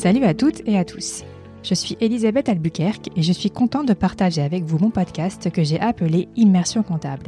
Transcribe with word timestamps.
Salut 0.00 0.24
à 0.24 0.32
toutes 0.32 0.66
et 0.66 0.78
à 0.78 0.84
tous. 0.86 1.24
Je 1.62 1.74
suis 1.74 1.94
Elisabeth 2.00 2.48
Albuquerque 2.48 3.10
et 3.16 3.22
je 3.22 3.32
suis 3.34 3.50
contente 3.50 3.86
de 3.86 3.92
partager 3.92 4.40
avec 4.40 4.64
vous 4.64 4.78
mon 4.78 4.88
podcast 4.88 5.50
que 5.50 5.62
j'ai 5.62 5.78
appelé 5.78 6.26
Immersion 6.36 6.82
comptable. 6.82 7.26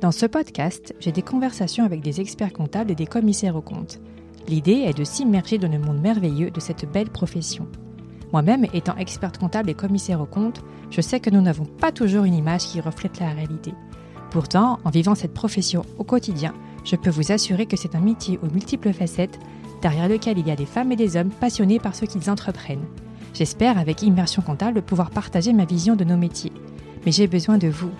Dans 0.00 0.10
ce 0.10 0.24
podcast, 0.24 0.94
j'ai 1.00 1.12
des 1.12 1.20
conversations 1.20 1.84
avec 1.84 2.00
des 2.00 2.22
experts 2.22 2.54
comptables 2.54 2.90
et 2.90 2.94
des 2.94 3.04
commissaires 3.04 3.56
aux 3.56 3.60
comptes. 3.60 4.00
L'idée 4.48 4.86
est 4.86 4.96
de 4.96 5.04
s'immerger 5.04 5.58
dans 5.58 5.70
le 5.70 5.78
monde 5.78 6.00
merveilleux 6.00 6.50
de 6.50 6.60
cette 6.60 6.90
belle 6.90 7.10
profession. 7.10 7.68
Moi-même, 8.32 8.64
étant 8.72 8.96
experte 8.96 9.36
comptable 9.36 9.68
et 9.68 9.74
commissaire 9.74 10.22
aux 10.22 10.24
comptes, 10.24 10.62
je 10.88 11.02
sais 11.02 11.20
que 11.20 11.28
nous 11.28 11.42
n'avons 11.42 11.66
pas 11.66 11.92
toujours 11.92 12.24
une 12.24 12.32
image 12.32 12.62
qui 12.62 12.80
reflète 12.80 13.20
la 13.20 13.34
réalité. 13.34 13.74
Pourtant, 14.30 14.78
en 14.84 14.88
vivant 14.88 15.14
cette 15.14 15.34
profession 15.34 15.84
au 15.98 16.04
quotidien, 16.04 16.54
je 16.84 16.96
peux 16.96 17.10
vous 17.10 17.32
assurer 17.32 17.66
que 17.66 17.76
c'est 17.76 17.94
un 17.94 18.00
métier 18.00 18.38
aux 18.42 18.50
multiples 18.50 18.94
facettes, 18.94 19.38
derrière 19.84 20.08
lequel 20.08 20.38
il 20.38 20.48
y 20.48 20.50
a 20.50 20.56
des 20.56 20.64
femmes 20.64 20.92
et 20.92 20.96
des 20.96 21.18
hommes 21.18 21.28
passionnés 21.28 21.78
par 21.78 21.94
ce 21.94 22.06
qu'ils 22.06 22.30
entreprennent. 22.30 22.86
J'espère, 23.34 23.78
avec 23.78 24.00
Immersion 24.00 24.40
Comptable, 24.40 24.80
pouvoir 24.80 25.10
partager 25.10 25.52
ma 25.52 25.66
vision 25.66 25.94
de 25.94 26.04
nos 26.04 26.16
métiers. 26.16 26.52
Mais 27.04 27.12
j'ai 27.12 27.26
besoin 27.26 27.58
de 27.58 27.68
vous. 27.68 27.90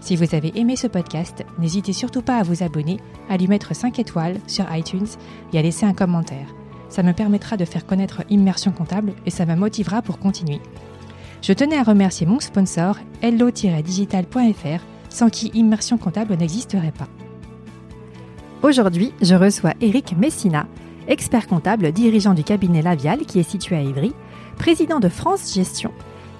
Si 0.00 0.16
vous 0.16 0.34
avez 0.34 0.58
aimé 0.58 0.74
ce 0.74 0.86
podcast, 0.86 1.44
n'hésitez 1.58 1.92
surtout 1.92 2.22
pas 2.22 2.38
à 2.38 2.42
vous 2.42 2.62
abonner, 2.62 2.96
à 3.28 3.36
lui 3.36 3.46
mettre 3.46 3.76
5 3.76 3.98
étoiles 3.98 4.38
sur 4.46 4.64
iTunes 4.74 5.06
et 5.52 5.58
à 5.58 5.62
laisser 5.62 5.84
un 5.84 5.92
commentaire. 5.92 6.46
Ça 6.88 7.02
me 7.02 7.12
permettra 7.12 7.58
de 7.58 7.66
faire 7.66 7.84
connaître 7.84 8.22
Immersion 8.30 8.72
Comptable 8.72 9.12
et 9.26 9.30
ça 9.30 9.44
me 9.44 9.54
motivera 9.54 10.00
pour 10.00 10.18
continuer. 10.18 10.62
Je 11.42 11.52
tenais 11.52 11.76
à 11.76 11.82
remercier 11.82 12.26
mon 12.26 12.40
sponsor, 12.40 12.96
hello-digital.fr, 13.20 14.82
sans 15.10 15.28
qui 15.28 15.48
Immersion 15.48 15.98
Comptable 15.98 16.36
n'existerait 16.36 16.94
pas. 16.98 17.08
Aujourd'hui, 18.62 19.12
je 19.20 19.34
reçois 19.34 19.74
Eric 19.82 20.16
Messina, 20.16 20.66
expert 21.08 21.46
comptable 21.46 21.92
dirigeant 21.92 22.34
du 22.34 22.44
cabinet 22.44 22.82
Lavial 22.82 23.20
qui 23.20 23.38
est 23.38 23.48
situé 23.48 23.76
à 23.76 23.82
Ivry, 23.82 24.12
président 24.56 25.00
de 25.00 25.08
France 25.08 25.54
Gestion, 25.54 25.90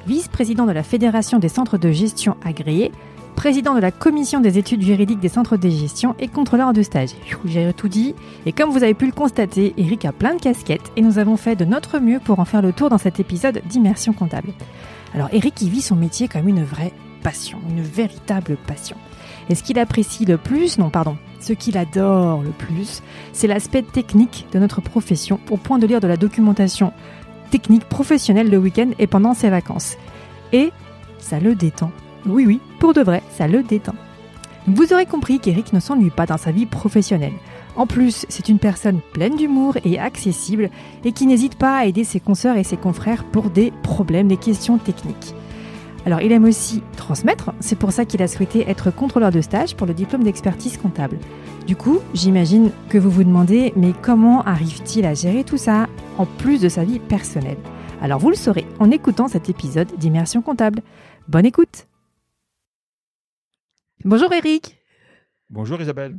vice-président 0.06 0.66
de 0.66 0.72
la 0.72 0.82
Fédération 0.82 1.38
des 1.38 1.48
centres 1.48 1.78
de 1.78 1.90
gestion 1.90 2.36
agréés, 2.44 2.92
président 3.34 3.74
de 3.74 3.80
la 3.80 3.90
commission 3.90 4.40
des 4.40 4.58
études 4.58 4.82
juridiques 4.82 5.20
des 5.20 5.28
centres 5.28 5.56
de 5.56 5.68
gestion 5.68 6.14
et 6.18 6.28
contrôleur 6.28 6.72
de 6.72 6.82
stage. 6.82 7.10
J'ai 7.44 7.72
tout 7.72 7.88
dit. 7.88 8.14
Et 8.46 8.52
comme 8.52 8.70
vous 8.70 8.82
avez 8.82 8.94
pu 8.94 9.06
le 9.06 9.12
constater, 9.12 9.74
Eric 9.76 10.04
a 10.04 10.12
plein 10.12 10.34
de 10.34 10.40
casquettes 10.40 10.92
et 10.96 11.02
nous 11.02 11.18
avons 11.18 11.36
fait 11.36 11.56
de 11.56 11.64
notre 11.64 11.98
mieux 11.98 12.20
pour 12.20 12.38
en 12.38 12.44
faire 12.44 12.62
le 12.62 12.72
tour 12.72 12.90
dans 12.90 12.98
cet 12.98 13.20
épisode 13.20 13.62
d'immersion 13.68 14.12
comptable. 14.12 14.52
Alors 15.14 15.28
Eric, 15.32 15.60
il 15.62 15.70
vit 15.70 15.82
son 15.82 15.96
métier 15.96 16.28
comme 16.28 16.48
une 16.48 16.64
vraie 16.64 16.92
passion, 17.22 17.58
une 17.68 17.82
véritable 17.82 18.56
passion. 18.66 18.96
Et 19.48 19.54
ce 19.54 19.62
qu'il 19.62 19.78
apprécie 19.78 20.24
le 20.24 20.38
plus, 20.38 20.78
non 20.78 20.90
pardon, 20.90 21.16
ce 21.44 21.52
qu'il 21.52 21.76
adore 21.76 22.42
le 22.42 22.50
plus, 22.50 23.02
c'est 23.32 23.46
l'aspect 23.46 23.82
technique 23.82 24.46
de 24.52 24.58
notre 24.58 24.80
profession 24.80 25.38
au 25.50 25.56
point 25.58 25.78
de 25.78 25.86
lire 25.86 26.00
de 26.00 26.06
la 26.06 26.16
documentation 26.16 26.92
technique 27.50 27.84
professionnelle 27.84 28.50
le 28.50 28.56
week-end 28.58 28.90
et 28.98 29.06
pendant 29.06 29.34
ses 29.34 29.50
vacances. 29.50 29.96
Et 30.52 30.72
ça 31.18 31.40
le 31.40 31.54
détend. 31.54 31.90
Oui, 32.26 32.46
oui, 32.46 32.60
pour 32.80 32.94
de 32.94 33.02
vrai, 33.02 33.22
ça 33.36 33.46
le 33.46 33.62
détend. 33.62 33.94
Vous 34.66 34.94
aurez 34.94 35.04
compris 35.04 35.38
qu'Eric 35.38 35.74
ne 35.74 35.80
s'ennuie 35.80 36.08
pas 36.08 36.24
dans 36.24 36.38
sa 36.38 36.50
vie 36.50 36.64
professionnelle. 36.64 37.34
En 37.76 37.86
plus, 37.86 38.24
c'est 38.30 38.48
une 38.48 38.58
personne 38.58 39.00
pleine 39.12 39.36
d'humour 39.36 39.76
et 39.84 39.98
accessible 39.98 40.70
et 41.04 41.12
qui 41.12 41.26
n'hésite 41.26 41.56
pas 41.56 41.76
à 41.76 41.84
aider 41.84 42.04
ses 42.04 42.20
consoeurs 42.20 42.56
et 42.56 42.64
ses 42.64 42.78
confrères 42.78 43.24
pour 43.24 43.50
des 43.50 43.72
problèmes, 43.82 44.28
des 44.28 44.38
questions 44.38 44.78
techniques. 44.78 45.34
Alors, 46.06 46.20
il 46.20 46.32
aime 46.32 46.44
aussi 46.44 46.82
transmettre, 46.98 47.54
c'est 47.60 47.78
pour 47.78 47.90
ça 47.90 48.04
qu'il 48.04 48.20
a 48.20 48.28
souhaité 48.28 48.68
être 48.68 48.94
contrôleur 48.94 49.30
de 49.30 49.40
stage 49.40 49.74
pour 49.74 49.86
le 49.86 49.94
diplôme 49.94 50.22
d'expertise 50.22 50.76
comptable. 50.76 51.18
Du 51.66 51.76
coup, 51.76 52.00
j'imagine 52.12 52.72
que 52.90 52.98
vous 52.98 53.10
vous 53.10 53.24
demandez, 53.24 53.72
mais 53.74 53.92
comment 54.02 54.42
arrive-t-il 54.42 55.06
à 55.06 55.14
gérer 55.14 55.44
tout 55.44 55.56
ça, 55.56 55.88
en 56.18 56.26
plus 56.26 56.60
de 56.60 56.68
sa 56.68 56.84
vie 56.84 56.98
personnelle? 56.98 57.56
Alors, 58.02 58.18
vous 58.18 58.28
le 58.28 58.36
saurez 58.36 58.66
en 58.80 58.90
écoutant 58.90 59.28
cet 59.28 59.48
épisode 59.48 59.96
d'Immersion 59.96 60.42
comptable. 60.42 60.82
Bonne 61.26 61.46
écoute 61.46 61.86
Bonjour 64.04 64.30
Eric 64.34 64.76
Bonjour 65.48 65.80
Isabelle 65.80 66.18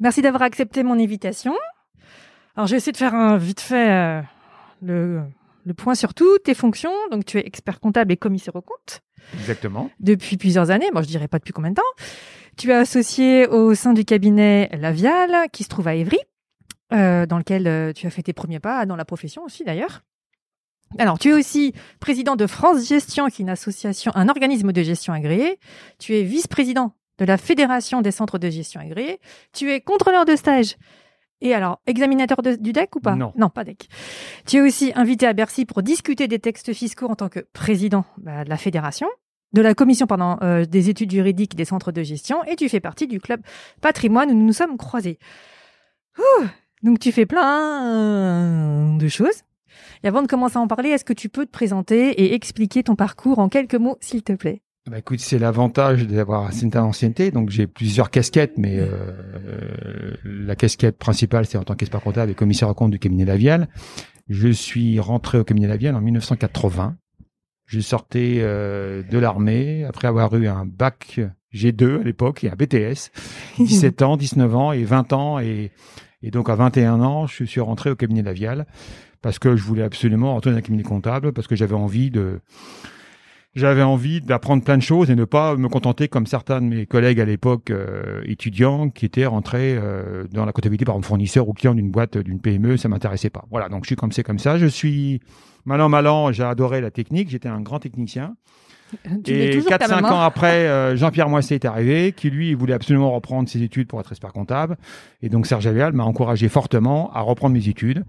Merci 0.00 0.20
d'avoir 0.20 0.42
accepté 0.42 0.82
mon 0.82 0.98
invitation. 1.00 1.54
Alors, 2.56 2.66
je 2.66 2.72
vais 2.72 2.76
essayer 2.76 2.92
de 2.92 2.98
faire 2.98 3.14
un 3.14 3.38
vite 3.38 3.62
fait 3.62 3.90
euh, 3.90 4.22
le 4.82 5.22
le 5.64 5.74
point 5.74 5.94
sur 5.94 6.14
toutes 6.14 6.44
tes 6.44 6.54
fonctions. 6.54 6.92
Donc, 7.10 7.24
tu 7.24 7.38
es 7.38 7.46
expert 7.46 7.80
comptable 7.80 8.12
et 8.12 8.16
commissaire 8.16 8.56
aux 8.56 8.62
comptes. 8.62 9.00
Exactement. 9.34 9.90
Depuis 10.00 10.36
plusieurs 10.36 10.70
années. 10.70 10.90
Moi, 10.92 11.02
je 11.02 11.08
dirais 11.08 11.28
pas 11.28 11.38
depuis 11.38 11.52
combien 11.52 11.70
de 11.70 11.76
temps. 11.76 12.04
Tu 12.56 12.70
es 12.70 12.74
associé 12.74 13.46
au 13.46 13.74
sein 13.74 13.92
du 13.92 14.04
cabinet 14.04 14.68
Lavial, 14.72 15.48
qui 15.52 15.64
se 15.64 15.68
trouve 15.68 15.88
à 15.88 15.94
Évry, 15.94 16.18
euh, 16.92 17.26
dans 17.26 17.38
lequel 17.38 17.66
euh, 17.66 17.92
tu 17.92 18.06
as 18.06 18.10
fait 18.10 18.22
tes 18.22 18.32
premiers 18.32 18.60
pas 18.60 18.84
dans 18.84 18.96
la 18.96 19.04
profession 19.04 19.44
aussi, 19.44 19.64
d'ailleurs. 19.64 20.02
Alors, 20.98 21.18
tu 21.18 21.30
es 21.30 21.32
aussi 21.32 21.72
président 22.00 22.36
de 22.36 22.46
France 22.46 22.86
Gestion, 22.86 23.28
qui 23.28 23.42
est 23.42 23.44
une 23.44 23.50
association, 23.50 24.12
un 24.14 24.28
organisme 24.28 24.72
de 24.72 24.82
gestion 24.82 25.14
agréé. 25.14 25.58
Tu 25.98 26.14
es 26.16 26.22
vice-président 26.22 26.94
de 27.18 27.24
la 27.24 27.38
Fédération 27.38 28.02
des 28.02 28.10
centres 28.10 28.38
de 28.38 28.50
gestion 28.50 28.80
agréés. 28.80 29.18
Tu 29.52 29.70
es 29.70 29.80
contrôleur 29.80 30.24
de 30.24 30.36
stage 30.36 30.76
et 31.42 31.54
alors, 31.54 31.80
examinateur 31.86 32.40
du 32.42 32.72
DEC 32.72 32.96
ou 32.96 33.00
pas? 33.00 33.16
Non. 33.16 33.32
Non, 33.36 33.50
pas 33.50 33.64
DEC. 33.64 33.88
Tu 34.46 34.58
es 34.58 34.60
aussi 34.60 34.92
invité 34.94 35.26
à 35.26 35.32
Bercy 35.32 35.64
pour 35.64 35.82
discuter 35.82 36.28
des 36.28 36.38
textes 36.38 36.72
fiscaux 36.72 37.08
en 37.08 37.16
tant 37.16 37.28
que 37.28 37.40
président 37.52 38.04
bah, 38.18 38.44
de 38.44 38.48
la 38.48 38.56
fédération, 38.56 39.08
de 39.52 39.60
la 39.60 39.74
commission 39.74 40.06
pendant 40.06 40.38
euh, 40.42 40.64
des 40.64 40.88
études 40.88 41.10
juridiques 41.10 41.56
des 41.56 41.64
centres 41.64 41.90
de 41.92 42.02
gestion, 42.02 42.42
et 42.44 42.54
tu 42.54 42.68
fais 42.68 42.80
partie 42.80 43.08
du 43.08 43.20
club 43.20 43.42
patrimoine 43.80 44.30
où 44.30 44.34
nous 44.34 44.46
nous 44.46 44.52
sommes 44.52 44.76
croisés. 44.76 45.18
donc 46.82 47.00
tu 47.00 47.10
fais 47.10 47.26
plein 47.26 48.96
de 48.96 49.08
choses. 49.08 49.42
Et 50.04 50.08
avant 50.08 50.22
de 50.22 50.28
commencer 50.28 50.58
à 50.58 50.60
en 50.60 50.68
parler, 50.68 50.90
est-ce 50.90 51.04
que 51.04 51.12
tu 51.12 51.28
peux 51.28 51.46
te 51.46 51.50
présenter 51.50 52.10
et 52.10 52.34
expliquer 52.34 52.84
ton 52.84 52.94
parcours 52.94 53.40
en 53.40 53.48
quelques 53.48 53.74
mots, 53.74 53.98
s'il 54.00 54.22
te 54.22 54.32
plaît? 54.32 54.62
Bah 54.90 54.98
écoute, 54.98 55.20
c'est 55.20 55.38
l'avantage 55.38 56.08
d'avoir 56.08 56.46
une 56.46 56.52
certaine 56.52 56.82
ancienneté. 56.82 57.30
Donc 57.30 57.50
j'ai 57.50 57.68
plusieurs 57.68 58.10
casquettes, 58.10 58.58
mais 58.58 58.78
euh, 58.78 60.16
la 60.24 60.56
casquette 60.56 60.98
principale, 60.98 61.46
c'est 61.46 61.56
en 61.56 61.62
tant 61.62 61.76
qu'expert 61.76 62.00
comptable 62.00 62.32
et 62.32 62.34
commissaire 62.34 62.68
au 62.68 62.74
compte 62.74 62.90
du 62.90 62.98
cabinet 62.98 63.24
Lavial. 63.24 63.68
Je 64.28 64.48
suis 64.48 64.98
rentré 64.98 65.38
au 65.38 65.44
cabinet 65.44 65.68
Lavial 65.68 65.94
en 65.94 66.00
1980. 66.00 66.96
Je 67.64 67.78
sortais 67.78 68.38
euh, 68.40 69.04
de 69.04 69.18
l'armée 69.18 69.84
après 69.84 70.08
avoir 70.08 70.34
eu 70.34 70.48
un 70.48 70.66
bac 70.66 71.20
G2 71.54 72.00
à 72.00 72.02
l'époque 72.02 72.42
et 72.42 72.50
un 72.50 72.56
BTS, 72.56 73.12
17 73.58 74.02
ans, 74.02 74.16
19 74.16 74.56
ans 74.56 74.72
et 74.72 74.82
20 74.82 75.12
ans 75.12 75.38
et, 75.38 75.70
et 76.22 76.30
donc 76.32 76.48
à 76.48 76.56
21 76.56 77.00
ans, 77.00 77.26
je 77.26 77.44
suis 77.44 77.60
rentré 77.60 77.90
au 77.90 77.94
cabinet 77.94 78.22
Lavial 78.22 78.66
parce 79.20 79.38
que 79.38 79.54
je 79.54 79.62
voulais 79.62 79.84
absolument 79.84 80.32
rentrer 80.32 80.50
dans 80.50 80.56
un 80.56 80.60
cabinet 80.60 80.82
comptable 80.82 81.32
parce 81.32 81.46
que 81.46 81.54
j'avais 81.54 81.76
envie 81.76 82.10
de 82.10 82.40
j'avais 83.54 83.82
envie 83.82 84.20
d'apprendre 84.20 84.64
plein 84.64 84.78
de 84.78 84.82
choses 84.82 85.10
et 85.10 85.14
ne 85.14 85.24
pas 85.24 85.56
me 85.56 85.68
contenter 85.68 86.08
comme 86.08 86.26
certains 86.26 86.60
de 86.60 86.66
mes 86.66 86.86
collègues 86.86 87.20
à 87.20 87.24
l'époque 87.24 87.70
euh, 87.70 88.22
étudiants 88.24 88.88
qui 88.88 89.04
étaient 89.04 89.26
rentrés 89.26 89.76
euh, 89.76 90.24
dans 90.32 90.46
la 90.46 90.52
comptabilité 90.52 90.84
par 90.86 90.96
un 90.96 91.02
fournisseur 91.02 91.48
ou 91.48 91.52
client 91.52 91.74
d'une 91.74 91.90
boîte 91.90 92.16
d'une 92.16 92.40
PME, 92.40 92.78
ça 92.78 92.88
m'intéressait 92.88 93.30
pas. 93.30 93.44
Voilà, 93.50 93.68
donc 93.68 93.84
je 93.84 93.88
suis 93.88 93.96
comme 93.96 94.12
c'est 94.12 94.22
comme 94.22 94.38
ça. 94.38 94.56
Je 94.56 94.66
suis 94.66 95.20
malin 95.66 95.88
malin, 95.88 96.32
j'ai 96.32 96.44
adoré 96.44 96.80
la 96.80 96.90
technique, 96.90 97.28
j'étais 97.28 97.48
un 97.48 97.60
grand 97.60 97.78
technicien. 97.78 98.36
et 99.26 99.58
4-5 99.58 100.04
ans 100.06 100.20
après, 100.20 100.66
euh, 100.68 100.96
Jean-Pierre 100.96 101.28
Moisset 101.28 101.56
est 101.56 101.64
arrivé, 101.66 102.12
qui 102.12 102.30
lui 102.30 102.54
voulait 102.54 102.74
absolument 102.74 103.10
reprendre 103.10 103.48
ses 103.48 103.62
études 103.62 103.86
pour 103.86 104.00
être 104.00 104.12
expert 104.12 104.32
comptable. 104.32 104.78
Et 105.20 105.28
donc 105.28 105.46
Serge 105.46 105.66
Avial 105.66 105.92
m'a 105.92 106.04
encouragé 106.04 106.48
fortement 106.48 107.12
à 107.12 107.20
reprendre 107.20 107.54
mes 107.54 107.68
études. 107.68 108.04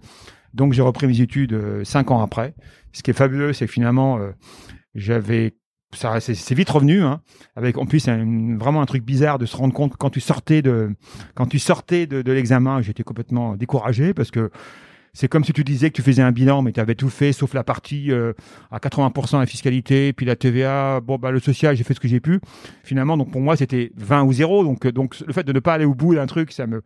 Donc 0.53 0.71
j'ai 0.71 0.81
repris 0.81 1.07
mes 1.07 1.19
études 1.19 1.83
5 1.83 2.11
ans 2.11 2.21
après. 2.21 2.53
Ce 2.93 3.01
qui 3.01 3.11
est 3.11 3.15
fabuleux, 3.15 3.53
c'est 3.53 3.65
que 3.65 3.71
finalement 3.71 4.19
j'avais 4.95 5.53
ça 5.93 6.19
c'est 6.19 6.55
vite 6.55 6.69
revenu 6.69 7.03
hein, 7.03 7.21
avec 7.55 7.77
en 7.77 7.85
plus 7.85 7.99
c'est 7.99 8.17
vraiment 8.17 8.81
un 8.81 8.85
truc 8.85 9.03
bizarre 9.03 9.37
de 9.37 9.45
se 9.45 9.55
rendre 9.55 9.73
compte 9.73 9.95
quand 9.97 10.09
tu 10.09 10.21
sortais 10.21 10.61
de 10.61 10.95
quand 11.35 11.45
tu 11.45 11.59
sortais 11.59 12.07
de, 12.07 12.21
de 12.21 12.31
l'examen 12.31 12.81
j'étais 12.81 13.03
complètement 13.03 13.55
découragé 13.55 14.13
parce 14.13 14.31
que 14.31 14.49
c'est 15.13 15.27
comme 15.27 15.43
si 15.43 15.53
tu 15.53 15.63
disais 15.63 15.91
que 15.91 15.95
tu 15.95 16.01
faisais 16.01 16.23
un 16.23 16.31
bilan 16.31 16.63
mais 16.63 16.71
tu 16.71 16.79
avais 16.79 16.95
tout 16.95 17.09
fait 17.09 17.31
sauf 17.33 17.53
la 17.53 17.63
partie 17.63 18.11
euh, 18.11 18.33
à 18.71 18.79
80% 18.79 19.39
la 19.39 19.45
fiscalité 19.45 20.11
puis 20.11 20.25
la 20.25 20.35
TVA 20.35 21.01
bon 21.01 21.17
bah 21.17 21.29
le 21.31 21.39
social 21.39 21.75
j'ai 21.75 21.83
fait 21.83 21.93
ce 21.93 21.99
que 21.99 22.07
j'ai 22.07 22.19
pu. 22.19 22.39
Finalement 22.83 23.15
donc 23.15 23.31
pour 23.31 23.41
moi 23.41 23.55
c'était 23.55 23.91
20 23.95 24.23
ou 24.23 24.33
0 24.33 24.63
donc 24.63 24.87
donc 24.87 25.19
le 25.19 25.31
fait 25.31 25.43
de 25.43 25.53
ne 25.53 25.59
pas 25.59 25.75
aller 25.75 25.85
au 25.85 25.93
bout 25.93 26.15
d'un 26.15 26.25
truc 26.25 26.51
ça 26.51 26.65
me 26.65 26.81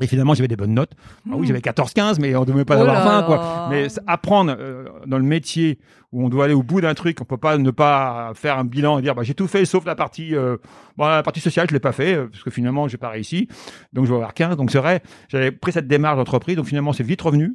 et 0.00 0.06
finalement, 0.06 0.34
j'avais 0.34 0.48
des 0.48 0.56
bonnes 0.56 0.74
notes. 0.74 0.92
Ah 1.26 1.34
oui, 1.34 1.42
hmm. 1.42 1.46
j'avais 1.46 1.60
14-15, 1.60 2.20
mais 2.20 2.34
on 2.34 2.40
ne 2.40 2.46
devait 2.46 2.64
pas 2.64 2.76
oh 2.78 2.80
avoir 2.80 3.04
20, 3.04 3.22
quoi. 3.24 3.68
Mais 3.70 3.86
apprendre 4.06 4.56
euh, 4.58 4.88
dans 5.06 5.18
le 5.18 5.24
métier 5.24 5.78
où 6.12 6.24
on 6.24 6.28
doit 6.28 6.46
aller 6.46 6.54
au 6.54 6.62
bout 6.62 6.80
d'un 6.80 6.94
truc, 6.94 7.20
on 7.20 7.24
peut 7.24 7.36
pas 7.36 7.56
ne 7.58 7.70
pas 7.70 8.32
faire 8.34 8.58
un 8.58 8.64
bilan 8.64 8.98
et 8.98 9.02
dire, 9.02 9.14
bah, 9.14 9.22
j'ai 9.22 9.34
tout 9.34 9.46
fait 9.46 9.64
sauf 9.64 9.84
la 9.84 9.94
partie, 9.94 10.34
euh, 10.34 10.56
bon, 10.96 11.06
la 11.06 11.22
partie 11.22 11.40
sociale, 11.40 11.66
je 11.68 11.74
l'ai 11.74 11.80
pas 11.80 11.92
fait, 11.92 12.14
euh, 12.14 12.26
parce 12.26 12.42
que 12.42 12.50
finalement, 12.50 12.88
j'ai 12.88 12.96
pas 12.96 13.10
réussi. 13.10 13.48
Donc, 13.92 14.06
je 14.06 14.10
vais 14.10 14.16
avoir 14.16 14.34
15. 14.34 14.56
Donc, 14.56 14.70
c'est 14.70 14.78
vrai, 14.78 15.02
j'avais 15.28 15.52
pris 15.52 15.72
cette 15.72 15.86
démarche 15.86 16.16
d'entreprise. 16.16 16.56
Donc, 16.56 16.66
finalement, 16.66 16.92
c'est 16.92 17.04
vite 17.04 17.22
revenu. 17.22 17.54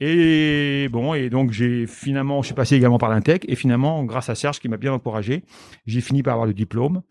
Et 0.00 0.88
bon, 0.90 1.14
et 1.14 1.30
donc 1.30 1.52
j'ai 1.52 1.86
finalement, 1.86 2.42
je 2.42 2.46
suis 2.46 2.54
passé 2.54 2.74
également 2.74 2.98
par 2.98 3.10
l'Intec, 3.10 3.44
et 3.48 3.54
finalement, 3.54 4.02
grâce 4.02 4.28
à 4.28 4.34
Serge 4.34 4.58
qui 4.58 4.68
m'a 4.68 4.76
bien 4.76 4.92
encouragé, 4.92 5.44
j'ai 5.86 6.00
fini 6.00 6.24
par 6.24 6.32
avoir 6.32 6.48
le 6.48 6.52
diplôme 6.52 7.02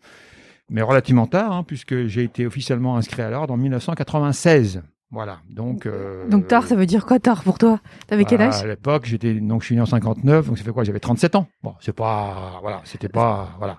mais 0.70 0.82
relativement 0.82 1.26
tard, 1.26 1.52
hein, 1.52 1.64
puisque 1.64 2.06
j'ai 2.06 2.24
été 2.24 2.46
officiellement 2.46 2.96
inscrit 2.96 3.22
à 3.22 3.30
l'ordre 3.30 3.54
en 3.54 3.56
1996. 3.56 4.82
Voilà. 5.10 5.38
Donc. 5.48 5.86
Euh, 5.86 6.26
donc 6.28 6.48
tard, 6.48 6.66
ça 6.66 6.74
veut 6.74 6.86
dire 6.86 7.06
quoi 7.06 7.20
tard 7.20 7.44
pour 7.44 7.58
toi? 7.58 7.80
T'avais 8.08 8.24
quel 8.24 8.38
bah, 8.38 8.48
âge? 8.48 8.62
À 8.62 8.66
l'époque, 8.66 9.04
j'étais 9.06 9.34
donc 9.34 9.62
je 9.62 9.66
suis 9.66 9.74
né 9.76 9.80
en 9.80 9.86
59, 9.86 10.48
donc 10.48 10.58
ça 10.58 10.64
fait 10.64 10.72
quoi? 10.72 10.82
J'avais 10.82 10.98
37 11.00 11.36
ans. 11.36 11.46
Bon, 11.62 11.74
c'est 11.80 11.94
pas 11.94 12.58
voilà, 12.62 12.80
c'était 12.84 13.08
pas 13.08 13.54
voilà. 13.58 13.78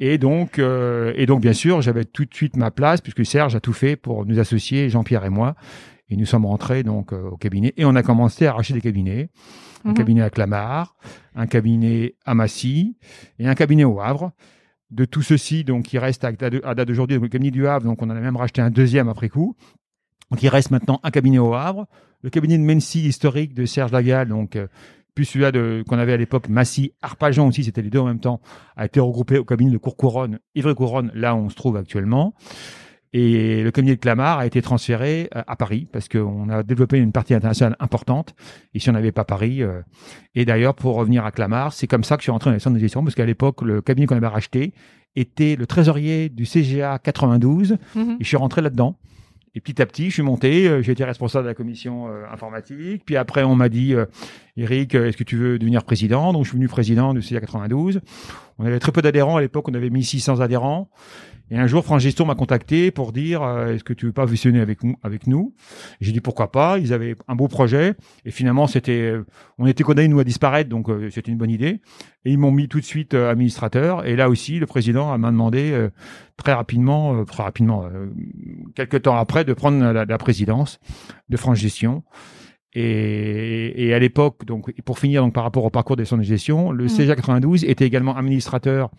Et 0.00 0.16
donc 0.16 0.58
euh, 0.58 1.12
et 1.16 1.26
donc 1.26 1.42
bien 1.42 1.52
sûr, 1.52 1.82
j'avais 1.82 2.04
tout 2.04 2.24
de 2.24 2.34
suite 2.34 2.56
ma 2.56 2.70
place 2.70 3.00
puisque 3.00 3.26
Serge 3.26 3.56
a 3.56 3.60
tout 3.60 3.72
fait 3.72 3.96
pour 3.96 4.24
nous 4.24 4.38
associer, 4.38 4.88
Jean-Pierre 4.88 5.24
et 5.24 5.30
moi. 5.30 5.54
Et 6.08 6.16
nous 6.16 6.24
sommes 6.24 6.46
rentrés 6.46 6.82
donc 6.82 7.12
euh, 7.12 7.28
au 7.30 7.36
cabinet 7.36 7.74
et 7.76 7.84
on 7.84 7.94
a 7.94 8.02
commencé 8.02 8.46
à 8.46 8.50
arracher 8.50 8.72
des 8.72 8.80
cabinets. 8.80 9.28
Un 9.84 9.90
Mhm. 9.90 9.94
cabinet 9.94 10.22
à 10.22 10.30
Clamart, 10.30 10.96
un 11.36 11.46
cabinet 11.46 12.14
à 12.24 12.34
Massy 12.34 12.96
et 13.38 13.46
un 13.46 13.54
cabinet 13.54 13.84
au 13.84 14.00
Havre. 14.00 14.32
De 14.90 15.04
tout 15.04 15.22
ceci, 15.22 15.64
donc, 15.64 15.92
il 15.92 15.98
reste 15.98 16.24
à, 16.24 16.32
date 16.32 16.88
d'aujourd'hui, 16.88 17.18
le 17.18 17.28
cabinet 17.28 17.50
du 17.50 17.66
Havre, 17.66 17.84
donc 17.84 18.00
on 18.00 18.06
en 18.06 18.16
a 18.16 18.20
même 18.20 18.36
racheté 18.36 18.62
un 18.62 18.70
deuxième 18.70 19.08
après 19.08 19.28
coup. 19.28 19.54
Donc 20.30 20.42
il 20.42 20.48
reste 20.48 20.70
maintenant 20.70 21.00
un 21.02 21.10
cabinet 21.10 21.38
au 21.38 21.54
Havre, 21.54 21.86
le 22.22 22.30
cabinet 22.30 22.58
de 22.58 22.62
Mency 22.62 23.00
historique 23.00 23.54
de 23.54 23.64
Serge 23.64 23.92
Lagal, 23.92 24.28
donc 24.28 24.56
euh, 24.56 24.66
plus 25.14 25.24
celui-là 25.24 25.52
qu'on 25.84 25.98
avait 25.98 26.12
à 26.12 26.16
l'époque, 26.16 26.48
Massy, 26.48 26.92
Arpajon 27.02 27.48
aussi, 27.48 27.64
c'était 27.64 27.82
les 27.82 27.90
deux 27.90 27.98
en 27.98 28.04
même 28.04 28.20
temps, 28.20 28.40
a 28.76 28.86
été 28.86 29.00
regroupé 29.00 29.38
au 29.38 29.44
cabinet 29.44 29.70
de 29.70 29.78
Courcouronne, 29.78 30.38
Ivry-Couronne, 30.54 31.10
là 31.14 31.34
où 31.34 31.38
on 31.38 31.48
se 31.48 31.56
trouve 31.56 31.76
actuellement. 31.76 32.34
Et 33.12 33.62
le 33.62 33.70
cabinet 33.70 33.96
de 33.96 34.00
Clamart 34.00 34.38
a 34.38 34.46
été 34.46 34.60
transféré 34.60 35.28
euh, 35.34 35.42
à 35.46 35.56
Paris 35.56 35.86
parce 35.90 36.08
qu'on 36.08 36.48
a 36.50 36.62
développé 36.62 36.98
une 36.98 37.12
partie 37.12 37.34
internationale 37.34 37.76
importante. 37.80 38.34
Et 38.74 38.78
si 38.80 38.90
on 38.90 38.92
n'avait 38.92 39.12
pas 39.12 39.24
Paris, 39.24 39.62
euh, 39.62 39.80
et 40.34 40.44
d'ailleurs 40.44 40.74
pour 40.74 40.94
revenir 40.94 41.24
à 41.24 41.30
Clamart, 41.32 41.72
c'est 41.72 41.86
comme 41.86 42.04
ça 42.04 42.16
que 42.16 42.20
je 42.20 42.24
suis 42.24 42.32
rentré 42.32 42.50
dans 42.50 42.54
les 42.54 42.60
centres 42.60 42.74
de 42.76 42.80
gestion 42.80 43.02
parce 43.02 43.14
qu'à 43.14 43.26
l'époque 43.26 43.62
le 43.62 43.80
cabinet 43.80 44.06
qu'on 44.06 44.16
avait 44.16 44.26
racheté 44.26 44.72
était 45.16 45.56
le 45.56 45.66
trésorier 45.66 46.28
du 46.28 46.44
CGA 46.44 46.98
92 46.98 47.78
Mhm. 47.94 48.16
et 48.20 48.24
je 48.24 48.28
suis 48.28 48.36
rentré 48.36 48.60
là-dedans. 48.62 48.98
Et 49.54 49.60
petit 49.60 49.80
à 49.80 49.86
petit, 49.86 50.10
je 50.10 50.14
suis 50.14 50.22
monté, 50.22 50.68
euh, 50.68 50.82
j'ai 50.82 50.92
été 50.92 51.02
responsable 51.04 51.44
de 51.44 51.48
la 51.48 51.54
commission 51.54 52.06
euh, 52.08 52.24
informatique. 52.30 53.02
Puis 53.06 53.16
après, 53.16 53.42
on 53.42 53.56
m'a 53.56 53.68
dit, 53.70 53.94
euh, 53.94 54.04
Eric, 54.58 54.96
euh, 54.96 55.06
est-ce 55.06 55.16
que 55.16 55.24
tu 55.24 55.36
veux 55.36 55.56
devenir 55.58 55.84
président? 55.84 56.32
Donc, 56.32 56.44
je 56.44 56.50
suis 56.50 56.58
venu 56.58 56.66
président 56.66 57.14
du 57.14 57.22
CA 57.22 57.40
92. 57.40 58.00
On 58.58 58.64
avait 58.64 58.80
très 58.80 58.90
peu 58.90 59.02
d'adhérents 59.02 59.36
à 59.36 59.40
l'époque, 59.40 59.68
on 59.68 59.74
avait 59.74 59.88
1600 59.88 60.40
adhérents. 60.40 60.90
Et 61.50 61.56
un 61.56 61.68
jour, 61.68 61.84
France 61.84 62.02
Gestion 62.02 62.26
m'a 62.26 62.34
contacté 62.34 62.90
pour 62.90 63.12
dire, 63.12 63.42
euh, 63.42 63.72
est-ce 63.72 63.84
que 63.84 63.92
tu 63.92 64.06
veux 64.06 64.12
pas 64.12 64.26
fusionner 64.26 64.60
avec 64.60 64.82
nous, 64.82 64.96
avec 65.04 65.28
nous? 65.28 65.54
J'ai 66.00 66.10
dit 66.10 66.20
pourquoi 66.20 66.50
pas. 66.50 66.78
Ils 66.78 66.92
avaient 66.92 67.14
un 67.28 67.36
beau 67.36 67.46
projet. 67.46 67.94
Et 68.24 68.32
finalement, 68.32 68.66
c'était, 68.66 69.12
euh, 69.12 69.24
on 69.58 69.66
était 69.66 69.84
condamnés 69.84 70.08
nous 70.08 70.18
à 70.18 70.24
disparaître, 70.24 70.68
donc 70.68 70.88
c'était 71.10 71.30
une 71.30 71.38
bonne 71.38 71.50
idée. 71.50 71.80
Et 72.24 72.32
ils 72.32 72.38
m'ont 72.38 72.50
mis 72.50 72.66
tout 72.66 72.80
de 72.80 72.84
suite 72.84 73.14
administrateur. 73.14 74.04
Et 74.06 74.16
là 74.16 74.28
aussi, 74.28 74.58
le 74.58 74.66
président 74.66 75.16
m'a 75.16 75.30
demandé 75.30 75.88
très 76.36 76.52
rapidement, 76.52 77.24
très 77.24 77.44
rapidement, 77.44 77.88
quelques 78.74 79.02
temps 79.02 79.16
après, 79.16 79.44
de 79.44 79.54
prendre 79.54 79.92
la, 79.92 80.18
présidence 80.18 80.80
de 81.28 81.36
France 81.36 81.58
Gestion. 81.58 82.02
Et, 82.82 83.88
et 83.88 83.94
à 83.94 83.98
l'époque, 83.98 84.44
donc, 84.44 84.72
pour 84.82 84.98
finir, 84.98 85.22
donc 85.22 85.34
par 85.34 85.42
rapport 85.44 85.64
au 85.64 85.70
parcours 85.70 85.96
des 85.96 86.04
centres 86.04 86.22
de 86.22 86.26
gestion, 86.28 86.70
le 86.70 86.84
Mm. 86.84 86.88
CGA 86.88 87.16
92 87.16 87.64
était 87.64 87.84
également 87.86 88.16
administrateur 88.16 88.90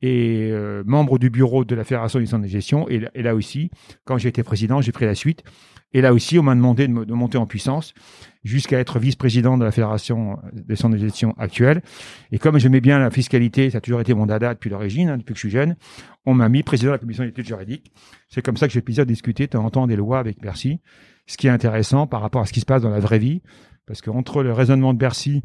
et 0.00 0.50
euh, 0.52 0.84
membre 0.86 1.18
du 1.18 1.28
bureau 1.28 1.64
de 1.64 1.74
la 1.74 1.82
Fédération 1.82 2.20
des 2.20 2.26
centres 2.26 2.44
de 2.44 2.48
gestion. 2.48 2.88
Et, 2.88 3.00
là- 3.00 3.10
et 3.14 3.22
là 3.22 3.34
aussi, 3.34 3.70
quand 4.04 4.16
j'ai 4.18 4.28
été 4.28 4.42
président, 4.44 4.80
j'ai 4.80 4.92
pris 4.92 5.04
la 5.06 5.16
suite. 5.16 5.42
Et 5.92 6.00
là 6.02 6.12
aussi, 6.12 6.38
on 6.38 6.42
m'a 6.44 6.54
demandé 6.54 6.86
de, 6.86 6.92
me- 6.92 7.04
de 7.06 7.12
monter 7.14 7.38
en 7.38 7.46
puissance 7.46 7.94
jusqu'à 8.44 8.78
être 8.78 8.98
vice-président 9.00 9.58
de 9.58 9.64
la 9.64 9.72
Fédération 9.72 10.38
des 10.52 10.76
centres 10.76 10.94
de 10.94 11.00
gestion 11.00 11.34
actuelle. 11.38 11.82
Et 12.30 12.38
comme 12.38 12.58
j'aimais 12.58 12.80
bien 12.80 12.98
la 13.00 13.10
fiscalité, 13.10 13.70
ça 13.70 13.78
a 13.78 13.80
toujours 13.80 14.00
été 14.00 14.14
mon 14.14 14.26
dada 14.26 14.54
depuis 14.54 14.70
l'origine, 14.70 15.08
hein, 15.08 15.16
depuis 15.18 15.32
que 15.32 15.38
je 15.40 15.46
suis 15.48 15.50
jeune, 15.50 15.74
on 16.26 16.34
m'a 16.34 16.48
mis 16.48 16.62
président 16.62 16.90
de 16.90 16.94
la 16.94 16.98
commission 16.98 17.24
d'études 17.24 17.46
juridiques. 17.46 17.90
C'est 18.28 18.42
comme 18.42 18.56
ça 18.58 18.68
que 18.68 18.72
j'ai 18.74 18.82
plaisir 18.82 19.04
de 19.04 19.08
discuter 19.10 19.46
de 19.46 19.50
temps 19.52 19.64
en 19.64 19.70
temps 19.70 19.86
des 19.88 19.96
lois 19.96 20.18
avec 20.20 20.38
Bercy, 20.40 20.78
ce 21.28 21.36
qui 21.36 21.46
est 21.46 21.50
intéressant 21.50 22.08
par 22.08 22.20
rapport 22.20 22.40
à 22.40 22.46
ce 22.46 22.52
qui 22.52 22.58
se 22.60 22.66
passe 22.66 22.82
dans 22.82 22.90
la 22.90 22.98
vraie 22.98 23.20
vie, 23.20 23.42
parce 23.86 24.02
qu'entre 24.02 24.42
le 24.42 24.52
raisonnement 24.52 24.92
de 24.92 24.98
Bercy 24.98 25.44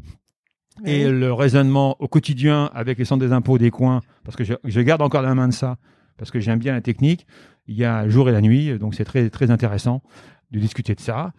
et 0.84 1.08
le 1.08 1.32
raisonnement 1.32 1.94
au 2.00 2.08
quotidien 2.08 2.68
avec 2.74 2.98
les 2.98 3.04
centres 3.04 3.24
des 3.24 3.32
impôts 3.32 3.58
des 3.58 3.70
coins, 3.70 4.00
parce 4.24 4.36
que 4.36 4.42
je, 4.42 4.54
je 4.64 4.80
garde 4.80 5.02
encore 5.02 5.22
la 5.22 5.34
main 5.36 5.46
de 5.46 5.52
ça, 5.52 5.76
parce 6.16 6.32
que 6.32 6.40
j'aime 6.40 6.58
bien 6.58 6.72
la 6.72 6.80
technique, 6.80 7.26
il 7.68 7.76
y 7.76 7.84
a 7.84 8.04
le 8.04 8.10
jour 8.10 8.28
et 8.28 8.32
la 8.32 8.40
nuit, 8.40 8.76
donc 8.78 8.94
c'est 8.96 9.04
très, 9.04 9.30
très 9.30 9.50
intéressant 9.52 10.02
de 10.50 10.58
discuter 10.58 10.94
de 10.94 11.00
ça. 11.00 11.32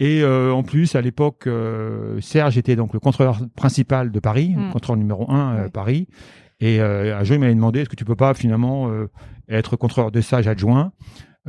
Et 0.00 0.22
euh, 0.22 0.52
en 0.52 0.62
plus, 0.62 0.94
à 0.94 1.00
l'époque, 1.00 1.46
euh, 1.46 2.20
Serge 2.20 2.56
était 2.56 2.76
donc 2.76 2.92
le 2.92 3.00
contrôleur 3.00 3.40
principal 3.56 4.12
de 4.12 4.20
Paris, 4.20 4.54
le 4.56 4.72
contrôleur 4.72 4.98
numéro 4.98 5.30
un 5.30 5.56
euh, 5.56 5.62
Ouais. 5.64 5.70
Paris. 5.70 6.08
Et 6.60 6.80
euh, 6.80 7.18
un 7.18 7.24
jour, 7.24 7.36
il 7.36 7.40
m'avait 7.40 7.54
demandé 7.54 7.80
est-ce 7.80 7.88
que 7.88 7.96
tu 7.96 8.04
peux 8.04 8.16
pas 8.16 8.34
finalement 8.34 8.90
euh, 8.90 9.08
être 9.48 9.76
contrôleur 9.76 10.10
de 10.10 10.20
stage 10.20 10.46
adjoint? 10.48 10.92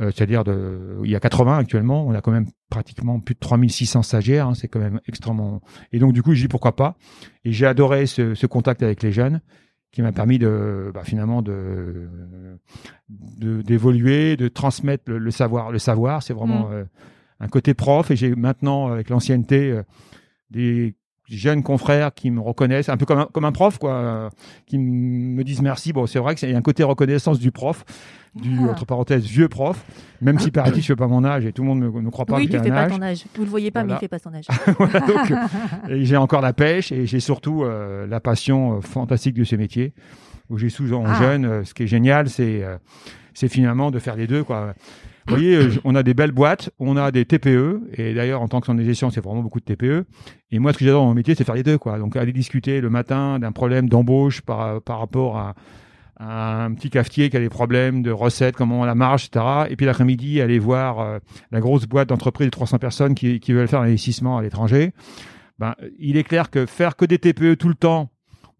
Euh, 0.00 0.10
C'est-à-dire, 0.14 0.44
de, 0.44 0.98
il 1.04 1.10
y 1.10 1.16
a 1.16 1.20
80 1.20 1.58
actuellement, 1.58 2.06
on 2.06 2.12
a 2.14 2.20
quand 2.20 2.32
même 2.32 2.46
pratiquement 2.70 3.20
plus 3.20 3.34
de 3.34 3.40
3600 3.40 4.02
stagiaires, 4.02 4.48
hein, 4.48 4.54
c'est 4.54 4.68
quand 4.68 4.80
même 4.80 5.00
extrêmement. 5.06 5.60
Et 5.92 5.98
donc, 5.98 6.12
du 6.12 6.22
coup, 6.22 6.34
j'ai 6.34 6.42
dit 6.42 6.48
pourquoi 6.48 6.74
pas. 6.76 6.96
Et 7.44 7.52
j'ai 7.52 7.66
adoré 7.66 8.06
ce, 8.06 8.34
ce 8.34 8.46
contact 8.46 8.82
avec 8.82 9.02
les 9.02 9.12
jeunes 9.12 9.40
qui 9.92 10.02
m'a 10.02 10.12
permis 10.12 10.38
de 10.38 10.92
bah, 10.94 11.02
finalement 11.04 11.42
de 11.42 12.08
d'évoluer, 13.08 14.36
de, 14.36 14.48
transmettre 14.48 15.04
le, 15.06 15.18
le 15.18 15.30
savoir. 15.30 15.72
Le 15.72 15.78
savoir, 15.78 16.22
c'est 16.22 16.32
vraiment 16.32 16.68
Mm. 16.68 16.72
euh, 16.72 16.84
un 17.40 17.48
côté 17.48 17.74
prof. 17.74 18.10
Et 18.10 18.16
j'ai 18.16 18.34
maintenant, 18.34 18.92
avec 18.92 19.10
l'ancienneté, 19.10 19.70
euh, 19.70 19.82
des 20.50 20.94
jeunes 21.28 21.62
confrères 21.62 22.12
qui 22.12 22.30
me 22.30 22.40
reconnaissent, 22.40 22.88
un 22.88 22.96
peu 22.96 23.06
comme 23.06 23.20
un, 23.20 23.28
comme 23.32 23.44
un 23.44 23.52
prof, 23.52 23.78
quoi, 23.78 23.92
euh, 23.94 24.30
qui 24.66 24.78
me 24.78 25.42
disent 25.44 25.62
merci. 25.62 25.92
Bon, 25.92 26.06
c'est 26.06 26.18
vrai 26.18 26.34
qu'il 26.34 26.50
y 26.50 26.54
a 26.54 26.56
un 26.58 26.62
côté 26.62 26.82
reconnaissance 26.82 27.38
du 27.38 27.50
prof, 27.52 27.84
du 28.34 28.56
Ah. 28.60 28.70
entre 28.70 28.84
parenthèses 28.86 29.24
vieux 29.24 29.48
prof, 29.48 29.84
même 30.20 30.38
si 30.38 30.50
paraît-il 30.50 30.82
je 30.82 30.86
fais 30.86 30.96
pas 30.96 31.08
mon 31.08 31.24
âge 31.24 31.44
et 31.46 31.52
tout 31.52 31.62
le 31.62 31.68
monde 31.68 31.80
ne 31.80 31.88
me 31.88 32.10
croit 32.10 32.26
pas 32.26 32.36
oui, 32.36 32.46
tu 32.46 32.52
j'ai 32.52 32.58
fais 32.62 32.68
pas 32.70 32.82
âge. 32.84 32.92
ton 32.92 33.02
âge. 33.02 33.24
Vous 33.36 33.44
le 33.44 33.50
voyez 33.50 33.70
pas, 33.70 33.82
mais 33.84 33.92
il 33.94 33.98
fait 33.98 34.08
pas 34.08 34.18
son 34.20 34.32
âge. 34.32 34.44
Voilà, 34.78 35.00
donc, 35.06 35.30
euh, 35.32 35.36
et 35.96 36.04
j'ai 36.04 36.16
encore 36.16 36.40
la 36.40 36.52
pêche 36.52 36.92
et 36.92 37.06
j'ai 37.06 37.20
surtout 37.20 37.64
euh, 37.64 38.06
la 38.06 38.20
passion 38.20 38.76
euh, 38.76 38.80
fantastique 38.80 39.34
de 39.34 39.44
ce 39.44 39.56
métier 39.56 39.92
où 40.48 40.58
j'ai 40.58 40.68
souvent 40.68 41.04
Ah. 41.06 41.18
jeune. 41.18 41.64
ce 41.64 41.74
qui 41.74 41.84
est 41.84 41.86
génial, 41.88 42.28
c'est 42.28 42.62
c'est 43.34 43.48
finalement 43.48 43.90
de 43.90 43.98
faire 43.98 44.16
les 44.16 44.26
deux. 44.26 44.42
Quoi. 44.44 44.74
Vous 45.26 45.36
voyez, 45.36 45.68
on 45.84 45.94
a 45.94 46.02
des 46.02 46.14
belles 46.14 46.32
boîtes, 46.32 46.70
on 46.80 46.96
a 46.96 47.12
des 47.12 47.24
TPE 47.24 47.80
et 47.96 48.14
d'ailleurs 48.14 48.42
en 48.42 48.48
tant 48.48 48.60
que 48.60 48.72
de 48.72 48.82
gestion, 48.82 49.10
c'est 49.10 49.20
vraiment 49.22 49.42
beaucoup 49.42 49.60
de 49.60 49.64
TPE. 49.64 50.04
Et 50.50 50.58
moi, 50.58 50.72
ce 50.72 50.78
que 50.78 50.84
j'adore 50.84 51.02
dans 51.02 51.08
mon 51.08 51.14
métier, 51.14 51.34
c'est 51.36 51.44
faire 51.44 51.54
les 51.54 51.62
deux. 51.62 51.78
Quoi. 51.78 51.98
Donc 51.98 52.16
aller 52.16 52.32
discuter 52.32 52.80
le 52.80 52.90
matin 52.90 53.38
d'un 53.38 53.52
problème 53.52 53.88
d'embauche 53.88 54.40
par 54.40 54.80
par 54.82 54.98
rapport 54.98 55.36
à 55.38 55.54
un 56.20 56.74
petit 56.74 56.90
cafetier 56.90 57.30
qui 57.30 57.36
a 57.36 57.40
des 57.40 57.48
problèmes 57.48 58.02
de 58.02 58.10
recettes, 58.10 58.54
comment 58.54 58.80
on 58.80 58.84
la 58.84 58.94
marge, 58.94 59.26
etc. 59.26 59.44
Et 59.70 59.76
puis 59.76 59.86
l'après-midi, 59.86 60.40
aller 60.40 60.58
voir 60.58 61.00
euh, 61.00 61.18
la 61.50 61.60
grosse 61.60 61.86
boîte 61.86 62.10
d'entreprise 62.10 62.46
de 62.46 62.50
300 62.50 62.78
personnes 62.78 63.14
qui, 63.14 63.40
veulent 63.48 63.68
faire 63.68 63.80
un 63.80 63.86
investissement 63.86 64.36
à 64.36 64.42
l'étranger. 64.42 64.92
Ben, 65.58 65.74
il 65.98 66.16
est 66.16 66.24
clair 66.24 66.50
que 66.50 66.66
faire 66.66 66.96
que 66.96 67.06
des 67.06 67.18
TPE 67.18 67.56
tout 67.56 67.68
le 67.68 67.74
temps, 67.74 68.10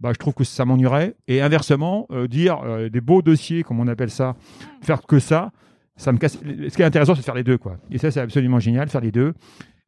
ben, 0.00 0.12
je 0.12 0.18
trouve 0.18 0.32
que 0.32 0.44
ça 0.44 0.64
m'ennuierait. 0.64 1.14
Et 1.28 1.42
inversement, 1.42 2.06
euh, 2.10 2.26
dire 2.26 2.60
euh, 2.64 2.88
des 2.88 3.02
beaux 3.02 3.20
dossiers, 3.20 3.62
comme 3.62 3.78
on 3.78 3.88
appelle 3.88 4.10
ça, 4.10 4.36
faire 4.80 5.02
que 5.02 5.18
ça, 5.18 5.52
ça 5.96 6.12
me 6.12 6.18
casse. 6.18 6.38
Ce 6.38 6.74
qui 6.74 6.82
est 6.82 6.86
intéressant, 6.86 7.14
c'est 7.14 7.20
de 7.20 7.24
faire 7.24 7.34
les 7.34 7.44
deux, 7.44 7.58
quoi. 7.58 7.76
Et 7.90 7.98
ça, 7.98 8.10
c'est 8.10 8.20
absolument 8.20 8.58
génial, 8.58 8.88
faire 8.88 9.02
les 9.02 9.12
deux. 9.12 9.34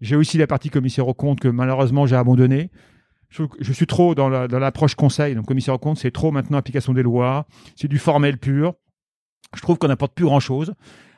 J'ai 0.02 0.16
aussi 0.16 0.36
la 0.36 0.46
partie 0.46 0.68
commissaire 0.68 1.08
aux 1.08 1.14
comptes 1.14 1.40
que 1.40 1.48
malheureusement 1.48 2.06
j'ai 2.06 2.16
abandonné. 2.16 2.70
Je, 3.60 3.72
suis 3.72 3.86
trop 3.86 4.14
dans 4.14 4.28
la- 4.28 4.46
dans 4.46 4.58
l'approche 4.58 4.94
conseil. 4.94 5.34
Donc 5.34 5.46
commissaire 5.46 5.74
aux 5.74 5.78
comptes, 5.78 5.98
c'est 5.98 6.10
trop 6.10 6.30
maintenant 6.32 6.58
application 6.58 6.92
des 6.92 7.02
lois. 7.02 7.46
C'est 7.76 7.88
du 7.88 7.98
formel 7.98 8.38
pur. 8.38 8.74
Je 9.54 9.60
trouve 9.62 9.78
qu'on 9.78 9.88
n'apporte 9.88 10.14
plus 10.14 10.24
grand 10.26 10.40
chose 10.40 10.74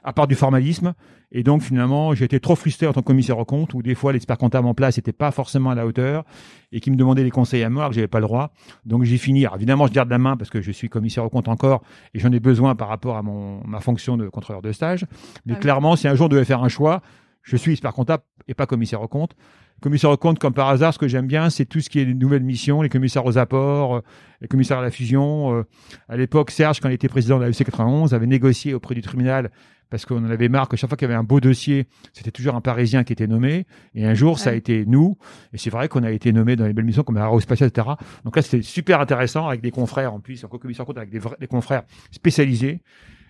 à 0.07 0.13
part 0.13 0.27
du 0.27 0.35
formalisme. 0.35 0.93
Et 1.33 1.43
donc 1.43 1.63
finalement, 1.63 2.15
j'ai 2.15 2.27
été 2.27 2.39
trop 2.39 2.55
frustré 2.55 2.87
en 2.87 2.93
tant 2.93 3.01
que 3.01 3.07
commissaire 3.07 3.39
aux 3.39 3.45
comptes 3.45 3.73
où 3.75 3.83
des 3.83 3.95
fois 3.95 4.13
l'expert 4.13 4.37
comptable 4.39 4.69
en 4.69 4.75
place 4.75 4.97
n'était 4.99 5.13
pas 5.15 5.31
forcément 5.31 5.71
à 5.71 5.75
la 5.75 5.87
hauteur 5.87 6.25
et 6.73 6.81
qui 6.81 6.91
me 6.91 6.97
demandait 6.97 7.25
des 7.25 7.31
conseils 7.31 7.63
à 7.65 7.71
moi 7.71 7.89
que 7.89 7.95
j'avais 7.95 8.07
pas 8.07 8.21
le 8.21 8.27
droit. 8.27 8.53
Donc 8.85 9.03
j'ai 9.05 9.17
fini. 9.19 9.45
Alors, 9.47 9.57
évidemment, 9.57 9.87
je 9.89 9.93
garde 9.93 10.11
la 10.11 10.19
main 10.19 10.37
parce 10.37 10.51
que 10.51 10.61
je 10.61 10.71
suis 10.71 10.89
commissaire 10.89 11.25
aux 11.25 11.31
comptes 11.31 11.49
encore 11.49 11.83
et 12.13 12.19
j'en 12.21 12.31
ai 12.33 12.39
besoin 12.41 12.75
par 12.77 12.89
rapport 12.89 13.17
à 13.17 13.23
mon 13.23 13.67
ma 13.67 13.81
fonction 13.81 14.17
de 14.17 14.29
contrôleur 14.29 14.63
de 14.63 14.71
stage. 14.73 15.07
Mais 15.47 15.55
Ah 15.55 15.57
oui. 15.57 15.61
clairement, 15.61 15.97
si 15.97 16.07
un 16.07 16.15
jour 16.15 16.27
on 16.27 16.29
devait 16.29 16.45
faire 16.45 16.63
un 16.63 16.69
choix, 16.69 17.01
je 17.43 17.57
suis 17.57 17.73
expert 17.73 17.93
comptable 17.95 18.23
et 18.47 18.55
pas 18.55 18.67
commissaire 18.67 19.03
aux 19.03 19.09
comptes. 19.09 19.35
Commissaire 19.81 20.11
aux 20.11 20.17
comptes, 20.17 20.39
comme 20.39 20.55
par 20.55 20.69
hasard, 20.69 20.95
ce 20.95 20.99
que 20.99 21.09
j'aime 21.09 21.27
bien, 21.27 21.51
c'est 21.51 21.67
tout 21.67 21.81
ce 21.81 21.91
qui 21.91 21.99
est 22.01 22.05
les 22.07 22.15
nouvelles 22.15 22.43
missions, 22.43 22.81
les 22.81 22.89
commissaires 22.89 23.27
aux 23.27 23.37
apports, 23.37 23.97
euh, 23.97 24.01
les 24.41 24.49
commissaires 24.49 24.79
à 24.79 24.83
la 24.83 24.91
fusion. 24.91 25.55
euh. 25.59 25.63
à 26.09 26.17
l'époque, 26.17 26.51
Serge, 26.51 26.81
quand 26.81 26.89
il 26.89 26.95
était 26.95 27.09
président 27.09 27.37
de 27.39 27.43
la 27.45 27.51
UC 27.51 27.65
91, 27.65 28.15
avait 28.15 28.27
négocié 28.27 28.73
auprès 28.73 28.95
du 28.95 29.03
tribunal 29.03 29.51
parce 29.91 30.07
qu'on 30.07 30.25
en 30.25 30.31
avait 30.31 30.49
marre 30.49 30.69
que 30.69 30.77
chaque 30.77 30.89
fois 30.89 30.97
qu'il 30.97 31.07
y 31.07 31.11
avait 31.11 31.19
un 31.19 31.23
beau 31.23 31.39
dossier, 31.41 31.87
c'était 32.15 32.31
toujours 32.31 32.55
un 32.57 32.61
Parisien 32.63 33.05
qui 33.05 33.13
était 33.13 33.27
nommé. 33.27 33.67
Et 33.95 34.07
un 34.07 34.15
jour, 34.15 34.39
ça 34.39 34.51
a 34.51 34.55
été 34.55 34.85
nous. 34.87 35.19
Et 35.53 35.59
c'est 35.59 35.71
vrai 35.71 35.89
qu'on 35.89 36.03
a 36.03 36.11
été 36.11 36.33
nommé 36.33 36.57
dans 36.57 36.67
les 36.67 36.73
belles 36.73 36.87
missions 36.87 37.03
comme 37.03 37.19
Aérospatiale, 37.19 37.69
etc. 37.69 37.89
Donc 38.25 38.35
là, 38.35 38.43
c'était 38.43 38.63
super 38.63 39.01
intéressant 39.01 39.47
avec 39.47 39.61
des 39.61 39.71
confrères 39.71 40.15
en 40.15 40.21
plus, 40.21 40.43
en 40.45 40.49
commissaire 40.49 40.85
aux 40.85 40.87
comptes 40.87 40.97
avec 40.99 41.11
des, 41.11 41.19
vrais- 41.21 41.37
des 41.39 41.47
confrères 41.47 41.83
spécialisés. 42.11 42.81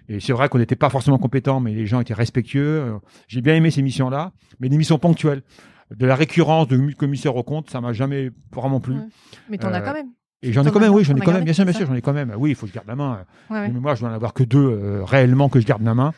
Et 0.08 0.20
c'est 0.20 0.32
vrai 0.32 0.48
qu'on 0.48 0.58
n'était 0.58 0.76
pas 0.76 0.90
forcément 0.90 1.18
compétents, 1.18 1.60
mais 1.60 1.74
les 1.74 1.86
gens 1.86 2.00
étaient 2.00 2.14
respectueux. 2.14 2.80
Euh, 2.80 2.98
J'ai 3.26 3.40
bien 3.40 3.56
aimé 3.56 3.70
ces 3.70 3.82
missions-là, 3.82 4.32
mais 4.60 4.68
des 4.68 4.76
missions 4.78 4.98
ponctuelles. 4.98 5.42
De 5.94 6.06
la 6.06 6.14
récurrence 6.14 6.68
de 6.68 6.92
commissaire 6.94 7.36
aux 7.36 7.42
comptes, 7.42 7.70
ça 7.70 7.80
m'a 7.80 7.92
jamais 7.92 8.30
vraiment 8.52 8.80
plu. 8.80 8.94
Ouais. 8.94 9.00
Mais 9.50 9.58
t'en 9.58 9.72
as 9.72 9.80
Euh, 9.80 9.84
quand 9.84 9.92
même. 9.92 10.08
Et 10.42 10.52
j'en 10.52 10.64
ai 10.64 10.70
quand 10.70 10.80
même, 10.80 10.92
oui, 10.92 11.04
j'en 11.04 11.14
ai 11.16 11.20
quand 11.20 11.32
même, 11.32 11.44
bien 11.44 11.54
sûr, 11.54 11.64
bien 11.64 11.72
sûr, 11.72 11.86
j'en 11.86 11.94
ai 11.94 12.02
quand 12.02 12.12
même. 12.12 12.34
Oui, 12.36 12.50
il 12.50 12.54
faut 12.54 12.66
que 12.66 12.70
je 12.72 12.74
garde 12.74 12.86
la 12.88 12.96
main. 12.96 13.24
Ouais, 13.50 13.56
ouais. 13.60 13.68
Mais 13.70 13.80
moi, 13.80 13.94
je 13.94 14.00
dois 14.00 14.10
en 14.10 14.12
avoir 14.12 14.34
que 14.34 14.42
deux 14.42 14.58
euh, 14.58 15.02
réellement 15.04 15.48
que 15.48 15.58
je 15.60 15.66
garde 15.66 15.82
la 15.82 15.94
main. 15.94 16.12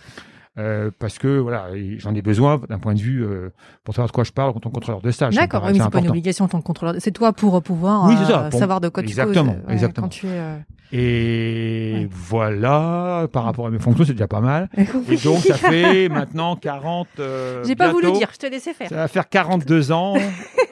Euh, 0.58 0.90
parce 0.98 1.18
que 1.18 1.38
voilà, 1.38 1.66
j'en 1.98 2.14
ai 2.14 2.22
besoin 2.22 2.58
d'un 2.68 2.78
point 2.78 2.94
de 2.94 3.00
vue 3.00 3.22
euh, 3.22 3.50
pour 3.84 3.94
savoir 3.94 4.08
de 4.08 4.12
quoi 4.12 4.24
je 4.24 4.32
parle 4.32 4.50
en 4.50 4.54
tant 4.54 4.70
que 4.70 4.74
contrôleur 4.74 5.02
de 5.02 5.10
stage. 5.10 5.34
D'accord, 5.34 5.64
mais 5.66 5.78
c'est 5.78 5.90
pas 5.90 5.98
une 5.98 6.08
obligation 6.08 6.46
en 6.46 6.48
tant 6.48 6.60
que 6.60 6.66
contrôleur. 6.66 6.94
C'est 6.98 7.10
toi 7.10 7.34
pour 7.34 7.62
pouvoir 7.62 8.08
oui, 8.08 8.16
ça, 8.26 8.48
pour... 8.50 8.58
savoir 8.58 8.80
de 8.80 8.88
quoi 8.88 9.02
exactement, 9.02 9.52
tu 9.52 9.60
causes. 9.60 9.72
Exactement, 9.72 10.06
quand 10.06 10.10
tu 10.10 10.26
es, 10.28 10.98
Et 10.98 12.08
voilà, 12.10 13.28
par 13.30 13.44
rapport 13.44 13.66
à 13.66 13.70
mes 13.70 13.78
fonctions, 13.78 14.06
c'est 14.06 14.12
déjà 14.12 14.28
pas 14.28 14.40
mal. 14.40 14.70
Et 15.10 15.16
donc 15.16 15.40
ça 15.40 15.56
fait 15.56 16.08
maintenant 16.08 16.56
40. 16.56 17.08
J'ai 17.66 17.76
pas 17.76 17.92
voulu 17.92 18.12
dire, 18.12 18.30
je 18.32 18.38
te 18.38 18.46
laissais 18.46 18.72
faire. 18.72 18.88
Ça 18.88 18.96
va 18.96 19.08
faire 19.08 19.28
42 19.28 19.92
ans. 19.92 20.14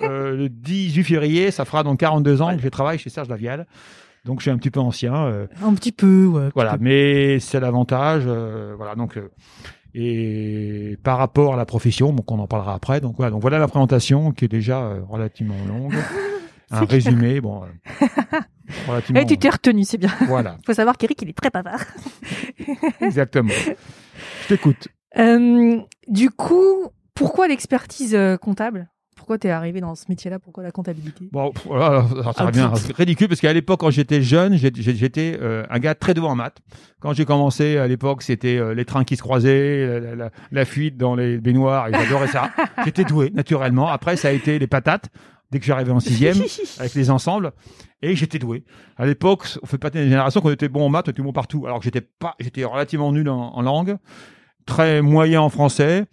le 0.01 0.49
18 0.49 1.05
février, 1.05 1.51
ça 1.51 1.67
fera 1.67 1.83
donc 1.83 2.01
42 2.01 2.41
ans 2.41 2.57
que 2.57 2.63
je 2.63 2.69
travaille 2.69 2.99
chez 2.99 3.11
Serge 3.11 3.29
Lavial. 3.29 3.67
Donc 4.25 4.41
je 4.41 4.45
suis 4.45 4.51
un 4.51 4.57
petit 4.57 4.71
peu 4.71 4.81
ancien. 4.81 5.15
Euh, 5.15 5.47
un 5.63 5.75
petit 5.75 5.93
peu, 5.93 6.27
ouais. 6.27 6.49
Voilà, 6.55 6.77
mais 6.81 7.39
c'est 7.41 7.61
l'avantage. 7.61 8.23
Euh, 8.27 8.75
voilà, 8.77 8.95
donc 8.95 9.19
euh, 9.19 9.31
et 9.95 10.97
par 11.03 11.19
rapport 11.19 11.55
à 11.55 11.57
la 11.57 11.67
profession, 11.67 12.13
donc 12.13 12.31
on 12.33 12.39
en 12.39 12.47
parlera 12.47 12.75
après. 12.75 13.01
Donc 13.01 13.17
voilà, 13.17 13.31
donc 13.31 13.43
voilà 13.43 13.59
la 13.59 13.69
présentation 13.69 14.33
qui 14.33 14.47
est 14.47 14.49
déjà 14.49 14.95
relativement 15.09 15.57
longue. 15.69 15.95
un 16.71 16.85
résumé, 16.85 17.41
bon. 17.41 17.63
relativement. 18.89 19.21
Et 19.21 19.27
tu 19.27 19.37
t'es 19.37 19.51
retenu, 19.51 19.85
c'est 19.85 19.99
bien. 19.99 20.11
Voilà. 20.27 20.57
Faut 20.67 20.73
savoir 20.73 20.97
qu'Eric 20.97 21.21
il 21.21 21.29
est 21.29 21.37
très 21.37 21.51
bavard. 21.51 21.85
Exactement. 23.03 23.53
Je 24.43 24.49
t'écoute. 24.49 24.89
du 26.09 26.31
coup, 26.31 26.89
pourquoi 27.15 27.47
l'expertise 27.47 28.19
comptable? 28.41 28.89
Pourquoi 29.15 29.39
tu 29.39 29.47
es 29.47 29.51
arrivé 29.51 29.81
dans 29.81 29.95
ce 29.95 30.05
métier-là? 30.09 30.39
Pourquoi 30.39 30.63
la 30.63 30.71
comptabilité? 30.71 31.29
Bon, 31.33 31.53
voilà, 31.67 32.07
ça 32.09 32.33
serait 32.33 32.45
ah, 32.47 32.51
bien 32.51 32.73
ridicule 32.97 33.29
parce 33.29 33.41
qu'à 33.41 33.53
l'époque, 33.53 33.81
quand 33.81 33.91
j'étais 33.91 34.23
jeune, 34.23 34.57
j'étais 34.57 35.39
euh, 35.41 35.65
un 35.71 35.79
gars 35.79 35.95
très 35.95 36.15
doué 36.15 36.27
en 36.27 36.35
maths. 36.35 36.59
Quand 37.01 37.13
j'ai 37.13 37.25
commencé 37.25 37.77
à 37.77 37.87
l'époque, 37.87 38.23
c'était 38.23 38.57
euh, 38.57 38.75
les 38.75 38.85
trains 38.85 39.05
qui 39.05 39.17
se 39.17 39.23
croisaient, 39.23 40.17
la, 40.51 40.65
fuite 40.65 40.97
dans 40.97 41.15
les 41.15 41.39
baignoires, 41.39 41.89
et 41.89 41.93
j'adorais 41.93 42.29
ça. 42.29 42.51
j'étais 42.85 43.05
doué 43.05 43.31
naturellement. 43.31 43.89
Après, 43.89 44.17
ça 44.17 44.29
a 44.29 44.33
été 44.33 44.59
les 44.59 44.67
patates 44.67 45.09
dès 45.51 45.61
que 45.61 45.65
j'arrivais 45.65 45.93
en 45.93 46.01
sixième 46.01 46.37
avec 46.79 46.95
les 46.95 47.11
ensembles 47.11 47.53
et 48.03 48.17
j'étais 48.17 48.39
doué. 48.39 48.65
À 48.97 49.07
l'époque, 49.07 49.47
on 49.63 49.67
fait 49.67 49.79
pas 49.79 49.89
une 49.95 50.03
génération 50.03 50.41
qu'on 50.41 50.51
était 50.51 50.69
bon 50.69 50.85
en 50.85 50.89
maths, 50.89 51.09
on 51.09 51.11
était 51.13 51.23
bon 51.23 51.33
partout. 51.33 51.65
Alors 51.67 51.79
que 51.79 51.85
j'étais 51.85 52.03
pas, 52.03 52.35
j'étais 52.39 52.65
relativement 52.65 53.13
nul 53.13 53.29
en, 53.29 53.55
en 53.55 53.63
langue, 53.63 53.97
très 54.67 55.01
moyen 55.01 55.41
en 55.41 55.49
français. 55.49 56.05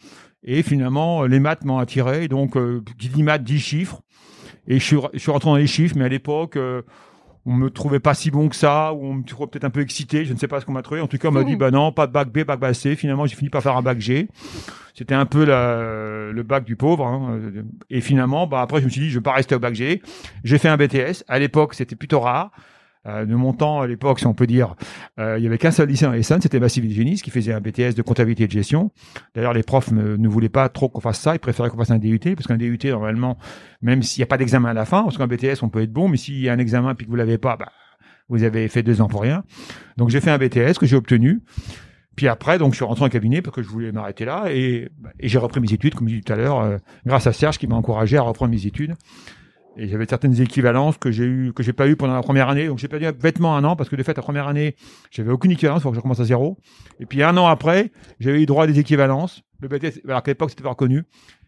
Et 0.43 0.63
finalement, 0.63 1.23
les 1.23 1.39
maths 1.39 1.63
m'ont 1.63 1.77
attiré. 1.77 2.27
Donc, 2.27 2.57
euh, 2.57 2.83
qui 2.97 3.09
dit 3.09 3.23
maths 3.23 3.43
dit 3.43 3.59
chiffres. 3.59 4.01
Et 4.67 4.79
je 4.79 4.83
suis, 4.83 4.97
je 5.13 5.19
suis 5.19 5.31
rentré 5.31 5.49
dans 5.49 5.55
les 5.55 5.67
chiffres, 5.67 5.95
mais 5.97 6.05
à 6.05 6.09
l'époque, 6.09 6.55
euh, 6.55 6.81
on 7.45 7.53
me 7.53 7.69
trouvait 7.69 7.99
pas 7.99 8.13
si 8.13 8.31
bon 8.31 8.49
que 8.49 8.55
ça, 8.55 8.93
ou 8.93 9.05
on 9.05 9.13
me 9.15 9.23
trouvait 9.23 9.49
peut-être 9.49 9.63
un 9.63 9.69
peu 9.69 9.81
excité. 9.81 10.25
Je 10.25 10.33
ne 10.33 10.37
sais 10.37 10.47
pas 10.47 10.59
ce 10.59 10.65
qu'on 10.65 10.73
m'a 10.73 10.81
trouvé. 10.81 11.01
En 11.01 11.07
tout 11.07 11.17
cas, 11.17 11.29
on 11.29 11.31
m'a 11.31 11.43
dit, 11.43 11.55
bah 11.57 11.71
non, 11.71 11.91
pas 11.91 12.07
de 12.07 12.11
bac 12.11 12.29
B, 12.29 12.43
bac 12.43 12.75
C. 12.75 12.95
Finalement, 12.95 13.25
j'ai 13.25 13.35
fini 13.35 13.49
par 13.49 13.61
faire 13.61 13.77
un 13.77 13.81
bac 13.81 13.99
G. 13.99 14.27
C'était 14.93 15.15
un 15.15 15.25
peu 15.25 15.45
la, 15.45 16.31
le 16.31 16.43
bac 16.43 16.63
du 16.63 16.75
pauvre. 16.75 17.05
Hein. 17.05 17.39
Et 17.89 18.01
finalement, 18.01 18.45
bah 18.45 18.61
après, 18.61 18.79
je 18.79 18.85
me 18.85 18.89
suis 18.89 19.01
dit, 19.01 19.09
je 19.09 19.19
vais 19.19 19.23
pas 19.23 19.33
rester 19.33 19.55
au 19.55 19.59
bac 19.59 19.73
G. 19.73 20.01
J'ai 20.43 20.57
fait 20.57 20.69
un 20.69 20.77
BTS. 20.77 21.23
À 21.27 21.39
l'époque, 21.39 21.73
c'était 21.73 21.95
plutôt 21.95 22.19
rare. 22.19 22.51
Euh, 23.07 23.25
de 23.25 23.33
mon 23.33 23.53
temps 23.53 23.81
à 23.81 23.87
l'époque, 23.87 24.19
si 24.19 24.27
on 24.27 24.35
peut 24.35 24.45
dire, 24.45 24.75
euh, 25.19 25.39
il 25.39 25.43
y 25.43 25.47
avait 25.47 25.57
qu'un 25.57 25.71
seul 25.71 25.89
lycée 25.89 26.05
en 26.05 26.13
Essonne, 26.13 26.39
c'était 26.39 26.59
Massif 26.59 26.87
Génis, 26.87 27.21
qui 27.21 27.31
faisait 27.31 27.51
un 27.51 27.59
BTS 27.59 27.95
de 27.95 28.03
comptabilité 28.03 28.43
et 28.43 28.47
de 28.47 28.51
gestion. 28.51 28.91
D'ailleurs, 29.33 29.53
les 29.53 29.63
profs 29.63 29.91
ne, 29.91 30.27
voulaient 30.27 30.49
pas 30.49 30.69
trop 30.69 30.87
qu'on 30.87 31.01
fasse 31.01 31.19
ça, 31.19 31.33
ils 31.33 31.39
préféraient 31.39 31.69
qu'on 31.69 31.77
fasse 31.77 31.89
un 31.89 31.97
DUT, 31.97 32.19
parce 32.19 32.45
qu'un 32.45 32.57
DUT, 32.57 32.77
normalement, 32.85 33.39
même 33.81 34.03
s'il 34.03 34.21
n'y 34.21 34.23
a 34.23 34.27
pas 34.27 34.37
d'examen 34.37 34.69
à 34.69 34.73
la 34.73 34.85
fin, 34.85 35.01
parce 35.01 35.17
qu'un 35.17 35.27
BTS, 35.27 35.63
on 35.63 35.69
peut 35.69 35.81
être 35.81 35.91
bon, 35.91 36.09
mais 36.09 36.17
s'il 36.17 36.39
y 36.39 36.47
a 36.47 36.53
un 36.53 36.59
examen 36.59 36.93
puis 36.93 37.07
que 37.07 37.11
vous 37.11 37.17
l'avez 37.17 37.39
pas, 37.39 37.57
bah, 37.57 37.71
vous 38.29 38.43
avez 38.43 38.67
fait 38.67 38.83
deux 38.83 39.01
ans 39.01 39.07
pour 39.07 39.21
rien. 39.21 39.43
Donc 39.97 40.09
j'ai 40.09 40.21
fait 40.21 40.31
un 40.31 40.37
BTS 40.37 40.77
que 40.79 40.85
j'ai 40.85 40.95
obtenu. 40.95 41.41
Puis 42.15 42.27
après, 42.27 42.59
donc 42.59 42.73
je 42.73 42.75
suis 42.75 42.85
rentré 42.85 43.03
en 43.03 43.09
cabinet 43.09 43.41
parce 43.41 43.55
que 43.55 43.63
je 43.63 43.67
voulais 43.67 43.91
m'arrêter 43.91 44.25
là 44.25 44.45
et, 44.49 44.89
et 45.19 45.27
j'ai 45.27 45.37
repris 45.37 45.59
mes 45.59 45.73
études, 45.73 45.95
comme 45.95 46.07
je 46.07 46.15
disais 46.15 46.23
tout 46.23 46.33
à 46.33 46.35
l'heure, 46.35 46.59
euh, 46.59 46.77
grâce 47.05 47.25
à 47.25 47.33
Serge 47.33 47.57
qui 47.57 47.67
m'a 47.67 47.75
encouragé 47.75 48.17
à 48.17 48.21
reprendre 48.21 48.51
mes 48.51 48.65
études. 48.65 48.95
Et 49.77 49.87
j'avais 49.87 50.05
certaines 50.05 50.39
équivalences 50.41 50.97
que 50.97 51.11
j'ai 51.11 51.23
eu, 51.23 51.53
que 51.53 51.63
j'ai 51.63 51.73
pas 51.73 51.87
eu 51.87 51.95
pendant 51.95 52.13
la 52.13 52.21
première 52.21 52.49
année. 52.49 52.67
Donc 52.67 52.77
j'ai 52.79 52.87
perdu 52.87 53.05
bêtement 53.11 53.55
un 53.55 53.63
an 53.63 53.75
parce 53.75 53.89
que 53.89 53.95
de 53.95 54.03
fait, 54.03 54.15
la 54.15 54.23
première 54.23 54.47
année, 54.47 54.75
j'avais 55.11 55.31
aucune 55.31 55.51
équivalence, 55.51 55.79
il 55.79 55.83
faut 55.83 55.89
que 55.89 55.95
je 55.95 55.99
recommence 55.99 56.19
à 56.19 56.25
zéro. 56.25 56.57
Et 56.99 57.05
puis 57.05 57.23
un 57.23 57.37
an 57.37 57.47
après, 57.47 57.91
j'avais 58.19 58.41
eu 58.41 58.45
droit 58.45 58.65
à 58.65 58.67
des 58.67 58.79
équivalences. 58.79 59.43
Le 59.61 59.67
BTS, 59.67 60.01
alors 60.07 60.23
qu'à 60.23 60.31
l'époque, 60.31 60.49
c'était 60.49 60.63
pas 60.63 60.69
reconnu. 60.69 61.03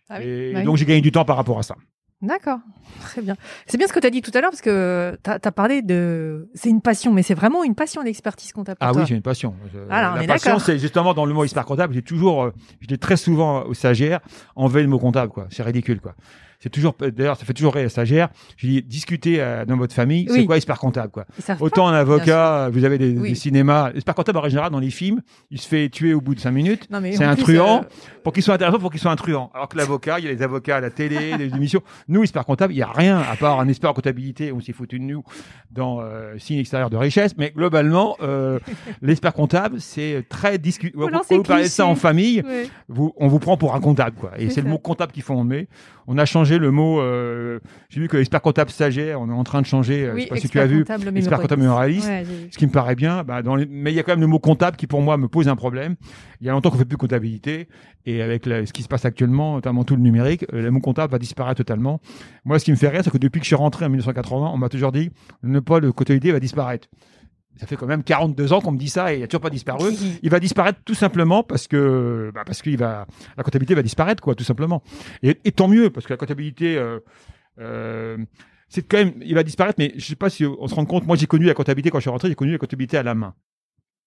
Ah 0.10 0.22
et 0.22 0.54
bah 0.54 0.64
donc 0.64 0.78
j'ai 0.78 0.86
gagné 0.86 1.02
du 1.02 1.12
temps 1.12 1.26
par 1.26 1.36
rapport 1.36 1.60
à 1.60 1.64
ça. 1.64 1.76
D'accord, 2.22 2.60
très 3.02 3.22
bien. 3.22 3.36
C'est 3.68 3.78
bien 3.78 3.86
ce 3.86 3.92
que 3.92 4.00
tu 4.00 4.08
as 4.08 4.10
dit 4.10 4.22
tout 4.22 4.32
à 4.34 4.40
l'heure 4.40 4.52
parce 4.52 4.62
que 4.62 5.18
tu 5.22 5.30
as, 5.30 5.52
parlé 5.52 5.82
de... 5.82 6.50
C'est 6.54 6.70
une 6.70 6.82
passion, 6.82 7.12
mais 7.12 7.22
c'est 7.22 7.34
vraiment 7.34 7.66
une 7.66 7.76
passion 7.76 8.02
l'expertise 8.02 8.54
comptable. 8.54 8.78
Ah 8.80 8.94
oui, 8.94 9.04
c'est 9.06 9.14
une 9.14 9.22
passion. 9.22 9.56
la 9.90 10.24
passion, 10.26 10.58
c'est 10.58 10.80
justement 10.80 11.14
dans 11.14 11.26
le 11.26 11.34
mot 11.34 11.44
expert 11.44 11.66
comptable. 11.66 11.94
J'ai 11.94 12.02
toujours, 12.02 12.44
euh, 12.44 12.52
j'étais 12.80 12.96
très 12.96 13.18
souvent 13.18 13.64
au 13.64 13.74
stagiaire 13.74 14.22
enlever 14.56 14.84
le 14.84 14.88
mot 14.88 15.00
comptable, 15.00 15.34
quoi. 15.34 15.48
C'est 15.50 15.64
ridicule, 15.64 16.00
quoi 16.00 16.16
c'est 16.64 16.70
toujours, 16.70 16.96
d'ailleurs, 16.98 17.36
ça 17.36 17.44
fait 17.44 17.54
toujours 17.54 17.74
rire 17.74 17.92
stagiaire. 17.92 18.30
Je 18.56 18.68
dis, 18.68 18.82
discutez 18.82 19.42
euh, 19.42 19.66
dans 19.66 19.76
votre 19.76 19.94
famille, 19.94 20.26
c'est 20.30 20.46
quoi 20.46 20.56
expert 20.56 20.80
comptable, 20.80 21.12
quoi. 21.12 21.26
Autant 21.60 21.90
un 21.90 21.94
avocat, 21.94 22.70
vous 22.72 22.86
avez 22.86 22.98
des, 22.98 23.36
cinémas, 23.36 23.92
expert 23.94 24.16
comptable 24.16 24.38
en 24.38 24.48
général 24.48 24.72
dans 24.72 24.80
les 24.80 24.90
films, 24.90 25.22
il 25.52 25.60
se 25.60 25.68
fait 25.68 25.90
tuer 25.90 26.14
au 26.14 26.22
bout 26.22 26.36
de 26.36 26.40
cinq 26.40 26.52
minutes. 26.52 26.88
C'est 27.12 27.26
un 27.26 27.36
truand. 27.36 27.82
Euh, 27.82 28.12
pour 28.24 28.32
qu'il 28.32 28.42
soit 28.42 28.54
intéressant, 28.54 28.80
pour 28.80 28.92
qu'il 28.92 29.02
soit 29.02 29.12
un 29.12 29.18
truand. 29.18 29.52
Alors 29.54 29.68
que 29.68 29.76
l'avocat, 29.76 30.20
il 30.20 30.26
y 30.26 30.28
a 30.30 30.32
les 30.32 30.42
avocats 30.42 30.78
à 30.78 30.80
la 30.80 30.90
télé, 30.90 31.36
les 31.38 31.54
émissions. 31.54 31.82
Nous, 32.08 32.22
expert 32.22 32.46
comptable, 32.46 32.72
il 32.72 32.78
y 32.78 32.82
a 32.82 32.90
rien 32.90 33.20
à 33.20 33.36
part 33.36 33.60
un 33.60 33.68
expert 33.68 33.90
en 33.90 33.94
comptabilité, 33.94 34.54
on 34.54 34.62
s'est 34.62 34.72
foutu 34.72 35.00
de 35.00 35.04
nous 35.04 35.22
dans 35.70 36.00
euh, 36.00 36.38
signe 36.38 36.60
extérieur 36.60 36.90
de 36.90 36.96
richesse. 36.96 37.36
Mais 37.38 37.52
globalement, 37.52 38.16
euh, 38.22 38.60
l'expert 39.02 39.34
comptable, 39.34 39.82
c'est 39.82 40.24
très 40.30 40.58
discuté. 40.58 40.96
Vous, 40.96 41.10
vous 41.30 41.44
parlez 41.44 41.64
de 41.64 41.68
ça 41.68 41.86
en 41.86 41.96
famille, 41.96 42.42
vous, 42.88 43.14
on 43.18 43.28
vous 43.28 43.40
prend 43.40 43.58
pour 43.58 43.76
un 43.76 43.82
comptable, 43.82 44.16
quoi. 44.16 44.32
Et 44.38 44.50
c'est 44.50 44.62
le 44.62 44.70
mot 44.70 44.78
comptable 44.78 45.12
qu'il 45.12 45.24
faut 45.24 45.44
met. 45.44 45.68
On 46.08 46.18
a 46.18 46.26
changé 46.26 46.53
le 46.58 46.72
mot. 46.72 47.00
Euh, 47.00 47.60
J'ai 47.90 48.00
vu 48.00 48.08
que 48.08 48.18
expert 48.18 48.42
comptable 48.42 48.70
stagiaire, 48.70 49.20
on 49.22 49.30
est 49.30 49.34
en 49.34 49.44
train 49.44 49.62
de 49.62 49.66
changer. 49.66 50.06
Euh, 50.06 50.14
oui, 50.14 50.22
je 50.22 50.24
sais 50.24 50.30
pas 50.30 50.38
si 50.38 50.50
tu 50.50 50.60
as 50.60 50.66
vu. 50.66 50.82
Expert 51.16 51.40
comptable 51.40 51.62
mémorialiste. 51.62 52.10
ce 52.52 52.58
qui 52.58 52.66
me 52.66 52.72
paraît 52.72 52.96
bien. 52.96 53.24
Bah, 53.24 53.42
dans 53.42 53.56
les... 53.56 53.66
Mais 53.66 53.92
il 53.92 53.96
y 53.96 54.00
a 54.00 54.04
quand 54.04 54.14
même 54.14 54.22
le 54.22 54.28
mot 54.28 54.40
comptable 54.40 54.78
qui 54.78 54.88
pour 54.88 55.02
moi 55.02 55.18
me 55.18 55.28
pose 55.28 55.48
un 55.48 55.56
problème. 55.56 55.96
Il 56.42 56.48
y 56.48 56.50
a 56.50 56.54
longtemps 56.54 56.70
qu'on 56.72 56.78
fait 56.78 56.86
plus 56.86 56.98
comptabilité 56.98 57.68
et 58.06 58.22
avec 58.22 58.46
ce 58.46 58.74
qui 58.74 58.84
se 58.84 58.88
passe 58.88 59.06
actuellement, 59.06 59.56
notamment 59.56 59.84
tout 59.84 59.96
le 59.96 60.02
numérique, 60.02 60.46
euh, 60.54 60.62
le 60.62 60.72
mot 60.72 60.80
comptable 60.80 61.12
va 61.12 61.20
disparaître 61.20 61.58
totalement. 61.58 62.02
Moi, 62.46 62.60
ce 62.60 62.66
qui 62.66 62.72
me 62.72 62.76
fait 62.76 62.90
rire, 62.90 63.02
c'est 63.04 63.12
que 63.12 63.18
depuis 63.18 63.40
que 63.40 63.46
je 63.46 63.50
suis 63.50 63.56
rentré 63.56 63.86
en 63.86 63.90
1980, 63.90 64.52
on 64.54 64.58
m'a 64.58 64.70
toujours 64.70 64.92
dit 64.92 65.10
ne 65.42 65.60
pas 65.60 65.80
le 65.80 65.92
comptabilité 65.92 66.32
va 66.32 66.40
disparaître 66.40 66.90
ça 67.58 67.68
fait 67.68 67.76
quand 67.76 67.86
même 67.86 68.04
42 68.04 68.54
ans 68.54 68.62
qu'on 68.62 68.72
me 68.72 68.78
dit 68.78 68.90
ça 68.90 69.14
et 69.14 69.18
il 69.18 69.22
n'a 69.22 69.28
toujours 69.28 69.42
pas 69.42 69.50
disparu. 69.50 69.94
Il 70.22 70.30
va 70.30 70.40
disparaître 70.40 70.80
tout 70.84 70.96
simplement 70.96 71.44
parce 71.44 71.68
que 71.68 72.32
bah 72.34 72.44
parce 72.46 72.62
qu'il 72.62 72.78
va 72.78 73.06
la 73.38 73.44
comptabilité 73.44 73.76
va 73.76 73.84
disparaître 73.84 74.22
quoi 74.24 74.36
tout 74.36 74.44
simplement. 74.44 74.82
Et, 75.22 75.36
tant 75.52 75.68
mieux 75.68 75.90
parce 75.90 76.06
que 76.06 76.14
la 76.14 76.18
comptabilité 76.18 76.78
euh, 76.78 77.00
euh, 77.60 78.18
c'est 78.70 78.88
quand 78.88 78.98
même 78.98 79.14
il 79.22 79.36
va 79.36 79.44
disparaître 79.44 79.76
mais 79.78 79.94
je 79.96 80.06
sais 80.06 80.16
pas 80.16 80.30
si 80.30 80.46
on 80.46 80.68
se 80.68 80.76
rend 80.76 80.86
compte 80.86 81.06
moi 81.06 81.16
j'ai 81.16 81.28
connu 81.28 81.46
la 81.46 81.54
comptabilité 81.54 81.92
quand 81.92 82.00
je 82.00 82.04
suis 82.04 82.10
rentré 82.10 82.28
j'ai 82.30 82.36
connu 82.36 82.54
la 82.54 82.58
comptabilité 82.58 82.98
à 82.98 83.04
la 83.04 83.14
main 83.14 83.36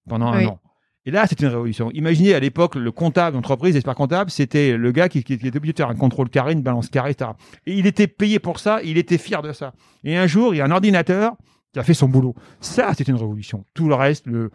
pendant 0.09 0.27
un 0.27 0.47
an. 0.47 0.61
Et 1.07 1.13
là, 1.13 1.25
c'est 1.29 1.41
une 1.41 1.47
révolution. 1.47 1.93
Imaginez 1.93 2.35
à 2.35 2.41
l'époque 2.41 2.75
le 2.75 2.91
comptable 2.91 3.37
d'entreprise, 3.37 3.75
l'expert 3.75 3.95
comptable, 3.95 4.29
c'était 4.29 4.77
le 4.77 4.91
gars 4.91 5.09
qui, 5.09 5.23
qui, 5.23 5.35
était 5.35 5.57
obligé 5.57 5.73
de 5.73 5.79
faire 5.79 5.89
un 5.89 5.95
contrôle 5.95 6.29
carré, 6.29 6.53
une 6.53 6.63
balance 6.63 6.89
carrée, 6.89 7.13
etc. 7.13 7.31
Et 7.65 7.75
il 7.75 7.87
était 7.87 8.09
payé 8.09 8.41
pour 8.41 8.59
ça, 8.59 8.81
il 8.83 8.99
était 8.99 9.17
fier 9.17 9.41
de 9.41 9.53
ça. 9.53 9.73
Et 10.03 10.17
un 10.17 10.27
jour, 10.27 10.53
il 10.53 10.59
y 10.59 10.61
a 10.61 10.65
un 10.65 10.71
ordinateur 10.73 11.37
qui 11.77 11.81
a 11.81 11.83
fait 11.83 11.93
son 11.93 12.09
boulot. 12.09 12.35
Ça, 12.59 12.93
c'est 12.97 13.07
une 13.07 13.17
révolution. 13.17 13.67
Tout 13.75 13.87
le 13.87 13.95
reste, 13.95 14.27
le 14.27 14.51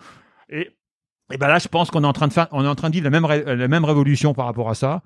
et, 0.49 0.71
et 1.31 1.37
ben 1.37 1.47
là, 1.47 1.59
je 1.59 1.67
pense 1.67 1.91
qu'on 1.91 2.03
est 2.03 2.07
en 2.07 2.13
train 2.13 2.27
de 2.27 2.33
faire, 2.33 2.47
on 2.51 2.65
est 2.65 2.67
en 2.67 2.73
train 2.73 2.89
de 2.89 2.95
vivre 2.95 3.07
la 3.07 3.11
même 3.11 3.27
la 3.45 3.67
même 3.67 3.85
révolution 3.85 4.33
par 4.33 4.47
rapport 4.47 4.71
à 4.71 4.73
ça. 4.73 5.03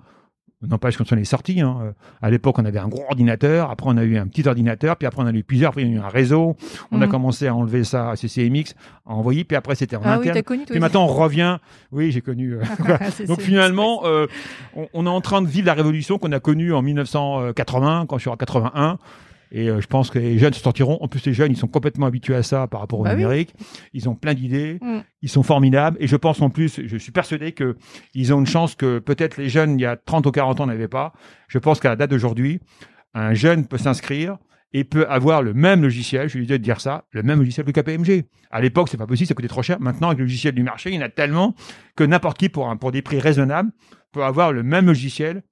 N'empêche 0.62 0.96
quand 0.96 1.12
on 1.12 1.18
est 1.18 1.24
sorti. 1.24 1.60
Hein. 1.60 1.94
À 2.22 2.30
l'époque, 2.30 2.58
on 2.58 2.64
avait 2.64 2.78
un 2.78 2.88
gros 2.88 3.04
ordinateur. 3.10 3.70
Après, 3.70 3.90
on 3.90 3.98
a 3.98 4.02
eu 4.02 4.16
un 4.16 4.26
petit 4.26 4.48
ordinateur. 4.48 4.96
Puis 4.96 5.06
après, 5.06 5.22
on 5.22 5.26
a 5.26 5.32
eu 5.32 5.44
plusieurs. 5.44 5.72
Puis, 5.72 5.84
y 5.84 5.86
a 5.86 5.90
eu 5.90 5.98
un 5.98 6.08
réseau. 6.08 6.56
On 6.90 7.02
a 7.02 7.04
mhm. 7.04 7.12
commencé 7.12 7.46
à 7.46 7.54
enlever 7.54 7.84
ça 7.84 8.12
à 8.12 8.16
CCMX, 8.16 8.74
à 9.04 9.12
envoyer. 9.12 9.44
Puis 9.44 9.54
après, 9.54 9.74
c'était 9.74 9.96
en 9.96 10.00
ah 10.02 10.14
interne. 10.14 10.38
Oui, 10.38 10.42
connu, 10.42 10.64
puis 10.64 10.80
maintenant, 10.80 11.04
on 11.04 11.08
revient. 11.08 11.58
Oui, 11.92 12.10
j'ai 12.10 12.22
connu. 12.22 12.54
Euh, 12.54 12.62
Donc 13.28 13.42
finalement, 13.42 14.06
euh, 14.06 14.26
on, 14.74 14.88
on, 14.94 15.04
est 15.04 15.10
en 15.10 15.20
train 15.20 15.42
de 15.42 15.46
vivre 15.46 15.66
la 15.66 15.74
révolution 15.74 16.18
qu'on 16.18 16.32
a 16.32 16.40
connue 16.40 16.72
en 16.72 16.80
1980, 16.80 18.06
quand 18.08 18.16
je 18.16 18.22
suis 18.22 18.30
en 18.30 18.36
81. 18.36 18.98
Et 19.52 19.68
euh, 19.68 19.80
je 19.80 19.86
pense 19.86 20.10
que 20.10 20.18
les 20.18 20.38
jeunes 20.38 20.52
se 20.52 20.60
sentiront. 20.60 20.98
En 21.00 21.08
plus, 21.08 21.24
les 21.26 21.32
jeunes, 21.32 21.52
ils 21.52 21.56
sont 21.56 21.68
complètement 21.68 22.06
habitués 22.06 22.34
à 22.34 22.42
ça 22.42 22.66
par 22.66 22.80
rapport 22.80 23.00
au 23.00 23.04
bah 23.04 23.14
numérique. 23.14 23.54
Ils 23.92 24.08
ont 24.08 24.14
plein 24.14 24.34
d'idées. 24.34 24.78
Mm. 24.80 24.98
Ils 25.22 25.28
sont 25.28 25.42
formidables. 25.42 25.96
Et 26.00 26.06
je 26.06 26.16
pense 26.16 26.40
en 26.40 26.50
plus, 26.50 26.80
je 26.84 26.96
suis 26.96 27.12
persuadé 27.12 27.52
que 27.52 27.76
ils 28.14 28.34
ont 28.34 28.40
une 28.40 28.46
chance 28.46 28.74
que 28.74 28.98
peut-être 28.98 29.36
les 29.36 29.48
jeunes, 29.48 29.78
il 29.78 29.82
y 29.82 29.86
a 29.86 29.96
30 29.96 30.26
ou 30.26 30.30
40 30.30 30.60
ans, 30.60 30.66
n'avaient 30.66 30.88
pas. 30.88 31.12
Je 31.48 31.58
pense 31.58 31.80
qu'à 31.80 31.90
la 31.90 31.96
date 31.96 32.10
d'aujourd'hui, 32.10 32.60
un 33.14 33.34
jeune 33.34 33.66
peut 33.66 33.78
s'inscrire 33.78 34.38
et 34.72 34.84
peut 34.84 35.06
avoir 35.08 35.42
le 35.42 35.54
même 35.54 35.82
logiciel, 35.82 36.28
je 36.28 36.38
lui 36.38 36.46
de 36.46 36.56
dire 36.56 36.80
ça, 36.80 37.04
le 37.12 37.22
même 37.22 37.38
logiciel 37.38 37.64
que 37.64 37.70
KPMG. 37.70 38.24
À 38.50 38.60
l'époque, 38.60 38.88
c'est 38.90 38.96
pas 38.96 39.06
possible, 39.06 39.26
ça 39.26 39.34
coûtait 39.34 39.48
trop 39.48 39.62
cher. 39.62 39.80
Maintenant, 39.80 40.08
avec 40.08 40.18
le 40.18 40.24
logiciel 40.24 40.54
du 40.54 40.62
marché, 40.62 40.90
il 40.90 40.96
y 40.96 40.98
en 40.98 41.02
a 41.02 41.08
tellement 41.08 41.54
que 41.96 42.04
n'importe 42.04 42.38
qui, 42.38 42.48
pour, 42.48 42.68
un, 42.68 42.76
pour 42.76 42.92
des 42.92 43.02
prix 43.02 43.18
raisonnables, 43.18 43.70
peut 44.12 44.24
avoir 44.24 44.52
le 44.52 44.62
même 44.62 44.86
logiciel 44.86 45.42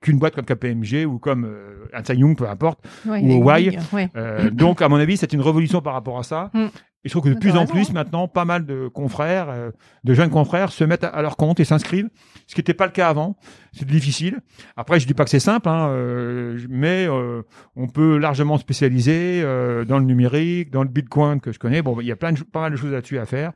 qu'une 0.00 0.18
boîte 0.18 0.34
comme 0.34 0.44
KPMG 0.44 1.06
ou 1.06 1.18
comme 1.18 1.44
euh, 1.44 2.14
Young, 2.14 2.36
peu 2.36 2.48
importe, 2.48 2.86
ou 3.06 3.12
Huawei. 3.12 3.78
Euh, 4.16 4.50
donc, 4.50 4.82
à 4.82 4.88
mon 4.88 4.96
avis, 4.96 5.16
c'est 5.16 5.32
une 5.32 5.40
révolution 5.40 5.80
par 5.80 5.94
rapport 5.94 6.18
à 6.18 6.22
ça. 6.22 6.50
Mm. 6.54 6.66
Et 7.04 7.08
je 7.08 7.10
trouve 7.10 7.22
que 7.22 7.28
de 7.28 7.38
plus 7.38 7.52
en 7.52 7.60
raison, 7.60 7.72
plus 7.72 7.90
hein. 7.90 7.92
maintenant, 7.94 8.26
pas 8.26 8.44
mal 8.44 8.66
de 8.66 8.88
confrères, 8.88 9.50
euh, 9.50 9.70
de 10.02 10.14
jeunes 10.14 10.30
confrères, 10.30 10.72
se 10.72 10.82
mettent 10.82 11.04
à, 11.04 11.08
à 11.08 11.22
leur 11.22 11.36
compte 11.36 11.60
et 11.60 11.64
s'inscrivent, 11.64 12.08
ce 12.48 12.54
qui 12.56 12.60
n'était 12.60 12.74
pas 12.74 12.86
le 12.86 12.92
cas 12.92 13.08
avant. 13.08 13.36
C'est 13.72 13.86
difficile. 13.86 14.40
Après, 14.76 14.98
je 14.98 15.06
dis 15.06 15.14
pas 15.14 15.22
que 15.22 15.30
c'est 15.30 15.38
simple, 15.38 15.68
hein, 15.68 15.90
euh, 15.90 16.58
mais 16.68 17.06
euh, 17.08 17.42
on 17.76 17.86
peut 17.86 18.18
largement 18.18 18.58
spécialiser 18.58 19.42
euh, 19.44 19.84
dans 19.84 20.00
le 20.00 20.06
numérique, 20.06 20.70
dans 20.70 20.82
le 20.82 20.88
Bitcoin 20.88 21.40
que 21.40 21.52
je 21.52 21.60
connais. 21.60 21.82
Bon, 21.82 22.00
il 22.00 22.06
y 22.08 22.12
a 22.12 22.16
plein 22.16 22.32
de, 22.32 22.42
pas 22.42 22.62
mal 22.62 22.72
de 22.72 22.76
choses 22.76 22.90
là-dessus 22.90 23.18
à 23.18 23.26
faire. 23.26 23.52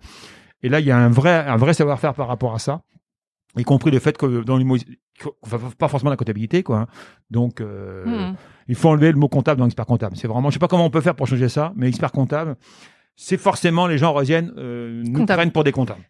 Et 0.62 0.68
là, 0.68 0.78
il 0.78 0.87
y 0.87 0.92
a 0.92 0.96
un 0.96 1.08
vrai, 1.08 1.44
un 1.46 1.56
vrai 1.56 1.75
savoir-faire 1.75 2.14
par 2.14 2.28
rapport 2.28 2.54
à 2.54 2.61
ça, 2.61 2.82
y 3.56 3.64
compris 3.64 3.90
le 3.90 3.99
fait 3.99 4.16
que 4.16 4.44
dans 4.44 4.56
enfin, 5.43 5.59
pas 5.79 5.88
forcément 5.88 6.11
la 6.11 6.17
comptabilité, 6.17 6.62
quoi. 6.62 6.79
hein. 6.79 6.87
Donc, 7.31 7.61
euh, 7.61 8.05
Hmm. 8.05 8.35
il 8.69 8.75
faut 8.75 8.88
enlever 8.91 9.11
le 9.12 9.19
mot 9.19 9.29
comptable 9.29 9.59
dans 9.61 9.67
expert 9.67 9.87
comptable. 9.87 10.17
C'est 10.17 10.29
vraiment, 10.29 10.50
je 10.50 10.55
sais 10.55 10.59
pas 10.59 10.69
comment 10.69 10.87
on 10.87 10.91
peut 10.91 11.00
faire 11.00 11.14
pour 11.14 11.26
changer 11.26 11.49
ça, 11.49 11.73
mais 11.76 11.88
expert 11.88 12.12
comptable, 12.12 12.57
c'est 13.17 13.37
forcément 13.38 13.87
les 13.87 13.99
gens 13.99 14.12
reviennent, 14.12 14.52
euh, 14.57 15.02
nous 15.05 15.21
Comptable. 15.21 15.38
prennent 15.38 15.52
pour 15.52 15.64
des 15.64 15.73
comptables. 15.73 16.00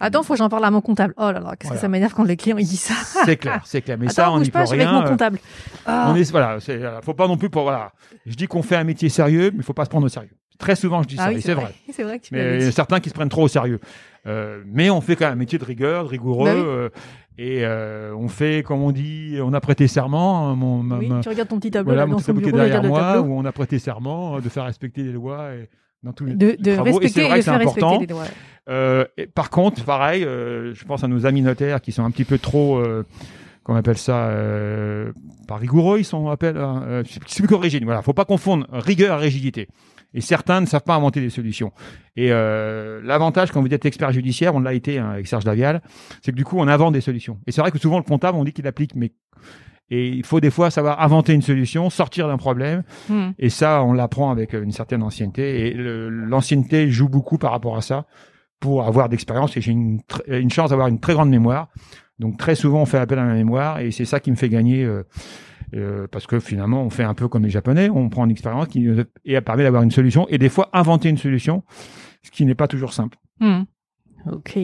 Attends, 0.00 0.22
faut 0.22 0.34
que 0.34 0.38
j'en 0.38 0.48
parle 0.48 0.64
à 0.64 0.70
mon 0.70 0.80
comptable. 0.80 1.12
Oh 1.16 1.22
là 1.32 1.40
là, 1.40 1.56
qu'est-ce 1.56 1.64
Voilà. 1.70 1.74
que 1.74 1.80
ça 1.80 1.88
m'énerve 1.88 2.14
quand 2.14 2.22
les 2.22 2.36
clients 2.36 2.56
ils 2.56 2.64
disent 2.68 2.82
ça. 2.82 2.94
C'est 3.24 3.36
clair, 3.36 3.62
c'est 3.64 3.82
clair. 3.82 3.96
Mais 3.98 4.06
Attends, 4.06 4.14
ça, 4.14 4.30
on 4.30 4.38
n'y 4.38 4.48
peut 4.48 4.60
vais 4.60 4.64
avec 4.68 4.80
rien. 4.80 4.92
mon 4.92 5.04
euh, 5.04 5.08
comptable. 5.08 5.40
Ah. 5.86 6.08
On 6.12 6.14
est, 6.14 6.30
voilà, 6.30 6.60
c'est, 6.60 6.80
faut 7.02 7.14
pas 7.14 7.26
non 7.26 7.36
plus 7.36 7.50
pour, 7.50 7.62
voilà. 7.64 7.90
Je 8.24 8.36
dis 8.36 8.46
qu'on 8.46 8.62
fait 8.62 8.76
un 8.76 8.84
métier 8.84 9.08
sérieux, 9.08 9.50
mais 9.52 9.58
il 9.58 9.62
faut 9.64 9.72
pas 9.72 9.84
se 9.84 9.90
prendre 9.90 10.06
au 10.06 10.08
sérieux. 10.08 10.30
Très 10.56 10.76
souvent, 10.76 11.02
je 11.02 11.08
dis 11.08 11.16
Ah 11.18 11.24
ça, 11.24 11.30
oui, 11.32 11.42
c'est 11.42 11.54
vrai. 11.54 11.74
C'est 11.92 12.04
vrai 12.04 12.20
que 12.20 12.26
tu 12.26 12.34
Mais 12.34 12.40
il 12.40 12.44
m'avais 12.44 12.58
y 12.60 12.62
a 12.62 12.66
dit. 12.68 12.72
certains 12.72 13.00
qui 13.00 13.08
se 13.08 13.14
prennent 13.14 13.28
trop 13.28 13.42
au 13.42 13.48
sérieux. 13.48 13.80
Euh, 14.28 14.62
mais 14.66 14.90
on 14.90 15.00
fait 15.00 15.16
quand 15.16 15.24
même 15.24 15.32
un 15.34 15.36
métier 15.36 15.58
de 15.58 15.64
rigueur, 15.64 16.04
de 16.04 16.08
rigoureux, 16.08 16.44
Bah 16.46 16.54
oui. 16.54 16.62
euh, 16.64 16.88
et 17.38 17.64
euh, 17.64 18.14
on 18.16 18.28
fait, 18.28 18.62
comme 18.62 18.82
on 18.82 18.90
dit, 18.92 19.38
on 19.42 19.52
a 19.52 19.60
prêté 19.60 19.86
serment. 19.88 20.48
hein, 20.50 20.54
mon, 20.54 20.82
ma- 20.82 20.98
Oui, 20.98 21.08
ma- 21.08 21.20
tu 21.20 21.28
regardes 21.28 21.48
ton 21.48 21.58
petit 21.58 21.70
tableau 21.70 21.86
voilà, 21.92 22.02
là, 22.02 22.06
mon 22.06 22.16
petit 22.16 22.26
tableau 22.26 22.42
qui 22.42 22.48
est 22.48 22.52
derrière 22.52 22.82
moi, 22.82 23.20
où 23.20 23.32
on 23.32 23.44
a 23.44 23.52
prêté 23.52 23.78
serment 23.78 24.40
de 24.40 24.48
faire 24.48 24.64
respecter 24.64 25.02
les 25.02 25.12
lois 25.12 25.54
et 25.54 25.68
dans 26.02 26.12
tous 26.12 26.24
les 26.26 26.34
De, 26.34 26.56
de 26.58 26.74
travaux. 26.74 26.88
Et 26.90 26.92
respecter 26.92 27.08
c'est 27.08 27.20
et 27.20 27.28
vrai 27.28 27.34
de 27.34 27.38
que 27.38 27.44
c'est 27.44 27.50
important. 27.50 27.98
les. 28.00 28.06
Euh, 28.68 29.04
et 29.16 29.26
par 29.26 29.50
contre, 29.50 29.82
pareil, 29.84 30.24
euh, 30.24 30.74
je 30.74 30.84
pense 30.84 31.02
à 31.04 31.08
nos 31.08 31.24
amis 31.26 31.42
notaires 31.42 31.80
qui 31.80 31.92
sont 31.92 32.04
un 32.04 32.10
petit 32.10 32.24
peu 32.24 32.38
trop, 32.38 32.76
euh, 32.78 33.04
comment 33.64 33.76
on 33.76 33.80
appelle 33.80 33.96
ça, 33.98 34.30
pas 35.46 35.56
rigoureux, 35.56 35.98
ils 36.00 36.04
sont, 36.04 36.18
on 36.18 36.30
appelle, 36.30 36.56
hein, 36.58 36.82
euh, 36.86 37.02
je 37.06 37.12
sais 37.12 37.40
plus 37.40 37.48
que 37.48 37.54
rigide. 37.54 37.84
Voilà, 37.84 38.02
faut 38.02 38.12
pas 38.12 38.24
confondre 38.24 38.66
rigueur 38.72 39.18
et 39.20 39.22
rigidité. 39.22 39.68
Et 40.14 40.20
certains 40.20 40.60
ne 40.60 40.66
savent 40.66 40.84
pas 40.84 40.94
inventer 40.94 41.20
des 41.20 41.30
solutions. 41.30 41.72
Et 42.16 42.32
euh, 42.32 43.00
l'avantage, 43.04 43.52
quand 43.52 43.60
vous 43.60 43.72
êtes 43.72 43.84
expert 43.84 44.10
judiciaire, 44.10 44.54
on 44.54 44.60
l'a 44.60 44.72
été 44.72 44.98
hein, 44.98 45.10
avec 45.10 45.26
Serge 45.26 45.44
Davial, 45.44 45.82
c'est 46.22 46.32
que 46.32 46.36
du 46.36 46.44
coup, 46.44 46.58
on 46.58 46.66
invente 46.66 46.94
des 46.94 47.00
solutions. 47.00 47.38
Et 47.46 47.52
c'est 47.52 47.60
vrai 47.60 47.70
que 47.70 47.78
souvent, 47.78 47.98
le 47.98 48.04
comptable, 48.04 48.38
on 48.38 48.44
dit 48.44 48.52
qu'il 48.52 48.66
applique, 48.66 48.94
mais 48.94 49.12
et 49.90 50.08
il 50.08 50.24
faut 50.24 50.40
des 50.40 50.50
fois 50.50 50.70
savoir 50.70 51.00
inventer 51.00 51.32
une 51.32 51.42
solution, 51.42 51.88
sortir 51.88 52.28
d'un 52.28 52.36
problème. 52.36 52.82
Hmm. 53.08 53.30
Et 53.38 53.48
ça, 53.48 53.82
on 53.82 53.92
l'apprend 53.92 54.30
avec 54.30 54.52
une 54.52 54.72
certaine 54.72 55.02
ancienneté. 55.02 55.68
Et 55.68 55.74
l'ancienneté 55.74 56.90
joue 56.90 57.08
beaucoup 57.08 57.38
par 57.38 57.52
rapport 57.52 57.76
à 57.76 57.80
ça 57.80 58.06
pour 58.60 58.86
avoir 58.86 59.08
d'expérience. 59.08 59.56
Et 59.56 59.62
j'ai 59.62 59.72
une 59.72 60.50
chance 60.50 60.70
d'avoir 60.70 60.88
une 60.88 61.00
très 61.00 61.14
grande 61.14 61.30
mémoire. 61.30 61.68
Donc 62.18 62.36
très 62.36 62.54
souvent, 62.54 62.82
on 62.82 62.86
fait 62.86 62.98
appel 62.98 63.18
à 63.18 63.24
ma 63.24 63.34
mémoire. 63.34 63.80
Et 63.80 63.90
c'est 63.90 64.04
ça 64.04 64.20
qui 64.20 64.30
me 64.30 64.36
fait 64.36 64.50
gagner. 64.50 64.84
euh, 64.84 65.04
euh, 65.74 66.06
parce 66.10 66.26
que 66.26 66.40
finalement, 66.40 66.82
on 66.82 66.90
fait 66.90 67.04
un 67.04 67.14
peu 67.14 67.28
comme 67.28 67.44
les 67.44 67.50
Japonais. 67.50 67.90
On 67.90 68.08
prend 68.08 68.24
une 68.24 68.30
expérience 68.30 68.68
qui 68.68 68.80
nous 68.80 69.00
et 69.24 69.32
elle 69.32 69.42
permet 69.42 69.62
d'avoir 69.64 69.82
une 69.82 69.90
solution. 69.90 70.26
Et 70.28 70.38
des 70.38 70.48
fois, 70.48 70.70
inventer 70.72 71.08
une 71.08 71.18
solution, 71.18 71.62
ce 72.22 72.30
qui 72.30 72.44
n'est 72.44 72.54
pas 72.54 72.68
toujours 72.68 72.92
simple. 72.92 73.18
Hmm. 73.40 73.62
Ok. 74.30 74.58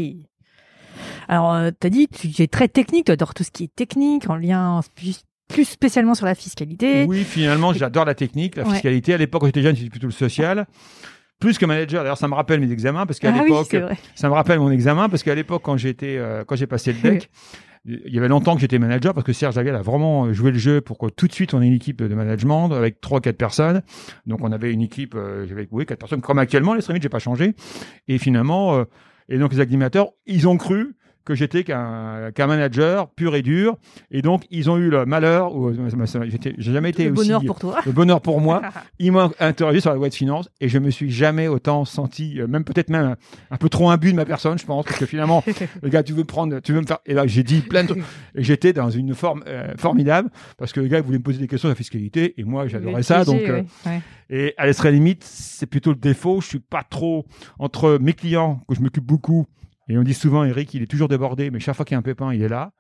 Alors, 1.29 1.55
euh, 1.55 1.71
t'as 1.79 1.89
dit 1.89 2.09
que 2.09 2.17
tu 2.17 2.43
es 2.43 2.47
très 2.47 2.69
technique, 2.69 3.07
tu 3.07 3.13
adores 3.13 3.35
tout 3.35 3.45
ce 3.45 3.51
qui 3.51 3.65
est 3.65 3.75
technique, 3.75 4.29
en 4.29 4.37
lien 4.37 4.81
plus, 4.95 5.23
plus 5.49 5.65
spécialement 5.65 6.15
sur 6.15 6.27
la 6.27 6.35
fiscalité. 6.35 7.05
Oui, 7.05 7.25
finalement, 7.25 7.73
j'adore 7.73 8.05
la 8.05 8.15
technique, 8.15 8.57
la 8.57 8.65
Ouais. 8.65 8.73
fiscalité. 8.73 9.15
À 9.15 9.19
l'époque, 9.19 9.43
quand 9.43 9.47
j'étais 9.47 9.63
jeune, 9.63 9.77
c'était 9.77 9.91
plutôt 9.91 10.07
le 10.07 10.13
social. 10.13 10.67
Plus 11.41 11.59
que 11.59 11.67
manager. 11.67 12.03
D'ailleurs, 12.03 12.19
ça 12.19 12.29
me 12.29 12.35
rappelle 12.35 12.61
mes 12.61 12.71
examens 12.71 13.07
parce 13.07 13.19
qu'à 13.19 13.35
ah 13.35 13.43
l'époque. 13.43 13.77
Ça 14.15 14.29
me 14.29 14.35
rappelle 14.35 14.61
mon 14.61 14.71
examen 14.71 15.09
parce 15.09 15.23
qu'à 15.23 15.35
l'époque, 15.35 15.63
quand 15.65 15.77
j'étais, 15.77 16.17
euh, 16.17 16.45
quand 16.45 16.57
j'ai 16.57 16.67
passé 16.67 16.93
le 16.93 16.99
deck, 17.03 17.31
il 17.87 18.15
y 18.15 18.19
avait 18.19 18.29
longtemps 18.29 18.55
que 18.55 18.61
j'étais 18.61 18.79
manager 18.79 19.13
parce 19.13 19.27
que 19.27 19.33
Serge 19.33 19.57
Daviel 19.57 19.75
a 19.75 19.83
vraiment 19.83 20.33
joué 20.33 20.51
le 20.51 20.59
jeu 20.59 20.81
pour 20.81 20.97
que 20.97 21.07
tout 21.07 21.27
de 21.27 21.33
suite 21.33 21.53
on 21.53 21.61
ait 21.61 21.67
une 21.67 21.75
équipe 21.75 22.03
de 22.03 22.15
management 22.15 22.71
avec 22.73 23.01
trois, 23.01 23.21
quatre 23.21 23.37
personnes. 23.37 23.83
Donc 24.27 24.41
on 24.43 24.53
avait 24.53 24.73
une 24.73 24.81
équipe, 24.81 25.15
euh, 25.15 25.47
j'avais 25.47 25.69
oui 25.71 25.85
quatre 25.85 25.99
personnes 25.99 26.23
comme 26.23 26.39
actuellement. 26.39 26.75
Les 26.75 26.81
Streamit, 26.81 27.03
j'ai 27.03 27.09
pas 27.09 27.19
changé. 27.19 27.55
Et 28.09 28.19
finalement, 28.19 28.77
euh, 28.77 28.85
et 29.29 29.39
donc 29.39 29.53
les 29.53 29.61
animateurs, 29.61 30.09
ils 30.27 30.49
ont 30.49 30.57
cru 30.57 30.97
que 31.25 31.35
j'étais 31.35 31.65
qu'un 31.65 32.31
qu'un 32.35 32.47
manager 32.47 33.09
pur 33.11 33.35
et 33.35 33.43
dur. 33.43 33.77
Et 34.11 34.23
donc 34.23 34.45
ils 34.51 34.71
ont 34.71 34.77
eu 34.77 34.91
le 34.91 35.07
malheur. 35.07 35.53
J'ai 36.59 36.73
jamais 36.73 36.91
été 36.91 37.05
Le 37.05 37.13
aussi 37.13 37.29
bonheur 37.29 37.45
pour 37.45 37.59
toi. 37.59 37.81
le 37.85 37.93
bonheur 37.93 38.21
pour 38.21 38.41
moi. 38.41 38.63
Ils 38.99 39.13
m'ont 39.13 39.31
interrogé 39.41 39.81
sur 39.81 39.91
la 39.91 39.97
loi 39.97 40.09
de 40.09 40.15
finances 40.15 40.49
et 40.61 40.69
je 40.69 40.79
me 40.79 40.91
suis 40.91 41.11
jamais 41.11 41.49
autant 41.49 41.85
senti, 41.85 42.41
euh, 42.41 42.47
même 42.47 42.65
peut-être 42.65 42.91
même 42.91 43.05
un, 43.07 43.17
un 43.51 43.57
peu 43.57 43.69
trop 43.69 43.91
imbu 43.91 44.11
de 44.13 44.17
ma 44.17 44.25
personne, 44.25 44.59
je 44.59 44.65
pense, 44.67 44.85
parce 44.85 44.99
que 44.99 45.07
finalement, 45.07 45.43
le 45.83 45.89
gars, 45.89 46.03
tu 46.03 46.13
veux 46.13 46.19
me 46.19 46.25
prendre, 46.25 46.61
tu 46.61 46.73
veux 46.73 46.81
me 46.81 46.87
faire, 46.87 46.99
et 47.07 47.15
là 47.15 47.27
j'ai 47.27 47.43
dit 47.43 47.61
plein 47.61 47.83
de 47.85 47.89
trucs. 47.89 48.05
Et 48.37 48.43
j'étais 48.43 48.73
dans 48.73 48.91
une 48.91 49.15
forme 49.15 49.43
euh, 49.47 49.73
formidable 49.77 50.31
parce 50.59 50.73
que 50.73 50.81
le 50.81 50.89
gars 50.89 51.01
voulait 51.01 51.19
me 51.19 51.23
poser 51.23 51.39
des 51.39 51.47
questions 51.47 51.69
sur 51.69 51.71
la 51.71 51.75
fiscalité 51.77 52.35
et 52.41 52.45
moi 52.45 52.67
j'adorais 52.67 53.03
ça. 53.03 53.25
Donc, 53.25 53.41
euh, 53.43 53.63
Ouais. 53.87 54.01
et 54.31 54.55
à 54.57 54.67
l'extrême 54.67 54.95
limite, 54.95 55.25
c'est 55.25 55.67
plutôt 55.67 55.91
le 55.91 55.97
défaut. 55.97 56.41
Je 56.41 56.47
suis 56.49 56.59
pas 56.61 56.83
trop 56.89 57.25
entre 57.59 57.99
mes 58.01 58.13
clients 58.13 58.61
que 58.69 58.75
je 58.75 58.81
m'occupe 58.81 59.05
beaucoup 59.05 59.47
et 59.89 59.99
on 59.99 60.03
dit 60.03 60.15
souvent 60.15 60.45
Eric, 60.45 60.73
il 60.75 60.83
est 60.83 60.87
toujours 60.87 61.09
débordé, 61.09 61.51
mais 61.51 61.61
chaque 61.61 61.77
fois 61.77 61.85
qu'il 61.85 61.95
y 61.95 61.97
a 61.97 61.99
un 61.99 62.03
pépin, 62.03 62.33
il 62.33 62.43
est 62.43 62.49
là. 62.49 62.73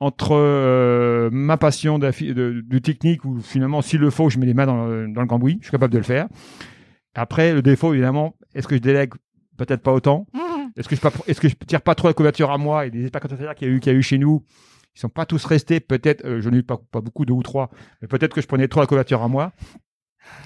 Entre 0.00 0.32
euh, 0.32 1.30
ma 1.32 1.56
passion 1.56 1.98
de, 1.98 2.78
technique 2.78 3.24
où 3.24 3.40
finalement 3.40 3.80
s'il 3.80 4.00
le 4.00 4.10
faut, 4.10 4.28
je 4.28 4.38
mets 4.38 4.46
les 4.46 4.54
mains 4.54 4.66
dans 4.66 4.86
le, 4.86 5.08
dans 5.08 5.20
le 5.20 5.26
cambouis, 5.26 5.58
je 5.60 5.66
suis 5.66 5.72
capable 5.72 5.92
de 5.92 5.98
le 5.98 6.04
faire. 6.04 6.26
Après, 7.14 7.54
le 7.54 7.62
défaut 7.62 7.92
évidemment, 7.92 8.34
est-ce 8.54 8.66
que 8.66 8.74
je 8.74 8.80
délègue 8.80 9.14
peut-être 9.56 9.82
pas 9.82 9.92
autant? 9.92 10.26
Mhm. 10.34 10.70
Est-ce 10.76 10.88
que 10.88 10.96
je 10.96 11.00
est-ce 11.28 11.40
que 11.40 11.48
je 11.48 11.54
tire 11.54 11.80
pas 11.80 11.94
trop 11.94 12.08
la 12.08 12.14
couverture 12.14 12.50
à 12.50 12.58
moi 12.58 12.86
et 12.86 12.90
des 12.90 13.02
experts 13.02 13.20
comptables 13.20 13.54
qu'il 13.54 13.68
y 13.68 13.70
a 13.70 13.74
eu 13.74 13.80
qu'il 13.80 13.92
y 13.92 13.94
a 13.94 13.98
eu 13.98 14.02
chez 14.02 14.18
nous 14.18 14.44
ils 14.94 15.00
sont 15.00 15.08
pas 15.08 15.26
tous 15.26 15.44
restés, 15.44 15.80
peut-être, 15.80 16.24
euh, 16.24 16.40
je 16.40 16.48
n'ai 16.48 16.58
eu 16.58 16.62
pas, 16.62 16.78
pas 16.90 17.00
beaucoup, 17.00 17.24
deux 17.24 17.34
ou 17.34 17.42
trois, 17.42 17.70
mais 18.00 18.08
peut-être 18.08 18.32
que 18.32 18.40
je 18.40 18.46
prenais 18.46 18.68
trop 18.68 18.80
la 18.80 18.86
couverture 18.86 19.22
à 19.22 19.28
moi. 19.28 19.52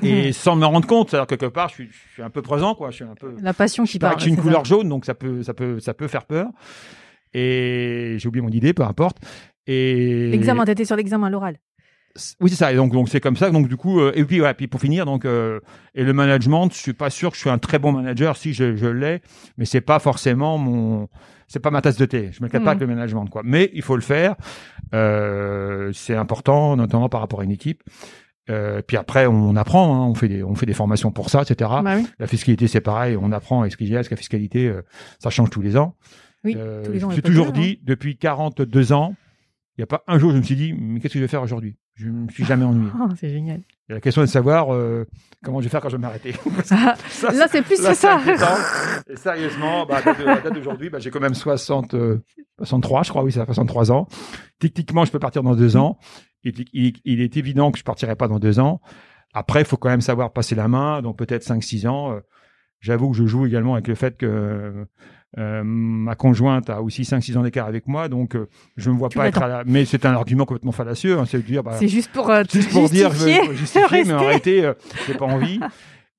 Et 0.03 0.33
sans 0.33 0.57
me 0.57 0.65
rendre 0.65 0.87
compte, 0.87 1.11
c'est-à-dire 1.11 1.27
quelque 1.27 1.47
part, 1.47 1.69
je 1.71 1.75
suis, 1.75 1.89
je 1.91 2.13
suis 2.15 2.23
un 2.23 2.31
peu 2.31 2.43
présent, 2.43 2.75
quoi. 2.75 2.91
Je 2.91 2.97
suis 2.97 3.05
un 3.05 3.15
peu. 3.15 3.35
La 3.41 3.53
passion 3.55 3.85
qui 3.85 3.99
que 3.99 4.07
j'ai 4.19 4.29
une 4.31 4.37
couleur 4.37 4.67
ça. 4.67 4.71
jaune, 4.75 4.89
donc 4.89 5.05
ça 5.05 5.15
peut, 5.15 5.43
ça 5.43 5.55
peut, 5.55 5.81
ça 5.81 5.95
peut 5.95 6.09
faire 6.09 6.25
peur. 6.27 6.47
Et 7.35 8.17
j'ai 8.19 8.29
oublié 8.29 8.43
mon 8.43 8.51
idée, 8.53 8.73
peu 8.73 8.83
importe. 8.85 9.19
Et 9.67 10.29
L'examen, 10.31 10.65
t'étais 10.65 10.85
sur 10.85 10.97
l'examen, 10.97 11.29
l'oral. 11.29 11.57
oui, 12.41 12.49
c'est 12.51 12.57
ça. 12.57 12.73
Et 12.73 12.77
donc, 12.77 12.93
donc 12.93 13.09
c'est 13.09 13.21
comme 13.21 13.37
ça. 13.37 13.51
Donc, 13.51 13.69
du 13.69 13.77
coup, 13.77 14.01
euh, 14.01 14.13
et 14.15 14.25
puis, 14.25 14.41
puis 14.57 14.67
pour 14.67 14.81
finir, 14.81 15.05
donc, 15.05 15.25
euh, 15.25 15.61
et 15.95 16.05
le 16.05 16.13
management, 16.13 16.71
je 16.73 16.79
suis 16.79 16.95
pas 16.95 17.11
sûr 17.11 17.31
que 17.31 17.37
je 17.37 17.43
suis 17.43 17.51
un 17.51 17.59
très 17.59 17.79
bon 17.79 17.93
manager. 17.93 18.37
Si 18.37 18.55
je, 18.55 18.77
je 18.77 18.87
l'ai, 18.87 19.21
mais 19.59 19.67
c'est 19.67 19.83
pas 19.83 19.99
forcément 19.99 20.57
mon, 20.59 21.09
c'est 21.49 21.61
pas 21.61 21.71
ma 21.71 21.83
tasse 21.83 21.97
de 21.99 22.07
thé. 22.07 22.31
Je 22.33 22.43
me 22.43 22.49
capte 22.49 22.65
pas 22.65 22.71
Mhm. 22.75 22.77
avec 22.79 22.81
le 22.89 22.95
management, 22.95 23.27
quoi. 23.27 23.43
Mais 23.45 23.71
il 23.75 23.83
faut 23.83 23.97
le 23.97 24.03
faire. 24.03 24.37
Euh, 24.95 25.91
c'est 25.93 26.17
important, 26.17 26.77
notamment 26.77 27.09
par 27.11 27.21
rapport 27.21 27.41
à 27.41 27.45
une 27.45 27.51
équipe. 27.51 27.83
Euh, 28.51 28.83
puis 28.87 28.97
après, 28.97 29.27
on 29.27 29.57
apprend. 29.57 29.95
Hein, 29.95 30.07
on 30.09 30.15
fait 30.15 30.29
des, 30.29 30.43
on 30.43 30.55
fait 30.55 30.67
des 30.67 30.75
formations 30.75 31.11
pour 31.11 31.31
ça, 31.31 31.43
etc. 31.43 31.71
Bah 31.83 31.97
oui. 31.97 32.07
La 32.19 32.27
fiscalité, 32.27 32.67
c'est 32.69 32.81
pareil. 32.81 33.17
On 33.21 33.33
apprend. 33.33 33.65
Et 33.65 33.71
ce 33.71 33.77
qu'il 33.77 33.89
y 33.89 33.95
a, 33.95 33.99
parce 33.99 34.09
que 34.09 34.15
la 34.15 34.19
fiscalité, 34.19 34.69
euh, 34.69 34.83
ça 35.19 35.31
change 35.31 35.51
tous 35.51 35.61
les 35.61 35.77
ans. 35.77 35.95
Oui, 36.45 36.55
Euh, 36.57 36.85
tous 36.85 36.93
les 36.93 37.05
ans, 37.05 37.09
de 37.09 37.21
toujours 37.21 37.53
dit, 37.53 37.81
depuis 37.85 38.17
42 38.17 38.93
ans, 38.93 39.15
il 39.77 39.81
n'y 39.81 39.85
a 39.85 39.87
pas 39.87 40.03
un 40.07 40.19
jour 40.19 40.33
je 40.33 40.37
me 40.39 40.43
suis 40.43 40.57
dit, 40.57 40.73
mais 40.73 41.01
qu'est-ce 41.01 41.15
que 41.15 41.19
je 41.19 41.25
vais 41.25 41.29
faire 41.29 41.43
aujourd'hui? 41.43 41.77
Je 41.95 42.09
me 42.09 42.29
suis 42.31 42.45
jamais 42.45 42.65
ennuyé. 42.65 42.91
Oh, 43.01 43.09
c'est 43.19 43.31
génial. 43.31 43.61
Et 43.91 43.95
la 43.95 44.01
question 44.01 44.23
est 44.23 44.27
de 44.27 44.31
savoir 44.31 44.75
euh, 44.75 45.07
comment 45.43 45.61
je 45.61 45.65
vais 45.65 45.71
faire 45.71 45.81
quand 45.81 45.89
je 45.89 45.97
vais 45.97 46.01
m'arrêter. 46.03 46.35
Ah, 46.71 46.95
Là, 47.33 47.47
c'est 47.51 47.63
plus 47.63 47.81
là, 47.83 47.91
que 47.91 47.97
ça. 47.97 48.21
Et 49.09 49.17
sérieusement, 49.17 49.87
bah, 49.87 49.99
à 50.05 50.41
date 50.41 50.53
d'aujourd'hui, 50.53 50.91
bah, 50.91 50.99
j'ai 50.99 51.11
quand 51.11 51.21
même 51.21 51.35
60, 51.35 51.95
euh, 51.95 52.23
63, 52.59 53.03
je 53.05 53.11
crois, 53.11 53.23
oui, 53.23 53.33
ça 53.33 53.41
fait 53.47 53.55
63 53.55 53.91
ans. 53.93 54.07
Techniquement, 54.59 55.05
je 55.07 55.11
peux 55.13 55.19
partir 55.19 55.43
dans 55.43 55.55
deux 55.55 55.77
ans. 55.77 55.99
Il, 56.45 56.55
il- 56.73 57.01
il 57.05 57.21
est 57.23 57.37
évident 57.39 57.71
que 57.71 57.79
je 57.79 57.85
partirai 57.85 58.15
pas 58.15 58.29
dans 58.29 58.39
deux 58.39 58.61
ans. 58.61 58.81
Après, 59.33 59.61
il 59.61 59.67
faut 59.67 59.77
quand 59.77 59.89
même 59.89 60.01
savoir 60.03 60.33
passer 60.33 60.55
la 60.55 60.69
main, 60.69 61.01
donc 61.03 61.17
peut-être 61.17 61.43
5-6 61.45 61.87
ans. 61.89 62.13
Euh, 62.13 62.21
J'avoue 62.81 63.11
que 63.11 63.17
je 63.17 63.27
joue 63.27 63.45
également 63.45 63.73
avec 63.75 63.89
le 63.89 63.97
fait 63.97 64.17
que 64.17 64.87
euh, 65.37 65.63
ma 65.65 66.15
conjointe 66.15 66.71
a 66.71 66.81
aussi 66.81 67.03
5-6 67.03 67.37
ans 67.37 67.43
d'écart 67.43 67.67
avec 67.67 67.87
moi, 67.87 68.09
donc 68.09 68.35
euh, 68.35 68.49
je 68.77 68.89
ne 68.89 68.95
me 68.95 68.99
vois 68.99 69.09
Tu 69.11 69.19
pas 69.19 69.29
être 69.29 69.43
à 69.43 69.49
la... 69.49 69.63
Mais 69.67 69.85
c'est 69.85 70.07
un 70.07 70.13
argument 70.15 70.47
complètement 70.47 70.73
fallacieux, 70.73 71.19
hein, 71.19 71.25
c'est 71.27 71.45
dire... 71.45 71.63
Bah, 71.63 71.77
C'est 71.79 71.89
juste 71.89 72.11
pour, 72.13 72.31
euh, 72.31 72.45
te 72.45 72.53
juste 72.53 72.71
pour 72.71 72.89
dire, 72.89 73.13
je 73.13 73.53
justifier. 73.55 74.05
mais 74.05 74.15
en 74.15 74.21
réalité, 74.21 74.65
euh, 74.65 74.73
j'ai 75.07 75.15
pas 75.15 75.27
envie. 75.27 75.61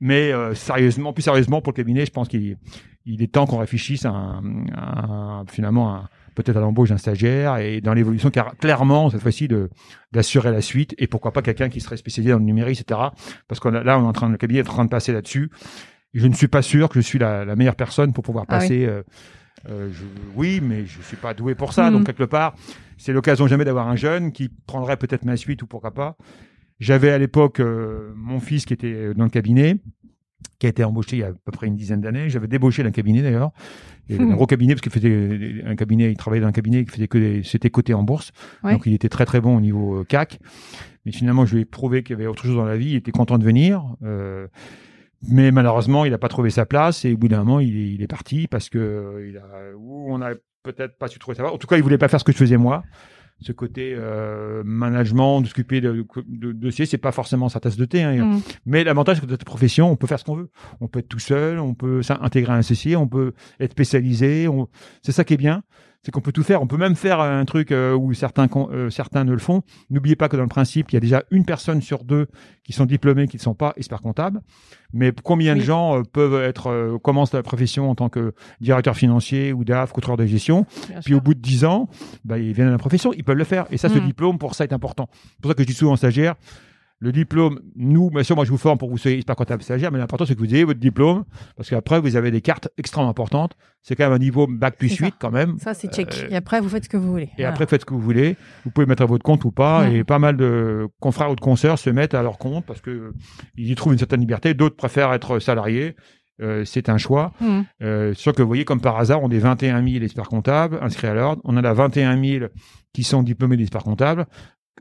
Mais 0.02 0.32
sérieusement, 0.56 1.12
plus 1.12 1.24
sérieusement 1.24 1.62
pour 1.62 1.74
le 1.74 1.76
cabinet, 1.78 2.06
je 2.06 2.12
pense 2.12 2.28
qu'il 2.30 2.56
il 3.06 3.22
est 3.24 3.28
temps 3.32 3.45
qu'on 3.48 3.58
réfléchisse 3.58 4.06
à, 4.06 4.12
un, 4.12 4.41
à 4.74 5.06
un- 5.41 5.45
finalement 5.48 5.89
à- 5.93 6.10
peut-être 6.36 6.56
à 6.56 6.62
l'embauche 6.62 6.88
d'un 6.89 6.98
stagiaire 6.98 7.58
et 7.58 7.82
dans 7.82 7.93
l'évolution 7.93 8.30
car 8.30 8.56
clairement 8.56 9.10
cette 9.10 9.19
fois-ci 9.22 9.50
de 9.50 9.69
d'assurer 10.13 10.52
la 10.52 10.62
suite 10.62 10.95
et 11.00 11.08
pourquoi 11.08 11.34
pas 11.34 11.41
quelqu'un 11.41 11.67
qui 11.67 11.82
serait 11.82 11.98
spécialisé 11.98 12.32
dans 12.32 12.39
le 12.39 12.45
numérique, 12.45 12.80
etc. 12.80 13.00
Parce 13.50 13.60
que 13.60 13.67
là, 13.67 14.00
on 14.00 14.04
est 14.04 14.08
en 14.08 14.13
train, 14.13 14.30
le 14.30 14.38
cabinet 14.38 14.60
est 14.60 14.69
en 14.69 14.74
train 14.74 14.86
de 14.86 14.89
passer 14.89 15.12
là-dessus. 15.12 15.50
Et 16.13 16.19
je 16.19 16.28
ne 16.28 16.34
suis 16.34 16.48
pas 16.48 16.62
sûr 16.62 16.89
que 16.89 16.95
je 17.00 17.06
suis 17.06 17.19
la, 17.19 17.45
la 17.45 17.56
meilleure 17.56 17.76
personne 17.76 18.13
pour 18.13 18.24
pouvoir 18.24 18.45
Ah 18.48 18.56
oui. 18.56 18.60
passer. 18.62 18.86
euh, 18.86 19.04
euh, 19.69 19.89
je- 19.91 20.04
oui, 20.36 20.60
mais 20.63 20.86
je 20.86 21.02
suis 21.02 21.17
pas 21.17 21.34
doué 21.34 21.54
pour 21.56 21.74
ça. 21.74 21.89
Mhm. 21.89 21.98
Donc 21.98 22.06
quelque 22.08 22.24
part, 22.24 22.56
c'est 22.98 23.13
l'occasion 23.13 23.45
jamais 23.48 23.65
d'avoir 23.65 23.88
un 23.88 23.95
jeune 23.95 24.32
qui 24.32 24.50
prendrait 24.50 24.98
peut-être 24.98 25.26
ma 25.26 25.38
suite 25.38 25.62
ou 25.63 25.67
pourquoi 25.67 25.93
pas. 25.93 26.17
J'avais 26.80 27.12
à 27.12 27.17
l'époque 27.17 27.60
euh, 27.60 28.12
mon 28.15 28.39
fils 28.39 28.65
qui 28.65 28.74
était 28.74 29.13
dans 29.13 29.26
le 29.26 29.30
cabinet. 29.30 29.78
qui 30.60 30.65
a 30.65 30.69
été 30.69 30.84
embauché 30.84 31.17
il 31.17 31.19
y 31.19 31.24
a 31.24 31.28
à 31.28 31.32
peu 31.34 31.52
près 31.52 31.67
une 31.67 31.76
dizaine 31.76 32.02
d'années. 32.02 32.30
J'avais 32.30 32.48
débauché 32.48 32.84
d'un 32.84 32.91
cabinet 32.91 33.22
d'ailleurs, 33.22 33.52
un 34.10 34.26
gros 34.34 34.45
cabinet 34.48 34.74
parce 34.74 34.82
qu'il 34.82 34.91
faisait 34.91 35.62
un 35.65 35.76
cabinet, 35.76 36.10
il 36.12 36.17
travaillait 36.17 36.41
dans 36.41 36.48
un 36.48 36.54
cabinet 36.54 36.84
qui 36.86 36.91
faisait 36.91 37.08
que 37.08 37.43
c'était 37.43 37.69
coté 37.69 37.93
en 37.93 38.04
bourse, 38.04 38.32
donc 38.63 38.86
il 38.86 38.93
était 38.93 39.10
très 39.10 39.26
très 39.26 39.39
bon 39.41 39.56
au 39.58 39.62
niveau 39.62 40.04
CAC. 40.06 40.39
Mais 41.06 41.12
finalement, 41.13 41.45
je 41.45 41.56
lui 41.56 41.62
ai 41.62 41.65
prouvé 41.65 42.04
qu'il 42.04 42.15
y 42.15 42.19
avait 42.19 42.28
autre 42.28 42.43
chose 42.43 42.56
dans 42.56 42.65
la 42.65 42.76
vie. 42.78 42.89
Il 42.91 42.95
était 42.95 43.12
content 43.12 43.38
de 43.38 43.43
venir. 43.43 43.84
Euh, 44.04 44.48
mais 45.29 45.51
malheureusement, 45.51 46.05
il 46.05 46.11
n'a 46.11 46.17
pas 46.17 46.27
trouvé 46.27 46.49
sa 46.49 46.65
place 46.65 47.05
et 47.05 47.13
au 47.13 47.17
bout 47.17 47.27
d'un 47.27 47.39
moment, 47.39 47.59
il 47.59 47.77
est, 47.77 47.93
il 47.93 48.01
est 48.01 48.07
parti 48.07 48.47
parce 48.47 48.69
que 48.69 49.25
il 49.29 49.37
a, 49.37 49.75
ou 49.77 50.11
on 50.11 50.21
a 50.21 50.33
peut-être 50.63 50.97
pas 50.97 51.07
su 51.07 51.19
trouver 51.19 51.35
sa 51.35 51.43
place. 51.43 51.53
En 51.53 51.57
tout 51.57 51.67
cas, 51.67 51.77
il 51.77 51.83
voulait 51.83 51.97
pas 51.97 52.07
faire 52.07 52.19
ce 52.19 52.25
que 52.25 52.31
je 52.31 52.37
faisais 52.37 52.57
moi. 52.57 52.83
Ce 53.41 53.53
côté 53.53 53.93
euh, 53.95 54.63
management, 54.65 55.39
de 55.39 55.47
s'occuper 55.47 55.79
de, 55.79 56.05
dossiers, 56.51 56.85
c'est 56.85 56.97
pas 56.97 57.13
forcément 57.13 57.47
sa 57.47 57.61
tasse 57.61 57.77
de 57.77 57.85
thé. 57.85 58.03
Hein. 58.03 58.25
Mm. 58.25 58.41
Mais 58.65 58.83
l'avantage, 58.83 59.15
c'est 59.15 59.21
que 59.21 59.27
dans 59.27 59.33
cette 59.33 59.45
profession, 59.45 59.89
on 59.89 59.95
peut 59.95 60.07
faire 60.07 60.19
ce 60.19 60.25
qu'on 60.25 60.35
veut. 60.35 60.49
On 60.81 60.89
peut 60.89 60.99
être 60.99 61.07
tout 61.07 61.19
seul, 61.19 61.57
on 61.59 61.73
peut 61.73 62.01
intégrer 62.09 62.51
un 62.51 62.57
associé, 62.57 62.97
on 62.97 63.07
peut 63.07 63.33
être 63.61 63.71
spécialisé. 63.71 64.49
On... 64.49 64.67
C'est 65.03 65.13
ça 65.13 65.23
qui 65.23 65.35
est 65.35 65.37
bien 65.37 65.63
c'est 66.03 66.12
qu'on 66.12 66.21
peut 66.21 66.31
tout 66.31 66.43
faire. 66.43 66.62
On 66.62 66.67
peut 66.67 66.77
même 66.77 66.95
faire 66.95 67.19
un 67.19 67.43
truc 67.45 67.71
euh, 67.71 67.93
où 67.93 68.13
certains 68.13 68.47
euh, 68.55 68.89
certains 68.89 69.23
ne 69.23 69.33
le 69.33 69.39
font. 69.39 69.63
N'oubliez 69.89 70.15
pas 70.15 70.29
que 70.29 70.38
dans 70.38 70.43
le 70.43 70.49
principe, 70.49 70.91
il 70.91 70.95
y 70.95 70.97
a 70.97 71.01
déjà 71.01 71.23
une 71.31 71.45
personne 71.45 71.81
sur 71.81 72.03
deux 72.03 72.27
qui 72.63 72.71
sont 72.71 72.85
diplômés 72.85 73.27
qui 73.27 73.38
ne 73.38 73.41
sont 73.41 73.53
pas 73.53 73.73
experts 73.75 74.01
comptables. 74.01 74.41
Mais 74.93 75.12
combien 75.23 75.55
de 75.55 75.62
gens 75.62 75.99
euh, 75.99 76.03
peuvent 76.03 76.41
être 76.41 76.97
commencent 77.03 77.33
la 77.33 77.43
profession 77.43 77.89
en 77.89 77.95
tant 77.95 78.09
que 78.09 78.33
directeur 78.62 78.95
financier 78.95 79.51
ou 79.51 79.63
DAF, 79.65 79.91
contrôleur 79.91 80.17
de 80.17 80.25
gestion, 80.25 80.65
puis 81.03 81.13
au 81.13 81.21
bout 81.21 81.33
de 81.33 81.41
dix 81.41 81.65
ans, 81.65 81.89
bah, 82.23 82.38
ils 82.38 82.53
viennent 82.53 82.67
à 82.67 82.71
la 82.71 82.77
profession, 82.77 83.12
ils 83.13 83.23
peuvent 83.23 83.38
le 83.38 83.43
faire. 83.43 83.65
Et 83.71 83.77
ça, 83.77 83.89
ce 83.89 83.97
mmh. 83.97 84.05
diplôme 84.05 84.38
pour 84.38 84.55
ça 84.55 84.63
est 84.63 84.73
important. 84.73 85.09
C'est 85.12 85.41
pour 85.41 85.51
ça 85.51 85.55
que 85.55 85.63
je 85.63 85.67
dis 85.67 85.73
souvent 85.73 85.93
aux 85.93 85.97
stagiaires, 85.97 86.35
le 87.01 87.13
diplôme, 87.13 87.62
nous, 87.77 88.09
bien 88.09 88.23
sûr, 88.23 88.35
moi 88.35 88.43
je 88.43 88.51
vous 88.51 88.57
forme 88.57 88.77
pour 88.77 88.89
que 88.89 88.91
vous 88.91 88.97
soyez 88.97 89.15
expert 89.15 89.35
comptable 89.38 89.63
stagiaire, 89.63 89.89
mais 89.91 89.99
l'important 89.99 90.25
c'est 90.25 90.35
que 90.35 90.39
vous 90.39 90.53
ayez 90.53 90.65
votre 90.65 90.81
diplôme, 90.81 91.23
parce 91.55 91.69
qu'après 91.69 92.01
vous 92.01 92.17
avez 92.17 92.29
des 92.29 92.41
cartes 92.41 92.67
extrêmement 92.77 93.09
importantes. 93.09 93.55
C'est 93.81 93.95
quand 93.95 94.03
même 94.03 94.13
un 94.13 94.19
niveau 94.19 94.47
bac 94.47 94.75
plus 94.77 94.93
8 94.93 95.15
quand 95.17 95.31
même. 95.31 95.57
Ça 95.59 95.73
c'est 95.73 95.88
check. 95.93 96.13
Euh, 96.13 96.27
et 96.31 96.35
après 96.35 96.59
vous 96.59 96.67
faites 96.67 96.83
ce 96.83 96.89
que 96.89 96.97
vous 96.97 97.09
voulez. 97.09 97.29
Et 97.38 97.45
après 97.45 97.65
faites 97.65 97.81
ce 97.81 97.85
que 97.85 97.93
vous 97.93 98.01
voulez. 98.01 98.35
Vous 98.65 98.71
pouvez 98.71 98.85
mettre 98.85 99.03
à 99.03 99.05
votre 99.05 99.23
compte 99.23 99.45
ou 99.45 99.51
pas. 99.51 99.89
Et 99.89 100.03
pas 100.03 100.19
mal 100.19 100.35
de 100.35 100.89
confrères 100.99 101.31
ou 101.31 101.35
de 101.35 101.39
consoeurs 101.39 101.79
se 101.79 101.89
mettent 101.89 102.13
à 102.13 102.21
leur 102.21 102.38
compte 102.38 102.65
parce 102.65 102.81
que 102.81 103.13
ils 103.55 103.71
y 103.71 103.75
trouvent 103.75 103.93
une 103.93 103.99
certaine 103.99 104.19
liberté. 104.19 104.53
D'autres 104.53 104.75
préfèrent 104.75 105.13
être 105.13 105.39
salariés. 105.39 105.95
Euh, 106.41 106.63
c'est 106.65 106.89
un 106.89 106.97
choix. 106.97 107.33
Mmh. 107.41 107.62
Euh, 107.81 108.13
sûr 108.13 108.33
que 108.33 108.41
vous 108.41 108.47
voyez, 108.47 108.65
comme 108.65 108.79
par 108.79 108.97
hasard, 108.97 109.21
on 109.21 109.29
est 109.29 109.39
21 109.39 109.85
000 109.85 110.03
experts 110.03 110.29
comptables 110.29 110.79
inscrits 110.81 111.07
à 111.07 111.13
l'ordre. 111.13 111.41
On 111.43 111.57
en 111.57 111.63
a 111.63 111.73
21 111.73 112.21
000 112.21 112.45
qui 112.93 113.03
sont 113.03 113.23
diplômés 113.23 113.57
d'experts 113.57 113.83
comptables 113.83 114.25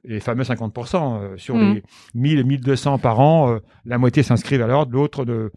les 0.05 0.21
fameux 0.21 0.45
50%. 0.45 1.21
Euh, 1.21 1.37
sur 1.37 1.57
mmh. 1.57 1.75
les 1.75 1.83
1000 2.15 2.45
1200 2.45 2.99
par 2.99 3.21
an, 3.21 3.51
euh, 3.51 3.59
la 3.85 3.99
moitié 3.99 4.23
s'inscrivent 4.23 4.63
à 4.63 4.67
l'ordre, 4.67 4.93
l'autre 4.93 5.25
euh, 5.29 5.51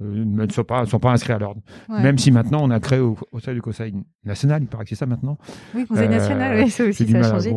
ne 0.00 0.50
sont 0.50 0.64
pas, 0.64 0.84
sont 0.86 0.98
pas 0.98 1.10
inscrits 1.10 1.32
à 1.32 1.38
l'ordre. 1.38 1.60
Même 1.88 2.18
si 2.18 2.30
maintenant 2.30 2.60
on 2.62 2.70
a 2.70 2.80
créé 2.80 2.98
au, 2.98 3.16
sein 3.38 3.54
du 3.54 3.62
Conseil 3.62 3.94
national, 4.24 4.62
il 4.62 4.68
paraît 4.68 4.84
que 4.84 4.90
c'est 4.90 4.96
ça 4.96 5.06
maintenant. 5.06 5.38
Oui, 5.74 5.86
Conseil 5.86 6.08
national, 6.08 6.62
oui, 6.62 6.70
ça 6.70 6.84
aussi, 6.84 7.08
ça 7.08 7.18
a 7.18 7.22
changé. 7.22 7.54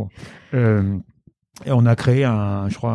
Et 1.65 1.71
on 1.71 1.85
a 1.85 1.95
créé 1.95 2.23
un, 2.23 2.69
je 2.69 2.75
crois, 2.75 2.93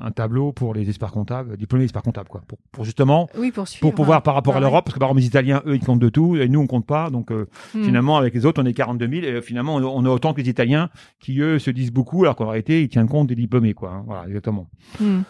un, 0.00 0.10
tableau 0.12 0.52
pour 0.52 0.74
les 0.74 0.88
experts 0.88 1.10
comptables, 1.10 1.56
diplômés 1.56 1.84
experts 1.84 2.02
comptables, 2.02 2.28
quoi, 2.28 2.40
pour, 2.46 2.58
pour 2.70 2.84
justement, 2.84 3.28
oui, 3.36 3.50
pour, 3.50 3.66
pour 3.80 3.94
pouvoir 3.94 4.22
par 4.22 4.34
rapport 4.34 4.56
à 4.56 4.60
l'Europe, 4.60 4.84
parce 4.84 4.94
que 4.94 5.00
par 5.00 5.08
exemple 5.08 5.20
les 5.22 5.26
Italiens, 5.26 5.62
eux, 5.66 5.74
ils 5.74 5.84
comptent 5.84 5.98
de 5.98 6.08
tout, 6.08 6.36
et 6.36 6.48
nous, 6.48 6.60
on 6.60 6.68
compte 6.68 6.86
pas. 6.86 7.10
Donc 7.10 7.30
hmm. 7.30 7.46
finalement, 7.72 8.16
avec 8.16 8.32
les 8.34 8.46
autres, 8.46 8.62
on 8.62 8.66
est 8.66 8.74
42 8.74 9.08
000, 9.08 9.26
et 9.26 9.42
finalement, 9.42 9.74
on, 9.74 10.04
a 10.04 10.08
autant 10.08 10.34
que 10.34 10.40
les 10.40 10.48
Italiens 10.48 10.88
qui 11.18 11.40
eux 11.40 11.58
se 11.58 11.70
disent 11.70 11.92
beaucoup, 11.92 12.22
alors 12.22 12.36
qu'en 12.36 12.46
réalité, 12.46 12.82
ils 12.82 12.88
tiennent 12.88 13.08
compte 13.08 13.26
des 13.26 13.34
diplômés, 13.34 13.74
quoi. 13.74 13.90
Hein. 13.90 14.04
voilà, 14.06 14.28
exactement. 14.28 14.68
Hmm. 15.00 15.22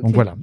Donc 0.00 0.14
voilà. 0.14 0.34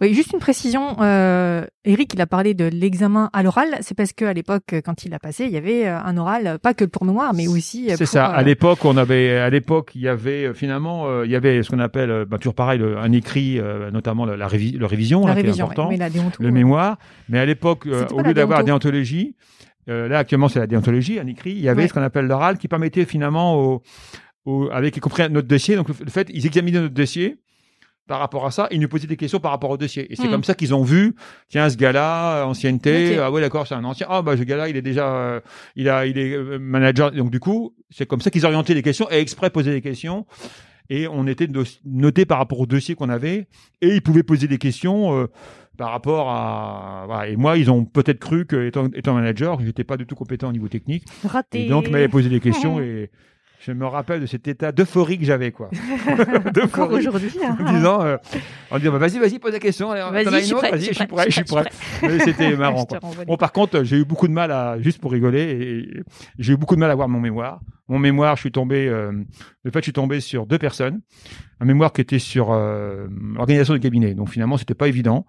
Oui, 0.00 0.14
juste 0.14 0.32
une 0.32 0.38
précision. 0.38 0.96
Euh, 1.00 1.64
Eric, 1.84 2.14
il 2.14 2.20
a 2.20 2.26
parlé 2.26 2.54
de 2.54 2.64
l'examen 2.64 3.30
à 3.32 3.42
l'oral. 3.42 3.78
C'est 3.80 3.96
parce 3.96 4.12
qu'à 4.12 4.32
l'époque, 4.32 4.74
quand 4.84 5.04
il 5.04 5.10
l'a 5.10 5.18
passé, 5.18 5.44
il 5.44 5.50
y 5.50 5.56
avait 5.56 5.86
euh, 5.86 5.98
un 5.98 6.16
oral, 6.16 6.58
pas 6.62 6.74
que 6.74 6.84
pour 6.84 7.04
mémoire, 7.04 7.34
mais 7.34 7.48
aussi. 7.48 7.90
C'est 7.96 8.06
ça. 8.06 8.26
À 8.26 8.40
euh, 8.40 8.44
l'époque, 8.44 8.84
on 8.84 8.96
avait, 8.96 9.38
à 9.38 9.50
l'époque, 9.50 9.92
il 9.94 10.02
y 10.02 10.08
avait 10.08 10.46
euh, 10.46 10.54
finalement, 10.54 11.22
il 11.22 11.30
y 11.30 11.36
avait 11.36 11.62
ce 11.62 11.70
qu'on 11.70 11.78
appelle, 11.78 12.24
bah, 12.26 12.38
toujours 12.38 12.54
pareil, 12.54 12.78
le, 12.78 12.98
un 12.98 13.12
écrit, 13.12 13.60
notamment 13.92 14.26
la, 14.26 14.36
la, 14.36 14.46
révision, 14.46 15.22
la 15.22 15.28
là, 15.28 15.34
révision, 15.34 15.66
qui 15.68 15.80
est 15.80 15.82
important, 15.82 15.90
mais 15.90 16.46
le 16.46 16.50
mémoire. 16.50 16.98
Mais 17.28 17.38
à 17.38 17.46
l'époque, 17.46 17.86
au 18.12 18.20
lieu 18.22 18.34
d'avoir 18.34 18.64
déontologie, 18.64 19.34
là 19.86 20.18
actuellement 20.18 20.48
c'est 20.48 20.58
la 20.58 20.66
déontologie, 20.66 21.18
un 21.18 21.26
écrit, 21.26 21.52
il 21.52 21.60
y 21.60 21.68
avait 21.68 21.88
ce 21.88 21.94
qu'on 21.94 22.02
appelle 22.02 22.26
l'oral 22.26 22.58
qui 22.58 22.68
permettait 22.68 23.06
finalement 23.06 23.80
au, 24.46 24.70
avec 24.70 24.96
y 24.96 25.00
compris 25.00 25.28
notre 25.30 25.48
dossier. 25.48 25.76
Donc 25.76 25.88
le 25.88 26.10
fait, 26.10 26.28
ils 26.32 26.46
examinaient 26.46 26.80
notre 26.80 26.94
dossier 26.94 27.38
par 28.08 28.18
rapport 28.18 28.46
à 28.46 28.50
ça, 28.50 28.66
ils 28.72 28.80
nous 28.80 28.88
posaient 28.88 29.06
des 29.06 29.16
questions 29.16 29.38
par 29.38 29.52
rapport 29.52 29.70
au 29.70 29.76
dossier. 29.76 30.10
Et 30.10 30.16
c'est 30.16 30.26
hmm. 30.26 30.30
comme 30.30 30.44
ça 30.44 30.54
qu'ils 30.54 30.74
ont 30.74 30.82
vu, 30.82 31.14
tiens, 31.48 31.68
ce 31.68 31.76
gars-là, 31.76 32.46
ancienneté, 32.46 33.18
ah 33.18 33.30
ouais, 33.30 33.40
d'accord, 33.40 33.66
c'est 33.68 33.74
un 33.74 33.84
ancien, 33.84 34.06
ah 34.10 34.22
bah 34.22 34.36
ce 34.36 34.42
gars-là, 34.42 34.68
il 34.68 34.76
est 34.76 34.82
déjà, 34.82 35.14
euh, 35.14 35.40
il 35.76 35.88
a, 35.88 36.06
il 36.06 36.18
est 36.18 36.32
euh, 36.32 36.58
manager. 36.58 37.12
Donc 37.12 37.30
du 37.30 37.38
coup, 37.38 37.74
c'est 37.90 38.06
comme 38.06 38.20
ça 38.20 38.30
qu'ils 38.30 38.46
orientaient 38.46 38.74
les 38.74 38.82
questions 38.82 39.08
et 39.10 39.18
exprès 39.18 39.50
posaient 39.50 39.72
des 39.72 39.82
questions. 39.82 40.26
Et 40.90 41.06
on 41.06 41.26
était 41.26 41.46
noté 41.84 42.24
par 42.24 42.38
rapport 42.38 42.58
au 42.60 42.66
dossier 42.66 42.94
qu'on 42.94 43.10
avait, 43.10 43.46
et 43.82 43.94
ils 43.94 44.02
pouvaient 44.02 44.22
poser 44.22 44.48
des 44.48 44.56
questions 44.56 45.20
euh, 45.20 45.26
par 45.76 45.90
rapport 45.90 46.30
à. 46.30 47.04
Voilà. 47.06 47.28
Et 47.28 47.36
moi, 47.36 47.58
ils 47.58 47.70
ont 47.70 47.84
peut-être 47.84 48.18
cru 48.18 48.46
que 48.46 48.66
étant, 48.66 48.86
étant 48.94 49.12
manager, 49.12 49.60
j'étais 49.60 49.84
pas 49.84 49.98
du 49.98 50.06
tout 50.06 50.14
compétent 50.14 50.48
au 50.48 50.52
niveau 50.52 50.68
technique. 50.68 51.04
Raté. 51.24 51.66
Et 51.66 51.68
donc 51.68 51.84
ils 51.86 51.92
m'avaient 51.92 52.08
posé 52.08 52.30
des 52.30 52.40
questions 52.40 52.80
et 52.82 53.10
je 53.60 53.72
me 53.72 53.86
rappelle 53.86 54.20
de 54.20 54.26
cet 54.26 54.46
état 54.46 54.70
d'euphorie 54.72 55.18
que 55.18 55.24
j'avais, 55.24 55.50
quoi. 55.50 55.70
Encore 56.62 56.92
aujourd'hui. 56.92 57.32
Hein. 57.42 57.56
En 57.60 57.72
disant, 57.72 58.02
euh, 58.02 58.16
en 58.70 58.78
disant, 58.78 58.92
bah, 58.92 58.98
vas-y, 58.98 59.18
vas-y, 59.18 59.38
pose 59.38 59.52
la 59.52 59.58
question. 59.58 59.88
Vas-y, 59.88 60.24
je 60.24 60.38
suis 60.44 60.54
prêt. 60.54 60.70
Vas-y, 60.70 60.84
je 60.84 60.92
suis 60.92 61.06
prêt, 61.06 61.24
je 61.26 61.30
suis 61.32 61.44
prêt. 61.44 61.64
Mais 62.02 62.18
c'était 62.20 62.56
marrant, 62.56 62.84
quoi. 62.84 63.00
Bon, 63.26 63.36
par 63.36 63.52
contre, 63.52 63.82
j'ai 63.82 63.96
eu 63.96 64.04
beaucoup 64.04 64.28
de 64.28 64.32
mal 64.32 64.52
à, 64.52 64.80
juste 64.80 65.00
pour 65.00 65.10
rigoler, 65.10 66.02
j'ai 66.38 66.52
eu 66.52 66.56
beaucoup 66.56 66.76
de 66.76 66.80
mal 66.80 66.90
à 66.90 66.94
voir 66.94 67.08
mon 67.08 67.20
mémoire. 67.20 67.60
Mon 67.88 67.98
mémoire, 67.98 68.36
je 68.36 68.42
suis 68.42 68.52
tombé, 68.52 68.86
euh, 68.86 69.12
de 69.64 69.70
fait, 69.70 69.78
je 69.78 69.84
suis 69.84 69.92
tombé 69.92 70.20
sur 70.20 70.46
deux 70.46 70.58
personnes. 70.58 71.00
Un 71.58 71.64
mémoire 71.64 71.92
qui 71.92 72.02
était 72.02 72.18
sur 72.18 72.52
euh, 72.52 73.06
l'organisation 73.34 73.72
du 73.72 73.80
cabinet. 73.80 74.14
Donc 74.14 74.28
finalement, 74.28 74.58
c'était 74.58 74.74
pas 74.74 74.88
évident. 74.88 75.24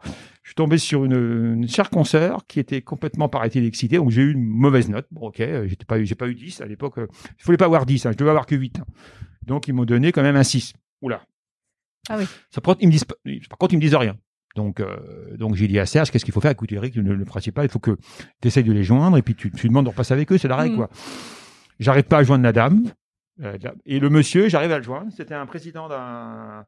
Je 0.49 0.53
suis 0.53 0.55
tombé 0.55 0.79
sur 0.79 1.05
une, 1.05 1.57
une 1.57 1.67
chère 1.67 1.91
consoeur 1.91 2.47
qui 2.47 2.59
était 2.59 2.81
complètement, 2.81 3.29
paraît-il, 3.29 3.63
excitée. 3.65 3.97
Donc 3.97 4.09
j'ai 4.09 4.23
eu 4.23 4.31
une 4.31 4.43
mauvaise 4.43 4.89
note. 4.89 5.05
Bon, 5.11 5.27
ok, 5.27 5.41
euh, 5.41 5.67
j'étais 5.67 5.85
pas, 5.85 6.03
j'ai 6.03 6.15
pas 6.15 6.27
eu 6.27 6.33
10 6.33 6.61
à 6.61 6.65
l'époque. 6.65 6.97
Euh, 6.97 7.05
il 7.37 7.43
fallait 7.43 7.55
pas 7.55 7.65
avoir 7.65 7.85
10, 7.85 8.07
hein, 8.07 8.11
je 8.13 8.17
devais 8.17 8.31
avoir 8.31 8.47
que 8.47 8.55
8. 8.55 8.79
Hein. 8.79 8.85
Donc 9.43 9.67
ils 9.67 9.73
m'ont 9.73 9.85
donné 9.85 10.11
quand 10.11 10.23
même 10.23 10.35
un 10.35 10.41
6. 10.41 10.73
Oula. 11.03 11.21
Ah 12.09 12.15
oui. 12.17 12.25
Ça, 12.49 12.61
par, 12.61 12.73
contre, 12.73 12.79
ils 12.81 12.87
me 12.87 12.91
disent, 12.91 13.05
par 13.05 13.59
contre, 13.59 13.75
ils 13.75 13.77
me 13.77 13.81
disent 13.81 13.93
rien. 13.93 14.17
Donc, 14.55 14.79
euh, 14.79 15.37
donc 15.37 15.53
j'ai 15.53 15.67
dit 15.67 15.77
à 15.77 15.85
Serge, 15.85 16.09
qu'est-ce 16.09 16.25
qu'il 16.25 16.33
faut 16.33 16.41
faire? 16.41 16.49
Écoute, 16.49 16.71
Eric, 16.71 16.95
le, 16.95 17.13
le, 17.13 17.25
principal, 17.25 17.65
il 17.65 17.69
faut 17.69 17.77
que 17.77 17.95
tu 18.41 18.47
essayes 18.47 18.63
de 18.63 18.73
les 18.73 18.83
joindre 18.83 19.17
et 19.17 19.21
puis 19.21 19.35
tu, 19.35 19.51
tu 19.51 19.67
demandes 19.67 19.85
de 19.85 19.91
repasser 19.91 20.15
avec 20.15 20.31
eux, 20.31 20.39
c'est 20.39 20.47
la 20.47 20.55
règle, 20.55 20.73
mm. 20.73 20.77
quoi. 20.77 20.89
J'arrive 21.79 22.05
pas 22.05 22.17
à 22.17 22.23
joindre 22.23 22.43
la 22.43 22.53
dame. 22.53 22.85
Euh, 23.43 23.55
et 23.85 23.99
le 23.99 24.09
monsieur, 24.09 24.49
j'arrive 24.49 24.71
à 24.71 24.79
le 24.79 24.83
joindre. 24.83 25.11
C'était 25.15 25.35
un 25.35 25.45
président 25.45 25.87
d'un. 25.89 26.65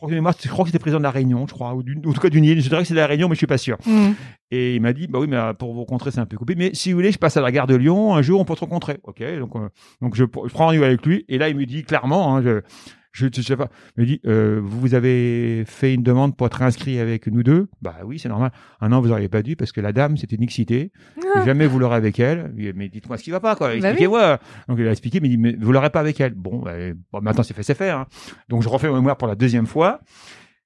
Je 0.00 0.48
crois 0.48 0.64
que, 0.64 0.70
c'était 0.70 0.78
président 0.78 0.98
de 0.98 1.04
la 1.04 1.10
Réunion, 1.10 1.46
je 1.46 1.54
crois, 1.54 1.74
ou, 1.74 1.80
en 1.80 2.12
tout 2.12 2.20
cas 2.20 2.28
d'une 2.28 2.44
île. 2.44 2.60
Je 2.60 2.68
dirais 2.68 2.82
que 2.82 2.88
c'est 2.88 2.94
de 2.94 2.98
la 2.98 3.06
Réunion, 3.06 3.28
mais 3.28 3.34
je 3.34 3.38
suis 3.38 3.46
pas 3.46 3.58
sûr. 3.58 3.78
Mm. 3.86 4.12
Et 4.50 4.74
il 4.74 4.82
m'a 4.82 4.92
dit, 4.92 5.06
bah 5.06 5.18
oui, 5.20 5.26
mais 5.28 5.36
euh, 5.36 5.52
pour 5.52 5.72
vous 5.72 5.80
rencontrer, 5.80 6.10
c'est 6.10 6.20
un 6.20 6.26
peu 6.26 6.36
coupé. 6.36 6.54
Mais 6.56 6.70
si 6.74 6.92
vous 6.92 6.98
voulez, 6.98 7.12
je 7.12 7.18
passe 7.18 7.36
à 7.36 7.40
la 7.40 7.52
gare 7.52 7.66
de 7.66 7.74
Lyon. 7.74 8.14
Un 8.14 8.22
jour, 8.22 8.40
on 8.40 8.44
peut 8.44 8.54
se 8.54 8.60
rencontrer. 8.60 8.98
Ok, 9.04 9.22
donc 9.38 9.56
euh, 9.56 9.68
donc 10.02 10.14
je, 10.14 10.24
je 10.24 10.52
prends 10.52 10.66
rendez-vous 10.66 10.84
avec 10.84 11.04
lui. 11.06 11.24
Et 11.28 11.38
là, 11.38 11.48
il 11.48 11.56
me 11.56 11.64
dit 11.64 11.84
clairement, 11.84 12.36
hein, 12.36 12.42
je, 12.42 12.60
je, 13.14 13.28
je 13.32 13.42
sais 13.42 13.56
pas. 13.56 13.68
Il 13.96 14.00
me 14.00 14.06
dit, 14.06 14.20
euh, 14.26 14.60
vous 14.60 14.94
avez 14.94 15.64
fait 15.66 15.94
une 15.94 16.02
demande 16.02 16.36
pour 16.36 16.48
être 16.48 16.60
inscrit 16.62 16.98
avec 16.98 17.28
nous 17.28 17.44
deux? 17.44 17.68
Bah 17.80 17.98
oui, 18.04 18.18
c'est 18.18 18.28
normal. 18.28 18.50
Un 18.80 18.90
an, 18.90 19.00
vous 19.00 19.08
n'auriez 19.08 19.28
pas 19.28 19.42
dû 19.42 19.54
parce 19.54 19.70
que 19.70 19.80
la 19.80 19.92
dame, 19.92 20.16
c'était 20.16 20.34
une 20.34 20.42
excitée. 20.42 20.90
Ah. 21.34 21.44
Jamais 21.44 21.68
vous 21.68 21.78
l'aurez 21.78 21.94
avec 21.94 22.18
elle. 22.18 22.52
Mais 22.74 22.88
dites-moi 22.88 23.16
ce 23.16 23.22
qui 23.22 23.30
va 23.30 23.38
pas, 23.38 23.54
quoi. 23.54 23.68
Bah 23.68 23.76
Expliquez-moi. 23.76 24.40
Donc 24.68 24.78
il 24.80 24.88
a 24.88 24.90
expliqué, 24.90 25.20
mais 25.20 25.28
il 25.28 25.30
dit, 25.30 25.38
mais 25.38 25.54
vous 25.58 25.70
l'aurez 25.70 25.90
pas 25.90 26.00
avec 26.00 26.20
elle. 26.20 26.34
Bon, 26.34 26.58
bah, 26.58 26.72
bon 27.12 27.20
maintenant 27.20 27.44
c'est 27.44 27.54
fait, 27.54 27.62
c'est 27.62 27.76
fait. 27.76 27.90
Hein. 27.90 28.06
Donc 28.48 28.62
je 28.62 28.68
refais 28.68 28.88
mon 28.88 28.96
mémoire 28.96 29.16
pour 29.16 29.28
la 29.28 29.36
deuxième 29.36 29.66
fois. 29.66 30.00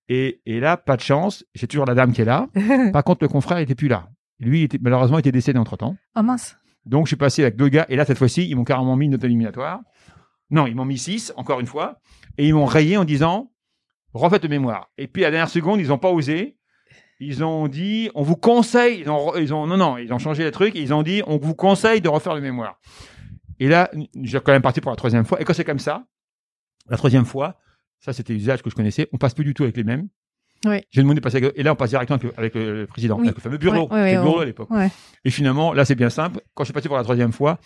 Et, 0.09 0.41
et 0.47 0.59
là, 0.59 0.79
pas 0.79 0.97
de 0.97 1.03
chance. 1.03 1.45
J'ai 1.55 1.67
toujours 1.67 1.85
la 1.85 1.95
dame 1.95 2.13
qui 2.13 2.23
est 2.23 2.25
là. 2.25 2.49
Par 2.95 3.05
contre, 3.05 3.23
le 3.23 3.29
confrère 3.29 3.59
était 3.59 3.75
plus 3.75 3.89
là. 3.89 4.09
Lui, 4.41 4.63
était, 4.63 4.79
malheureusement, 4.81 5.19
était 5.19 5.33
décédé 5.33 5.59
entre 5.59 5.77
temps. 5.77 5.97
Oh 6.17 6.23
mince. 6.23 6.57
Donc 6.87 7.05
je 7.05 7.11
suis 7.11 7.17
passé 7.17 7.43
avec 7.43 7.57
deux 7.57 7.69
gars. 7.69 7.85
Et 7.91 7.97
là, 7.97 8.07
cette 8.07 8.17
fois-ci, 8.17 8.49
ils 8.49 8.57
m'ont 8.57 8.65
carrément 8.65 8.97
mis 8.97 9.05
une 9.05 9.13
note 9.13 9.25
éliminatoire. 9.25 9.81
Non, 10.51 10.67
ils 10.67 10.75
m'ont 10.75 10.85
mis 10.85 10.99
six, 10.99 11.33
encore 11.37 11.61
une 11.61 11.67
fois 11.67 12.01
et 12.39 12.47
ils 12.47 12.55
m'ont 12.55 12.65
rayé 12.65 12.97
en 12.97 13.05
disant 13.05 13.53
refaites 14.15 14.43
de 14.43 14.49
mémoire. 14.49 14.91
Et 14.97 15.07
puis 15.07 15.25
à 15.25 15.27
la 15.27 15.33
dernière 15.33 15.51
seconde, 15.51 15.81
ils 15.81 15.89
n'ont 15.89 15.99
pas 15.99 16.11
osé. 16.11 16.57
Ils 17.21 17.45
ont 17.45 17.67
dit 17.67 18.11
on 18.15 18.23
vous 18.23 18.37
conseille. 18.37 19.01
Ils 19.01 19.11
ont, 19.11 19.37
ils 19.37 19.53
ont 19.53 19.67
non 19.67 19.77
non, 19.77 19.99
ils 19.99 20.13
ont 20.13 20.19
changé 20.19 20.45
les 20.45 20.53
trucs. 20.53 20.75
ils 20.77 20.95
ont 20.95 21.03
dit 21.03 21.23
on 21.27 21.37
vous 21.37 21.55
conseille 21.55 22.01
de 22.01 22.09
refaire 22.09 22.35
le 22.35 22.41
mémoire. 22.41 22.81
Et 23.61 23.69
là, 23.69 23.91
j'ai 24.23 24.39
quand 24.41 24.53
même 24.53 24.63
parti 24.63 24.81
pour 24.81 24.93
la 24.93 24.97
troisième 24.97 25.25
fois. 25.25 25.41
Et 25.41 25.45
quand 25.45 25.53
c'est 25.53 25.65
comme 25.65 25.81
ça, 25.81 26.05
la 26.89 26.97
troisième 26.97 27.25
fois, 27.25 27.57
ça 27.99 28.13
c'était 28.13 28.33
l'usage 28.33 28.63
que 28.63 28.71
je 28.71 28.77
connaissais. 28.77 29.09
On 29.13 29.19
passe 29.19 29.35
plus 29.35 29.45
du 29.45 29.53
tout 29.53 29.65
avec 29.65 29.77
les 29.77 29.85
mêmes. 29.85 30.09
Oui. 30.65 30.81
J'ai 30.91 31.03
demandé 31.03 31.21
de 31.21 31.23
passer 31.23 31.37
avec, 31.37 31.57
et 31.57 31.63
là 31.63 31.73
on 31.73 31.77
passe 31.77 31.91
directement 31.91 32.19
avec, 32.37 32.55
le 32.55 32.87
président, 32.87 33.19
avec 33.19 33.35
le 33.35 33.41
fameux 33.41 33.59
bureau, 33.59 33.89
le 33.91 34.23
bureau 34.23 34.41
à 34.41 34.45
l'époque. 34.45 34.69
Et 35.25 35.31
finalement, 35.31 35.73
là 35.73 35.85
c'est 35.85 35.97
bien 35.97 36.11
simple. 36.11 36.41
Quand 36.55 36.63
je 36.63 36.69
suis 36.69 36.73
passé 36.73 36.89
pour 36.89 36.97
la 36.97 37.05
troisième 37.05 37.33
fois, 37.33 37.59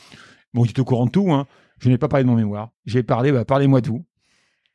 bon, 0.54 0.64
j'étais 0.64 0.80
au 0.80 0.84
courant 0.84 1.06
de 1.06 1.10
tout. 1.10 1.30
Hein. 1.32 1.46
Je 1.82 1.88
n'ai 1.88 1.98
pas 1.98 2.06
parlé 2.06 2.22
de 2.22 2.30
mon 2.30 2.36
mémoire. 2.36 2.70
J'ai 2.86 3.02
parlé, 3.02 3.32
bah, 3.32 3.44
parlez-moi 3.44 3.82
tout. 3.82 4.06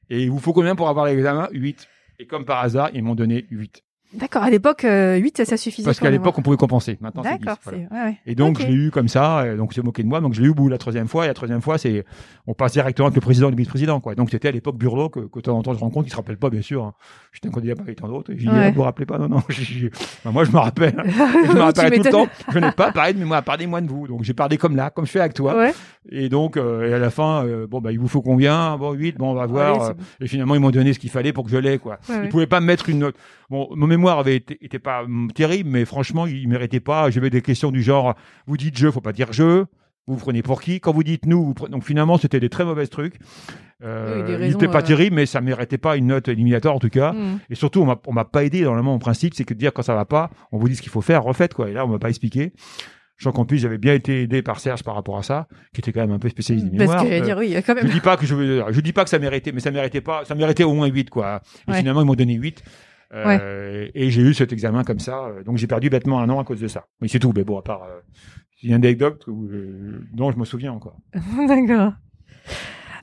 Et 0.09 0.23
il 0.23 0.29
vous 0.29 0.39
faut 0.39 0.51
combien 0.51 0.75
pour 0.75 0.89
avoir 0.89 1.05
l'examen? 1.05 1.47
8. 1.53 1.87
Et 2.19 2.27
comme 2.27 2.43
par 2.43 2.59
hasard, 2.59 2.89
ils 2.93 3.01
m'ont 3.01 3.15
donné 3.15 3.47
8. 3.49 3.81
D'accord. 4.13 4.41
À 4.43 4.49
l'époque, 4.49 4.85
euh, 4.85 5.17
8, 5.17 5.43
ça, 5.45 5.57
suffisait. 5.57 5.85
Parce 5.85 5.99
qu'à 5.99 6.09
l'époque, 6.09 6.25
voir. 6.27 6.39
on 6.39 6.41
pouvait 6.41 6.57
compenser. 6.57 6.97
Maintenant, 7.01 7.23
c'est 7.23 7.37
10. 7.37 7.45
D'accord. 7.45 7.57
voilà. 7.63 7.77
ouais, 7.79 7.85
ouais. 8.09 8.17
Et 8.25 8.35
donc, 8.35 8.55
Ok. 8.57 8.61
je 8.61 8.67
l'ai 8.67 8.73
eu 8.73 8.89
comme 8.91 9.09
ça, 9.09 9.39
euh, 9.39 9.57
donc, 9.57 9.73
c'est 9.73 9.83
moqué 9.83 10.01
de 10.01 10.07
moi, 10.07 10.21
donc 10.21 10.33
je 10.33 10.41
l'ai 10.41 10.47
eu 10.47 10.51
au 10.51 10.55
bout 10.55 10.69
la 10.69 10.77
troisième 10.77 11.07
fois, 11.07 11.25
et 11.25 11.27
la 11.27 11.33
troisième 11.33 11.61
fois, 11.61 11.77
c'est, 11.77 12.05
on 12.47 12.53
passe 12.53 12.71
directement 12.71 13.07
avec 13.07 13.15
le 13.15 13.21
président 13.21 13.47
et 13.49 13.51
le 13.51 13.57
vice-président, 13.57 13.99
quoi. 13.99 14.15
Donc, 14.15 14.29
c'était 14.31 14.47
à 14.47 14.51
l'époque 14.51 14.77
Burlot 14.77 15.09
que, 15.09 15.19
que 15.19 15.39
de 15.39 15.41
temps 15.41 15.57
en 15.57 15.61
temps 15.61 15.73
je 15.73 15.79
rencontre, 15.79 16.05
qui 16.05 16.11
se 16.11 16.15
rappelle 16.15 16.37
pas, 16.37 16.49
bien 16.49 16.61
sûr. 16.61 16.83
hein. 16.85 16.93
J'étais 17.33 17.49
un 17.49 17.51
candidat 17.51 17.75
parmi 17.75 17.95
tant 17.95 18.07
d'autres, 18.07 18.31
et 18.31 18.37
j'ai 18.37 18.45
dit, 18.45 18.49
Ouais. 18.49 18.63
ah, 18.67 18.69
vous 18.69 18.75
vous 18.75 18.81
rappelez 18.83 19.05
pas? 19.05 19.17
Non, 19.17 19.27
non, 19.27 19.41
Ben, 20.25 20.31
moi, 20.31 20.45
je 20.45 20.51
me 20.51 20.57
rappelle. 20.57 20.95
Je 21.47 21.51
me 21.53 21.59
rappelle 21.61 21.91
tout 21.97 22.03
le 22.03 22.09
temps. 22.09 22.27
Je 22.53 22.59
n'ai 22.59 22.71
pas 22.71 22.91
parlé 22.93 23.13
de 23.13 23.19
mémoire, 23.19 23.43
parlez-moi 23.43 23.81
de 23.81 23.87
vous. 23.89 24.07
Donc, 24.07 24.23
j'ai 24.23 24.33
parlé 24.33 24.57
comme 24.57 24.75
là, 24.75 24.89
comme 24.89 25.05
je 25.05 25.11
fais 25.11 25.19
avec 25.19 25.33
toi. 25.33 25.55
Ouais. 25.55 25.73
Et 26.09 26.29
donc, 26.29 26.55
euh, 26.57 26.89
et 26.89 26.93
à 26.93 26.99
la 26.99 27.09
fin, 27.09 27.45
euh, 27.45 27.67
bon, 27.67 27.81
bah, 27.81 27.91
il 27.91 27.99
vous 27.99 28.07
faut 28.07 28.21
combien? 28.21 28.77
Bon, 28.77 28.93
8, 28.93 29.17
bon, 29.17 29.31
on 29.31 29.33
va 29.33 29.45
voir. 29.45 29.81
Euh, 29.89 29.93
et 30.21 30.27
finalement, 30.27 30.55
ils 30.55 30.61
m'ont 30.61 30.71
donné 30.71 30.93
ce 30.93 30.99
qu'il 30.99 31.09
fallait 31.09 31.33
pour 31.33 31.43
que 31.43 31.49
je 31.51 31.57
l'aie, 31.57 31.77
quoi. 31.77 31.99
Ils 32.23 32.29
pouvaient 32.29 32.47
pas 32.47 32.61
me 32.61 32.65
mettre 32.65 32.89
une 32.89 32.99
note. 32.99 33.15
Bon, 33.49 33.69
mémoire 33.97 34.19
avait 34.19 34.35
été, 34.37 34.57
était 34.63 34.79
pas 34.79 35.03
hum, 35.03 35.29
terrible, 35.33 35.69
mais 35.69 35.85
franchement, 35.85 36.25
il 36.27 36.47
méritait 36.47 36.79
pas. 36.79 37.09
J'avais 37.09 37.29
des 37.29 37.41
questions 37.41 37.71
du 37.71 37.81
genre, 37.83 38.15
vous 38.45 38.57
dites 38.57 38.77
je, 38.77 38.89
faut 38.89 39.01
pas 39.01 39.13
dire 39.13 39.33
je. 39.33 39.65
Vous 40.09 40.13
vous 40.15 40.19
prenez 40.21 40.41
pour 40.41 40.61
qui? 40.61 40.79
Quand 40.79 40.93
vous 40.93 41.03
dites 41.03 41.25
nous, 41.25 41.43
vous 41.43 41.53
prenez... 41.53 41.71
donc 41.71 41.83
finalement, 41.83 42.17
c'était 42.17 42.39
des 42.39 42.47
très 42.49 42.63
mauvais 42.63 42.87
trucs. 42.87 43.15
Euh, 43.83 44.21
Oui, 44.21 44.23
des 44.25 44.31
il 44.31 44.35
raisons, 44.37 44.57
n'était 44.59 44.71
pas 44.71 44.79
euh, 44.79 44.87
terrible, 44.87 45.15
mais 45.17 45.25
ça 45.25 45.41
méritait 45.41 45.77
pas 45.77 45.97
une 45.97 46.07
note 46.07 46.29
éliminatoire 46.29 46.75
en 46.75 46.79
tout 46.79 46.89
cas. 46.89 47.11
Mm. 47.11 47.39
Et 47.49 47.55
surtout, 47.55 47.81
on 47.81 47.85
m'a, 47.85 47.99
on 48.07 48.13
m'a 48.13 48.23
pas 48.25 48.43
aidé 48.45 48.63
dans 48.63 48.73
le 48.73 48.81
mon 48.81 48.99
principe, 48.99 49.33
c'est 49.33 49.43
que 49.43 49.53
de 49.53 49.59
dire 49.59 49.73
quand 49.73 49.81
ça 49.83 49.95
va 49.95 50.05
pas, 50.05 50.29
on 50.53 50.57
vous 50.59 50.69
dit 50.69 50.75
ce 50.77 50.81
qu'il 50.81 50.91
faut 50.91 51.01
faire, 51.01 51.23
refaites 51.23 51.53
quoi. 51.53 51.69
Et 51.69 51.73
là, 51.73 51.85
on 51.85 51.89
m'a 51.89 51.99
pas 51.99 52.09
expliqué. 52.09 52.53
Je 53.17 53.23
sens 53.23 53.33
qu'en 53.33 53.45
plus, 53.45 53.57
j'avais 53.57 53.79
bien 53.79 53.95
été 53.95 54.21
aidé 54.21 54.41
par 54.43 54.59
Serge 54.59 54.83
par 54.83 54.93
rapport 54.95 55.17
à 55.17 55.23
ça, 55.23 55.47
qui 55.73 55.81
était 55.81 55.91
quand 55.91 56.01
même 56.01 56.11
un 56.11 56.19
peu 56.19 56.29
spécialiste 56.29 56.67
des 56.67 56.77
Parce 56.77 56.89
mémoires. 56.91 57.03
que, 57.03 57.09
j'allais 57.09 57.21
Euh, 57.21 57.25
dire, 57.25 57.37
oui, 57.39 57.47
il 57.47 57.51
y 57.53 57.55
a 57.55 57.61
quand 57.63 57.75
je 57.75 57.83
même. 57.83 57.91
dis 57.91 57.99
pas 57.99 58.15
que 58.15 58.25
je, 58.27 58.63
je 58.69 58.79
dis 58.81 58.93
pas 58.93 59.03
que 59.03 59.09
ça 59.09 59.17
méritait, 59.19 59.51
mais 59.51 59.59
ça 59.59 59.71
méritait 59.71 60.01
pas, 60.01 60.23
ça 60.23 60.35
méritait 60.35 60.63
au 60.63 60.73
moins 60.73 60.85
8, 60.87 61.09
quoi. 61.09 61.41
Et 61.67 61.71
Ouais. 61.71 61.77
finalement, 61.79 62.01
ils 62.01 62.05
m'ont 62.05 62.13
donné 62.15 62.35
8. 62.35 62.63
Euh, 63.13 63.87
Et 63.93 64.09
j'ai 64.11 64.21
eu 64.21 64.33
cet 64.33 64.51
examen 64.53 64.83
comme 64.83 64.99
ça. 64.99 65.25
euh, 65.25 65.43
Donc, 65.43 65.57
j'ai 65.57 65.67
perdu 65.67 65.89
bêtement 65.89 66.19
un 66.19 66.29
an 66.29 66.39
à 66.39 66.43
cause 66.43 66.59
de 66.59 66.67
ça. 66.67 66.87
Mais 67.01 67.07
c'est 67.07 67.19
tout. 67.19 67.31
Mais 67.35 67.43
bon, 67.43 67.57
à 67.57 67.61
part, 67.61 67.83
euh, 67.83 67.99
une 68.63 68.73
anecdote 68.73 69.25
où, 69.27 69.47
euh, 69.49 70.01
dont 70.13 70.31
je 70.31 70.37
me 70.37 70.45
souviens 70.45 70.73
encore. 70.73 70.97
D'accord. 71.47 71.93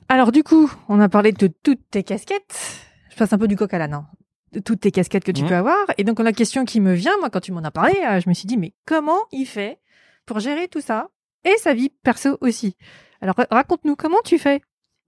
Alors, 0.07 0.31
du 0.31 0.43
coup, 0.43 0.71
on 0.87 0.99
a 0.99 1.09
parlé 1.09 1.31
de 1.31 1.47
toutes 1.47 1.89
tes 1.89 2.03
casquettes. 2.03 2.81
Je 3.09 3.15
passe 3.17 3.33
un 3.33 3.37
peu 3.37 3.47
du 3.47 3.55
coq 3.55 3.73
à 3.73 3.77
l'âne. 3.79 3.93
hein. 3.93 4.07
De 4.51 4.59
toutes 4.59 4.81
tes 4.81 4.91
casquettes 4.91 5.23
que 5.23 5.31
tu 5.31 5.43
peux 5.43 5.55
avoir. 5.55 5.77
Et 5.97 6.03
donc, 6.03 6.19
la 6.19 6.31
question 6.31 6.63
qui 6.65 6.79
me 6.79 6.93
vient, 6.93 7.17
moi, 7.19 7.29
quand 7.29 7.39
tu 7.41 7.51
m'en 7.51 7.63
as 7.63 7.71
parlé, 7.71 7.93
euh, 8.07 8.19
je 8.21 8.29
me 8.29 8.33
suis 8.33 8.45
dit, 8.47 8.57
mais 8.57 8.73
comment 8.85 9.19
il 9.31 9.45
fait 9.45 9.79
pour 10.25 10.39
gérer 10.39 10.67
tout 10.67 10.81
ça 10.81 11.09
et 11.43 11.53
sa 11.57 11.73
vie 11.73 11.89
perso 12.03 12.37
aussi? 12.41 12.77
Alors, 13.21 13.35
ra- 13.35 13.47
raconte-nous, 13.51 13.95
comment 13.95 14.19
tu 14.23 14.37
fais? 14.37 14.61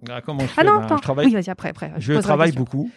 Ah, 0.09 0.21
comment 0.21 0.47
je 0.47 0.53
Ah 0.57 0.61
fais? 0.61 0.65
non, 0.65 0.79
Ben, 0.87 0.97
je 0.97 1.01
travaille, 1.01 1.25
Oui, 1.27 1.33
vas-y, 1.33 1.49
après, 1.49 1.69
après. 1.69 1.91
je 1.97 2.13
travaille 2.13 2.51
beaucoup. 2.51 2.89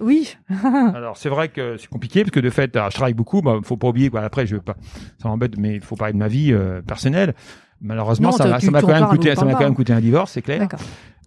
Oui. 0.00 0.36
Alors, 0.94 1.16
c'est 1.16 1.28
vrai 1.28 1.48
que 1.48 1.76
c'est 1.76 1.88
compliqué 1.88 2.22
parce 2.22 2.32
que 2.32 2.40
de 2.40 2.50
fait, 2.50 2.74
alors, 2.76 2.90
je 2.90 2.96
travaille 2.96 3.14
beaucoup. 3.14 3.42
Bah, 3.42 3.58
faut 3.62 3.76
pas 3.76 3.88
oublier. 3.88 4.10
Quoi, 4.10 4.22
après, 4.22 4.46
je 4.46 4.56
veux 4.56 4.62
pas, 4.62 4.76
ça 5.20 5.28
m'embête, 5.28 5.56
mais 5.58 5.76
il 5.76 5.80
faut 5.80 5.96
parler 5.96 6.12
de 6.12 6.18
ma 6.18 6.28
vie 6.28 6.52
euh, 6.52 6.82
personnelle. 6.82 7.34
Malheureusement, 7.80 8.30
Non, 8.30 8.36
ça 8.36 8.46
m'a 8.70 8.80
quand 8.80 8.88
même 8.88 9.06
coûté, 9.06 9.34
ça 9.34 9.44
m'a 9.44 9.52
quand 9.52 9.60
même 9.60 9.74
coûté 9.74 9.92
un 9.92 10.00
divorce, 10.00 10.32
c'est 10.32 10.42
clair. 10.42 10.66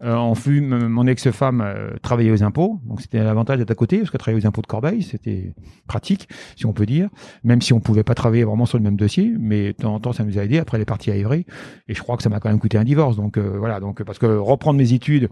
Euh, 0.01 0.15
en 0.15 0.33
fut, 0.33 0.61
mon 0.61 1.07
ex-femme 1.07 1.61
euh, 1.61 1.91
travaillait 2.01 2.31
aux 2.31 2.41
impôts, 2.41 2.79
donc 2.85 3.01
c'était 3.01 3.21
l'avantage 3.21 3.57
d'être 3.57 3.71
à 3.71 3.75
côté, 3.75 3.97
parce 3.97 4.09
qu'elle 4.09 4.19
travaillait 4.19 4.45
aux 4.45 4.47
impôts 4.47 4.61
de 4.61 4.67
Corbeil, 4.67 5.03
c'était 5.03 5.53
pratique, 5.87 6.29
si 6.55 6.65
on 6.65 6.71
peut 6.71 6.85
dire, 6.85 7.09
même 7.43 7.61
si 7.61 7.73
on 7.73 7.81
pouvait 7.81 8.05
pas 8.05 8.15
travailler 8.15 8.45
vraiment 8.45 8.65
sur 8.65 8.77
le 8.77 8.83
même 8.83 8.95
dossier, 8.95 9.33
mais 9.37 9.67
de 9.67 9.71
temps 9.73 9.93
en 9.93 9.99
temps 9.99 10.13
ça 10.13 10.23
nous 10.23 10.39
a 10.39 10.43
aidé. 10.43 10.57
Après 10.57 10.77
elle 10.77 10.83
est 10.83 10.85
partie 10.85 11.11
à 11.11 11.15
Évry, 11.15 11.45
et 11.89 11.93
je 11.93 12.01
crois 12.01 12.15
que 12.15 12.23
ça 12.23 12.29
m'a 12.29 12.39
quand 12.39 12.47
même 12.47 12.59
coûté 12.59 12.77
un 12.77 12.85
divorce. 12.85 13.17
Donc 13.17 13.37
euh, 13.37 13.57
voilà, 13.59 13.81
donc 13.81 14.01
parce 14.03 14.19
que 14.19 14.25
reprendre 14.25 14.77
mes 14.77 14.93
études, 14.93 15.29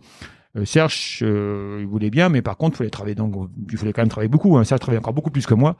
Serge, 0.66 1.20
euh, 1.22 1.78
il 1.82 1.88
voulait 1.88 2.10
bien, 2.10 2.30
mais 2.30 2.42
par 2.42 2.58
contre, 2.58 2.76
il 2.76 2.78
fallait 2.78 2.90
travailler, 2.90 3.16
donc 3.16 3.34
il 3.72 3.78
fallait 3.78 3.94
quand 3.94 4.02
même 4.02 4.10
travailler 4.10 4.30
beaucoup. 4.30 4.58
Hein. 4.58 4.64
Serge 4.64 4.80
travaillait 4.82 5.00
encore 5.00 5.14
beaucoup 5.14 5.30
plus 5.32 5.46
que 5.46 5.54
moi. 5.54 5.76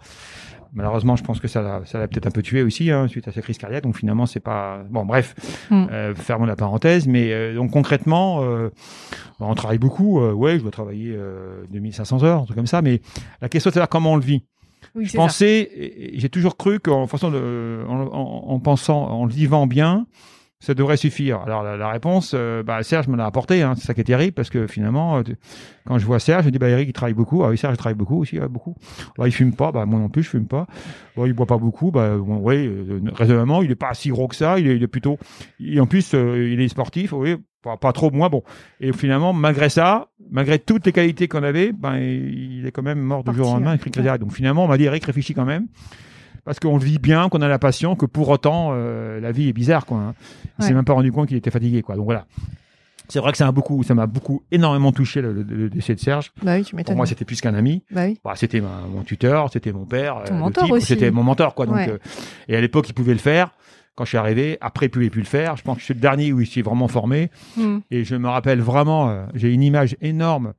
Malheureusement, 0.74 1.16
je 1.16 1.24
pense 1.24 1.40
que 1.40 1.48
ça, 1.48 1.62
l'a- 1.62 1.82
ça 1.86 1.98
l'a 1.98 2.08
peut-être 2.08 2.28
un 2.28 2.32
peu 2.32 2.42
tué 2.44 2.62
aussi 2.62 2.92
hein, 2.92 3.08
suite 3.08 3.28
à 3.28 3.32
sa 3.32 3.42
crise 3.42 3.58
cardiaque. 3.58 3.84
Donc 3.84 3.96
finalement, 3.98 4.26
c'est 4.26 4.42
pas 4.42 4.84
bon. 4.90 5.06
Bref, 5.06 5.34
Mm. 5.72 5.88
euh, 5.92 6.14
fermons 6.16 6.46
la 6.46 6.56
parenthèse. 6.58 7.08
Mais 7.08 7.32
euh, 7.32 7.56
donc 7.56 7.72
concrètement, 7.72 8.44
euh, 8.44 8.70
on 9.40 9.56
travaille 9.56 9.78
beaucoup. 9.80 10.20
Euh, 10.22 10.34
ouais, 10.34 10.58
je 10.58 10.62
dois 10.64 10.72
travailler 10.72 11.14
euh, 11.16 11.64
2500 11.72 12.24
heures, 12.24 12.42
un 12.42 12.46
truc 12.46 12.58
comme 12.58 12.68
ça. 12.68 12.82
Mais 12.82 13.02
la 13.42 13.50
question, 13.50 13.70
c'est 13.70 13.76
de 13.76 13.76
savoir 13.76 13.90
comment 13.90 14.12
on 14.12 14.16
le 14.18 14.22
vit. 14.22 14.44
Oui, 14.94 15.06
Je 15.06 15.16
pensais, 15.16 16.12
j'ai 16.16 16.30
toujours 16.30 16.58
cru 16.58 16.80
qu'en 16.80 17.08
façon 17.08 17.32
de, 17.32 17.84
en, 17.88 18.02
en- 18.02 18.44
en 18.54 18.60
pensant, 18.60 19.04
en 19.06 19.26
le 19.26 19.32
vivant 19.34 19.68
bien, 19.68 20.06
ça 20.60 20.74
devrait 20.74 20.98
suffire. 20.98 21.42
Alors 21.42 21.62
la, 21.62 21.78
la 21.78 21.90
réponse, 21.90 22.32
euh, 22.34 22.64
bah, 22.64 22.82
Serge 22.82 23.08
me 23.08 23.16
l'a 23.16 23.26
apporté. 23.26 23.62
Hein, 23.62 23.76
c'est 23.78 23.86
ça 23.86 23.94
qui 23.94 24.02
est 24.02 24.06
terrible 24.06 24.34
parce 24.34 24.50
que 24.50 24.66
finalement, 24.66 25.20
euh, 25.20 25.24
quand 25.86 26.00
je 26.00 26.06
vois 26.06 26.20
Serge, 26.20 26.46
je 26.46 26.50
dis 26.50 26.58
bah 26.58 26.70
Eric 26.70 26.90
il 26.90 26.94
travaille 26.94 27.14
beaucoup. 27.14 27.44
Ah 27.44 27.50
oui 27.50 27.58
Serge 27.58 27.76
il 27.76 27.78
travaille 27.78 27.98
beaucoup 27.98 28.20
aussi, 28.22 28.40
ouais, 28.40 28.48
beaucoup. 28.48 28.76
Bah, 29.18 29.28
il 29.28 29.32
fume 29.32 29.54
pas, 29.56 29.72
bah 29.72 29.86
moi 29.86 30.00
non 30.00 30.10
plus 30.10 30.24
je 30.24 30.30
fume 30.30 30.48
pas. 30.48 30.66
Bon, 31.16 31.26
il 31.26 31.34
boit 31.34 31.46
pas 31.46 31.58
beaucoup, 31.58 31.92
bah 31.92 32.18
bon, 32.18 32.38
ouais, 32.38 32.66
euh, 32.66 33.00
raisonnablement 33.14 33.62
il 33.62 33.70
est 33.72 33.76
pas 33.76 33.94
si 33.94 34.10
gros 34.10 34.28
que 34.28 34.36
ça. 34.36 34.60
Il 34.60 34.68
est, 34.68 34.76
il 34.76 34.84
est 34.84 34.88
plutôt, 34.88 35.20
et 35.60 35.80
en 35.80 35.86
plus 35.86 36.14
euh, 36.16 36.50
il 36.52 36.60
est 36.60 36.68
sportif, 36.70 37.14
oui, 37.14 37.36
pas, 37.62 37.78
pas 37.78 37.94
trop 37.94 38.10
moins 38.10 38.30
bon. 38.30 38.42
Et 38.80 38.94
finalement 38.94 39.34
malgré 39.34 39.70
ça, 39.70 40.08
malgré 40.32 40.58
toutes 40.58 40.88
les 40.88 40.92
qualités 40.92 41.28
qu'on 41.28 41.44
avait, 41.44 41.72
ben 41.72 41.98
il 41.98 42.66
est 42.66 42.72
quand 42.72 42.84
même 42.84 43.00
mort 43.00 43.24
du 43.24 43.34
jour 43.34 43.50
au 43.50 43.54
lendemain. 43.54 43.72
avec 43.72 43.92
cardiaque. 43.92 44.22
Donc 44.22 44.34
finalement 44.34 44.66
on 44.66 44.68
m'a 44.68 44.78
dit 44.78 44.86
Eric 44.86 45.06
réfléchis 45.06 45.36
quand 45.36 45.46
même 45.46 45.68
parce 46.48 46.60
qu'on 46.60 46.78
le 46.78 46.84
vit 46.84 46.98
bien, 46.98 47.28
qu'on 47.30 47.42
a 47.42 47.48
la 47.48 47.60
passion, 47.60 47.96
que 47.96 48.06
pour 48.08 48.30
autant 48.30 48.70
euh, 48.72 49.20
la 49.20 49.32
vie 49.32 49.50
est 49.50 49.54
bizarre 49.54 49.86
quoi. 49.86 49.98
Hein. 49.98 50.14
Il 50.58 50.64
s'est 50.64 50.70
Ouais. 50.70 50.76
même 50.76 50.86
pas 50.86 50.94
rendu 50.94 51.12
compte 51.12 51.28
qu'il 51.28 51.38
était 51.38 51.52
fatigué 51.52 51.82
quoi. 51.84 51.96
Donc 51.96 52.06
voilà. 52.06 52.26
C'est 53.10 53.20
vrai 53.20 53.32
que 53.34 53.38
ça 53.38 53.46
m'a 53.46 53.52
beaucoup, 53.52 53.84
ça 53.84 53.94
m'a 53.94 54.06
beaucoup 54.08 54.44
énormément 54.52 54.92
touché 54.92 55.22
le, 55.22 55.32
le- 55.34 55.44
le 55.44 55.70
décès 55.70 55.94
de 55.96 56.00
Serge. 56.00 56.32
Bah 56.44 56.56
oui, 56.58 56.64
tu 56.64 56.76
Pour 56.76 56.96
moi, 56.96 57.06
c'était 57.06 57.24
plus 57.26 57.40
qu'un 57.42 57.54
ami. 57.54 57.84
Bah 57.92 58.06
oui. 58.06 58.20
Bah, 58.24 58.34
c'était 58.36 58.62
mon 58.62 59.04
tuteur, 59.04 59.50
c'était 59.52 59.72
mon 59.72 59.86
père, 59.86 60.18
euh, 60.30 60.80
c'était 60.80 61.12
mon 61.12 61.24
mentor 61.24 61.54
quoi. 61.56 61.66
Donc 61.66 61.76
Ouais. 61.76 61.90
euh, 61.90 61.98
et 62.48 62.56
à 62.56 62.62
l'époque, 62.62 62.88
il 62.90 62.94
pouvait 62.94 63.14
le 63.14 63.20
faire. 63.20 63.52
Quand 63.96 64.04
je 64.06 64.10
suis 64.10 64.18
arrivé, 64.18 64.58
après, 64.62 64.86
il 64.88 64.90
pouvait 64.90 65.10
plus 65.10 65.22
le 65.22 65.28
faire. 65.28 65.58
Je 65.58 65.64
pense 65.64 65.76
que 65.76 65.80
je 65.82 65.86
suis 65.86 65.94
le 65.94 66.00
dernier 66.00 66.32
où 66.34 66.40
il 66.42 66.48
s'est 66.48 66.62
vraiment 66.62 66.88
formé. 66.88 67.30
Mm. 67.56 67.78
Et 67.92 68.04
je 68.04 68.16
me 68.16 68.28
rappelle 68.30 68.62
vraiment, 68.62 69.10
euh, 69.10 69.26
j'ai 69.34 69.52
une 69.54 69.64
image 69.64 69.96
énorme. 70.02 70.54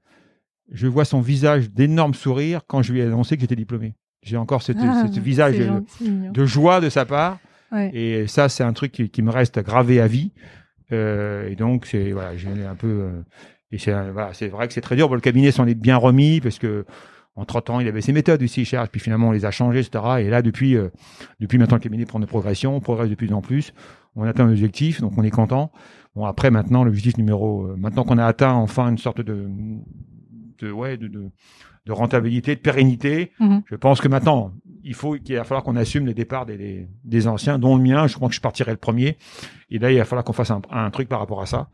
Je 0.72 0.86
vois 0.86 1.04
son 1.04 1.20
visage 1.20 1.70
d'énorme 1.70 2.14
sourire 2.14 2.62
quand 2.66 2.82
je 2.82 2.92
lui 2.92 3.00
ai 3.00 3.04
annoncé 3.04 3.36
que 3.36 3.42
j'étais 3.42 3.56
diplômé. 3.56 3.94
J'ai 4.22 4.36
encore 4.36 4.62
cette, 4.62 4.78
Ah, 4.80 5.04
ce 5.12 5.20
visage 5.20 5.56
de, 5.58 6.44
joie 6.44 6.80
de 6.80 6.88
sa 6.88 7.04
part. 7.04 7.38
Ouais. 7.72 7.90
Et 7.94 8.26
ça, 8.26 8.48
c'est 8.48 8.64
un 8.64 8.72
truc 8.72 8.92
qui, 8.92 9.10
qui 9.10 9.22
me 9.22 9.30
reste 9.30 9.58
gravé 9.60 10.00
à 10.00 10.06
vie. 10.06 10.32
Euh, 10.92 11.48
et 11.48 11.54
donc, 11.54 11.86
c'est 11.86 12.12
voilà, 12.12 12.36
j'ai 12.36 12.48
un 12.48 12.74
peu. 12.74 12.86
euh, 12.88 13.22
et 13.70 13.78
c'est 13.78 13.92
voilà, 14.10 14.32
c'est 14.32 14.48
vrai 14.48 14.66
que 14.68 14.74
c'est 14.74 14.80
très 14.80 14.96
dur. 14.96 15.08
Bon, 15.08 15.14
le 15.14 15.20
cabinet 15.20 15.52
s'en 15.52 15.66
est 15.66 15.74
bien 15.74 15.96
remis 15.96 16.40
parce 16.40 16.58
que 16.58 16.86
en 17.36 17.44
30 17.44 17.70
ans, 17.70 17.80
il 17.80 17.86
avait 17.86 18.00
ses 18.00 18.12
méthodes 18.12 18.42
aussi, 18.42 18.64
Serge. 18.64 18.88
Puis 18.88 19.00
finalement, 19.00 19.28
on 19.28 19.32
les 19.32 19.44
a 19.44 19.50
changées, 19.52 19.80
etc. 19.80 20.02
Et 20.20 20.28
là, 20.30 20.42
depuis, 20.42 20.76
euh, 20.76 20.88
depuis 21.38 21.58
maintenant, 21.58 21.76
le 21.76 21.82
cabinet 21.82 22.04
prend 22.04 22.18
de 22.18 22.26
progression, 22.26 22.74
on 22.74 22.80
progresse 22.80 23.10
de 23.10 23.14
plus 23.14 23.32
en 23.32 23.42
plus. 23.42 23.72
On 24.16 24.24
atteint 24.24 24.46
l'objectif, 24.46 25.00
donc 25.00 25.12
on 25.16 25.22
est 25.22 25.30
content. 25.30 25.70
Bon, 26.16 26.24
après, 26.24 26.50
maintenant, 26.50 26.82
l'objectif 26.82 27.16
numéro, 27.18 27.66
euh, 27.66 27.76
maintenant 27.76 28.02
qu'on 28.02 28.18
a 28.18 28.24
atteint 28.26 28.54
enfin 28.54 28.88
une 28.88 28.98
sorte 28.98 29.20
de, 29.20 29.46
de 30.58 30.70
ouais, 30.72 30.96
de, 30.96 31.06
de, 31.06 31.30
de 31.88 31.92
rentabilité, 31.92 32.54
de 32.54 32.60
pérennité, 32.60 33.32
Mhm. 33.40 33.62
je 33.66 33.74
pense 33.74 34.00
que 34.00 34.06
maintenant, 34.08 34.52
il 34.84 34.94
faut 34.94 35.14
qu'il 35.16 35.34
va 35.36 35.44
falloir 35.44 35.64
qu'on 35.64 35.74
assume 35.76 36.06
les 36.06 36.14
départs 36.14 36.46
des, 36.46 36.56
des, 36.56 36.88
des 37.04 37.26
anciens, 37.26 37.58
dont 37.58 37.76
le 37.76 37.82
mien. 37.82 38.06
Je 38.06 38.14
crois 38.14 38.28
que 38.28 38.34
je 38.34 38.40
partirai 38.40 38.70
le 38.70 38.76
premier. 38.76 39.16
Et 39.70 39.78
là, 39.78 39.90
il 39.90 39.98
va 39.98 40.04
falloir 40.04 40.24
qu'on 40.24 40.32
fasse 40.34 40.50
un, 40.50 40.60
un 40.70 40.90
truc 40.90 41.08
par 41.08 41.18
rapport 41.18 41.40
à 41.42 41.46
ça, 41.46 41.68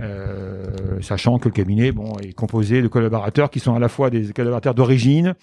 euh, 0.00 1.00
sachant 1.00 1.38
que 1.38 1.48
le 1.48 1.54
cabinet, 1.54 1.92
bon, 1.92 2.16
est 2.18 2.32
composé 2.32 2.82
de 2.82 2.88
collaborateurs 2.88 3.50
qui 3.50 3.60
sont 3.60 3.74
à 3.74 3.78
la 3.78 3.88
fois 3.88 4.10
des 4.10 4.32
collaborateurs 4.32 4.74
d'origine, 4.74 5.34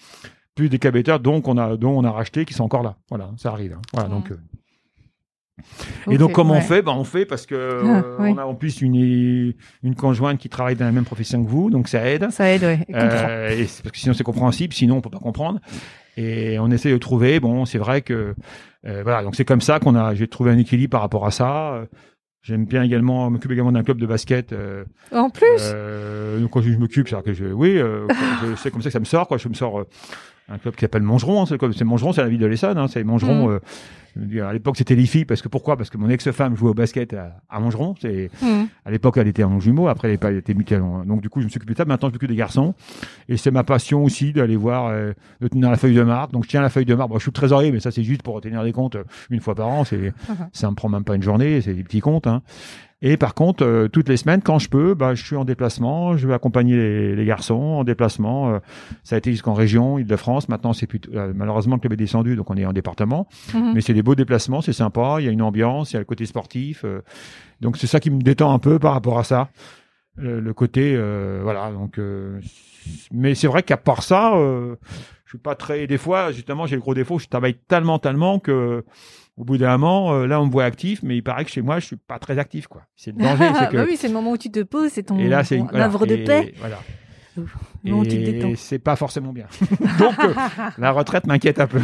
plus 0.54 0.68
des 0.68 0.78
collaborateurs 0.78 1.20
donc 1.20 1.48
on 1.48 1.56
a 1.56 1.76
dont 1.76 1.96
on 1.98 2.04
a 2.04 2.10
racheté 2.10 2.44
qui 2.44 2.54
sont 2.54 2.64
encore 2.64 2.82
là. 2.82 2.96
Voilà, 3.08 3.30
ça 3.36 3.50
arrive. 3.50 3.72
hein. 3.74 3.80
Voilà, 3.92 4.08
Mhm. 4.08 4.14
donc. 4.14 4.30
euh, 4.32 4.36
Et 6.10 6.18
donc 6.18 6.32
comment 6.32 6.52
ouais. 6.54 6.58
on 6.58 6.62
fait? 6.62 6.82
Ben, 6.82 6.92
on 6.92 7.04
fait 7.04 7.24
parce 7.26 7.46
que 7.46 7.54
euh, 7.54 7.82
Ah, 8.18 8.22
oui. 8.22 8.30
on 8.34 8.38
a 8.38 8.44
en 8.44 8.54
plus 8.54 8.80
une 8.80 9.54
une 9.82 9.94
conjointe 9.94 10.38
qui 10.38 10.48
travaille 10.48 10.76
dans 10.76 10.84
la 10.84 10.92
même 10.92 11.04
profession 11.04 11.42
que 11.44 11.48
vous, 11.48 11.70
donc 11.70 11.88
ça 11.88 12.06
aide. 12.08 12.30
Ça 12.30 12.50
aide, 12.50 12.78
comprends. 12.86 12.98
Euh, 13.00 13.48
et 13.50 13.64
parce 13.64 13.90
que 13.92 13.98
sinon 13.98 14.14
c'est 14.14 14.24
compréhensible, 14.24 14.72
sinon 14.74 14.96
on 14.96 15.00
peut 15.00 15.10
pas 15.10 15.18
comprendre. 15.18 15.60
Et 16.16 16.58
on 16.58 16.70
essaie 16.70 16.90
de 16.92 16.98
trouver. 16.98 17.40
Bon, 17.40 17.64
c'est 17.64 17.78
vrai 17.78 18.02
que 18.02 18.34
euh, 18.86 19.00
voilà, 19.02 19.22
donc 19.22 19.34
c'est 19.36 19.44
comme 19.44 19.60
ça 19.60 19.78
qu'on 19.78 19.94
a. 19.94 20.14
J'ai 20.14 20.28
trouvé 20.28 20.50
un 20.50 20.58
équilibre 20.58 20.90
par 20.90 21.00
rapport 21.00 21.26
à 21.26 21.30
ça. 21.30 21.72
Euh, 21.74 21.84
J'aime 22.44 22.64
bien 22.64 22.82
également 22.82 23.30
m'occupe 23.30 23.52
également 23.52 23.70
d'un 23.70 23.84
club 23.84 23.98
de 23.98 24.06
basket. 24.06 24.52
Euh, 24.52 24.82
En 25.12 25.30
plus, 25.30 25.46
euh, 25.60 26.40
donc 26.40 26.50
quand 26.50 26.60
je 26.60 26.70
m'occupe, 26.70 27.08
c'est 27.08 27.22
que 27.22 27.32
je, 27.32 27.44
oui, 27.44 27.78
euh, 27.78 28.08
je- 28.42 28.54
c'est 28.56 28.72
comme 28.72 28.82
ça 28.82 28.88
que 28.88 28.92
ça 28.94 28.98
me 28.98 29.04
sort. 29.04 29.28
Quoi, 29.28 29.38
je 29.38 29.48
me 29.48 29.54
sors 29.54 29.78
euh, 29.78 29.88
un 30.48 30.58
club 30.58 30.74
qui 30.74 30.80
s'appelle 30.80 31.02
Mangeron. 31.02 31.42
hein, 31.44 31.46
c'est 31.46 31.84
Mangeron, 31.84 32.12
c'est 32.12 32.20
la 32.20 32.28
ville 32.28 32.40
de 32.40 32.46
l'Essonne. 32.46 32.78
Hein, 32.78 32.88
c'est 32.88 33.04
Mangeron. 33.04 33.48
Mhm. 33.48 33.60
Je 34.14 34.20
veux 34.20 34.26
dire, 34.26 34.46
à 34.46 34.52
l'époque, 34.52 34.76
c'était 34.76 34.94
les 34.94 35.06
filles 35.06 35.24
parce 35.24 35.40
que 35.42 35.48
pourquoi? 35.48 35.76
Parce 35.76 35.88
que 35.90 35.96
mon 35.98 36.08
ex-femme 36.10 36.54
jouait 36.56 36.70
au 36.70 36.74
basket 36.74 37.14
à, 37.14 37.40
à 37.48 37.60
Mangeron. 37.60 37.94
C'est 38.00 38.30
Mm. 38.42 38.64
à 38.84 38.90
l'époque, 38.90 39.16
elle 39.16 39.28
était 39.28 39.44
en 39.44 39.58
jumeau. 39.60 39.88
Après, 39.88 40.18
elle, 40.20 40.36
était 40.36 40.54
mutée. 40.54 40.78
Donc, 40.78 41.20
du 41.22 41.28
coup, 41.28 41.40
je 41.40 41.44
me 41.46 41.50
suis 41.50 41.58
occupé 41.58 41.72
de 41.72 41.78
ça. 41.78 41.84
Maintenant, 41.84 42.08
je 42.08 42.14
m'occupe 42.14 42.28
des 42.28 42.36
garçons. 42.36 42.74
Et 43.28 43.36
c'est 43.36 43.50
ma 43.50 43.64
passion 43.64 44.04
aussi 44.04 44.32
d'aller 44.32 44.56
voir, 44.56 44.86
euh, 44.88 45.12
de 45.40 45.48
tenir 45.48 45.70
la 45.70 45.76
feuille 45.76 45.94
de 45.94 46.02
marque. 46.02 46.32
Donc, 46.32 46.44
je 46.44 46.48
tiens 46.48 46.60
la 46.62 46.68
feuille 46.70 46.84
de 46.84 46.94
marque. 46.94 47.10
Bon, 47.10 47.16
je 47.16 47.22
suis 47.22 47.30
le 47.30 47.34
trésorier, 47.34 47.72
mais 47.72 47.80
ça, 47.80 47.90
c'est 47.90 48.02
juste 48.04 48.22
pour 48.22 48.34
retenir 48.34 48.62
des 48.64 48.72
comptes 48.72 48.96
euh, 48.96 49.04
une 49.30 49.40
fois 49.40 49.54
par 49.54 49.68
an. 49.68 49.84
C'est, 49.84 50.12
Mhm. 50.28 50.48
ça 50.52 50.70
me 50.70 50.74
prend 50.76 50.88
même 50.88 51.04
pas 51.04 51.14
une 51.16 51.22
journée. 51.22 51.60
C'est 51.60 51.74
des 51.74 51.82
petits 51.84 52.00
comptes. 52.00 52.26
Hein. 52.26 52.42
Et 53.02 53.16
par 53.16 53.34
contre, 53.34 53.64
euh, 53.64 53.88
toutes 53.88 54.08
les 54.08 54.16
semaines, 54.16 54.40
quand 54.42 54.58
je 54.60 54.68
peux, 54.68 54.94
bah, 54.94 55.14
je 55.14 55.24
suis 55.24 55.36
en 55.36 55.44
déplacement, 55.44 56.16
je 56.16 56.26
vais 56.28 56.34
accompagner 56.34 56.76
les, 56.76 57.16
les 57.16 57.24
garçons 57.24 57.54
en 57.54 57.84
déplacement. 57.84 58.54
Euh, 58.54 58.58
ça 59.02 59.16
a 59.16 59.18
été 59.18 59.32
jusqu'en 59.32 59.54
région, 59.54 59.98
Île-de-France. 59.98 60.48
Maintenant, 60.48 60.72
c'est 60.72 60.86
plutôt 60.86 61.10
euh, 61.14 61.32
malheureusement 61.34 61.74
le 61.74 61.80
club 61.80 61.92
est 61.94 61.96
descendu, 61.96 62.36
donc 62.36 62.48
on 62.50 62.56
est 62.56 62.64
en 62.64 62.72
département. 62.72 63.26
Mhm. 63.52 63.72
Mais 63.74 63.80
c'est 63.80 63.94
des 63.94 64.02
beaux 64.02 64.14
déplacements, 64.14 64.60
c'est 64.60 64.72
sympa. 64.72 65.16
Il 65.18 65.24
y 65.24 65.28
a 65.28 65.32
une 65.32 65.42
ambiance, 65.42 65.90
il 65.90 65.94
y 65.94 65.96
a 65.96 66.00
le 66.00 66.04
côté 66.04 66.26
sportif. 66.26 66.84
euh, 66.84 67.00
donc 67.60 67.76
c'est 67.76 67.86
ça 67.86 68.00
qui 68.00 68.10
me 68.10 68.20
détend 68.20 68.52
un 68.52 68.58
peu 68.58 68.78
par 68.78 68.92
rapport 68.92 69.18
à 69.18 69.24
ça. 69.24 69.48
Le, 70.16 70.40
le 70.40 70.52
côté, 70.54 70.94
euh, 70.94 71.40
voilà. 71.42 71.72
Donc, 71.72 71.98
euh, 71.98 72.38
mais 73.12 73.34
c'est 73.34 73.46
vrai 73.46 73.62
qu'à 73.62 73.76
part 73.78 74.02
ça, 74.02 74.34
euh, 74.36 74.76
je 75.24 75.30
suis 75.30 75.38
pas 75.38 75.54
très. 75.54 75.86
Des 75.86 75.96
fois, 75.98 76.32
justement, 76.32 76.66
j'ai 76.66 76.76
le 76.76 76.82
gros 76.82 76.94
défaut. 76.94 77.18
Je 77.18 77.28
travaille 77.28 77.54
tellement, 77.54 77.98
tellement 77.98 78.38
que 78.38 78.84
au 79.36 79.44
bout 79.44 79.56
d'un 79.58 79.76
moment, 79.78 80.12
euh, 80.14 80.26
là, 80.26 80.40
on 80.40 80.46
me 80.46 80.50
voit 80.50 80.64
actif, 80.64 81.02
mais 81.02 81.16
il 81.16 81.22
paraît 81.22 81.44
que 81.44 81.50
chez 81.50 81.62
moi, 81.62 81.78
je 81.80 81.86
suis 81.86 81.96
pas 81.96 82.18
très 82.18 82.38
actif, 82.38 82.66
quoi. 82.66 82.82
C'est 82.96 83.12
le 83.16 83.18
danger, 83.22 83.48
que. 83.70 83.76
bah 83.76 83.84
oui, 83.88 83.96
c'est 83.96 84.08
le 84.08 84.14
moment 84.14 84.32
où 84.32 84.38
tu 84.38 84.50
te 84.50 84.62
poses, 84.62 84.90
c'est 84.92 85.04
ton, 85.04 85.18
et 85.18 85.28
là, 85.28 85.42
c'est 85.44 85.56
ton 85.56 85.64
une- 85.64 85.70
voilà, 85.70 85.84
havre 85.86 86.06
de 86.06 86.14
et 86.14 86.24
paix. 86.24 86.54
Voilà. 86.58 86.78
Et 87.84 88.54
c'est 88.56 88.78
pas 88.78 88.94
forcément 88.94 89.32
bien. 89.32 89.46
Donc, 89.98 90.18
euh, 90.22 90.34
la 90.78 90.90
retraite 90.92 91.26
m'inquiète 91.26 91.60
un 91.60 91.66
peu. 91.66 91.80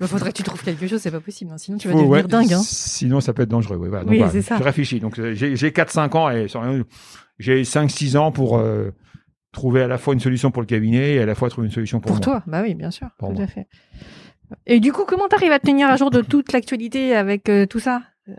Il 0.00 0.06
faudrait 0.06 0.30
que 0.32 0.36
tu 0.36 0.42
trouves 0.42 0.62
quelque 0.62 0.86
chose, 0.86 1.00
c'est 1.00 1.10
pas 1.10 1.20
possible. 1.20 1.50
hein, 1.52 1.56
Sinon, 1.58 1.78
tu 1.78 1.88
vas 1.88 1.94
devenir 1.94 2.10
ouais, 2.10 2.22
dingue. 2.22 2.52
Hein. 2.52 2.60
Sinon, 2.62 3.20
ça 3.20 3.32
peut 3.32 3.42
être 3.42 3.48
dangereux. 3.48 3.76
ouais, 3.78 3.88
voilà. 3.88 4.04
Donc, 4.04 4.10
Oui, 4.10 4.18
voilà, 4.18 4.32
c'est 4.32 4.42
ça. 4.42 4.58
Je 4.58 4.62
réfléchis. 4.62 5.00
Donc, 5.00 5.18
euh, 5.18 5.32
j'ai 5.34 5.56
j'ai 5.56 5.70
4-5 5.70 6.14
ans 6.16 6.28
et 6.30 6.46
j'ai 7.38 7.62
5-6 7.62 8.16
ans 8.18 8.30
pour 8.32 8.58
euh, 8.58 8.90
trouver 9.52 9.82
à 9.82 9.88
la 9.88 9.96
fois 9.98 10.12
une 10.14 10.20
solution 10.20 10.50
pour 10.50 10.60
le 10.62 10.66
cabinet 10.66 11.14
et 11.14 11.20
à 11.20 11.26
la 11.26 11.34
fois 11.34 11.48
trouver 11.48 11.66
une 11.68 11.72
solution 11.72 11.98
pour, 12.00 12.08
Pour 12.12 12.16
moi. 12.16 12.20
toi, 12.40 12.42
bah 12.46 12.60
oui, 12.62 12.74
bien 12.74 12.90
sûr, 12.90 13.08
Pour 13.18 13.30
tout 13.30 13.34
moi. 13.36 13.44
à 13.44 13.46
fait. 13.46 13.66
Et 14.66 14.80
du 14.80 14.92
coup, 14.92 15.04
comment 15.06 15.28
t'arrives 15.28 15.52
à 15.52 15.58
te 15.58 15.66
tenir 15.66 15.88
à 15.88 15.96
jour 15.96 16.10
de 16.10 16.20
toute 16.20 16.52
l'actualité 16.52 17.14
avec 17.14 17.48
euh, 17.48 17.66
tout 17.66 17.80
ça 17.80 18.02
Euh, 18.28 18.32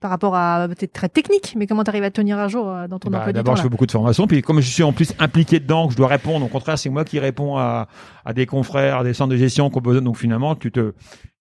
Par 0.00 0.10
rapport 0.10 0.34
à 0.36 0.68
peut-être 0.68 0.92
très 0.92 1.08
technique, 1.08 1.54
mais 1.56 1.66
comment 1.66 1.82
t'arrives 1.84 2.04
à 2.04 2.10
te 2.10 2.20
tenir 2.20 2.38
à 2.38 2.46
jour 2.48 2.68
euh, 2.68 2.86
dans 2.86 2.98
ton 3.00 3.10
Bah, 3.10 3.18
emploi 3.18 3.32
D'abord, 3.32 3.56
je 3.56 3.62
fais 3.62 3.68
beaucoup 3.68 3.86
de 3.86 3.90
formations. 3.92 4.26
Puis, 4.26 4.42
comme 4.42 4.60
je 4.60 4.70
suis 4.70 4.82
en 4.84 4.92
plus 4.92 5.12
impliqué 5.18 5.58
dedans, 5.60 5.86
que 5.86 5.92
je 5.92 5.96
dois 5.96 6.06
répondre, 6.08 6.44
au 6.46 6.48
contraire, 6.48 6.78
c'est 6.78 6.88
moi 6.90 7.04
qui 7.04 7.18
réponds 7.18 7.56
à, 7.56 7.88
à 8.24 8.32
des 8.32 8.46
confrères, 8.46 8.98
à 8.98 9.04
des 9.04 9.12
centres 9.14 9.32
de 9.32 9.36
gestion 9.36 9.70
qui 9.70 9.78
ont 9.78 9.80
besoin. 9.80 10.02
Donc, 10.02 10.16
finalement, 10.16 10.54
tu 10.54 10.70
te, 10.70 10.94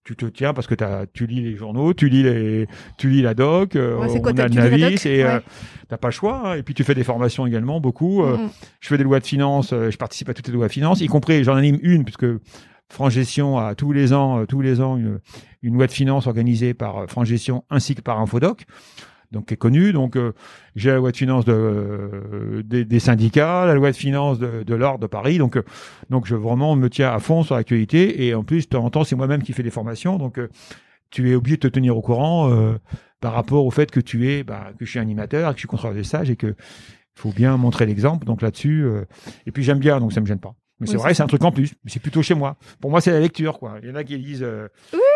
tu 0.04 0.16
te 0.16 0.26
tiens 0.26 0.54
parce 0.54 0.66
que 0.68 0.74
tu 1.14 1.28
lis 1.28 1.42
les 1.42 1.56
journaux, 1.56 1.94
tu 1.94 2.10
lis 2.10 2.24
les, 2.24 2.68
tu 2.98 3.10
lis 3.10 3.22
la 3.22 3.34
doc, 3.36 3.76
euh, 3.76 3.98
Ouais, 3.98 4.22
quoi, 4.22 4.32
on 4.34 4.38
a 4.40 4.50
tu 4.50 4.58
le 4.58 4.70
Navis, 4.70 5.06
et 5.08 5.24
euh, 5.24 5.36
Ouais. 5.36 5.42
t'as 5.90 5.98
pas 5.98 6.08
le 6.08 6.14
choix. 6.14 6.42
hein. 6.46 6.54
Et 6.56 6.64
puis, 6.64 6.74
tu 6.74 6.84
fais 6.84 6.96
des 6.96 7.04
formations 7.04 7.46
également, 7.46 7.80
beaucoup. 7.80 8.24
Euh, 8.24 8.38
je 8.80 8.88
fais 8.88 8.98
des 8.98 9.04
lois 9.04 9.20
de 9.20 9.26
finances, 9.28 9.72
euh, 9.74 9.92
je 9.92 9.98
participe 9.98 10.30
à 10.30 10.34
toutes 10.34 10.48
les 10.48 10.54
lois 10.54 10.68
de 10.68 10.72
finances, 10.72 11.00
y 11.02 11.08
compris, 11.08 11.44
j'en 11.44 11.56
anime 11.56 11.78
une, 11.84 12.06
puisque 12.06 12.26
France 12.90 13.14
Gestion 13.14 13.58
a 13.58 13.76
tous 13.76 13.92
les 13.92 14.14
ans, 14.14 14.40
euh, 14.40 14.46
tous 14.46 14.62
les 14.62 14.80
ans, 14.82 14.98
une, 14.98 15.20
une 15.62 15.76
loi 15.76 15.88
de 15.88 15.92
finances 15.92 16.28
organisée 16.28 16.74
par 16.74 16.98
euh, 16.98 17.08
France 17.08 17.28
Gestion 17.28 17.64
ainsi 17.70 17.96
que 17.96 18.02
par 18.02 18.20
Infodoc, 18.20 18.66
donc 19.32 19.48
qui 19.48 19.56
est 19.56 19.58
connue. 19.58 19.92
Donc, 19.92 20.16
euh, 20.16 20.34
j'ai 20.76 20.90
la 20.90 20.96
loi 20.96 21.12
de 21.12 21.18
finances 21.18 21.44
de, 21.44 21.52
euh, 21.54 22.64
des, 22.64 22.86
des 22.86 23.00
syndicats, 23.00 23.66
la 23.66 23.74
loi 23.74 23.92
de 23.92 23.96
finances 23.98 24.40
de, 24.40 24.64
de 24.64 24.76
l'ordre 24.76 25.00
de 25.00 25.08
Paris. 25.08 25.38
Donc, 25.38 25.58
euh, 25.58 25.64
donc, 26.10 26.28
je 26.28 26.36
vraiment 26.36 26.78
me 26.78 26.90
tiens 26.90 27.12
à 27.12 27.20
fond 27.20 27.44
sur 27.44 27.56
l'actualité. 27.56 28.26
Et 28.26 28.34
en 28.34 28.44
plus, 28.44 28.70
de 28.70 28.78
temps 28.78 28.90
en 28.90 29.04
c'est 29.04 29.18
moi-même 29.18 29.44
qui 29.44 29.52
fais 29.52 29.64
des 29.64 29.70
formations. 29.70 30.18
Donc, 30.18 30.40
euh, 30.40 30.50
tu 31.10 31.30
es 31.30 31.36
obligé 31.36 31.58
de 31.58 31.62
te 31.62 31.68
tenir 31.68 31.96
au 31.98 32.02
courant 32.02 32.52
par 33.22 33.32
rapport 33.34 33.66
au 33.66 33.72
fait 33.72 33.92
que 33.92 34.02
tu 34.02 34.30
es, 34.30 34.44
bah, 34.44 34.72
que 34.78 34.84
je 34.84 34.90
suis 34.92 35.00
animateur, 35.00 35.52
que 35.52 35.56
je 35.56 35.62
suis 35.62 35.68
contrôleur 35.68 35.96
des 35.96 36.04
stages 36.04 36.30
et 36.30 36.36
que 36.36 36.56
faut 37.16 37.32
bien 37.32 37.56
montrer 37.56 37.86
l'exemple. 37.86 38.26
Donc 38.26 38.42
là-dessus, 38.42 38.86
et 39.46 39.52
puis 39.54 39.64
j'aime 39.64 39.80
bien, 39.80 40.02
donc 40.02 40.12
ça 40.12 40.20
me 40.20 40.26
gêne 40.26 40.40
pas. 40.42 40.54
Mais 40.80 40.86
Oui, 40.88 40.92
c'est 40.92 40.98
vrai, 40.98 41.14
c'est 41.16 41.24
un 41.24 41.28
truc 41.28 41.44
en 41.44 41.52
plus. 41.52 41.74
Mais 41.84 41.90
C'est 41.92 42.00
plutôt 42.00 42.22
chez 42.22 42.36
moi. 42.36 42.56
Pour 42.80 42.92
moi, 42.92 43.02
c'est 43.02 43.10
la 43.12 43.20
lecture, 43.20 43.58
quoi. 43.58 43.78
Il 43.82 43.90
y 43.90 43.92
en 43.92 43.96
a 43.96 44.04
qui 44.04 44.16
lisent 44.18 44.44
euh, 44.44 44.68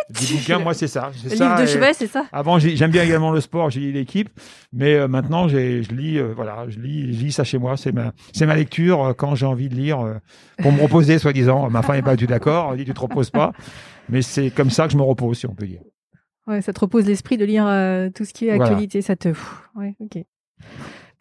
des 0.10 0.36
bouquins. 0.36 0.58
Moi, 0.60 0.74
c'est 0.74 0.88
ça. 0.88 1.12
Le 1.24 1.30
ça, 1.30 1.46
livre 1.46 1.58
de 1.60 1.64
et- 1.64 1.68
chevet, 1.68 1.94
c'est 1.94 2.08
ça 2.08 2.26
Avant, 2.32 2.58
j'ai- 2.58 2.76
j'aime 2.76 2.90
bien 2.90 3.04
également 3.04 3.32
le 3.32 3.42
sport. 3.42 3.70
J'ai 3.70 3.80
lu 3.82 3.92
l'équipe, 3.92 4.30
mais 4.74 4.96
euh, 4.96 5.08
maintenant, 5.08 5.48
je 5.48 5.58
lis, 5.94 6.18
euh, 6.18 6.34
voilà, 6.36 6.66
je 6.70 6.80
lis, 6.80 7.14
je 7.14 7.20
lis 7.26 7.32
ça 7.32 7.44
chez 7.44 7.60
moi. 7.60 7.78
C'est 7.78 7.92
ma, 7.92 8.12
c'est 8.34 8.48
ma 8.48 8.56
lecture 8.56 9.04
euh, 9.06 9.14
quand 9.14 9.36
j'ai 9.36 9.46
envie 9.46 9.70
de 9.70 9.76
lire 9.76 10.00
pour 10.64 10.72
me 10.72 10.82
reposer, 10.82 11.20
soi-disant. 11.20 11.70
Ma 11.70 11.84
femme 11.84 11.96
n'est 11.98 12.02
pas 12.02 12.16
du 12.16 12.26
tout 12.26 12.32
d'accord. 12.32 12.72
Elle 12.72 12.80
dit 12.80 12.86
tu 12.86 12.94
te 12.94 13.00
reposes 13.00 13.30
pas, 13.30 13.52
mais 14.10 14.24
c'est 14.24 14.50
comme 14.50 14.72
ça 14.72 14.88
que 14.88 14.94
je 14.94 14.98
me 14.98 15.04
repose, 15.04 15.38
si 15.38 15.46
on 15.46 15.54
peut 15.54 15.68
dire. 15.68 15.82
Ouais, 16.48 16.64
ça 16.64 16.74
te 16.74 16.80
repose 16.80 17.06
l'esprit 17.06 17.38
de 17.38 17.46
lire 17.46 17.66
tout 18.16 18.26
ce 18.26 18.34
qui 18.34 18.48
est 18.48 18.56
Voilà. 18.56 18.72
actualité, 18.72 19.04
ça 19.04 19.16
te. 19.16 19.30
Ouais, 19.76 19.96
ok. 20.00 20.18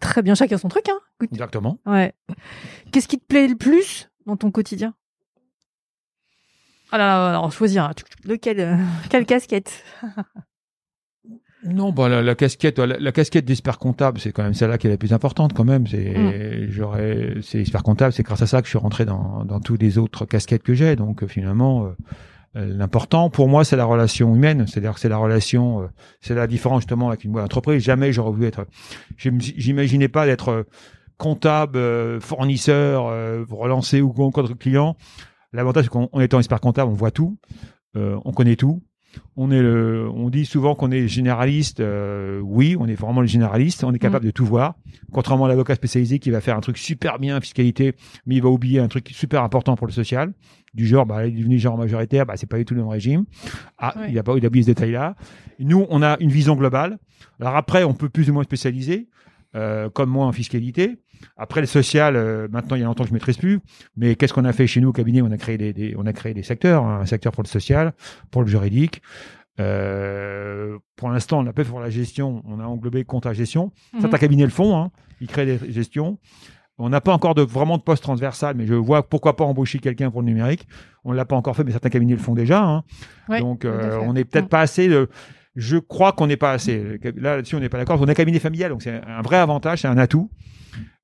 Très 0.00 0.22
bien, 0.22 0.35
chacun 0.35 0.57
son 0.57 0.68
truc, 0.68 0.88
hein. 0.88 0.98
Écoute. 1.20 1.29
Exactement. 1.35 1.79
Ouais. 1.85 2.14
Qu'est-ce 2.90 3.07
qui 3.07 3.18
te 3.18 3.24
plaît 3.26 3.46
le 3.48 3.55
plus? 3.55 4.10
Dans 4.31 4.37
ton 4.37 4.51
quotidien? 4.51 4.95
Ah 6.93 6.99
là 6.99 7.07
là, 7.07 7.29
alors 7.31 7.53
choisir. 7.53 7.90
Lequel, 8.25 8.61
euh, 8.61 8.77
quelle 9.11 9.27
casquette? 9.27 9.85
Non, 11.62 11.93
bah 11.93 12.09
la, 12.09 12.23
la 12.23 12.35
casquette, 12.35 12.79
la, 12.79 12.99
la 12.99 13.12
casquette 13.12 13.45
d'expert 13.45 13.79
comptable, 13.79 14.19
c'est 14.19 14.33
quand 14.33 14.43
même 14.43 14.55
celle-là 14.55 14.79
qui 14.79 14.87
est 14.87 14.90
la 14.90 14.97
plus 14.97 15.12
importante 15.12 15.53
quand 15.53 15.64
même. 15.64 15.87
C'est, 15.87 16.14
Mm. 16.16 16.71
j'aurais, 16.71 17.35
c'est 17.43 17.61
expert 17.61 17.83
comptable, 17.83 18.12
c'est 18.14 18.23
grâce 18.23 18.40
à 18.40 18.47
ça 18.47 18.61
que 18.62 18.66
je 18.66 18.71
suis 18.71 18.79
rentré 18.79 19.05
dans 19.05 19.45
dans 19.45 19.61
tous 19.61 19.77
les 19.77 19.99
autres 19.99 20.25
casquettes 20.25 20.62
que 20.62 20.73
j'ai. 20.75 20.97
Donc 20.97 21.27
finalement, 21.27 21.85
euh, 21.85 21.90
euh, 22.57 22.66
l'important 22.66 23.29
pour 23.29 23.49
moi, 23.49 23.62
c'est 23.64 23.77
la 23.77 23.85
relation 23.85 24.35
humaine. 24.35 24.66
C'est-à-dire 24.66 24.95
que 24.95 25.01
c'est 25.01 25.11
la 25.11 25.19
relation, 25.19 25.83
euh, 25.83 25.87
c'est 26.23 26.35
la 26.35 26.47
différence 26.47 26.81
justement 26.81 27.09
avec 27.09 27.25
une 27.25 27.33
boîte 27.33 27.45
d'entreprise. 27.45 27.83
Jamais 27.85 28.11
j'aurais 28.12 28.33
voulu 28.33 28.47
être, 28.47 28.66
j'im- 29.19 29.38
j'imaginais 29.38 30.09
pas 30.09 30.25
d'être 30.25 30.49
euh, 30.49 30.62
comptable, 31.21 31.77
euh, 31.79 32.19
fournisseur, 32.21 33.07
euh, 33.07 33.45
relancer 33.51 34.01
ou 34.01 34.13
contre 34.13 34.55
client. 34.55 34.97
L'avantage, 35.53 35.85
c'est 35.85 35.91
qu'en 35.91 36.09
en 36.13 36.21
étant 36.21 36.39
expert 36.39 36.61
comptable, 36.61 36.91
on 36.91 36.95
voit 36.95 37.11
tout, 37.11 37.39
euh, 37.97 38.19
on 38.25 38.33
connaît 38.33 38.57
tout. 38.57 38.83
On 39.37 39.51
est 39.51 39.61
le, 39.61 40.09
on 40.15 40.31
dit 40.31 40.47
souvent 40.47 40.77
qu'on 40.77 40.93
est 40.93 41.09
généraliste. 41.09 41.81
euh, 41.81 42.39
oui, 42.45 42.77
on 42.79 42.87
est 42.87 42.95
vraiment 42.95 43.21
le 43.21 43.27
généraliste. 43.27 43.83
On 43.83 43.93
est 43.93 43.99
capable 43.99 44.25
de 44.25 44.31
tout 44.31 44.47
voir. 44.47 44.75
Contrairement 45.13 45.47
à 45.47 45.49
l'avocat 45.49 45.75
spécialisé 45.75 46.21
qui 46.21 46.31
va 46.31 46.41
faire 46.41 46.57
un 46.57 46.61
truc 46.61 46.79
super 46.79 47.19
bien 47.19 47.37
en 47.37 47.41
fiscalité, 47.41 47.97
mais 48.25 48.37
il 48.37 48.43
va 48.43 48.49
oublier 48.51 48.79
un 48.79 48.87
truc 48.87 49.09
super 49.13 49.43
important 49.43 49.75
pour 49.75 49.89
le 49.89 49.93
social. 49.93 50.33
Du 50.75 50.87
genre, 50.87 51.07
bah, 51.07 51.27
il 51.27 51.35
est 51.35 51.39
devenu 51.39 51.59
genre 51.59 51.77
majoritaire, 51.77 52.25
bah, 52.25 52.35
c'est 52.37 52.49
pas 52.49 52.59
du 52.59 52.65
tout 52.65 52.75
le 52.75 52.83
même 52.83 52.89
régime. 52.91 53.25
Ah, 53.79 53.95
Ouais. 53.99 54.13
il 54.13 54.19
a 54.19 54.23
pas, 54.23 54.35
il 54.37 54.45
a 54.45 54.49
oublié 54.49 54.63
ce 54.63 54.69
détail-là. 54.71 55.17
Nous, 55.59 55.85
on 55.91 56.03
a 56.03 56.17
une 56.21 56.31
vision 56.31 56.55
globale. 56.55 56.99
Alors 57.41 57.57
après, 57.57 57.83
on 57.83 57.95
peut 57.95 58.09
plus 58.11 58.31
ou 58.31 58.35
moins 58.35 58.45
spécialiser, 58.45 59.09
euh, 59.57 59.91
comme 59.91 60.11
moi 60.11 60.27
en 60.27 60.33
fiscalité. 60.33 60.99
Après 61.37 61.61
le 61.61 61.67
social, 61.67 62.17
euh, 62.17 62.49
maintenant 62.51 62.77
il 62.77 62.81
y 62.81 62.83
a 62.83 62.87
longtemps 62.87 63.05
que 63.05 63.09
je 63.11 63.15
maîtrise 63.15 63.37
plus. 63.37 63.61
Mais 63.97 64.15
qu'est-ce 64.17 64.33
qu'on 64.33 64.45
a 64.45 64.53
fait 64.53 64.67
chez 64.67 64.81
nous 64.81 64.89
au 64.89 64.93
cabinet? 64.93 65.23
On 65.23 65.31
a 65.31 65.37
créé 65.37 65.59
des, 65.59 65.73
des- 65.73 65.95
on 65.99 66.07
a 66.07 66.13
créé 66.13 66.35
des 66.35 66.43
secteurs, 66.43 66.85
hein, 66.85 67.01
un 67.03 67.07
secteur 67.07 67.33
pour 67.33 67.43
le 67.43 67.49
social, 67.49 67.93
pour 68.31 68.43
le 68.43 68.49
juridique. 68.49 69.03
Euh, 69.59 70.79
pour 70.97 71.11
l'instant, 71.11 71.41
on 71.41 71.43
n'a 71.43 71.53
pas 71.53 71.65
fait 71.65 71.71
pour 71.71 71.81
la 71.81 71.91
gestion. 71.91 72.43
On 72.47 72.61
a 72.61 72.65
englobé 72.65 73.05
compte 73.05 73.27
à 73.27 73.33
gestion. 73.33 73.73
Mhm. 73.93 74.01
Certains 74.01 74.19
cabinets 74.19 74.45
le 74.45 74.51
font. 74.51 74.77
Hein, 74.77 74.91
ils 75.21 75.27
créent 75.29 75.47
des 75.47 75.73
gestions. 75.73 76.19
On 76.79 76.89
n'a 76.89 77.03
pas 77.03 77.13
encore 77.13 77.35
de 77.35 77.43
vraiment 77.43 77.77
de 77.77 77.83
poste 77.83 78.03
transversal, 78.03 78.57
mais 78.57 78.65
je 78.67 78.73
vois 78.73 79.07
pourquoi 79.07 79.37
pas 79.37 79.45
embaucher 79.45 79.81
quelqu'un 79.81 80.11
pour 80.11 80.23
le 80.23 80.27
numérique. 80.29 80.67
On 81.05 81.13
l'a 81.13 81.27
pas 81.27 81.37
encore 81.37 81.55
fait, 81.55 81.63
mais 81.65 81.73
certains 81.73 81.91
cabinets 81.91 82.15
le 82.15 82.19
font 82.21 82.35
déjà. 82.35 82.63
Hein. 82.65 82.85
Ouais, 83.29 83.41
Donc, 83.41 83.67
euh, 83.67 83.99
on 84.03 84.15
n'est 84.15 84.25
peut-être 84.25 84.49
pas 84.49 84.61
assez. 84.63 84.89
De... 84.89 85.11
Je 85.57 85.79
crois 85.79 86.13
qu'on 86.13 86.27
n'est 86.27 86.37
pas 86.37 86.53
assez. 86.53 86.99
Là, 87.17 87.37
là-dessus, 87.37 87.57
on 87.57 87.61
n'est 87.61 87.69
pas 87.69 87.79
d'accord. 87.79 88.01
On 88.01 88.07
est 88.07 88.11
un 88.11 88.15
cabinet 88.15 88.39
familial, 88.39 88.71
donc 88.71 88.83
c'est 88.83 89.01
un 89.05 89.23
vrai 89.23 89.37
avantage, 89.37 89.81
c'est 89.81 89.89
un 89.89 89.99
atout 89.99 90.31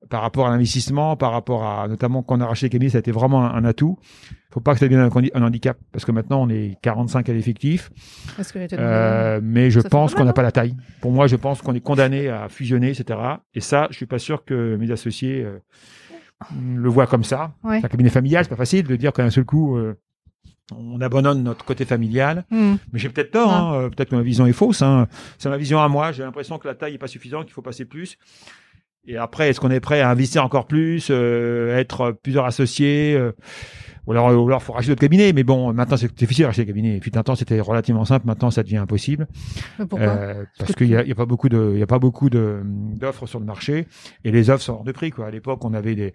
par 0.09 0.21
rapport 0.21 0.47
à 0.47 0.51
l'investissement, 0.51 1.15
par 1.15 1.31
rapport 1.31 1.65
à 1.65 1.87
notamment 1.87 2.23
quand 2.23 2.37
on 2.37 2.41
a 2.41 2.45
racheté 2.45 2.67
les 2.67 2.69
cabinets, 2.69 2.91
ça 2.91 2.97
a 2.97 2.99
été 2.99 3.11
vraiment 3.11 3.43
un, 3.45 3.55
un 3.55 3.65
atout. 3.65 3.97
Faut 4.51 4.59
pas 4.59 4.73
que 4.73 4.79
ça 4.79 4.87
devienne 4.87 5.09
un, 5.33 5.43
handicap 5.43 5.77
parce 5.91 6.05
que 6.05 6.11
maintenant 6.11 6.41
on 6.41 6.49
est 6.49 6.77
45 6.81 7.27
à 7.29 7.33
l'effectif, 7.33 7.91
euh, 8.73 9.39
mais 9.43 9.69
je 9.69 9.81
pense 9.81 10.15
qu'on 10.15 10.23
n'a 10.23 10.33
pas 10.33 10.41
la 10.43 10.51
taille. 10.51 10.75
Pour 11.01 11.11
moi, 11.11 11.27
je 11.27 11.35
pense 11.35 11.61
qu'on 11.61 11.75
est 11.75 11.81
condamné 11.81 12.29
à 12.29 12.47
fusionner, 12.49 12.89
etc. 12.89 13.19
Et 13.53 13.59
ça, 13.59 13.87
je 13.91 13.97
suis 13.97 14.05
pas 14.05 14.19
sûr 14.19 14.45
que 14.45 14.77
mes 14.77 14.89
associés 14.91 15.43
euh, 15.43 15.59
le 16.55 16.89
voient 16.89 17.07
comme 17.07 17.23
ça. 17.23 17.53
Ouais. 17.63 17.79
C'est 17.79 17.85
un 17.85 17.89
cabinet 17.89 18.09
familial, 18.09 18.45
c'est 18.45 18.49
pas 18.49 18.55
facile 18.55 18.87
de 18.87 18.95
dire 18.95 19.11
qu'à 19.11 19.23
un 19.23 19.29
seul 19.29 19.45
coup. 19.45 19.77
euh, 19.77 19.99
on 20.75 20.99
abandonne 21.01 21.43
notre 21.43 21.63
côté 21.65 21.85
familial, 21.85 22.43
Hmm. 22.51 22.75
mais 22.91 22.99
j'ai 22.99 23.09
peut-être 23.09 23.31
tort. 23.31 23.49
Ah. 23.51 23.57
hein, 23.59 23.73
euh, 23.75 23.89
peut-être 23.89 24.09
que 24.09 24.15
ma 24.15 24.21
vision 24.21 24.45
est 24.47 24.53
fausse. 24.53 24.81
hein. 24.81 25.07
C'est 25.37 25.49
ma 25.49 25.57
vision 25.57 25.79
à 25.81 25.87
moi. 25.87 26.11
J'ai 26.11 26.23
l'impression 26.23 26.57
que 26.59 26.67
la 26.67 26.75
taille 26.75 26.95
est 26.95 26.97
pas 26.97 27.07
suffisante, 27.07 27.45
qu'il 27.45 27.53
faut 27.53 27.61
passer 27.61 27.85
plus. 27.85 28.17
Et 29.07 29.17
après, 29.17 29.49
est-ce 29.49 29.59
qu'on 29.59 29.71
est 29.71 29.79
prêt 29.79 30.01
à 30.01 30.09
investir 30.09 30.43
encore 30.43 30.67
plus, 30.67 31.07
euh, 31.09 31.77
être 31.77 32.11
plusieurs 32.21 32.45
associés 32.45 33.15
euh, 33.15 33.31
Ou 34.05 34.11
alors, 34.11 34.27
ou 34.27 34.47
alors, 34.47 34.61
faut 34.61 34.73
racheter 34.73 34.91
d'autres 34.91 35.01
cabinets. 35.01 35.31
Mais 35.31 35.43
bon, 35.43 35.71
maintenant, 35.73 35.95
c'est 35.95 36.13
difficile 36.13 36.43
de 36.43 36.47
racheter 36.47 36.63
des 36.63 36.67
cabinets. 36.67 36.97
Et 36.97 36.99
puis, 36.99 37.11
un 37.15 37.23
temps, 37.23 37.35
c'était 37.35 37.59
relativement 37.61 38.03
simple. 38.03 38.25
Maintenant, 38.27 38.51
ça 38.51 38.63
devient 38.63 38.77
impossible. 38.77 39.27
Pourquoi 39.77 39.99
Euh, 40.07 40.45
parce 40.59 40.75
qu'il 40.75 40.89
y 40.89 40.95
a, 40.97 41.03
il 41.03 41.07
y 41.07 41.11
a 41.11 41.15
pas 41.15 41.25
beaucoup 41.25 41.47
de, 41.47 41.71
il 41.73 41.79
y 41.79 41.83
a 41.83 41.87
pas 41.87 41.99
beaucoup 41.99 42.29
de 42.29 42.61
d'offres 42.65 43.27
sur 43.27 43.39
le 43.39 43.45
marché. 43.45 43.87
Et 44.25 44.31
les 44.31 44.49
offres 44.49 44.63
sont 44.63 44.73
hors 44.73 44.83
de 44.83 44.91
prix. 44.91 45.11
Quoi. 45.11 45.27
À 45.27 45.31
l'époque, 45.31 45.63
on 45.63 45.73
avait 45.73 45.95
des, 45.95 46.13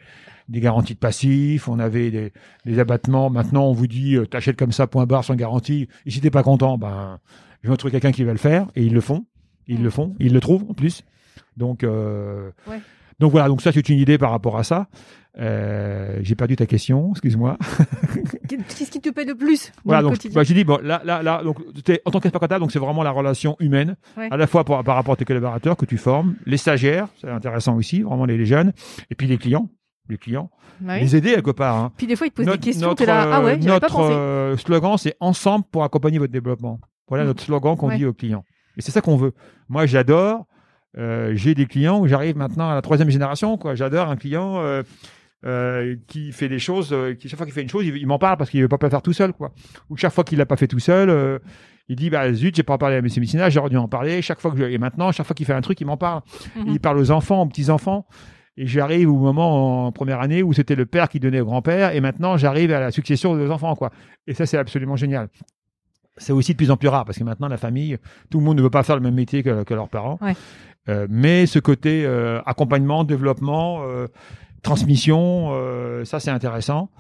des 0.49 0.61
garanties 0.61 0.95
de 0.95 0.99
passifs, 0.99 1.69
on 1.69 1.79
avait 1.79 2.11
des, 2.11 2.33
des 2.67 2.79
abattements. 2.79 3.31
Maintenant, 3.31 3.69
on 3.69 3.73
vous 3.73 3.87
dit, 3.87 4.17
euh, 4.17 4.27
t'achètes 4.27 4.59
comme 4.59 4.73
ça, 4.73 4.87
point 4.87 5.07
barre, 5.07 5.25
sans 5.25 5.35
garantie. 5.35 5.89
Et 6.05 6.11
si 6.11 6.21
t'es 6.21 6.31
pas 6.31 6.43
content, 6.43 6.77
ben, 6.77 7.21
je 7.63 7.71
vais 7.71 7.77
trouver 7.79 7.93
quelqu'un 7.93 8.13
qui 8.13 8.25
va 8.25 8.33
le 8.33 8.39
faire. 8.39 8.67
Et 8.77 8.83
ils 8.83 8.93
le 8.93 9.01
font. 9.01 9.25
Ils 9.67 9.83
le 9.83 9.89
font. 9.91 10.15
Ils 10.19 10.35
le 10.35 10.41
trouvent, 10.41 10.67
en 10.69 10.75
plus. 10.75 11.05
Donc, 11.57 11.85
euh, 11.85 12.51
Ouais. 12.67 12.81
Donc 13.23 13.31
voilà, 13.31 13.47
donc 13.47 13.63
ça 13.63 13.71
c'est 13.71 13.89
une 13.89 13.99
idée 13.99 14.19
par 14.19 14.33
rapport 14.33 14.59
à 14.59 14.65
ça. 14.65 14.89
Euh, 15.39 16.19
j'ai 16.23 16.35
perdu 16.35 16.57
ta 16.57 16.67
question, 16.67 17.11
excuse-moi. 17.13 17.57
Qu'est-ce 18.49 18.91
qui 18.91 19.01
te 19.01 19.11
plaît 19.11 19.25
le 19.25 19.37
plus 19.37 19.73
Voilà, 19.85 20.03
donc 20.03 20.17
bah, 20.35 20.43
j'ai 20.43 20.55
dit 20.55 20.65
bon 20.65 20.79
là 20.83 21.01
là 21.05 21.23
là 21.23 21.43
donc 21.45 21.59
en 22.05 22.11
tant 22.11 22.19
qu'expert 22.19 22.41
comptable, 22.41 22.61
donc 22.61 22.73
c'est 22.73 22.81
vraiment 22.81 23.05
la 23.05 23.13
relation 23.13 23.57
humaine, 23.61 23.97
à 24.17 24.37
la 24.37 24.47
fois 24.49 24.65
par 24.65 24.85
rapport 24.85 25.15
à 25.15 25.17
tes 25.17 25.25
collaborateurs 25.25 25.77
que 25.77 25.87
tu 25.87 25.99
formes, 25.99 26.35
les 26.47 26.57
stagiaires, 26.57 27.07
c'est 27.21 27.31
intéressant 27.31 27.77
aussi, 27.77 28.03
vraiment 28.03 28.25
les, 28.25 28.45
jeunes, 28.45 28.73
et 29.09 29.15
puis 29.15 29.29
les 29.29 29.39
clients, 29.39 29.71
les 30.09 30.19
clients, 30.19 30.51
les 30.85 31.15
aider 31.15 31.35
quelque 31.35 31.53
part. 31.53 31.77
Hein. 31.77 31.93
Puis 31.97 32.09
des 32.09 32.17
fois 32.17 32.27
ils 32.27 32.31
te 32.31 32.37
posent 32.37 32.47
des 32.47 32.59
questions, 32.59 32.89
notre, 32.89 33.07
là, 33.07 33.29
ah 33.33 33.43
ouais, 33.43 33.57
notre 33.57 33.87
pas 33.87 33.89
pensé. 33.89 34.13
Euh, 34.13 34.57
slogan 34.57 34.97
c'est 34.99 35.15
ensemble 35.21 35.65
pour 35.71 35.85
accompagner 35.85 36.19
votre 36.19 36.33
développement. 36.33 36.81
Voilà 37.09 37.23
mm. 37.23 37.29
notre 37.29 37.43
slogan 37.45 37.77
qu'on 37.77 37.95
dit 37.95 38.05
aux 38.05 38.13
clients. 38.13 38.45
Et 38.77 38.83
c'est 38.83 38.91
ça 38.91 39.01
qu'on 39.01 39.17
veut. 39.17 39.33
Moi 39.69 39.87
j'adore. 39.87 40.47
Euh, 40.99 41.33
j'ai 41.35 41.55
des 41.55 41.67
clients 41.67 42.01
où 42.01 42.07
j'arrive 42.07 42.37
maintenant 42.37 42.71
à 42.71 42.75
la 42.75 42.83
troisième 42.83 43.11
génération. 43.11 43.57
Quoi, 43.57 43.75
j'adore 43.75 44.09
un 44.09 44.17
client. 44.17 44.61
Euh, 44.61 44.83
euh, 45.45 45.97
qui 46.07 46.31
fait 46.31 46.49
des 46.49 46.61
choses, 46.61 46.95
qui 47.19 47.29
chaque 47.29 47.37
fois 47.37 47.47
qu'il 47.47 47.53
fait 47.53 47.63
une 47.63 47.69
chose, 47.69 47.85
il, 47.85 48.07
m'en 48.07 48.21
parle 48.21 48.37
parce 48.37 48.49
qu'il 48.49 48.63
veut 48.63 48.69
pas 48.69 48.79
le 48.81 48.91
faire 48.91 49.03
tout 49.03 49.13
seul, 49.13 49.33
quoi. 49.33 49.53
Ou 49.91 49.97
chaque 49.97 50.13
fois 50.13 50.23
qu'il 50.23 50.39
l'a 50.39 50.47
pas 50.47 50.55
fait 50.55 50.69
tout 50.69 50.79
seul, 50.79 51.41
il 51.89 51.97
dit 51.97 52.11
bah 52.11 52.33
zut, 52.33 52.55
j'ai 52.55 52.63
pas 52.63 52.79
parlé 52.79 52.95
à 52.95 52.99
M. 53.01 53.09
Messina, 53.17 53.51
j'aurais 53.51 53.69
dû 53.69 53.77
en 53.77 53.89
parler. 53.89 54.23
Chaque 54.23 54.41
fois 54.41 54.53
que 54.53 54.59
je... 54.59 54.65
et 54.65 54.79
maintenant, 54.79 55.11
chaque 55.11 55.27
fois 55.27 55.35
qu'il 55.35 55.45
fait 55.45 55.53
un 55.53 55.61
truc, 55.61 55.81
il 55.81 55.87
m'en 55.87 55.97
parle. 55.97 56.21
Mhm. 56.55 56.67
Il 56.69 56.79
parle 56.79 56.99
aux 56.99 57.11
enfants, 57.11 57.43
aux 57.43 57.47
petits 57.47 57.71
enfants. 57.71 58.07
Et 58.57 58.69
j'arrive 58.69 59.11
au 59.11 59.17
moment 59.17 59.87
en 59.87 59.93
première 59.93 60.21
année 60.21 60.45
où 60.45 60.53
c'était 60.53 60.77
le 60.77 60.87
père 60.87 61.09
qui 61.09 61.19
donnait 61.19 61.41
au 61.41 61.47
grand-père, 61.47 61.93
et 61.93 62.01
maintenant 62.01 62.37
j'arrive 62.37 62.71
à 62.73 62.79
la 62.81 62.93
succession 62.93 63.37
des 63.37 63.51
enfants, 63.51 63.75
quoi. 63.75 63.91
Et 64.27 64.35
ça, 64.35 64.47
c'est 64.47 64.59
absolument 64.59 64.95
génial. 64.95 65.29
C'est 66.17 66.33
aussi 66.33 66.53
de 66.53 66.57
plus 66.57 66.71
en 66.71 66.77
plus 66.77 66.89
rare 66.89 67.05
parce 67.05 67.19
que 67.19 67.25
maintenant 67.25 67.49
la 67.49 67.57
famille, 67.57 67.99
tout 68.31 68.39
le 68.39 68.45
monde 68.45 68.59
ne 68.59 68.63
veut 68.63 68.71
pas 68.71 68.83
faire 68.83 68.97
le 68.97 69.03
même 69.03 69.15
métier 69.15 69.43
que, 69.43 69.63
que 69.65 69.75
leurs 69.75 69.89
parents. 69.89 70.19
Ouais. 70.21 70.35
Euh, 70.89 71.07
mais 71.09 71.47
ce 71.47 71.59
côté 71.59 72.05
euh, 72.05 72.43
accompagnement, 72.45 73.05
développement, 73.05 73.83
transmission, 74.63 75.51
euh, 75.53 76.05
ça 76.05 76.21
c'est 76.21 76.31
intéressant. 76.31 76.91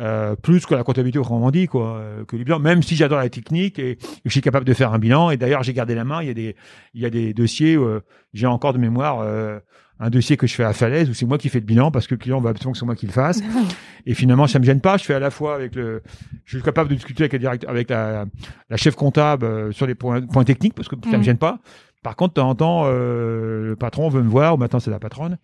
Euh, 0.00 0.36
plus 0.36 0.64
que 0.64 0.76
la 0.76 0.84
comptabilité 0.84 1.18
autrement 1.18 1.50
dit 1.50 1.66
quoi 1.66 1.96
euh, 1.96 2.24
que 2.24 2.36
le 2.36 2.44
bilan 2.44 2.60
même 2.60 2.84
si 2.84 2.94
j'adore 2.94 3.18
la 3.18 3.28
technique 3.28 3.80
et, 3.80 3.98
je 4.24 4.30
suis 4.30 4.40
capable 4.40 4.64
de 4.64 4.72
faire 4.72 4.92
un 4.92 5.00
bilan 5.00 5.30
et 5.30 5.36
d'ailleurs 5.36 5.64
j'ai 5.64 5.74
gardé 5.74 5.96
la 5.96 6.04
main 6.04 6.22
il 6.22 6.28
y 6.28 6.30
a 6.30 6.34
des 6.34 6.54
il 6.94 7.00
y 7.00 7.04
a 7.04 7.10
des 7.10 7.34
dossiers 7.34 7.74
euh, 7.74 8.04
j'ai 8.32 8.46
encore 8.46 8.72
de 8.72 8.78
mémoire 8.78 9.18
euh, 9.22 9.58
un 10.00 10.10
dossier 10.10 10.36
que 10.36 10.46
je 10.46 10.54
fais 10.54 10.64
à 10.64 10.72
Falaise 10.72 11.10
où 11.10 11.14
c'est 11.14 11.26
moi 11.26 11.38
qui 11.38 11.48
fais 11.48 11.60
le 11.60 11.66
bilan 11.66 11.90
parce 11.90 12.06
que 12.06 12.14
le 12.14 12.18
client 12.18 12.40
va 12.40 12.50
absolument 12.50 12.72
que 12.72 12.78
c'est 12.78 12.86
moi 12.86 12.94
qui 12.94 13.06
le 13.06 13.12
fasse 13.12 13.40
et 14.06 14.14
finalement 14.14 14.46
ça 14.46 14.58
me 14.58 14.64
gêne 14.64 14.80
pas 14.80 14.96
je 14.96 15.04
fais 15.04 15.14
à 15.14 15.18
la 15.18 15.30
fois 15.30 15.54
avec 15.54 15.74
le 15.74 16.02
je 16.44 16.56
suis 16.56 16.64
capable 16.64 16.90
de 16.90 16.94
discuter 16.94 17.24
avec 17.24 17.42
la 17.42 17.56
avec 17.66 17.90
la, 17.90 18.26
la 18.70 18.76
chef 18.76 18.94
comptable 18.94 19.72
sur 19.72 19.86
les 19.86 19.94
points, 19.94 20.22
points 20.22 20.44
techniques 20.44 20.74
parce 20.74 20.88
que 20.88 20.96
ça 21.04 21.12
me 21.12 21.18
mm. 21.18 21.22
gêne 21.24 21.38
pas 21.38 21.60
par 22.02 22.14
contre, 22.14 22.34
de 22.34 22.40
temps 22.40 22.48
en 22.48 22.54
temps, 22.54 22.82
euh, 22.86 23.70
le 23.70 23.76
patron 23.76 24.08
veut 24.08 24.22
me 24.22 24.28
voir, 24.30 24.54
ou 24.54 24.56
maintenant 24.56 24.78
c'est 24.78 24.90
la 24.90 25.00
patronne, 25.00 25.36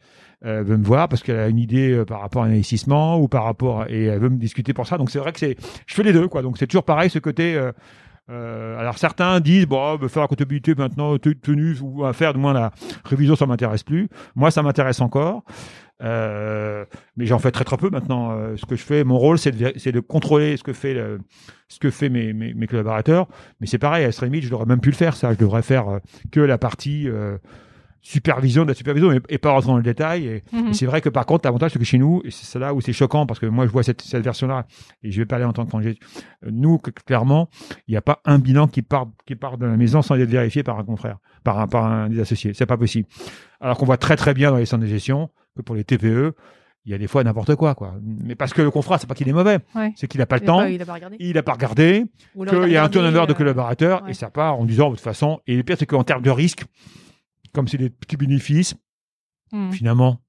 euh, 0.45 0.63
veut 0.63 0.77
me 0.77 0.85
voir 0.85 1.09
parce 1.09 1.23
qu'elle 1.23 1.39
a 1.39 1.49
une 1.49 1.59
idée 1.59 1.91
euh, 1.91 2.05
par 2.05 2.21
rapport 2.21 2.45
à 2.45 2.49
l'investissement 2.49 3.19
ou 3.19 3.29
par 3.29 3.45
rapport 3.45 3.87
et 3.89 4.05
elle 4.05 4.21
veut 4.21 4.29
me 4.29 4.39
discuter 4.39 4.73
pour 4.73 4.87
ça. 4.87 4.97
Donc 4.97 5.11
c'est 5.11 5.19
vrai 5.19 5.33
que 5.33 5.41
c'est, 5.41 5.57
je 5.87 5.95
fais 5.95 6.05
les 6.05 6.13
deux 6.13 6.29
quoi. 6.29 6.43
Donc 6.43 6.59
c'est 6.59 6.67
toujours 6.67 6.85
pareil 6.85 7.11
ce 7.11 7.19
côté. 7.19 7.61
Euh, 8.31 8.79
alors 8.79 8.97
certains 8.97 9.39
disent 9.41 9.67
bon, 9.67 9.97
bah, 9.97 10.09
faire 10.09 10.23
la 10.23 10.29
comptabilité 10.29 10.75
maintenant 10.75 11.19
tenue 11.19 11.77
ou 11.83 12.07
à 12.07 12.15
faire 12.15 12.33
du 12.33 12.41
moins 12.41 12.55
la 12.55 12.73
révision 13.05 13.37
ça 13.37 13.47
m'intéresse 13.47 13.83
plus. 13.83 14.09
Moi 14.35 14.51
ça 14.51 14.63
m'intéresse 14.63 15.01
encore. 15.01 15.45
Euh, 16.03 16.85
mais 17.17 17.25
j'en 17.27 17.39
fais 17.39 17.51
très 17.51 17.65
très 17.65 17.77
peu 17.77 17.91
maintenant. 17.91 18.33
Euh, 18.33 18.57
ce 18.57 18.67
que 18.67 18.77
je 18.77 18.83
fais, 18.83 19.05
mon 19.05 19.17
rôle, 19.17 19.39
c'est 19.39 19.53
de, 19.53 19.91
de 19.91 20.01
contrôler 20.01 20.57
ce 20.57 20.63
que 20.65 20.73
fait 20.73 20.97
ce 21.69 21.79
que 21.79 21.91
fait 21.91 22.09
mes, 22.09 22.33
mes, 22.33 22.53
mes 22.53 22.67
collaborateurs. 22.67 23.29
Mais 23.61 23.67
c'est 23.67 23.79
pareil, 23.79 24.05
à 24.05 24.13
ce 24.13 24.25
limite, 24.25 24.45
je 24.45 24.51
n'aurais 24.51 24.67
même 24.67 24.81
pu 24.81 24.91
le 24.91 24.97
faire. 24.97 25.15
Ça, 25.17 25.33
je 25.33 25.39
devrais 25.39 25.63
faire 25.63 26.01
que 26.33 26.41
la 26.41 26.59
partie 26.59 27.09
supervision 28.05 28.65
de 28.65 28.69
la 28.69 28.75
supervision 28.75 29.11
et, 29.29 29.39
pas 29.39 29.51
rentrer 29.51 29.69
dans 29.69 29.77
le 29.79 29.83
détail. 29.83 30.27
Et, 30.27 30.45
mhm. 30.53 30.75
c'est 30.75 30.85
vrai 30.85 31.01
que 31.01 31.09
par 31.09 31.25
contre, 31.25 31.47
l'avantage, 31.47 31.73
c'est 31.73 31.79
que 31.79 31.85
chez 31.87 31.99
nous, 31.99 32.21
et 32.25 32.31
c'est 32.31 32.59
là 32.59 32.75
où 32.75 32.81
c'est 32.83 32.93
choquant, 32.93 33.27
parce 33.27 33.41
que 33.41 33.47
moi, 33.47 33.67
je 33.67 33.73
vois 33.73 33.83
cette, 33.83 34.03
cette 34.03 34.23
version-là, 34.23 34.67
et 35.03 35.11
je 35.11 35.21
vais 35.21 35.27
parler 35.27 35.47
en 35.47 35.55
tant 35.55 35.65
que 35.65 35.71
congé, 35.71 35.99
nous, 36.47 36.79
clairement, 36.79 37.49
il 37.89 37.93
n'y 37.93 37.97
a 37.97 38.03
pas 38.03 38.21
un 38.27 38.39
bilan 38.39 38.69
qui 38.69 38.83
part, 38.83 39.07
qui 39.27 39.35
part 39.35 39.57
de 39.57 39.65
la 39.65 39.77
maison 39.77 40.03
sans 40.03 40.17
être 40.17 40.29
vérifié 40.29 40.63
par 40.63 40.79
un 40.79 40.85
confrère, 40.85 41.17
par 41.43 41.59
un, 41.59 41.67
par 41.67 41.87
un 41.87 42.11
des 42.11 42.21
associés. 42.21 42.53
C'est 42.53 42.67
pas 42.67 42.77
possible. 42.77 43.09
Alors 43.61 43.79
qu'on 43.79 43.87
voit 43.87 43.97
très 43.97 44.17
très 44.17 44.35
bien 44.35 44.51
dans 44.51 44.59
les 44.59 44.67
centres 44.67 44.83
de 44.83 44.89
gestion 44.89 45.31
que 45.57 45.63
pour 45.63 45.75
les 45.75 45.85
TPE, 45.85 46.35
il 46.85 46.93
y 46.93 46.95
a 46.95 46.99
des 46.99 47.07
fois 47.07 47.25
n'importe 47.25 47.55
quoi, 47.57 47.75
quoi. 47.75 47.95
Mais 48.03 48.35
parce 48.35 48.53
que 48.53 48.61
le 48.61 48.71
confrère, 48.71 49.01
c'est 49.01 49.07
pas 49.07 49.15
qu'il 49.15 49.29
est 49.29 49.33
mauvais, 49.33 49.61
c'est 49.97 50.07
qu'il 50.07 50.19
n'a 50.19 50.27
pas 50.27 50.37
le 50.37 50.45
temps, 50.45 50.65
il 50.65 50.79
n'a 50.79 50.85
pas 50.85 50.93
regardé, 50.93 51.17
il 51.19 51.39
a 51.39 51.43
pas 51.43 51.53
regardé, 51.55 52.05
qu'il 52.35 52.71
y 52.71 52.77
a 52.77 52.85
un 52.85 52.89
turnover 52.91 53.27
de 53.27 53.33
euh, 53.33 53.35
collaborateurs, 53.35 54.07
et 54.07 54.13
ça 54.13 54.29
part 54.29 54.61
en 54.61 54.67
disant, 54.67 54.91
de 54.91 54.97
toute 54.97 55.05
façon, 55.05 55.41
et 55.47 55.57
le 55.57 55.63
pire, 55.63 55.77
c'est 55.79 55.87
qu'en 55.87 56.05
termes 56.05 56.23
de 56.23 56.31
risque, 56.31 56.67
comme 57.55 57.69
c'est 57.69 57.79
des 57.79 57.91
petits 57.91 58.17
bénéfices, 58.17 58.75
hmm. 59.53 59.71
finalement, 59.71 60.21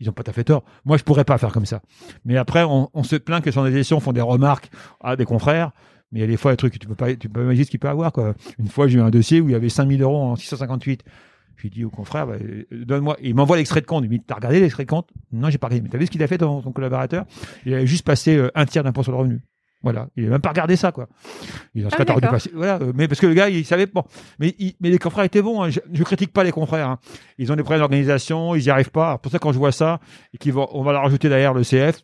ils 0.00 0.06
n'ont 0.06 0.12
pas 0.12 0.22
tout 0.22 0.30
à 0.30 0.34
fait 0.34 0.44
tort. 0.44 0.64
Moi, 0.84 0.96
je 0.96 1.04
pourrais 1.04 1.24
pas 1.24 1.38
faire 1.38 1.52
comme 1.52 1.66
ça. 1.66 1.80
Mais 2.24 2.36
après, 2.36 2.64
on, 2.64 3.02
se 3.04 3.16
plaint 3.16 3.42
que 3.42 3.50
sur 3.50 3.64
des 3.64 3.72
gestions 3.72 4.00
font 4.00 4.12
des 4.12 4.20
remarques 4.20 4.70
à 5.00 5.16
des 5.16 5.24
confrères. 5.24 5.70
Mais 6.12 6.20
il 6.20 6.22
y 6.22 6.24
a 6.24 6.28
des 6.28 6.36
fois 6.36 6.52
des 6.52 6.56
trucs 6.56 6.74
que 6.74 6.78
tu 6.78 6.86
peux 6.86 6.94
pas, 6.94 7.14
tu 7.14 7.28
peux 7.28 7.40
pas 7.40 7.42
imaginer 7.42 7.64
ce 7.64 7.70
qu'il 7.70 7.80
peut 7.80 7.88
avoir, 7.88 8.12
quoi. 8.12 8.34
Une 8.58 8.68
fois, 8.68 8.86
j'ai 8.86 8.98
eu 8.98 9.02
un 9.02 9.10
dossier 9.10 9.40
où 9.40 9.48
il 9.48 9.52
y 9.52 9.54
avait 9.54 9.68
5000 9.68 10.02
euros 10.02 10.22
en 10.22 10.36
658. 10.36 11.02
J'ai 11.56 11.70
dit 11.70 11.84
au 11.84 11.90
confrère, 11.90 12.26
bah, 12.26 12.34
donne-moi. 12.70 13.16
Il 13.22 13.34
m'envoie 13.34 13.56
l'extrait 13.56 13.80
de 13.80 13.86
compte. 13.86 14.04
Il 14.04 14.10
me 14.10 14.18
dit, 14.18 14.22
t'as 14.24 14.34
regardé 14.34 14.60
l'extrait 14.60 14.84
de 14.84 14.90
compte? 14.90 15.08
Non, 15.32 15.50
j'ai 15.50 15.58
pas 15.58 15.68
regardé. 15.68 15.84
Mais 15.84 15.88
t'as 15.88 15.98
vu 15.98 16.06
ce 16.06 16.10
qu'il 16.10 16.22
a 16.22 16.26
fait, 16.26 16.38
ton, 16.38 16.60
ton 16.60 16.72
collaborateur? 16.72 17.24
Il 17.64 17.72
avait 17.72 17.86
juste 17.86 18.04
passé 18.04 18.36
euh, 18.36 18.50
un 18.54 18.66
tiers 18.66 18.84
d'impôt 18.84 19.02
sur 19.02 19.12
le 19.12 19.18
revenu. 19.18 19.40
Voilà, 19.84 20.08
il 20.16 20.24
n'a 20.24 20.30
même 20.30 20.40
pas 20.40 20.48
regardé 20.48 20.76
ça, 20.76 20.92
quoi. 20.92 21.08
Il 21.74 21.86
ah, 21.86 22.04
dû 22.04 22.20
passer. 22.22 22.50
Voilà, 22.54 22.78
euh, 22.80 22.92
mais 22.94 23.06
parce 23.06 23.20
que 23.20 23.26
le 23.26 23.34
gars, 23.34 23.50
il 23.50 23.66
savait. 23.66 23.84
Bon, 23.84 24.02
mais, 24.38 24.56
mais 24.80 24.88
les 24.88 24.98
confrères 24.98 25.26
étaient 25.26 25.42
bons. 25.42 25.62
Hein. 25.62 25.68
Je, 25.68 25.80
je, 25.92 26.02
critique 26.04 26.32
pas 26.32 26.42
les 26.42 26.52
confrères. 26.52 26.88
Hein. 26.88 26.98
Ils 27.36 27.52
ont 27.52 27.56
des 27.56 27.62
problèmes 27.62 27.80
d'organisation, 27.80 28.54
ils 28.54 28.62
n'y 28.62 28.70
arrivent 28.70 28.90
pas. 28.90 29.18
pour 29.18 29.30
ça, 29.30 29.38
quand 29.38 29.52
je 29.52 29.58
vois 29.58 29.72
ça 29.72 30.00
et 30.32 30.38
qu'on 30.38 30.58
va, 30.58 30.66
on 30.72 30.82
va 30.82 30.92
leur 30.92 31.02
rajouter 31.02 31.28
derrière 31.28 31.52
le 31.52 31.64
CF, 31.64 32.02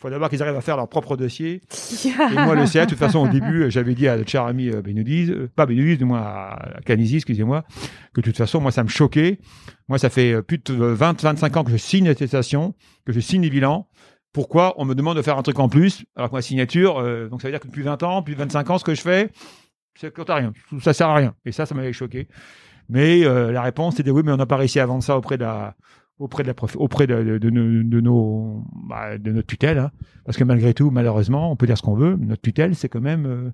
faut 0.00 0.08
d'abord 0.08 0.30
qu'ils 0.30 0.42
arrivent 0.42 0.56
à 0.56 0.62
faire 0.62 0.78
leur 0.78 0.88
propre 0.88 1.14
dossier. 1.18 1.60
et 2.06 2.32
moi, 2.32 2.54
le 2.54 2.64
CF, 2.64 2.74
de 2.74 2.84
toute 2.86 2.98
façon, 2.98 3.18
au 3.18 3.28
début, 3.28 3.70
j'avais 3.70 3.94
dit 3.94 4.08
à 4.08 4.16
notre 4.16 4.30
cher 4.30 4.44
ami 4.44 4.70
euh, 4.70 4.80
Benoudiz, 4.80 5.30
euh, 5.30 5.50
pas 5.54 5.66
Benoudiz, 5.66 5.98
du 5.98 6.06
moins 6.06 6.22
à 6.22 6.80
Canisi, 6.86 7.16
excusez-moi, 7.16 7.66
que 8.14 8.22
de 8.22 8.24
toute 8.24 8.38
façon, 8.38 8.62
moi, 8.62 8.72
ça 8.72 8.82
me 8.82 8.88
choquait. 8.88 9.40
Moi, 9.88 9.98
ça 9.98 10.08
fait 10.08 10.40
plus 10.40 10.56
de 10.56 10.72
20, 10.72 11.20
25 11.20 11.56
ans 11.58 11.64
que 11.64 11.70
je 11.70 11.76
signe 11.76 12.06
l'attestation, 12.06 12.74
que 13.04 13.12
je 13.12 13.20
signe 13.20 13.42
les 13.42 13.50
bilans 13.50 13.88
pourquoi 14.32 14.74
on 14.76 14.84
me 14.84 14.94
demande 14.94 15.16
de 15.16 15.22
faire 15.22 15.38
un 15.38 15.42
truc 15.42 15.58
en 15.58 15.68
plus 15.68 16.04
alors 16.16 16.30
que 16.30 16.34
ma 16.34 16.42
signature, 16.42 16.98
euh, 16.98 17.28
donc 17.28 17.42
ça 17.42 17.48
veut 17.48 17.52
dire 17.52 17.60
que 17.60 17.66
depuis 17.66 17.82
20 17.82 18.02
ans, 18.02 18.20
depuis 18.20 18.34
25 18.34 18.70
ans, 18.70 18.78
ce 18.78 18.84
que 18.84 18.94
je 18.94 19.00
fais, 19.00 19.30
c'est 19.94 20.12
que 20.12 20.22
rien, 20.32 20.52
ça 20.80 20.92
sert 20.92 21.08
à 21.08 21.14
rien. 21.14 21.34
Et 21.44 21.52
ça, 21.52 21.66
ça 21.66 21.74
m'avait 21.74 21.92
choqué. 21.92 22.28
Mais 22.88 23.24
euh, 23.24 23.52
la 23.52 23.62
réponse 23.62 23.96
c'était 23.96 24.10
oui, 24.10 24.22
mais 24.24 24.32
on 24.32 24.36
n'a 24.36 24.46
pas 24.46 24.56
réussi 24.56 24.80
à 24.80 24.86
vendre 24.86 25.02
ça 25.02 25.16
auprès 25.16 25.38
de 25.38 25.44
auprès 26.18 26.42
de 26.44 26.52
notre 29.30 29.46
tutelle, 29.46 29.78
hein. 29.78 29.90
parce 30.24 30.36
que 30.36 30.44
malgré 30.44 30.74
tout, 30.74 30.90
malheureusement, 30.90 31.50
on 31.50 31.56
peut 31.56 31.66
dire 31.66 31.78
ce 31.78 31.82
qu'on 31.82 31.94
veut, 31.94 32.16
notre 32.16 32.42
tutelle, 32.42 32.74
c'est 32.74 32.90
quand 32.90 33.00
même 33.00 33.26
euh, 33.26 33.50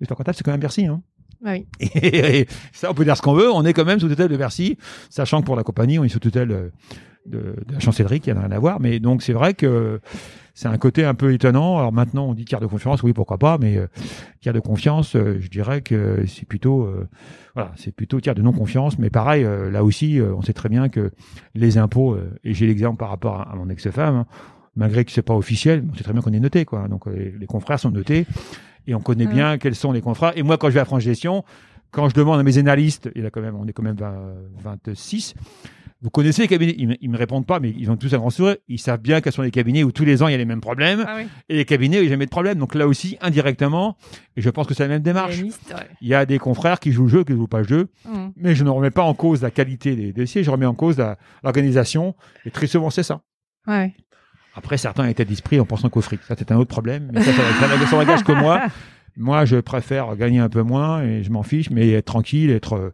c'est 0.00 0.42
quand 0.44 0.50
même 0.52 0.60
Bercy. 0.60 0.86
Hein. 0.86 1.02
Ah 1.44 1.52
oui. 1.52 1.66
Et, 1.94 2.46
ça, 2.72 2.90
on 2.90 2.94
peut 2.94 3.04
dire 3.04 3.16
ce 3.16 3.22
qu'on 3.22 3.34
veut, 3.34 3.50
on 3.50 3.64
est 3.64 3.72
quand 3.72 3.84
même 3.84 4.00
sous 4.00 4.08
tutelle 4.08 4.28
de 4.28 4.36
Bercy, 4.36 4.76
sachant 5.08 5.40
que 5.40 5.46
pour 5.46 5.56
la 5.56 5.62
compagnie, 5.62 5.98
on 5.98 6.04
est 6.04 6.08
sous 6.08 6.18
tutelle 6.18 6.52
euh, 6.52 6.68
de, 7.26 7.38
de 7.66 7.74
la 7.74 7.80
chancellerie 7.80 8.20
qui 8.20 8.32
n'a 8.32 8.40
rien 8.40 8.50
à 8.50 8.58
voir. 8.58 8.80
Mais 8.80 9.00
donc 9.00 9.22
c'est 9.22 9.32
vrai 9.32 9.54
que 9.54 10.00
c'est 10.54 10.68
un 10.68 10.76
côté 10.76 11.04
un 11.04 11.14
peu 11.14 11.32
étonnant. 11.32 11.78
Alors 11.78 11.92
maintenant, 11.92 12.26
on 12.26 12.34
dit 12.34 12.44
tiers 12.44 12.60
de 12.60 12.66
confiance, 12.66 13.02
oui, 13.02 13.12
pourquoi 13.12 13.38
pas, 13.38 13.56
mais 13.58 13.78
euh, 13.78 13.86
tiers 14.40 14.52
de 14.52 14.60
confiance, 14.60 15.16
euh, 15.16 15.38
je 15.40 15.48
dirais 15.48 15.80
que 15.80 16.24
c'est 16.26 16.46
plutôt, 16.46 16.92
voilà, 17.54 17.72
c'est 17.76 17.92
plutôt 17.92 18.20
tiers 18.20 18.34
de 18.34 18.42
non 18.42 18.52
confiance. 18.52 18.98
Mais 18.98 19.08
pareil, 19.08 19.46
là 19.70 19.82
aussi, 19.82 20.20
on 20.20 20.42
sait 20.42 20.52
très 20.52 20.68
bien 20.68 20.88
que 20.88 21.10
les 21.54 21.78
impôts, 21.78 22.18
et 22.44 22.52
j'ai 22.52 22.66
l'exemple 22.66 22.98
par 22.98 23.08
rapport 23.08 23.40
à, 23.40 23.54
mon 23.56 23.68
ex-femme, 23.70 24.14
hein, 24.14 24.26
malgré 24.76 25.04
que 25.04 25.12
c'est 25.12 25.22
pas 25.22 25.34
officiel, 25.34 25.84
on 25.90 25.94
sait 25.94 26.04
très 26.04 26.12
bien 26.12 26.22
qu'on 26.22 26.32
est 26.32 26.40
noté, 26.40 26.64
quoi. 26.64 26.88
Donc 26.88 27.06
les, 27.06 27.46
confrères 27.46 27.80
sont 27.80 27.90
notés 27.90 28.26
et 28.90 28.94
on 28.94 29.00
connaît 29.00 29.26
bien 29.26 29.56
quels 29.56 29.76
sont 29.76 29.92
les 29.92 30.00
confrères. 30.00 30.36
Et 30.36 30.42
moi, 30.42 30.58
quand 30.58 30.68
je 30.68 30.74
vais 30.74 30.80
à 30.80 30.84
France 30.84 31.02
Gestion, 31.02 31.44
quand 31.92 32.08
je 32.08 32.14
demande 32.14 32.40
à 32.40 32.42
mes 32.42 32.58
analystes, 32.58 33.08
il 33.14 33.24
a 33.24 33.30
quand 33.30 33.40
même, 33.40 33.54
on 33.54 33.66
est 33.66 33.72
quand 33.72 33.84
même 33.84 33.96
26, 34.58 35.34
vous 36.02 36.10
connaissez 36.10 36.42
les 36.42 36.48
cabinets 36.48 36.74
Ils, 36.76 36.88
me, 36.88 36.96
me 37.12 37.16
répondent 37.16 37.46
pas, 37.46 37.60
mais 37.60 37.72
ils 37.76 37.90
ont 37.90 37.96
tous 37.96 38.14
un 38.14 38.18
grand 38.18 38.30
sourire. 38.30 38.56
Ils 38.68 38.80
savent 38.80 39.00
bien 39.00 39.20
quels 39.20 39.32
sont 39.32 39.42
les 39.42 39.50
cabinets 39.52 39.84
où 39.84 39.92
tous 39.92 40.04
les 40.04 40.22
ans 40.22 40.28
il 40.28 40.32
y 40.32 40.34
a 40.34 40.38
les 40.38 40.44
mêmes 40.44 40.60
problèmes. 40.60 41.04
Ah 41.06 41.20
et 41.48 41.56
les 41.56 41.64
cabinets 41.64 41.98
où 41.98 42.00
il 42.00 42.04
n'y 42.04 42.08
a 42.08 42.10
jamais 42.10 42.24
de 42.24 42.30
problème. 42.30 42.58
Donc 42.58 42.74
là 42.74 42.88
aussi, 42.88 43.16
indirectement, 43.20 43.96
et 44.36 44.40
je 44.40 44.50
pense 44.50 44.66
que 44.66 44.74
c'est 44.74 44.82
la 44.82 44.88
même 44.88 45.02
démarche. 45.02 45.40
Il 46.00 46.08
y 46.08 46.14
a 46.14 46.26
des 46.26 46.38
confrères 46.38 46.80
qui 46.80 46.90
jouent 46.90 47.04
le 47.04 47.10
jeu, 47.10 47.24
qui 47.24 47.32
ne 47.32 47.36
jouent 47.36 47.46
pas 47.46 47.58
le 47.58 47.68
jeu. 47.68 47.88
Mmh. 48.06 48.28
Mais 48.36 48.54
je 48.56 48.64
ne 48.64 48.70
remets 48.70 48.90
pas 48.90 49.02
en 49.02 49.14
cause 49.14 49.42
la 49.42 49.50
qualité 49.50 49.94
des 49.94 50.12
dossiers, 50.12 50.42
je 50.42 50.50
remets 50.50 50.66
en 50.66 50.74
cause 50.74 51.00
l'organisation. 51.44 52.16
Et 52.44 52.50
très 52.50 52.66
souvent, 52.66 52.90
c'est 52.90 53.04
ça. 53.04 53.20
Ouais. 53.66 53.94
Après, 54.54 54.76
certains 54.78 55.06
étaient 55.06 55.24
d'esprit 55.24 55.60
en 55.60 55.64
pensant 55.64 55.88
qu'au 55.88 56.00
fric. 56.00 56.20
Ça, 56.22 56.34
c'est 56.36 56.50
un 56.52 56.56
autre 56.56 56.70
problème. 56.70 57.10
Mais 57.12 57.22
ça, 57.22 57.32
ça, 57.32 57.96
n'engage 57.96 58.24
que 58.24 58.32
moi. 58.32 58.62
Moi, 59.16 59.44
je 59.44 59.56
préfère 59.56 60.16
gagner 60.16 60.38
un 60.38 60.48
peu 60.48 60.62
moins 60.62 61.02
et 61.02 61.24
je 61.24 61.30
m'en 61.30 61.42
fiche, 61.42 61.68
mais 61.70 61.90
être 61.90 62.06
tranquille, 62.06 62.50
être 62.50 62.92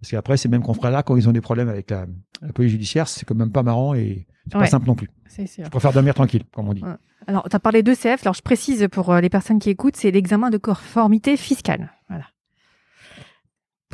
parce 0.00 0.10
qu'après, 0.10 0.36
ces 0.36 0.48
mêmes 0.48 0.62
confrères-là, 0.62 1.02
quand 1.02 1.16
ils 1.16 1.28
ont 1.28 1.32
des 1.32 1.40
problèmes 1.40 1.68
avec 1.68 1.90
la, 1.90 2.06
police 2.54 2.70
judiciaire, 2.70 3.08
c'est 3.08 3.24
quand 3.24 3.34
même 3.34 3.50
pas 3.50 3.62
marrant 3.62 3.94
et 3.94 4.26
c'est 4.44 4.58
pas 4.58 4.66
simple 4.66 4.86
non 4.86 4.94
plus. 4.94 5.08
C'est 5.26 5.46
sûr. 5.46 5.64
Je 5.64 5.70
préfère 5.70 5.92
dormir 5.92 6.14
tranquille, 6.14 6.44
comme 6.54 6.68
on 6.68 6.74
dit. 6.74 6.84
Alors, 7.26 7.48
tu 7.48 7.56
as 7.56 7.58
parlé 7.58 7.82
d'ECF. 7.82 8.22
Alors, 8.22 8.34
je 8.34 8.42
précise 8.42 8.86
pour 8.92 9.12
euh, 9.12 9.20
les 9.20 9.30
personnes 9.30 9.58
qui 9.58 9.70
écoutent, 9.70 9.96
c'est 9.96 10.10
l'examen 10.10 10.50
de 10.50 10.58
conformité 10.58 11.36
fiscale. 11.36 11.92
Voilà. 12.08 12.26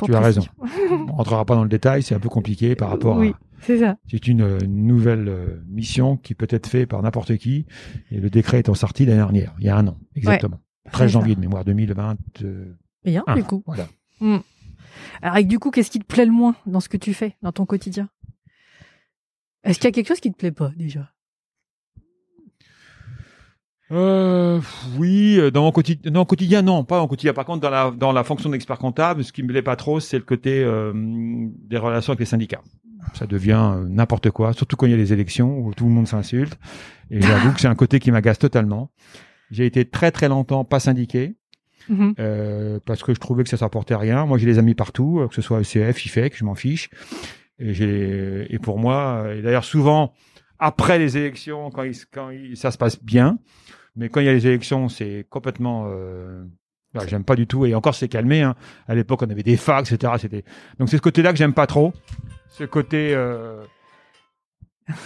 tu 0.03 0.13
as 0.13 0.19
raison. 0.19 0.43
on 0.91 1.13
rentrera 1.13 1.45
pas 1.45 1.55
dans 1.55 1.63
le 1.63 1.69
détail, 1.69 2.03
c'est 2.03 2.13
un 2.13 2.19
peu 2.19 2.29
compliqué 2.29 2.75
par 2.75 2.89
rapport 2.89 3.19
à 3.19 3.25
C'est 3.65 3.79
ça. 3.79 3.97
C'est 4.09 4.27
une, 4.27 4.41
euh, 4.41 4.59
nouvelle 4.67 5.27
euh, 5.29 5.63
mission 5.67 6.17
qui 6.17 6.35
peut 6.35 6.47
être 6.49 6.67
faite 6.67 6.89
par 6.89 7.01
n'importe 7.01 7.37
qui. 7.37 7.65
Et 8.11 8.19
le 8.19 8.29
décret 8.29 8.59
étant 8.59 8.73
sorti 8.73 9.05
l'année 9.05 9.17
dernière, 9.17 9.55
il 9.59 9.65
y 9.65 9.69
a 9.69 9.77
un 9.77 9.87
an, 9.87 9.97
exactement. 10.15 10.59
13 10.91 11.11
janvier 11.11 11.35
de 11.35 11.39
mémoire 11.39 11.63
2020. 11.63 12.17
Bien, 13.05 13.23
du 13.35 13.43
coup. 13.43 13.63
Voilà. 13.65 13.87
Hmm. 14.19 14.39
Alors, 15.21 15.43
du 15.43 15.59
coup, 15.59 15.71
qu'est-ce 15.71 15.89
qui 15.89 15.99
te 15.99 16.05
plaît 16.05 16.25
le 16.25 16.31
moins 16.31 16.55
dans 16.65 16.81
ce 16.81 16.89
que 16.89 16.97
tu 16.97 17.13
fais, 17.13 17.37
dans 17.41 17.51
ton 17.51 17.65
quotidien? 17.65 18.09
Est-ce 19.63 19.79
qu'il 19.79 19.85
y 19.85 19.87
a 19.87 19.91
quelque 19.91 20.09
chose 20.09 20.19
qui 20.19 20.31
te 20.31 20.37
plaît 20.37 20.51
pas 20.51 20.71
déjà? 20.75 21.09
Euh, 23.91 24.59
oui, 24.97 25.39
dans 25.51 25.63
mon 25.63 25.71
quotidien, 25.71 26.11
non, 26.11 26.25
quotidien, 26.25 26.61
non, 26.61 26.83
pas 26.83 27.01
en 27.01 27.07
quotidien. 27.07 27.33
Par 27.33 27.45
contre, 27.45 27.61
dans 27.61 27.69
la 27.69 27.91
dans 27.91 28.11
la 28.11 28.23
fonction 28.23 28.49
d'expert 28.49 28.77
comptable, 28.77 29.23
ce 29.23 29.31
qui 29.31 29.43
me 29.43 29.49
plaît 29.49 29.61
pas 29.61 29.75
trop, 29.75 29.99
c'est 29.99 30.17
le 30.17 30.23
côté 30.23 30.63
euh, 30.63 30.91
des 30.95 31.77
relations 31.77 32.11
avec 32.11 32.21
les 32.21 32.25
syndicats. 32.25 32.61
Ça 33.13 33.27
devient 33.27 33.71
euh, 33.75 33.85
n'importe 33.87 34.31
quoi, 34.31 34.53
surtout 34.53 34.75
quand 34.75 34.85
il 34.85 34.91
y 34.91 34.95
a 34.95 34.97
des 34.97 35.13
élections 35.13 35.57
où 35.59 35.73
tout 35.73 35.85
le 35.85 35.91
monde 35.91 36.07
s'insulte. 36.07 36.57
Et 37.09 37.21
j'avoue 37.21 37.53
que 37.53 37.61
c'est 37.61 37.67
un 37.67 37.75
côté 37.75 37.99
qui 37.99 38.11
m'agace 38.11 38.39
totalement. 38.39 38.91
J'ai 39.51 39.65
été 39.65 39.85
très 39.85 40.11
très 40.11 40.29
longtemps 40.29 40.63
pas 40.63 40.79
syndiqué. 40.79 41.35
Mm-hmm. 41.91 42.13
Euh, 42.19 42.79
parce 42.85 43.03
que 43.03 43.13
je 43.13 43.19
trouvais 43.19 43.43
que 43.43 43.49
ça 43.49 43.57
s'apportait 43.57 43.95
rien. 43.95 44.25
Moi, 44.25 44.37
j'ai 44.37 44.45
des 44.45 44.57
amis 44.57 44.73
partout, 44.73 45.19
euh, 45.19 45.27
que 45.27 45.35
ce 45.35 45.41
soit 45.41 45.59
ECF, 45.59 46.05
IFEC, 46.05 46.37
je 46.37 46.45
m'en 46.45 46.55
fiche. 46.55 46.89
Et, 47.59 47.73
j'ai, 47.73 48.47
et 48.49 48.57
pour 48.57 48.79
moi, 48.79 49.25
et 49.35 49.41
d'ailleurs 49.41 49.65
souvent 49.65 50.13
après 50.59 50.97
les 50.97 51.17
élections, 51.17 51.69
quand, 51.71 51.83
il, 51.83 51.93
quand 52.11 52.31
ça 52.55 52.71
se 52.71 52.77
passe 52.77 53.03
bien, 53.03 53.37
mais 53.95 54.07
quand 54.07 54.21
il 54.21 54.25
y 54.25 54.29
a 54.29 54.33
les 54.33 54.47
élections, 54.47 54.87
c'est 54.87 55.25
complètement 55.29 55.87
euh, 55.87 56.45
bah, 56.93 57.01
j'aime 57.07 57.25
pas 57.25 57.35
du 57.35 57.47
tout. 57.47 57.65
Et 57.65 57.75
encore, 57.75 57.95
c'est 57.95 58.07
calmé. 58.07 58.41
Hein. 58.41 58.55
À 58.87 58.95
l'époque, 58.95 59.21
on 59.23 59.29
avait 59.29 59.43
des 59.43 59.57
facs, 59.57 59.91
etc. 59.91 60.13
C'était 60.17 60.43
donc 60.79 60.89
c'est 60.89 60.97
ce 60.97 61.01
côté-là 61.01 61.31
que 61.31 61.37
j'aime 61.37 61.53
pas 61.53 61.67
trop. 61.67 61.93
Ce 62.53 62.63
côté. 62.65 63.13
Euh... 63.15 63.63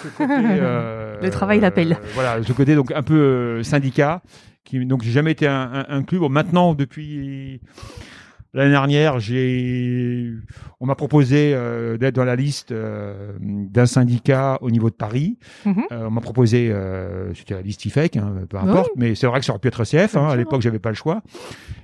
Ce 0.03 0.09
côté 0.09 0.33
euh... 0.37 1.17
le 1.21 1.29
travail 1.29 1.61
l'appelle. 1.61 1.93
Euh, 1.93 2.07
voilà, 2.13 2.43
ce 2.43 2.51
côté 2.51 2.75
donc 2.75 2.91
un 2.91 3.03
peu 3.03 3.63
syndicat. 3.63 4.21
Qui, 4.65 4.85
donc 4.85 5.01
j'ai 5.01 5.11
jamais 5.11 5.31
été 5.31 5.47
club. 6.03 6.21
Bon, 6.21 6.29
maintenant, 6.29 6.73
depuis 6.73 7.61
L'année 8.57 8.71
dernière, 8.71 9.19
j'ai, 9.19 10.33
on 10.79 10.87
m'a 10.87 10.95
proposé 10.95 11.51
euh, 11.53 11.95
d'être 11.99 12.15
dans 12.15 12.25
la 12.25 12.35
liste 12.35 12.71
euh, 12.71 13.33
d'un 13.39 13.85
syndicat 13.85 14.57
au 14.61 14.71
niveau 14.71 14.89
de 14.89 14.95
Paris. 14.95 15.37
Mhm. 15.63 15.83
Euh, 15.91 16.07
on 16.07 16.09
m'a 16.09 16.21
proposé, 16.21 16.73
c'était 17.35 17.53
la 17.53 17.61
liste 17.61 17.85
IFEC, 17.85 18.17
hein, 18.17 18.33
peu 18.49 18.57
importe, 18.57 18.89
mais 18.95 19.13
c'est 19.13 19.27
vrai 19.27 19.41
que 19.41 19.45
ça 19.45 19.51
aurait 19.51 19.59
pu 19.59 19.67
être 19.67 19.83
CF. 19.83 20.17
Hein, 20.17 20.29
à 20.29 20.35
l'époque, 20.35 20.63
j'avais 20.63 20.79
pas 20.79 20.89
le 20.89 20.95
choix. 20.95 21.21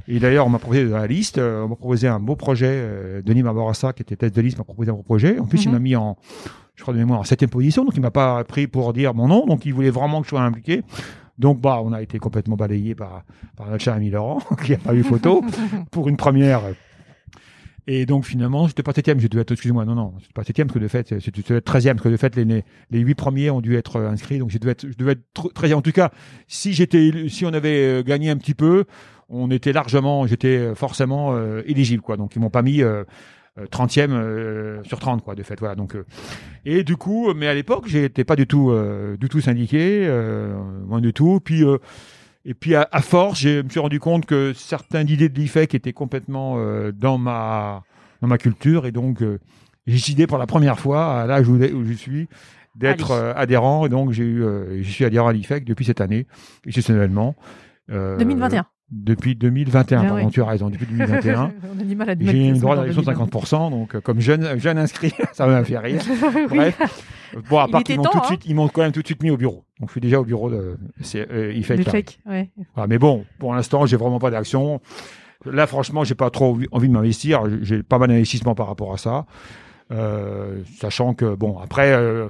Et 0.08 0.18
d'ailleurs, 0.18 0.48
on 0.48 0.50
m'a 0.50 0.58
proposé 0.58 0.90
dans 0.90 0.98
la 0.98 1.06
liste, 1.06 1.38
on 1.38 1.68
m'a 1.68 1.76
proposé 1.76 2.08
un 2.08 2.20
beau 2.20 2.36
projet. 2.36 3.22
Denis 3.24 3.44
Maborassa, 3.44 3.94
qui 3.94 4.02
était 4.02 4.16
tête 4.16 4.34
de 4.34 4.42
liste, 4.42 4.58
m'a 4.58 4.64
proposé 4.64 4.90
un 4.90 4.96
beau 4.96 5.04
projet. 5.04 5.38
En 5.38 5.46
plus, 5.46 5.66
il 5.66 5.68
mhm. 5.68 5.74
m'a 5.74 5.80
mis 5.80 5.96
en, 5.96 6.18
je 6.74 6.82
crois 6.82 6.96
de 6.96 7.00
mémoire, 7.00 7.20
en 7.20 7.24
septième 7.24 7.52
position, 7.52 7.86
donc 7.86 7.94
il 7.96 8.02
m'a 8.02 8.10
pas 8.10 8.44
pris 8.46 8.66
pour 8.66 8.94
dire 8.94 9.14
mon 9.14 9.28
nom, 9.28 9.46
donc 9.46 9.68
il 9.68 9.76
voulait 9.76 9.92
vraiment 9.92 10.22
que 10.22 10.26
je 10.26 10.30
sois 10.30 10.42
impliqué. 10.42 10.82
Donc, 11.40 11.60
bah, 11.60 11.82
on 11.84 11.94
a 11.94 12.02
été 12.02 12.20
complètement 12.20 12.56
balayé 12.56 12.96
par, 12.96 13.24
par 13.56 13.70
notre 13.70 13.84
cher 13.84 13.94
ami 13.94 14.10
Laurent, 14.10 14.40
qui 14.66 14.74
a 14.74 14.78
pas 14.78 14.94
eu 14.94 15.04
photo, 15.04 15.44
pour 15.92 16.08
une 16.10 16.18
première. 16.18 16.62
Et 17.86 18.06
donc, 18.06 18.26
finalement, 18.26 18.68
j'étais 18.68 18.84
pas 18.84 18.94
septième, 18.94 19.20
j'ai 19.20 19.28
dû 19.28 19.40
être, 19.40 19.52
excusez-moi, 19.52 19.84
non, 19.84 19.96
non, 19.96 20.14
j'étais 20.20 20.34
pas 20.34 20.44
septième, 20.44 20.68
parce 20.68 20.80
que 20.80 20.84
de 20.84 20.88
fait, 20.88 21.20
c'était 21.20 21.60
treizième, 21.60 21.98
parce 21.98 22.06
que 22.06 22.10
de 22.10 22.18
fait, 22.18 22.36
les, 22.36 22.64
les 22.92 23.00
huit 23.00 23.16
premiers 23.16 23.50
ont 23.50 23.60
dû 23.60 23.76
être 23.76 24.00
inscrits, 24.00 24.40
donc 24.40 24.52
j'ai 24.52 24.60
être, 24.66 24.88
je 24.88 24.96
devais 24.96 25.14
être 25.14 25.54
treizième. 25.54 25.80
En 25.80 25.82
tout 25.82 25.92
cas, 25.92 26.12
si 26.48 26.72
j'étais, 26.72 27.28
si 27.28 27.46
on 27.46 27.54
avait 27.54 28.00
euh, 28.00 28.04
gagné 28.04 28.30
un 28.30 28.38
petit 28.38 28.54
peu, 28.54 28.86
on 29.30 29.52
était 29.52 29.74
largement, 29.74 30.28
j'étais 30.28 30.58
euh, 30.58 30.76
forcément 30.76 31.34
euh, 31.34 31.62
éligible, 31.66 32.04
quoi. 32.04 32.18
Donc, 32.18 32.36
ils 32.36 32.40
m'ont 32.40 32.50
pas 32.50 32.62
mis, 32.62 32.80
30e 32.80 32.84
euh, 32.84 33.04
euh, 33.60 34.82
sur 34.84 35.00
30 35.00 35.24
quoi 35.24 35.36
de 35.36 35.44
fait 35.44 35.60
voilà. 35.60 35.76
Donc 35.76 35.96
euh, 35.96 36.06
et 36.66 36.84
du 36.84 36.98
coup 36.98 37.34
mais 37.36 37.48
à 37.48 37.54
l'époque 37.54 37.86
j'étais 37.88 38.24
pas 38.24 38.36
du 38.36 38.48
tout 38.48 38.74
du 39.20 39.30
tout 39.30 39.42
syndiqué 39.42 40.08
moins 40.88 41.02
du 41.02 41.14
tout. 41.14 41.40
Puis 41.40 41.64
et 42.46 42.54
puis 42.54 42.76
à, 42.76 42.88
force 43.02 43.40
je 43.40 43.62
me 43.62 43.70
suis 43.70 43.80
rendu 43.80 44.00
compte 44.00 44.26
que 44.26 44.54
certaines 44.54 45.10
idées 45.10 45.30
de 45.30 45.40
l'IFEC 45.40 45.76
étaient 45.76 45.94
complètement 45.94 46.58
dans 46.94 47.18
ma 47.18 47.84
dans 48.22 48.28
ma 48.28 48.38
culture. 48.38 48.86
Et 48.88 48.92
donc 48.92 49.22
j'ai 49.86 49.94
décidé 49.94 50.26
pour 50.26 50.38
la 50.38 50.48
première 50.48 50.80
fois 50.80 51.22
à 51.22 51.28
l'âge 51.28 51.48
où, 51.48 51.60
je 51.60 51.94
suis 51.94 52.28
d'être 52.76 53.12
adhérent. 53.36 53.86
Et 53.86 53.90
donc 53.90 54.12
j'ai 54.12 54.24
eu 54.24 54.44
je 54.82 54.90
suis 54.90 55.06
adhérent 55.06 55.28
à 55.28 55.34
l'IFEC 55.34 55.64
depuis 55.64 55.86
cette 55.86 56.02
année 56.02 56.26
exceptionnellement. 56.66 57.36
2021 57.90 58.66
depuis 58.94 59.36
2021, 59.36 60.02
ah 60.02 60.08
pardon, 60.08 60.30
tu 60.30 60.42
as 60.42 60.46
raison, 60.46 60.70
depuis 60.70 60.86
2021. 60.86 61.52
J'ai 62.22 62.48
une 62.50 62.60
droit 62.60 62.78
d'élection 62.78 63.02
de 63.02 63.08
50%, 63.08 63.72
donc 63.72 63.96
euh, 63.96 64.02
comme 64.02 64.20
jeune, 64.20 64.60
jeune 64.60 64.78
inscrit, 64.78 65.14
ça 65.34 65.48
m'a 65.48 65.64
fait 65.64 65.78
rire. 65.78 66.02
Bref. 66.50 66.80
Bon, 67.50 67.58
à 67.58 67.68
part 67.68 67.84
qu'ils 67.84 67.98
m'ont 67.98 68.04
tout 68.04 68.20
de 68.20 68.24
hein. 68.24 68.28
suite, 68.28 68.44
ils 68.46 68.56
m'ont 68.56 68.68
quand 68.68 68.82
même 68.82 68.92
tout 68.92 69.02
de 69.02 69.08
suite 69.08 69.24
mis 69.24 69.32
au 69.32 69.38
bureau. 69.38 69.66
Donc 69.80 69.90
je 69.90 69.94
suis 69.94 70.02
déjà 70.02 70.20
au 70.20 70.24
bureau 70.24 70.52
de, 70.52 70.78
c'est, 71.02 71.28
euh, 71.32 71.54
IFEC. 71.54 72.20
Ouais. 72.28 72.52
Voilà, 72.76 72.88
mais 72.88 73.00
bon, 73.00 73.26
pour 73.40 73.56
l'instant, 73.56 73.86
j'ai 73.86 73.98
vraiment 73.98 74.20
pas 74.20 74.30
d'action. 74.30 74.82
Là, 75.46 75.68
franchement, 75.68 76.04
j'ai 76.04 76.16
pas 76.16 76.30
trop 76.30 76.58
envie 76.72 76.88
de 76.88 76.94
m'investir. 76.94 77.44
J'ai 77.62 77.84
pas 77.84 77.98
mal 77.98 78.10
d'investissement 78.10 78.56
par 78.56 78.68
rapport 78.68 78.94
à 78.94 78.98
ça. 78.98 79.26
Euh, 79.92 80.62
sachant 80.80 81.14
que, 81.14 81.36
bon, 81.36 81.58
après, 81.60 81.94
euh, 81.94 82.28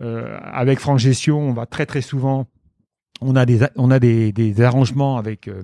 euh, 0.00 0.38
avec 0.42 0.78
France 0.78 1.00
Gestion, 1.00 1.38
on 1.40 1.52
va 1.52 1.66
très 1.66 1.86
très 1.86 2.00
souvent 2.00 2.46
on 3.20 3.36
a 3.36 3.46
des 3.46 3.60
on 3.76 3.90
a 3.90 3.98
des, 3.98 4.32
des 4.32 4.60
arrangements 4.60 5.16
avec 5.16 5.48
euh, 5.48 5.62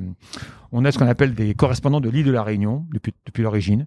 on 0.70 0.84
a 0.84 0.92
ce 0.92 0.98
qu'on 0.98 1.06
appelle 1.06 1.34
des 1.34 1.54
correspondants 1.54 2.00
de 2.00 2.08
l'île 2.10 2.26
de 2.26 2.30
la 2.30 2.42
Réunion 2.42 2.86
depuis 2.92 3.14
depuis 3.26 3.42
l'origine. 3.42 3.86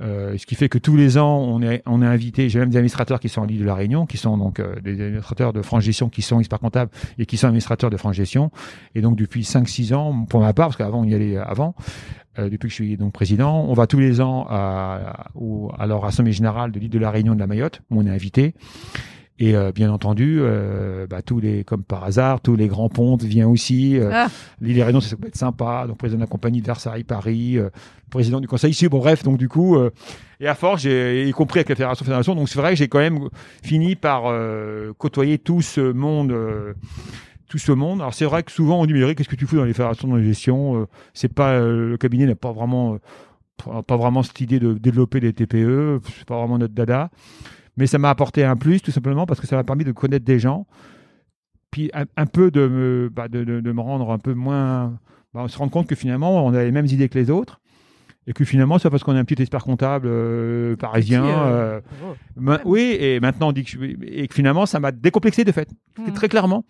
Euh, 0.00 0.36
ce 0.38 0.46
qui 0.46 0.54
fait 0.54 0.68
que 0.68 0.78
tous 0.78 0.96
les 0.96 1.18
ans 1.18 1.38
on 1.38 1.62
est 1.62 1.82
on 1.86 2.02
est 2.02 2.06
invité. 2.06 2.48
J'ai 2.48 2.58
même 2.58 2.70
des 2.70 2.76
administrateurs 2.76 3.20
qui 3.20 3.28
sont 3.28 3.42
en 3.42 3.44
l'île 3.44 3.60
de 3.60 3.64
la 3.64 3.74
Réunion 3.74 4.06
qui 4.06 4.16
sont 4.16 4.36
donc 4.36 4.60
euh, 4.60 4.80
des 4.80 5.00
administrateurs 5.00 5.52
de 5.52 5.62
France 5.62 5.82
Gestion 5.84 6.08
qui 6.08 6.22
sont 6.22 6.40
experts 6.40 6.60
comptables 6.60 6.90
et 7.18 7.26
qui 7.26 7.36
sont 7.36 7.46
administrateurs 7.46 7.90
de 7.90 7.96
France 7.96 8.16
Gestion 8.16 8.50
et 8.94 9.00
donc 9.00 9.16
depuis 9.16 9.44
5 9.44 9.68
6 9.68 9.92
ans 9.92 10.24
pour 10.28 10.40
ma 10.40 10.52
part 10.52 10.68
parce 10.68 10.76
qu'avant 10.76 11.00
on 11.00 11.04
y 11.04 11.14
allait 11.14 11.36
avant 11.36 11.74
depuis 12.38 12.68
que 12.68 12.68
je 12.68 12.74
suis 12.74 12.96
donc 12.96 13.12
président 13.12 13.64
on 13.68 13.74
va 13.74 13.86
tous 13.86 13.98
les 13.98 14.20
ans 14.20 14.46
à, 14.48 15.26
à, 15.34 15.82
à 15.82 15.86
leur 15.86 16.04
assemblée 16.04 16.32
générale 16.32 16.72
de 16.72 16.78
l'île 16.78 16.90
de 16.90 16.98
la 16.98 17.10
Réunion 17.10 17.34
de 17.34 17.40
la 17.40 17.46
Mayotte 17.46 17.82
où 17.90 18.00
on 18.00 18.06
est 18.06 18.10
invité 18.10 18.54
et 19.40 19.56
euh, 19.56 19.72
bien 19.72 19.90
entendu, 19.90 20.36
euh, 20.40 21.06
bah, 21.06 21.22
tous 21.22 21.40
les, 21.40 21.64
comme 21.64 21.82
par 21.82 22.04
hasard, 22.04 22.42
tous 22.42 22.56
les 22.56 22.68
grands 22.68 22.90
pontes 22.90 23.22
viennent 23.22 23.46
aussi. 23.46 23.98
Euh, 23.98 24.10
ah. 24.12 24.28
L'île 24.60 24.76
et 24.76 24.82
Réunion, 24.84 25.00
ça 25.00 25.16
peut 25.16 25.28
être 25.28 25.36
sympa. 25.36 25.86
Donc 25.88 25.96
président 25.96 26.18
de 26.18 26.24
la 26.24 26.28
compagnie 26.28 26.60
de 26.60 26.66
Versailles, 26.66 27.04
Paris, 27.04 27.56
euh, 27.56 27.70
président 28.10 28.40
du 28.40 28.46
conseil 28.46 28.72
ici. 28.72 28.86
Bon 28.88 28.98
bref, 28.98 29.22
donc 29.22 29.38
du 29.38 29.48
coup, 29.48 29.78
et 30.40 30.46
à 30.46 30.54
force, 30.54 30.82
j'ai 30.82 31.26
y 31.26 31.32
compris 31.32 31.60
avec 31.60 31.70
la 31.70 31.74
fédération 31.74 32.04
fédération. 32.04 32.34
Donc 32.34 32.50
c'est 32.50 32.58
vrai 32.58 32.72
que 32.72 32.76
j'ai 32.76 32.88
quand 32.88 32.98
même 32.98 33.30
fini 33.62 33.96
par 33.96 34.24
côtoyer 34.98 35.38
tout 35.38 35.62
ce 35.62 35.80
monde. 35.92 36.34
tout 37.48 37.58
ce 37.58 37.72
monde. 37.72 38.00
Alors 38.00 38.12
c'est 38.12 38.26
vrai 38.26 38.42
que 38.42 38.52
souvent 38.52 38.80
on 38.80 38.86
dit 38.86 38.92
mais 38.92 39.14
qu'est-ce 39.14 39.28
que 39.28 39.36
tu 39.36 39.46
fous 39.46 39.56
dans 39.56 39.64
les 39.64 39.72
fédérations 39.72 40.08
de 40.08 40.22
gestion 40.22 40.86
C'est 41.14 41.32
pas 41.32 41.60
le 41.60 41.96
cabinet 41.98 42.26
n'a 42.26 42.34
pas 42.34 42.52
vraiment 42.52 42.98
pas 43.86 43.96
vraiment 43.96 44.22
cette 44.22 44.40
idée 44.40 44.58
de 44.58 44.74
développer 44.74 45.20
des 45.20 45.32
TPE, 45.32 46.00
c'est 46.16 46.26
pas 46.26 46.38
vraiment 46.38 46.58
notre 46.58 46.74
dada 46.74 47.10
mais 47.76 47.86
ça 47.86 47.98
m'a 47.98 48.10
apporté 48.10 48.44
un 48.44 48.56
plus 48.56 48.80
tout 48.80 48.90
simplement 48.90 49.26
parce 49.26 49.40
que 49.40 49.46
ça 49.46 49.56
m'a 49.56 49.64
permis 49.64 49.84
de 49.84 49.92
connaître 49.92 50.24
des 50.24 50.38
gens, 50.38 50.66
puis 51.70 51.90
un, 51.94 52.26
peu 52.26 52.50
de 52.50 52.66
me, 52.66 53.10
bah, 53.12 53.28
de, 53.28 53.44
me 53.44 53.80
rendre 53.80 54.10
un 54.10 54.18
peu 54.18 54.34
moins, 54.34 54.98
bah, 55.32 55.46
se 55.48 55.56
rendre 55.56 55.70
compte 55.70 55.86
que 55.86 55.94
finalement 55.94 56.44
on 56.44 56.52
a 56.54 56.64
les 56.64 56.72
mêmes 56.72 56.86
idées 56.86 57.08
que 57.08 57.18
les 57.18 57.30
autres 57.30 57.60
et 58.26 58.32
que 58.32 58.44
finalement 58.44 58.78
c'est 58.78 58.90
parce 58.90 59.02
qu'on 59.02 59.16
est 59.16 59.18
un 59.18 59.24
petit 59.24 59.40
expert 59.40 59.64
comptable 59.64 60.06
euh, 60.08 60.76
parisien. 60.76 61.24
Euh, 61.24 61.80
euh, 62.46 62.58
oui, 62.64 62.96
et 63.00 63.18
maintenant 63.20 63.48
on 63.48 63.52
dit 63.52 63.64
que 63.64 63.76
et 64.04 64.28
que 64.28 64.34
finalement 64.34 64.66
ça 64.66 64.78
m'a 64.78 64.92
décomplexé 64.92 65.44
de 65.44 65.52
fait, 65.52 65.68
mmh. 65.98 66.12
très 66.12 66.28
clairement. 66.28 66.64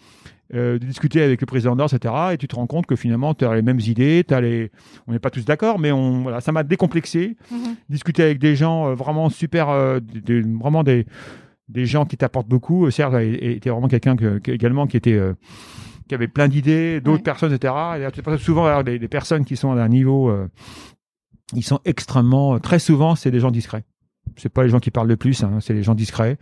de 0.52 0.78
discuter 0.78 1.22
avec 1.22 1.40
le 1.40 1.46
président 1.46 1.76
d'or, 1.76 1.92
etc. 1.92 2.14
Et 2.32 2.38
tu 2.38 2.48
te 2.48 2.56
rends 2.56 2.66
compte 2.66 2.86
que 2.86 2.96
finalement, 2.96 3.34
tu 3.34 3.44
as 3.44 3.54
les 3.54 3.62
mêmes 3.62 3.80
idées, 3.80 4.24
as 4.30 4.40
les... 4.40 4.70
on 5.06 5.12
n'est 5.12 5.20
pas 5.20 5.30
tous 5.30 5.44
d'accord, 5.44 5.78
mais 5.78 5.92
on, 5.92 6.22
voilà, 6.22 6.40
ça 6.40 6.50
m'a 6.50 6.62
décomplexé. 6.62 7.36
Mmh. 7.50 7.56
Discuter 7.88 8.22
avec 8.22 8.38
des 8.38 8.56
gens 8.56 8.94
vraiment 8.94 9.28
super, 9.28 9.68
vraiment 9.68 10.82
des, 10.82 11.06
des 11.68 11.86
gens 11.86 12.04
qui 12.04 12.16
t'apportent 12.16 12.48
beaucoup. 12.48 12.90
Serge 12.90 13.14
était 13.22 13.70
vraiment 13.70 13.88
quelqu'un 13.88 14.16
que, 14.16 14.40
également 14.50 14.86
qui 14.86 14.96
était 14.96 15.20
qui 16.08 16.14
avait 16.16 16.26
plein 16.26 16.48
d'idées, 16.48 17.00
d'autres 17.00 17.22
personnes, 17.22 17.52
etc. 17.52 17.72
Et 17.98 18.38
souvent 18.38 18.82
des, 18.82 18.98
des, 18.98 19.08
personnes 19.08 19.44
qui 19.44 19.56
sont 19.56 19.70
à 19.70 19.80
un 19.80 19.88
niveau 19.88 20.32
ils 21.54 21.64
sont 21.64 21.80
extrêmement, 21.84 22.58
très 22.58 22.78
souvent, 22.78 23.14
c'est 23.14 23.30
des 23.30 23.40
gens 23.40 23.50
discrets. 23.50 23.84
C'est 24.36 24.48
pas 24.48 24.62
les 24.62 24.68
gens 24.68 24.78
qui 24.78 24.90
parlent 24.90 25.08
le 25.08 25.16
plus, 25.16 25.42
hein, 25.42 25.58
c'est 25.60 25.74
les 25.74 25.82
gens 25.82 25.94
discrets. 25.94 26.38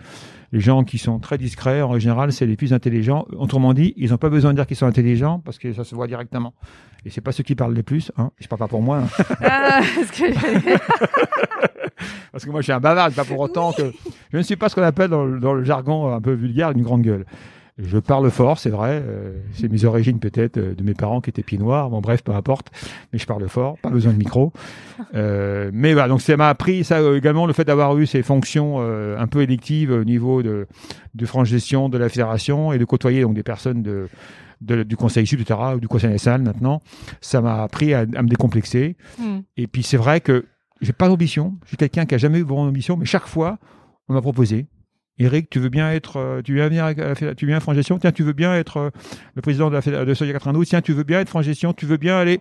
Les 0.52 0.60
gens 0.60 0.82
qui 0.82 0.98
sont 0.98 1.18
très 1.18 1.36
discrets, 1.36 1.82
en 1.82 1.98
général, 1.98 2.32
c'est 2.32 2.46
les 2.46 2.56
plus 2.56 2.72
intelligents. 2.72 3.26
Autrement 3.36 3.74
dit, 3.74 3.92
ils 3.96 4.10
n'ont 4.10 4.16
pas 4.16 4.30
besoin 4.30 4.52
de 4.52 4.56
dire 4.56 4.66
qu'ils 4.66 4.76
sont 4.76 4.86
intelligents 4.86 5.40
parce 5.40 5.58
que 5.58 5.74
ça 5.74 5.84
se 5.84 5.94
voit 5.94 6.06
directement. 6.06 6.54
Et 7.04 7.10
c'est 7.10 7.20
pas 7.20 7.32
ceux 7.32 7.42
qui 7.42 7.54
parlent 7.54 7.74
le 7.74 7.82
plus. 7.82 8.10
Hein. 8.16 8.30
Je 8.38 8.48
parle 8.48 8.60
pas 8.60 8.68
pour 8.68 8.82
moi. 8.82 8.98
Hein. 8.98 9.24
Ah, 9.40 9.80
que 10.12 10.78
parce 12.32 12.44
que 12.44 12.50
moi, 12.50 12.60
je 12.60 12.64
suis 12.64 12.72
un 12.72 12.80
bavard. 12.80 13.10
Pas 13.12 13.24
pour 13.24 13.40
autant 13.40 13.72
que 13.72 13.92
je 14.32 14.38
ne 14.38 14.42
suis 14.42 14.56
pas 14.56 14.68
ce 14.68 14.74
qu'on 14.74 14.82
appelle 14.82 15.10
dans 15.10 15.24
le, 15.24 15.64
jargon 15.64 16.12
un 16.12 16.20
peu 16.20 16.32
vulgaire 16.32 16.70
une 16.70 16.82
grande 16.82 17.02
gueule. 17.02 17.26
Je 17.80 17.98
parle 17.98 18.28
fort, 18.30 18.58
c'est 18.58 18.70
vrai. 18.70 19.00
euh, 19.04 19.32
c'est 19.52 19.70
mes 19.70 19.84
origines 19.84 20.18
peut-être 20.18 20.56
euh, 20.56 20.74
de 20.74 20.82
mes 20.82 20.94
parents 20.94 21.20
qui 21.20 21.30
étaient 21.30 21.44
pieds 21.44 21.58
noirs. 21.58 21.90
Bon, 21.90 22.00
bref, 22.00 22.22
peu 22.24 22.32
importe. 22.32 22.70
Mais 23.12 23.18
je 23.20 23.26
parle 23.26 23.48
fort, 23.48 23.78
pas 23.78 23.90
besoin 23.90 24.12
de 24.12 24.18
micro. 24.18 24.52
Euh, 25.14 25.70
mais 25.72 25.92
voilà, 25.92 26.08
donc 26.08 26.20
ça 26.20 26.36
m'a 26.36 26.48
appris 26.48 26.82
ça 26.82 26.98
euh, 26.98 27.16
également 27.16 27.46
le 27.46 27.52
fait 27.52 27.64
d'avoir 27.64 27.96
eu 27.96 28.04
ces 28.04 28.22
fonctions 28.24 28.78
euh, 28.80 29.16
un 29.18 29.26
peu 29.28 29.42
électives 29.42 29.92
au 29.92 30.02
niveau 30.04 30.42
de, 30.42 30.66
de 31.14 31.26
franche 31.26 31.48
gestion 31.48 31.88
de 31.88 31.96
la 31.96 32.08
fédération 32.08 32.72
et 32.72 32.78
de 32.78 32.84
côtoyer 32.84 33.22
donc 33.22 33.34
des 33.34 33.44
personnes 33.44 33.82
de, 33.82 34.08
de- 34.60 34.82
du 34.82 34.96
conseil 34.96 35.24
sud, 35.26 35.40
etc., 35.40 35.58
ou 35.76 35.80
du 35.80 35.86
conseil 35.88 36.10
national 36.10 36.42
maintenant. 36.42 36.82
Ça 37.20 37.40
m'a 37.40 37.62
appris 37.62 37.94
à, 37.94 38.00
à 38.00 38.22
me 38.22 38.28
décomplexer. 38.28 38.96
Hmm. 39.18 39.38
Et 39.56 39.68
puis 39.68 39.84
c'est 39.84 39.96
vrai 39.96 40.20
que 40.20 40.46
j'ai 40.80 40.92
pas 40.92 41.08
d'ambition. 41.08 41.54
Je 41.62 41.68
suis 41.68 41.76
quelqu'un 41.76 42.04
qui 42.04 42.14
a 42.16 42.18
jamais 42.18 42.40
eu 42.40 42.42
vraiment 42.42 42.66
d'ambition, 42.66 42.96
mais 42.96 43.04
chaque 43.06 43.26
fois 43.28 43.58
on 44.08 44.14
m'a 44.14 44.20
proposé. 44.20 44.66
Eric, 45.18 45.50
tu 45.50 45.58
veux 45.58 45.68
bien 45.68 45.90
être, 45.90 46.16
euh, 46.16 46.42
tu 46.42 46.54
bien 46.54 46.68
venir, 46.68 46.84
à 46.84 46.92
la 46.94 47.14
tu 47.14 47.44
veux 47.44 47.50
bien 47.50 47.60
franc 47.60 47.74
gestion. 47.74 47.98
Tiens, 47.98 48.12
tu 48.12 48.22
veux 48.22 48.32
bien 48.32 48.54
être 48.54 48.76
euh, 48.76 48.90
le 49.34 49.42
président 49.42 49.70
de 49.70 49.74
la 49.74 50.04
de 50.04 50.14
Soya 50.14 50.32
92. 50.32 50.68
Tiens, 50.68 50.80
tu 50.80 50.92
veux 50.92 51.02
bien 51.02 51.20
être 51.20 51.28
franc 51.28 51.42
gestion. 51.42 51.72
Tu 51.72 51.86
veux 51.86 51.96
bien 51.96 52.16
aller. 52.16 52.40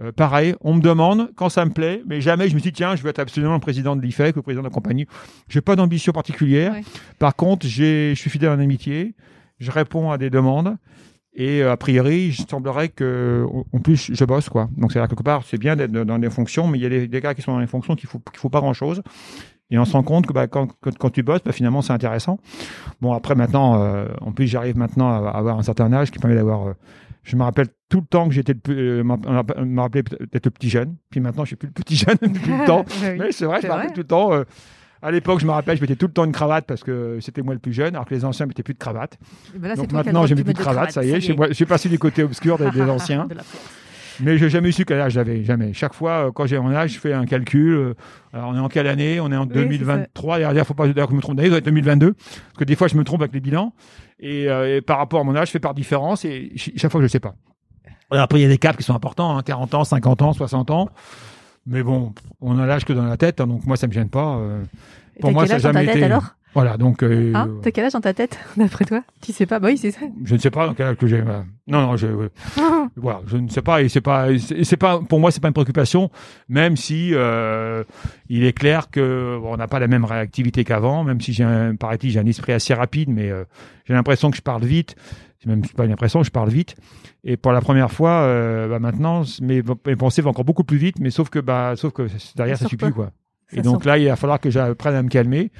Euh, 0.00 0.12
pareil, 0.12 0.54
on 0.60 0.74
me 0.74 0.80
demande 0.80 1.30
quand 1.36 1.48
ça 1.48 1.64
me 1.64 1.70
plaît, 1.70 2.02
mais 2.06 2.20
jamais 2.20 2.48
je 2.48 2.54
me 2.54 2.60
dit 2.60 2.72
tiens, 2.72 2.96
je 2.96 3.02
veux 3.02 3.08
être 3.08 3.18
absolument 3.18 3.54
le 3.54 3.60
président 3.60 3.96
de 3.96 4.02
l'IFEC 4.02 4.36
ou 4.36 4.40
le 4.40 4.42
président 4.42 4.62
de 4.62 4.68
la 4.68 4.72
compagnie. 4.72 5.06
J'ai 5.48 5.62
pas 5.62 5.74
d'ambition 5.74 6.12
particulière. 6.12 6.72
Ouais. 6.72 6.84
Par 7.18 7.34
contre, 7.34 7.66
j'ai, 7.66 8.14
je 8.14 8.20
suis 8.20 8.30
fidèle 8.30 8.50
en 8.50 8.58
amitié. 8.58 9.14
Je 9.58 9.70
réponds 9.70 10.10
à 10.10 10.18
des 10.18 10.28
demandes. 10.28 10.76
Et 11.38 11.62
euh, 11.62 11.72
a 11.72 11.76
priori, 11.76 12.28
il 12.28 12.34
semblerait 12.34 12.88
que, 12.88 13.46
en 13.72 13.78
plus, 13.78 14.10
je 14.12 14.24
bosse 14.24 14.48
quoi. 14.48 14.68
Donc 14.76 14.92
c'est 14.92 14.98
là 14.98 15.06
quelque 15.06 15.22
part, 15.22 15.44
c'est 15.44 15.58
bien 15.58 15.76
d'être 15.76 15.92
dans 15.92 16.18
des 16.18 16.30
fonctions, 16.30 16.66
mais 16.66 16.78
il 16.78 16.82
y 16.82 16.86
a 16.86 16.88
des, 16.88 17.08
des 17.08 17.20
gars 17.20 17.34
qui 17.34 17.42
sont 17.42 17.52
dans 17.52 17.58
les 17.58 17.66
fonctions 17.66 17.94
qui 17.94 18.06
faut 18.06 18.18
qu'il 18.18 18.38
faut 18.38 18.48
pas 18.48 18.60
grand 18.60 18.72
chose. 18.72 19.02
Et 19.70 19.78
on 19.78 19.84
se 19.84 19.92
rend 19.92 20.02
compte 20.04 20.26
que 20.26 20.32
bah, 20.32 20.46
quand, 20.46 20.68
quand, 20.80 20.96
quand 20.96 21.10
tu 21.10 21.22
bosses, 21.22 21.42
bah, 21.44 21.52
finalement, 21.52 21.82
c'est 21.82 21.92
intéressant. 21.92 22.38
Bon, 23.00 23.12
après 23.12 23.34
maintenant, 23.34 23.82
euh, 23.82 24.06
en 24.20 24.30
plus, 24.32 24.46
j'arrive 24.46 24.76
maintenant 24.76 25.08
à 25.26 25.30
avoir 25.30 25.58
un 25.58 25.62
certain 25.62 25.92
âge 25.92 26.10
qui 26.10 26.18
permet 26.18 26.36
d'avoir. 26.36 26.68
euh, 26.68 26.72
je 27.24 27.34
me 27.34 27.42
rappelle 27.42 27.66
tout 27.88 27.98
le 28.00 28.06
temps 28.06 28.28
que 28.28 28.34
j'étais, 28.34 28.54
euh, 28.68 29.02
me 29.02 29.80
rappelait 29.80 30.04
peut-être 30.04 30.44
le 30.46 30.50
petit 30.52 30.68
jeune. 30.70 30.94
Puis 31.10 31.18
maintenant, 31.18 31.42
je 31.44 31.48
suis 31.48 31.56
plus 31.56 31.66
le 31.66 31.72
petit 31.72 31.96
jeune 31.96 32.16
depuis 32.22 32.52
le 32.56 32.64
temps. 32.64 32.84
Oui. 33.02 33.16
Mais 33.18 33.32
c'est 33.32 33.46
vrai, 33.46 33.60
je 33.60 33.66
me 33.66 33.72
rappelle 33.72 33.92
tout 33.92 34.00
le 34.00 34.06
temps. 34.06 34.32
euh, 34.32 34.44
à 35.02 35.10
l'époque, 35.10 35.40
je 35.40 35.46
me 35.46 35.50
rappelle, 35.50 35.76
je 35.76 35.82
mettais 35.82 35.96
tout 35.96 36.06
le 36.06 36.12
temps 36.12 36.24
une 36.24 36.32
cravate 36.32 36.64
parce 36.66 36.82
que 36.84 37.18
c'était 37.20 37.42
moi 37.42 37.52
le 37.54 37.60
plus 37.60 37.72
jeune, 37.72 37.94
alors 37.96 38.06
que 38.06 38.14
les 38.14 38.24
anciens 38.24 38.46
mettaient 38.46 38.62
plus 38.62 38.74
de 38.74 38.78
cravate. 38.78 39.18
Et 39.54 39.58
ben 39.58 39.68
là, 39.68 39.74
Donc 39.76 39.92
maintenant, 39.92 40.24
j'ai 40.26 40.34
mis 40.36 40.42
plus 40.44 40.54
de 40.54 40.58
cravate, 40.58 40.92
ça 40.92 41.04
y 41.04 41.10
est. 41.10 41.20
Je 41.20 41.52
suis- 41.52 41.66
passé 41.66 41.88
du 41.88 41.98
côté 41.98 42.22
obscur 42.22 42.56
des, 42.58 42.70
des 42.70 42.82
anciens. 42.88 43.26
De. 43.26 43.34
Mais 44.20 44.38
j'ai 44.38 44.48
jamais 44.48 44.72
su 44.72 44.84
quel 44.84 45.00
âge 45.00 45.12
j'avais, 45.12 45.44
jamais. 45.44 45.72
Chaque 45.72 45.94
fois, 45.94 46.28
euh, 46.28 46.32
quand 46.32 46.46
j'ai 46.46 46.58
mon 46.58 46.72
âge, 46.74 46.92
je 46.94 46.98
fais 46.98 47.12
un 47.12 47.26
calcul. 47.26 47.74
euh, 47.74 47.94
Alors, 48.32 48.48
on 48.50 48.56
est 48.56 48.60
en 48.60 48.68
quelle 48.68 48.86
année? 48.86 49.20
On 49.20 49.30
est 49.32 49.36
en 49.36 49.42
Oui, 49.44 49.50
c'est 49.54 49.62
2023. 49.62 50.38
D'ailleurs, 50.38 50.66
faut 50.66 50.74
pas 50.74 50.86
d'ailleurs 50.88 51.06
que 51.08 51.12
je 51.12 51.16
me 51.16 51.22
trompe 51.22 51.36
d'année, 51.36 51.48
ça 51.48 51.50
doit 51.50 51.58
être 51.58 51.64
2022. 51.66 52.12
Parce 52.14 52.28
que 52.58 52.64
des 52.64 52.76
fois, 52.76 52.88
je 52.88 52.96
me 52.96 53.04
trompe 53.04 53.20
avec 53.22 53.32
les 53.34 53.40
bilans. 53.40 53.72
Et, 54.20 54.48
euh, 54.48 54.76
et 54.76 54.80
par 54.80 54.98
rapport 54.98 55.20
à 55.20 55.24
mon 55.24 55.34
âge, 55.36 55.48
je 55.48 55.52
fais 55.52 55.60
par 55.60 55.74
différence. 55.74 56.24
Et 56.24 56.52
ch- 56.56 56.72
chaque 56.76 56.90
fois, 56.90 57.00
je 57.00 57.04
ne 57.06 57.08
sais 57.08 57.20
pas. 57.20 57.34
Alors, 58.10 58.24
après, 58.24 58.38
il 58.38 58.42
y 58.42 58.46
a 58.46 58.48
des 58.48 58.58
caps 58.58 58.76
qui 58.76 58.82
sont 58.84 58.94
importants. 58.94 59.36
hein, 59.36 59.42
40 59.42 59.74
ans, 59.74 59.84
50 59.84 60.22
ans, 60.22 60.32
60 60.32 60.70
ans. 60.70 60.88
Mais 61.66 61.82
bon, 61.82 62.12
on 62.40 62.58
a 62.58 62.66
l'âge 62.66 62.84
que 62.84 62.92
dans 62.92 63.04
la 63.04 63.16
tête. 63.16 63.40
hein, 63.40 63.46
donc, 63.46 63.66
moi, 63.66 63.76
ça 63.76 63.86
me 63.88 63.92
gêne 63.92 64.08
pas. 64.08 64.36
euh. 64.36 64.62
Pour 65.20 65.32
moi, 65.32 65.46
ça 65.46 65.54
a 65.54 65.56
âge 65.56 65.62
dans 65.64 65.72
ta 65.72 65.78
jamais 65.80 65.86
tête 65.86 65.96
été- 65.96 66.04
alors? 66.04 66.35
Voilà, 66.56 66.78
donc 66.78 67.02
euh, 67.02 67.32
Hein 67.34 67.50
T'as 67.62 67.70
quel 67.70 67.84
âge 67.84 67.92
dans 67.92 68.00
ta 68.00 68.14
tête, 68.14 68.38
d'après 68.56 68.86
toi? 68.86 69.02
Tu 69.20 69.32
sais 69.32 69.44
pas? 69.44 69.58
Bah 69.60 69.68
oui, 69.68 69.76
c'est 69.76 69.90
ça. 69.90 70.00
je 70.24 70.34
ne 70.34 70.40
sais 70.40 70.50
pas 70.50 70.66
dans 70.66 70.72
quel 70.72 70.86
âge 70.86 70.96
que 70.96 71.06
j'ai. 71.06 71.22
Non, 71.22 71.82
non, 71.82 71.96
je, 71.96 72.06
euh, 72.06 72.28
voilà, 72.96 73.20
je 73.26 73.36
ne 73.36 73.46
sais 73.48 73.60
pas. 73.60 73.82
Et 73.82 73.90
c'est 73.90 74.00
pas, 74.00 74.28
c'est 74.38 74.78
pas, 74.78 75.00
pour 75.00 75.20
moi, 75.20 75.30
c'est 75.30 75.40
pas 75.42 75.48
une 75.48 75.54
préoccupation, 75.54 76.10
même 76.48 76.78
si 76.78 77.10
euh, 77.12 77.84
il 78.30 78.42
est 78.44 78.54
clair 78.54 78.88
que 78.90 79.38
bon, 79.38 79.52
on 79.52 79.56
n'a 79.58 79.68
pas 79.68 79.80
la 79.80 79.86
même 79.86 80.06
réactivité 80.06 80.64
qu'avant, 80.64 81.04
même 81.04 81.20
si 81.20 81.34
j'ai, 81.34 81.44
un, 81.44 81.76
paraît-il, 81.76 82.10
j'ai 82.10 82.20
un 82.20 82.26
esprit 82.26 82.52
assez 82.52 82.72
rapide, 82.72 83.10
mais 83.10 83.30
euh, 83.30 83.44
j'ai 83.84 83.92
l'impression 83.92 84.30
que 84.30 84.38
je 84.38 84.42
parle 84.42 84.64
vite. 84.64 84.96
C'est 85.40 85.50
même 85.50 85.60
pas 85.76 85.84
une 85.84 85.92
impression, 85.92 86.22
je 86.22 86.30
parle 86.30 86.48
vite. 86.48 86.74
Et 87.22 87.36
pour 87.36 87.52
la 87.52 87.60
première 87.60 87.90
fois, 87.92 88.22
euh, 88.22 88.66
bah, 88.68 88.78
maintenant, 88.78 89.24
mes, 89.42 89.62
mes 89.86 89.96
pensées 89.96 90.22
vont 90.22 90.30
encore 90.30 90.46
beaucoup 90.46 90.64
plus 90.64 90.78
vite, 90.78 91.00
mais 91.00 91.10
sauf 91.10 91.28
que, 91.28 91.38
bah, 91.38 91.74
sauf 91.76 91.92
que 91.92 92.06
derrière, 92.34 92.56
Ça 92.56 92.64
ça 92.64 92.68
suffit 92.70 92.76
pas. 92.78 92.90
quoi. 92.92 93.10
Ça 93.48 93.58
Et 93.58 93.62
donc 93.62 93.84
là, 93.84 93.98
il 93.98 94.08
va 94.08 94.16
falloir 94.16 94.40
que 94.40 94.50
j'apprenne 94.50 94.94
à 94.94 95.02
me 95.02 95.08
calmer. 95.08 95.50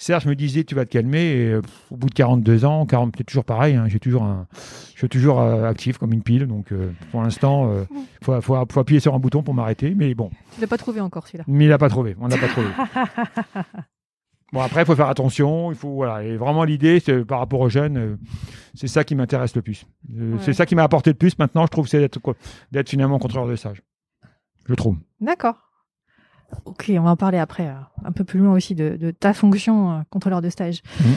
Serge 0.00 0.24
me 0.24 0.34
disait, 0.34 0.64
tu 0.64 0.74
vas 0.74 0.86
te 0.86 0.90
calmer. 0.90 1.20
Et, 1.20 1.46
euh, 1.52 1.62
au 1.90 1.96
bout 1.96 2.08
de 2.08 2.14
42 2.14 2.64
ans, 2.64 2.86
40, 2.86 3.14
c'est 3.18 3.24
toujours 3.24 3.44
pareil. 3.44 3.76
Hein, 3.76 3.84
j'ai 3.88 4.00
toujours 4.00 4.22
un, 4.22 4.46
je 4.94 4.98
suis 4.98 5.08
toujours 5.10 5.40
euh, 5.42 5.68
actif 5.68 5.98
comme 5.98 6.14
une 6.14 6.22
pile. 6.22 6.46
Donc, 6.46 6.72
euh, 6.72 6.90
pour 7.10 7.22
l'instant, 7.22 7.70
il 7.90 8.04
faut, 8.24 8.40
faut, 8.40 8.56
faut 8.70 8.80
appuyer 8.80 9.00
sur 9.00 9.14
un 9.14 9.18
bouton 9.18 9.42
pour 9.42 9.52
m'arrêter. 9.52 9.94
Mais 9.94 10.14
bon, 10.14 10.30
Tu 10.54 10.60
l'as 10.62 10.66
pas 10.66 10.78
trouvé 10.78 11.00
encore 11.02 11.26
celui-là. 11.26 11.44
mais 11.46 11.66
il 11.66 11.68
n'a 11.68 11.76
pas 11.76 11.90
trouvé. 11.90 12.16
On 12.18 12.28
n'a 12.28 12.38
pas 12.38 12.48
trouvé. 12.48 12.68
bon, 14.54 14.60
après, 14.60 14.82
il 14.82 14.86
faut 14.86 14.96
faire 14.96 15.10
attention. 15.10 15.70
Il 15.70 15.76
faut, 15.76 15.92
voilà. 15.92 16.24
Et 16.24 16.38
vraiment, 16.38 16.64
l'idée, 16.64 16.98
c'est 17.00 17.22
par 17.26 17.38
rapport 17.38 17.60
aux 17.60 17.68
jeunes, 17.68 18.18
c'est 18.72 18.88
ça 18.88 19.04
qui 19.04 19.14
m'intéresse 19.14 19.54
le 19.54 19.60
plus. 19.60 19.84
Ouais. 20.10 20.38
C'est 20.40 20.54
ça 20.54 20.64
qui 20.64 20.74
m'a 20.76 20.82
apporté 20.82 21.10
le 21.10 21.16
plus. 21.16 21.38
Maintenant, 21.38 21.66
je 21.66 21.70
trouve, 21.70 21.88
c'est 21.88 22.00
d'être, 22.00 22.20
d'être 22.72 22.88
finalement 22.88 23.18
contrôleur 23.18 23.48
de 23.48 23.56
sage. 23.56 23.82
Je 24.66 24.74
trouve. 24.74 24.96
D'accord. 25.20 25.69
Ok, 26.64 26.90
on 26.96 27.02
va 27.02 27.10
en 27.10 27.16
parler 27.16 27.38
après, 27.38 27.66
euh, 27.66 27.72
un 28.04 28.12
peu 28.12 28.24
plus 28.24 28.40
loin 28.40 28.52
aussi 28.54 28.74
de, 28.74 28.96
de 28.96 29.10
ta 29.10 29.32
fonction 29.32 29.90
euh, 29.92 29.94
contrôleur 30.10 30.40
de 30.42 30.48
stage. 30.50 30.82
Mhm. 31.00 31.14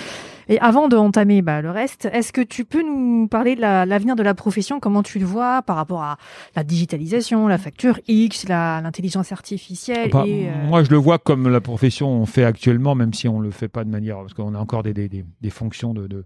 Et 0.50 0.60
avant 0.60 0.90
d'entamer 0.90 1.42
bah, 1.42 1.62
le 1.62 1.72
reste, 1.72 2.06
est-ce 2.12 2.34
que 2.34 2.42
tu 2.42 2.66
peux 2.66 2.84
nous 2.84 3.28
parler 3.30 3.56
de 3.56 3.62
la- 3.62 3.86
l'avenir 3.86 4.18
de 4.18 4.24
la 4.24 4.34
profession 4.34 4.82
Comment 4.82 5.02
tu 5.02 5.18
le 5.18 5.26
vois 5.26 5.62
par 5.62 5.78
rapport 5.78 6.04
à 6.04 6.18
la 6.56 6.64
digitalisation, 6.66 7.48
la 7.48 7.58
facture 7.58 7.98
X, 8.10 8.48
l'intelligence 8.50 9.32
artificielle 9.32 10.10
Bah, 10.12 10.26
et, 10.28 10.50
euh, 10.50 10.68
Moi, 10.68 10.84
je 10.84 10.90
le 10.90 10.98
vois 10.98 11.18
comme 11.18 11.48
la 11.48 11.62
profession 11.62 12.10
on 12.10 12.26
fait 12.26 12.44
actuellement, 12.44 12.94
même 12.94 13.14
si 13.14 13.30
on 13.30 13.40
le 13.40 13.52
fait 13.52 13.70
pas 13.70 13.86
de 13.86 13.90
manière, 13.90 14.18
parce 14.18 14.34
qu'on 14.34 14.54
a 14.54 14.60
encore 14.60 14.84
des, 14.84 14.94
des, 14.94 15.08
des, 15.08 15.24
des 15.42 15.50
fonctions 15.50 15.94
de, 15.94 16.08
de- 16.08 16.26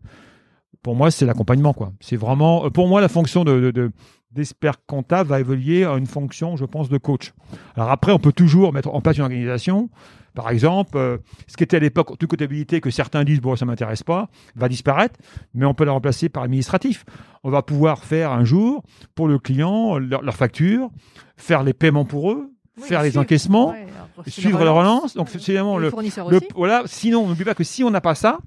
Pour 0.82 0.96
moi, 0.96 1.12
c'est 1.12 1.26
l'accompagnement, 1.26 1.74
quoi. 1.74 1.92
C'est 2.00 2.18
vraiment, 2.18 2.70
pour 2.72 2.88
moi, 2.88 3.02
la 3.02 3.10
fonction 3.10 3.44
de, 3.44 3.60
de, 3.60 3.72
de- 3.72 3.92
d'expert 4.32 4.86
comptable 4.86 5.30
va 5.30 5.40
évoluer 5.40 5.84
à 5.86 5.96
une 5.96 6.06
fonction, 6.06 6.58
je 6.58 6.66
pense, 6.66 6.90
de 6.90 6.98
coach. 6.98 7.34
Alors 7.76 7.90
après, 7.92 8.12
on 8.12 8.20
peut 8.20 8.32
toujours 8.34 8.74
mettre 8.74 8.90
en 8.94 9.02
place 9.02 9.18
une 9.18 9.24
organisation. 9.24 9.90
Par 10.36 10.50
exemple, 10.52 10.98
euh, 10.98 11.18
ce 11.48 11.58
qui 11.58 11.64
était 11.64 11.78
à 11.78 11.80
l'époque 11.80 12.16
toute 12.20 12.30
comptabilité 12.30 12.80
que 12.80 12.92
certains 12.92 13.24
disent 13.24 13.42
bon 13.42 13.56
ça 13.56 13.66
m'intéresse 13.66 14.04
pas 14.04 14.30
va 14.56 14.70
disparaître, 14.70 15.20
mais 15.56 15.66
on 15.66 15.74
peut 15.74 15.84
la 15.86 15.94
remplacer 15.94 16.30
par 16.30 16.44
administratif. 16.44 17.06
On 17.44 17.50
va 17.50 17.64
pouvoir 17.64 18.04
faire 18.04 18.32
un 18.32 18.44
jour 18.44 18.84
pour 19.16 19.28
le 19.28 19.40
client 19.40 19.98
leur, 19.98 20.22
leur 20.22 20.36
facture, 20.36 20.92
faire 21.38 21.64
les 21.64 21.74
paiements 21.74 22.06
pour 22.06 22.32
eux, 22.32 22.52
Oui, 22.78 22.84
faire 22.84 23.02
les 23.02 23.10
suivre. 23.10 23.24
encaissements, 23.24 23.70
Ouais, 23.72 23.88
alors, 24.16 24.28
suivre 24.28 24.64
la 24.64 24.72
relance. 24.72 25.16
Donc, 25.16 25.30
c'est 25.30 25.40
finalement 25.40 25.80
le, 25.80 25.90
le- 26.30 26.40
voilà. 26.56 26.84
Sinon, 26.86 27.28
n'oublie 27.28 27.44
pas 27.46 27.56
que 27.56 27.64
si 27.64 27.84
on 27.84 27.90
n'a 27.90 28.02
pas 28.02 28.14
ça, 28.14 28.38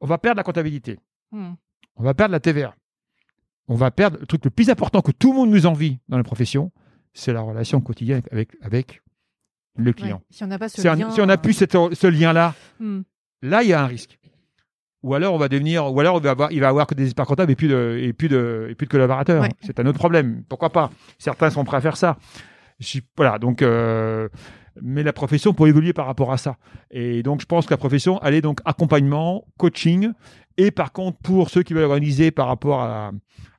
on 0.00 0.06
va 0.06 0.16
perdre 0.16 0.38
la 0.38 0.42
comptabilité. 0.44 0.98
Hmm. 1.32 1.50
On 1.96 2.02
va 2.02 2.14
perdre 2.14 2.32
la 2.32 2.40
TVA. 2.40 2.74
On 3.68 3.74
va 3.74 3.90
perdre 3.90 4.18
le 4.20 4.26
truc 4.26 4.44
le 4.44 4.50
plus 4.50 4.70
important 4.70 5.02
que 5.02 5.12
tout 5.12 5.32
le 5.32 5.36
monde 5.38 5.50
nous 5.50 5.66
envie 5.66 5.98
dans 6.08 6.16
la 6.16 6.24
profession, 6.24 6.72
c'est 7.12 7.32
la 7.32 7.40
relation 7.40 7.80
quotidienne 7.80 8.22
avec, 8.32 8.50
avec 8.62 9.02
le 9.76 9.92
client. 9.92 10.16
Ouais, 10.16 10.22
Si 10.30 10.44
on 10.44 10.46
n'a 10.46 10.58
pas 10.58 10.68
ce 10.68 10.82
lien, 10.82 11.10
si 11.10 11.20
on 11.20 11.26
n'a 11.26 11.36
plus 11.36 11.52
cette- 11.52 11.72
ce 11.72 12.06
lien-là, 12.06 12.54
hmm. 12.80 13.00
là, 13.42 13.62
il 13.62 13.68
y 13.68 13.72
a 13.72 13.82
un 13.82 13.86
risque. 13.86 14.18
Ou 15.04 15.14
alors, 15.14 15.32
on 15.34 15.38
va 15.38 15.48
devenir, 15.48 15.92
ou 15.92 16.00
alors, 16.00 16.16
on 16.16 16.20
va 16.20 16.30
avoir, 16.30 16.50
il 16.50 16.60
va 16.60 16.68
avoir 16.68 16.86
que 16.86 16.94
des 16.94 17.04
experts 17.04 17.26
comptables 17.26 17.52
et 17.52 17.56
plus 17.56 17.68
de, 17.68 17.98
et 18.02 18.12
plus 18.12 18.28
de, 18.28 18.66
et 18.70 18.74
plus 18.74 18.86
de 18.86 18.90
collaborateurs. 18.90 19.42
Ouais. 19.42 19.50
C'est 19.60 19.78
un 19.78 19.86
autre 19.86 19.98
problème. 19.98 20.42
Pourquoi 20.48 20.70
pas? 20.70 20.90
Certains 21.18 21.50
sont 21.50 21.64
prêts 21.64 21.76
à 21.76 21.80
faire 21.80 21.96
ça. 21.96 22.18
Je 22.80 23.00
voilà, 23.16 23.38
donc, 23.38 23.62
euh, 23.62 24.28
mais 24.82 25.02
la 25.02 25.12
profession 25.12 25.52
peut 25.52 25.68
évoluer 25.68 25.92
par 25.92 26.06
rapport 26.06 26.32
à 26.32 26.36
ça. 26.36 26.56
Et 26.90 27.22
donc, 27.22 27.40
je 27.40 27.46
pense 27.46 27.66
que 27.66 27.70
la 27.70 27.76
profession, 27.78 28.20
elle 28.22 28.34
est 28.34 28.40
donc 28.40 28.60
accompagnement, 28.64 29.44
coaching, 29.58 30.12
et 30.56 30.70
par 30.70 30.92
contre, 30.92 31.18
pour 31.18 31.50
ceux 31.50 31.62
qui 31.62 31.72
veulent 31.72 31.84
organiser 31.84 32.30
par 32.30 32.48
rapport 32.48 32.82
à, 32.82 33.12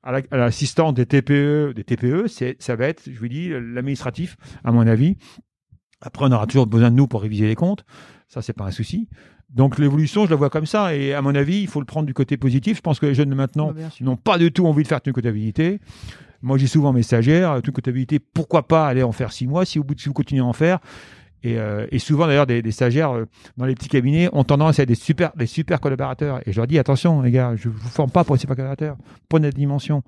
à 0.04 0.38
l'assistance 0.38 0.94
des 0.94 1.06
TPE, 1.06 1.74
des 1.74 1.84
TPE, 1.84 2.28
ça 2.60 2.76
va 2.76 2.88
être, 2.88 3.10
je 3.10 3.18
vous 3.18 3.28
dis, 3.28 3.50
l'administratif, 3.50 4.38
à 4.64 4.72
mon 4.72 4.86
avis. 4.86 5.18
Après, 6.02 6.26
on 6.26 6.32
aura 6.32 6.46
toujours 6.46 6.68
besoin 6.68 6.92
de 6.92 6.96
nous 6.96 7.08
pour 7.08 7.22
réviser 7.22 7.48
les 7.48 7.56
comptes. 7.56 7.86
Ça, 8.28 8.42
c'est 8.42 8.54
pas 8.54 8.66
un 8.66 8.72
souci. 8.72 9.08
Donc, 9.50 9.80
l'évolution, 9.80 10.26
je 10.26 10.30
la 10.30 10.36
vois 10.36 10.50
comme 10.50 10.66
ça. 10.66 10.96
Et 10.96 11.14
à 11.14 11.22
mon 11.22 11.36
avis, 11.36 11.62
il 11.62 11.68
faut 11.68 11.80
le 11.80 11.86
prendre 11.86 12.06
du 12.06 12.14
côté 12.14 12.38
positif. 12.38 12.78
Je 12.78 12.82
pense 12.82 13.00
que 13.00 13.06
les 13.06 13.16
jeunes 13.16 13.30
de 13.30 13.36
maintenant 13.36 13.74
sûr. 13.90 14.06
n'ont 14.06 14.18
pas 14.18 14.38
du 14.38 14.52
tout 14.52 14.68
envie 14.68 14.84
de 14.84 14.88
faire 14.88 15.00
une 15.06 15.14
comptabilité. 15.14 15.80
Moi, 16.42 16.58
j'ai 16.58 16.68
souvent 16.68 16.94
mes 16.94 17.04
stagiaires, 17.04 17.56
une 17.56 17.62
comptabilité, 17.72 18.20
pourquoi 18.20 18.68
pas 18.68 18.88
aller 18.88 19.04
en 19.04 19.12
faire 19.12 19.32
six 19.32 19.48
mois 19.48 19.66
si, 19.66 19.80
au 19.80 19.84
bout 19.84 19.96
de, 19.96 20.00
si 20.00 20.08
vous 20.08 20.14
continuez 20.14 20.42
à 20.42 20.46
en 20.46 20.54
faire. 20.54 20.80
Et, 21.44 21.58
euh, 21.58 21.88
et 21.92 22.00
souvent, 22.00 22.28
d'ailleurs, 22.28 22.48
des, 22.48 22.62
des 22.62 22.72
stagiaires 22.72 23.12
euh, 23.12 23.26
dans 23.58 23.66
les 23.66 23.76
petits 23.76 23.88
cabinets 23.88 24.30
ont 24.34 24.44
tendance 24.44 24.80
à 24.80 24.84
être 24.84 24.90
des 24.90 24.96
super, 24.96 25.32
des 25.36 25.46
super 25.46 25.80
collaborateurs. 25.80 26.42
Et 26.46 26.52
je 26.52 26.58
leur 26.58 26.68
dis, 26.68 26.78
attention, 26.78 27.22
les 27.22 27.32
gars, 27.32 27.56
je 27.56 27.70
ne 27.70 27.74
vous 27.74 27.90
forme 27.90 28.12
pas 28.12 28.24
pour 28.24 28.36
être 28.36 28.42
super 28.42 28.56
collaborateur. 28.56 28.98
Prenez 29.30 29.48
la 29.48 29.52
dimension. 29.52 30.04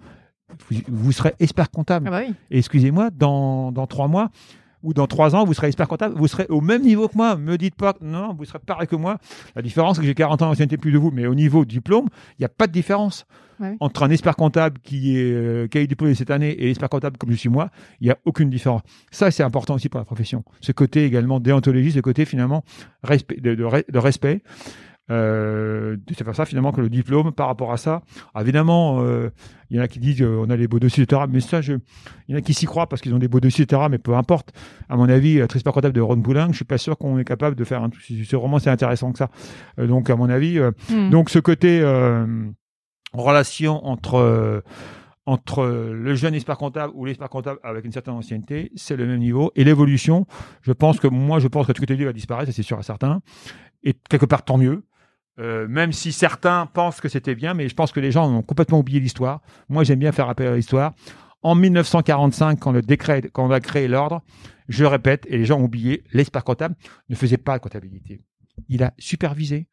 Vous, 0.69 0.77
vous 0.89 1.11
serez 1.13 1.33
expert 1.39 1.71
comptable. 1.71 2.07
Ah 2.09 2.11
bah 2.11 2.21
oui. 2.27 2.33
Et 2.49 2.57
excusez-moi, 2.57 3.09
dans, 3.11 3.71
dans 3.71 3.87
trois 3.87 4.09
mois 4.09 4.29
ou 4.83 4.93
dans 4.93 5.07
trois 5.07 5.35
ans, 5.35 5.45
vous 5.45 5.53
serez 5.53 5.67
expert 5.67 5.87
comptable, 5.87 6.15
vous 6.17 6.27
serez 6.27 6.47
au 6.49 6.59
même 6.59 6.81
niveau 6.81 7.07
que 7.07 7.15
moi. 7.15 7.35
Me 7.37 7.57
dites 7.57 7.75
pas, 7.75 7.93
non, 8.01 8.33
vous 8.33 8.45
serez 8.45 8.59
pareil 8.59 8.87
que 8.87 8.95
moi. 8.95 9.17
La 9.55 9.61
différence, 9.61 9.95
c'est 9.95 10.01
que 10.01 10.07
j'ai 10.07 10.15
40 10.15 10.41
ans 10.41 10.47
d'ancienneté 10.47 10.77
plus 10.77 10.91
de 10.91 10.97
vous, 10.97 11.11
mais 11.11 11.27
au 11.27 11.35
niveau 11.35 11.65
diplôme, 11.65 12.07
il 12.31 12.41
n'y 12.41 12.45
a 12.45 12.49
pas 12.49 12.67
de 12.67 12.71
différence. 12.71 13.25
Ouais. 13.61 13.77
Entre 13.79 14.03
un 14.03 14.09
expert 14.09 14.35
comptable 14.35 14.79
qui, 14.81 15.17
est, 15.17 15.31
euh, 15.31 15.67
qui 15.67 15.77
a 15.77 15.81
eu 15.81 15.87
diplômé 15.87 16.15
cette 16.15 16.31
année 16.31 16.51
et 16.51 16.65
l'expert 16.65 16.89
comptable 16.89 17.17
comme 17.17 17.29
je 17.31 17.35
suis 17.35 17.49
moi, 17.49 17.69
il 17.99 18.05
n'y 18.05 18.11
a 18.11 18.17
aucune 18.25 18.49
différence. 18.49 18.81
Ça, 19.11 19.29
c'est 19.31 19.43
important 19.43 19.75
aussi 19.75 19.87
pour 19.87 19.99
la 19.99 20.05
profession. 20.05 20.43
Ce 20.61 20.71
côté 20.71 21.05
également 21.05 21.39
déontologie, 21.39 21.91
ce 21.91 21.99
côté 21.99 22.25
finalement 22.25 22.63
respect, 23.03 23.39
de, 23.39 23.53
de 23.55 23.63
re- 23.63 23.89
de 23.91 23.99
respect. 23.99 24.41
Euh, 25.09 25.97
c'est 26.15 26.23
pour 26.23 26.35
ça 26.35 26.45
finalement 26.45 26.71
que 26.71 26.79
le 26.79 26.87
diplôme 26.89 27.33
par 27.33 27.47
rapport 27.47 27.73
à 27.73 27.77
ça, 27.77 28.01
évidemment, 28.39 29.01
euh, 29.01 29.29
il 29.69 29.75
y 29.75 29.79
en 29.79 29.83
a 29.83 29.87
qui 29.89 29.99
disent 29.99 30.19
qu'on 30.21 30.49
a 30.49 30.55
les 30.55 30.67
beaux 30.69 30.79
dossiers, 30.79 31.03
etc. 31.03 31.23
Mais 31.29 31.41
ça, 31.41 31.59
il 31.59 31.79
y 32.29 32.33
en 32.35 32.37
a 32.37 32.41
qui 32.41 32.53
s'y 32.53 32.65
croient 32.65 32.87
parce 32.87 33.01
qu'ils 33.01 33.13
ont 33.13 33.19
des 33.19 33.27
beaux 33.27 33.41
dossiers, 33.41 33.65
etc. 33.65 33.83
Mais 33.91 33.97
peu 33.97 34.15
importe. 34.15 34.53
À 34.87 34.95
mon 34.95 35.09
avis, 35.09 35.45
Trispa 35.49 35.71
comptable 35.71 35.93
de 35.93 36.01
Ron 36.01 36.17
Bouling, 36.17 36.51
je 36.51 36.57
suis 36.57 36.65
pas 36.65 36.77
sûr 36.77 36.97
qu'on 36.97 37.17
est 37.19 37.25
capable 37.25 37.55
de 37.57 37.63
faire 37.65 37.83
un 37.83 37.89
truc. 37.89 38.03
C'est 38.07 38.35
vraiment 38.37 38.59
c'est 38.59 38.69
intéressant 38.69 39.11
que 39.11 39.17
ça. 39.17 39.29
Euh, 39.79 39.87
donc 39.87 40.09
à 40.09 40.15
mon 40.15 40.29
avis, 40.29 40.59
euh, 40.59 40.71
Hmm. 40.89 41.09
donc 41.09 41.29
ce 41.29 41.39
côté 41.39 41.81
euh, 41.81 42.25
relation 43.13 43.85
entre 43.85 44.63
entre 45.25 45.65
le 45.65 46.15
jeune 46.15 46.33
expert 46.33 46.57
comptable 46.57 46.93
ou 46.95 47.05
l'expert 47.05 47.29
comptable 47.29 47.59
avec 47.63 47.85
une 47.85 47.91
certaine 47.91 48.15
ancienneté, 48.15 48.71
c'est 48.75 48.95
le 48.95 49.05
même 49.05 49.19
niveau. 49.19 49.51
Et 49.55 49.63
l'évolution, 49.63 50.25
je 50.61 50.71
pense 50.71 50.99
que 50.99 51.07
moi, 51.07 51.39
je 51.39 51.47
pense 51.47 51.67
que 51.67 51.71
tout 51.71 51.85
dis 51.85 52.03
va 52.03 52.13
disparaître, 52.13 52.51
c'est 52.51 52.63
sûr 52.63 52.79
et 52.79 52.83
certain. 52.83 53.21
Et 53.83 53.93
quelque 54.09 54.25
part, 54.25 54.43
tant 54.43 54.57
mieux. 54.57 54.83
Euh, 55.39 55.67
même 55.67 55.91
si 55.91 56.11
certains 56.11 56.65
pensent 56.65 56.99
que 56.99 57.07
c'était 57.07 57.35
bien, 57.35 57.53
mais 57.53 57.69
je 57.69 57.75
pense 57.75 57.91
que 57.91 57.99
les 57.99 58.11
gens 58.11 58.29
ont 58.29 58.41
complètement 58.41 58.79
oublié 58.79 58.99
l'histoire. 58.99 59.41
Moi, 59.69 59.83
j'aime 59.83 59.99
bien 59.99 60.11
faire 60.11 60.27
appel 60.27 60.47
à 60.47 60.55
l'histoire. 60.55 60.93
En 61.41 61.55
1945, 61.55 62.59
quand 62.59 62.71
le 62.71 62.81
décret, 62.81 63.21
quand 63.31 63.47
on 63.47 63.51
a 63.51 63.59
créé 63.59 63.87
l'ordre, 63.87 64.21
je 64.67 64.85
répète, 64.85 65.25
et 65.27 65.37
les 65.37 65.45
gens 65.45 65.59
ont 65.59 65.63
oublié, 65.63 66.03
l'expert 66.13 66.43
comptable 66.43 66.75
ne 67.09 67.15
faisait 67.15 67.37
pas 67.37 67.57
de 67.57 67.63
comptabilité. 67.63 68.21
Il 68.67 68.83
a 68.83 68.93
supervisé. 68.99 69.67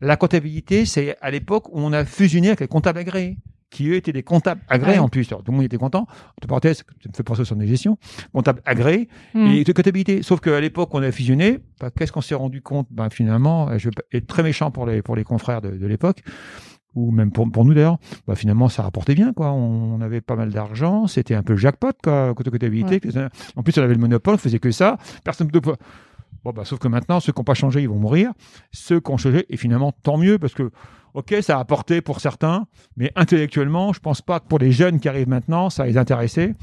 La 0.00 0.16
comptabilité, 0.16 0.86
c'est 0.86 1.16
à 1.20 1.30
l'époque 1.30 1.68
où 1.68 1.78
on 1.80 1.92
a 1.92 2.04
fusionné 2.04 2.48
avec 2.48 2.60
les 2.60 2.68
comptables 2.68 2.98
agréés 2.98 3.36
qui 3.70 3.88
eux 3.88 3.94
étaient 3.94 4.12
des 4.12 4.24
comptables 4.24 4.60
agréés 4.68 4.98
en 4.98 5.08
plus. 5.08 5.28
Alors, 5.30 5.44
tout 5.44 5.52
le 5.52 5.56
monde 5.58 5.64
était 5.64 5.76
content. 5.76 6.08
Entre 6.36 6.48
parenthèses, 6.48 6.78
ça 6.78 7.08
me 7.08 7.14
fait 7.14 7.22
penser 7.22 7.44
sur 7.44 7.54
des 7.54 7.68
gestions. 7.68 7.98
Comptables 8.32 8.60
agréés 8.64 9.08
Hmm. 9.32 9.46
et 9.46 9.62
de 9.62 9.72
comptabilité. 9.72 10.22
Sauf 10.22 10.40
qu'à 10.40 10.60
l'époque, 10.60 10.88
on 10.92 11.02
a 11.02 11.12
fusionné. 11.12 11.60
Bah, 11.78 11.90
Qu'est-ce 11.96 12.10
qu'on 12.10 12.20
s'est 12.20 12.34
rendu 12.34 12.62
compte? 12.62 12.88
Ben, 12.90 13.10
Finalement, 13.10 13.78
je 13.78 13.88
vais 13.90 13.94
être 14.18 14.26
très 14.26 14.42
méchant 14.42 14.72
pour 14.72 14.86
les, 14.86 15.02
pour 15.02 15.14
les 15.14 15.22
confrères 15.22 15.60
de, 15.60 15.70
de 15.70 15.86
l'époque, 15.86 16.22
ou 16.96 17.12
même 17.12 17.30
pour, 17.30 17.48
pour 17.52 17.64
nous 17.64 17.72
d'ailleurs. 17.74 17.98
Bah, 18.26 18.34
finalement, 18.34 18.68
ça 18.68 18.82
rapportait 18.82 19.14
bien. 19.14 19.32
quoi. 19.32 19.52
On, 19.52 19.94
on 19.94 20.00
avait 20.00 20.20
pas 20.20 20.34
mal 20.34 20.50
d'argent. 20.50 21.06
C'était 21.06 21.36
un 21.36 21.44
peu 21.44 21.56
jackpot 21.56 21.92
quoi, 22.02 22.34
côté 22.34 22.50
comptabilité. 22.50 23.00
En 23.54 23.62
plus, 23.62 23.78
on 23.78 23.82
avait 23.82 23.94
le 23.94 24.00
monopole, 24.00 24.34
on 24.34 24.38
faisait 24.38 24.58
que 24.58 24.72
ça. 24.72 24.96
Personne 25.22 25.48
ne 25.54 25.60
Bon, 26.44 26.52
bah, 26.52 26.64
sauf 26.64 26.78
que 26.78 26.88
maintenant, 26.88 27.20
ceux 27.20 27.32
qui 27.32 27.40
n'ont 27.40 27.44
pas 27.44 27.54
changé, 27.54 27.82
ils 27.82 27.88
vont 27.88 27.98
mourir. 27.98 28.32
Ceux 28.72 29.00
qui 29.00 29.10
ont 29.10 29.16
changé, 29.18 29.44
et 29.50 29.56
finalement, 29.56 29.92
tant 29.92 30.16
mieux, 30.16 30.38
parce 30.38 30.54
que, 30.54 30.70
ok, 31.12 31.34
ça 31.42 31.56
a 31.58 31.60
apporté 31.60 32.00
pour 32.00 32.20
certains, 32.20 32.66
mais 32.96 33.10
intellectuellement, 33.16 33.92
je 33.92 34.00
pense 34.00 34.22
pas 34.22 34.40
que 34.40 34.46
pour 34.46 34.58
les 34.58 34.72
jeunes 34.72 35.00
qui 35.00 35.08
arrivent 35.08 35.28
maintenant, 35.28 35.68
ça 35.68 35.84
les 35.84 35.98
intéressait. 35.98 36.54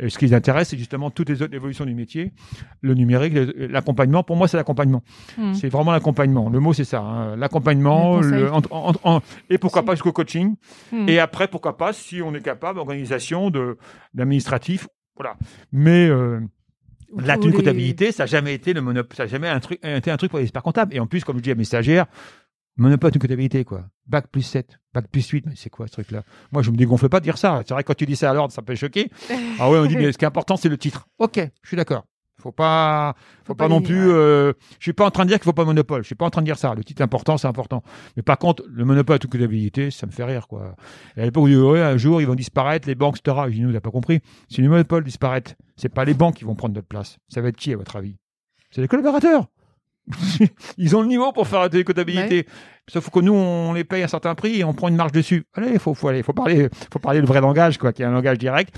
Et 0.00 0.08
ce 0.08 0.18
qui 0.18 0.26
les 0.26 0.34
intéresse, 0.34 0.70
c'est 0.70 0.78
justement 0.78 1.10
toutes 1.10 1.28
les 1.28 1.40
autres 1.42 1.54
évolutions 1.54 1.84
du 1.84 1.94
métier, 1.94 2.32
le 2.80 2.94
numérique, 2.94 3.34
le- 3.34 3.66
l'accompagnement. 3.68 4.22
Pour 4.24 4.36
moi, 4.36 4.48
c'est 4.48 4.56
l'accompagnement. 4.56 5.02
Hmm. 5.38 5.52
C'est 5.54 5.68
vraiment 5.68 5.92
l'accompagnement. 5.92 6.48
Le 6.48 6.58
mot, 6.58 6.72
c'est 6.72 6.84
ça. 6.84 7.00
hein. 7.02 7.36
L'accompagnement, 7.36 8.20
et 9.50 9.58
pourquoi 9.58 9.82
pas 9.84 9.92
jusqu'au 9.94 10.12
coaching. 10.12 10.56
Hmm. 10.90 11.08
Et 11.08 11.18
après, 11.20 11.46
pourquoi 11.48 11.76
pas, 11.76 11.92
si 11.92 12.22
on 12.22 12.34
est 12.34 12.42
capable, 12.42 12.78
organisation 12.80 13.50
d'administratif, 14.14 14.88
voilà. 15.16 15.36
Mais 15.70 16.08
euh, 16.08 16.40
la 17.18 17.36
tenue 17.36 17.50
les- 17.50 17.56
comptabilité, 17.56 18.12
ça 18.12 18.22
n'a 18.24 18.26
jamais 18.26 18.54
été 18.54 18.72
le 18.72 18.80
monopole, 18.80 19.16
ça 19.16 19.24
n'a 19.24 19.28
jamais 19.28 19.48
un 19.48 19.60
truc, 19.60 19.78
été 19.84 20.10
un 20.10 20.16
truc 20.16 20.30
pour 20.30 20.38
les 20.38 20.44
experts 20.44 20.62
comptables. 20.62 20.94
Et 20.94 21.00
en 21.00 21.06
plus, 21.06 21.24
comme 21.24 21.36
je 21.38 21.42
dis 21.42 21.50
à 21.50 21.54
mes 21.54 21.64
stagiaires, 21.64 22.06
monopole 22.76 23.10
de 23.10 23.18
comptabilité, 23.18 23.64
quoi. 23.64 23.84
Bac 24.06 24.26
plus 24.28 24.42
7, 24.42 24.78
bac 24.94 25.06
plus 25.10 25.26
8, 25.28 25.44
mais 25.46 25.52
c'est 25.56 25.70
quoi 25.70 25.86
ce 25.86 25.92
truc-là? 25.92 26.22
Moi, 26.52 26.62
je 26.62 26.70
me 26.70 26.76
dégonfle 26.76 27.08
pas 27.08 27.20
de 27.20 27.24
dire 27.24 27.38
ça. 27.38 27.62
C'est 27.66 27.74
vrai 27.74 27.82
que 27.82 27.88
quand 27.88 27.94
tu 27.96 28.06
dis 28.06 28.16
ça 28.16 28.30
à 28.30 28.34
l'ordre, 28.34 28.52
ça 28.52 28.62
peut 28.62 28.74
choquer. 28.74 29.10
Ah 29.58 29.70
ouais, 29.70 29.78
on 29.78 29.86
dit, 29.86 29.96
mais 29.96 30.10
ce 30.12 30.18
qui 30.18 30.24
est 30.24 30.28
important, 30.28 30.56
c'est 30.56 30.68
le 30.68 30.78
titre. 30.78 31.06
Ok, 31.18 31.38
je 31.62 31.68
suis 31.68 31.76
d'accord. 31.76 32.04
Faut 32.40 32.50
pas, 32.50 33.14
faut, 33.16 33.48
Faut 33.48 33.54
pas, 33.54 33.64
pas 33.64 33.68
non 33.68 33.78
les- 33.78 33.84
plus. 33.86 34.10
Euh, 34.10 34.52
je 34.78 34.84
suis 34.84 34.92
pas 34.92 35.06
en 35.06 35.10
train 35.10 35.24
de 35.24 35.28
dire 35.28 35.38
qu'il 35.38 35.44
faut 35.44 35.52
pas 35.52 35.64
monopole. 35.64 36.02
Je 36.02 36.06
suis 36.06 36.14
pas 36.16 36.24
en 36.26 36.30
train 36.30 36.40
de 36.42 36.46
dire 36.46 36.58
ça. 36.58 36.74
Le 36.74 36.82
titre 36.82 37.00
important, 37.02 37.36
c'est 37.38 37.46
important. 37.46 37.82
Mais 38.16 38.22
par 38.22 38.38
contre, 38.38 38.64
le 38.68 38.84
monopole 38.84 39.16
à 39.16 39.18
toute 39.20 39.30
comptabilité, 39.30 39.90
ça 39.92 40.06
me 40.06 40.12
fait 40.12 40.24
rire, 40.24 40.48
quoi. 40.48 40.74
Et 41.16 41.22
à 41.22 41.24
l'époque, 41.24 41.44
ouais, 41.44 41.80
un 41.80 41.96
jour, 41.96 42.20
ils 42.20 42.26
vont 42.26 42.34
disparaître, 42.34 42.88
les 42.88 42.94
banques, 42.96 43.18
etc. 43.18 43.42
Je 43.46 43.52
dis, 43.52 43.60
nous, 43.60 43.70
n'a 43.70 43.80
pas 43.80 43.90
compris. 43.92 44.20
Si 44.48 44.60
le 44.60 44.68
monopole 44.68 45.04
disparaît, 45.04 45.42
c'est 45.76 45.88
pas 45.88 46.04
les 46.04 46.14
banques 46.14 46.36
qui 46.36 46.44
vont 46.44 46.54
prendre 46.56 46.74
notre 46.74 46.88
place. 46.88 47.18
Ça 47.28 47.40
va 47.40 47.48
être 47.48 47.56
qui, 47.56 47.72
à 47.72 47.76
votre 47.76 47.94
avis? 47.96 48.16
C'est 48.70 48.80
les 48.80 48.88
collaborateurs. 48.88 49.46
Ils 50.78 50.96
ont 50.96 51.02
le 51.02 51.08
niveau 51.08 51.30
pour 51.32 51.46
faire 51.46 51.60
la 51.60 51.68
télécomptabilité. 51.68 52.46
Sauf 52.88 53.10
que 53.10 53.20
nous, 53.20 53.32
on 53.32 53.72
les 53.74 53.84
paye 53.84 54.02
un 54.02 54.08
certain 54.08 54.34
prix 54.34 54.58
et 54.58 54.64
on 54.64 54.72
prend 54.74 54.88
une 54.88 54.96
marge 54.96 55.12
dessus. 55.12 55.44
Allez, 55.54 55.78
faut, 55.78 55.94
faut 55.94 56.08
aller, 56.08 56.22
faut 56.24 56.32
parler, 56.32 56.68
faut 56.92 56.98
parler 56.98 57.20
le 57.20 57.26
vrai 57.26 57.40
langage, 57.40 57.78
quoi, 57.78 57.92
qui 57.92 58.02
est 58.02 58.04
un 58.04 58.10
langage 58.10 58.38
direct. 58.38 58.74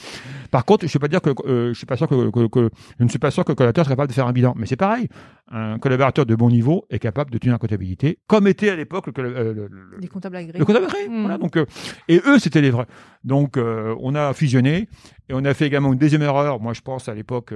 Par 0.51 0.65
contre, 0.67 0.83
je 0.85 0.89
suis 0.89 0.99
pas 0.99 1.09
dire 1.09 1.23
que, 1.23 1.31
euh, 1.49 1.69
je 1.73 1.73
suis 1.79 1.87
pas 1.87 1.97
sûr 1.97 2.07
que, 2.07 2.31
que- 2.31 2.47
que- 2.49 2.71
je 2.99 3.05
ne 3.05 3.09
suis 3.09 3.19
pas 3.19 3.31
sûr 3.31 3.45
que 3.47 3.53
le 3.53 3.57
collaborateur 3.57 3.87
soit 3.87 3.93
capable 3.93 4.09
de 4.09 4.13
faire 4.15 4.27
un 4.27 4.33
bilan. 4.33 4.53
Mais 4.57 4.67
c'est 4.67 4.77
pareil. 4.77 5.09
Un 5.51 5.79
collaborateur 5.79 6.27
de 6.27 6.35
bon 6.35 6.49
niveau 6.51 6.87
est 6.91 6.99
capable 6.99 7.31
de 7.31 7.39
tenir 7.39 7.55
la 7.55 7.59
comptabilité, 7.59 8.19
comme 8.27 8.47
était 8.47 8.71
à 8.71 8.77
l'époque 8.77 9.07
le, 9.17 9.25
euh, 9.25 9.53
le- 9.55 9.69
le- 9.69 9.99
Les 10.01 10.09
comptables 10.09 10.37
agréés. 10.37 10.59
le 10.59 10.65
comptable 10.65 10.87
agréé, 10.87 11.07
voilà. 11.09 11.37
Donc, 11.39 11.57
euh, 11.57 11.67
et 12.09 12.21
eux, 12.27 12.39
c'était 12.39 12.61
les 12.63 12.71
vrais. 12.71 12.87
Donc, 13.25 13.57
euh, 13.57 13.95
on 14.01 14.15
a 14.15 14.33
fusionné 14.33 14.89
et 15.29 15.33
on 15.35 15.45
a 15.45 15.53
fait 15.55 15.67
également 15.67 15.93
une 15.93 15.99
deuxième 15.99 16.23
erreur. 16.23 16.61
Moi, 16.61 16.73
je 16.73 16.81
pense 16.83 17.09
à 17.09 17.15
l'époque, 17.15 17.53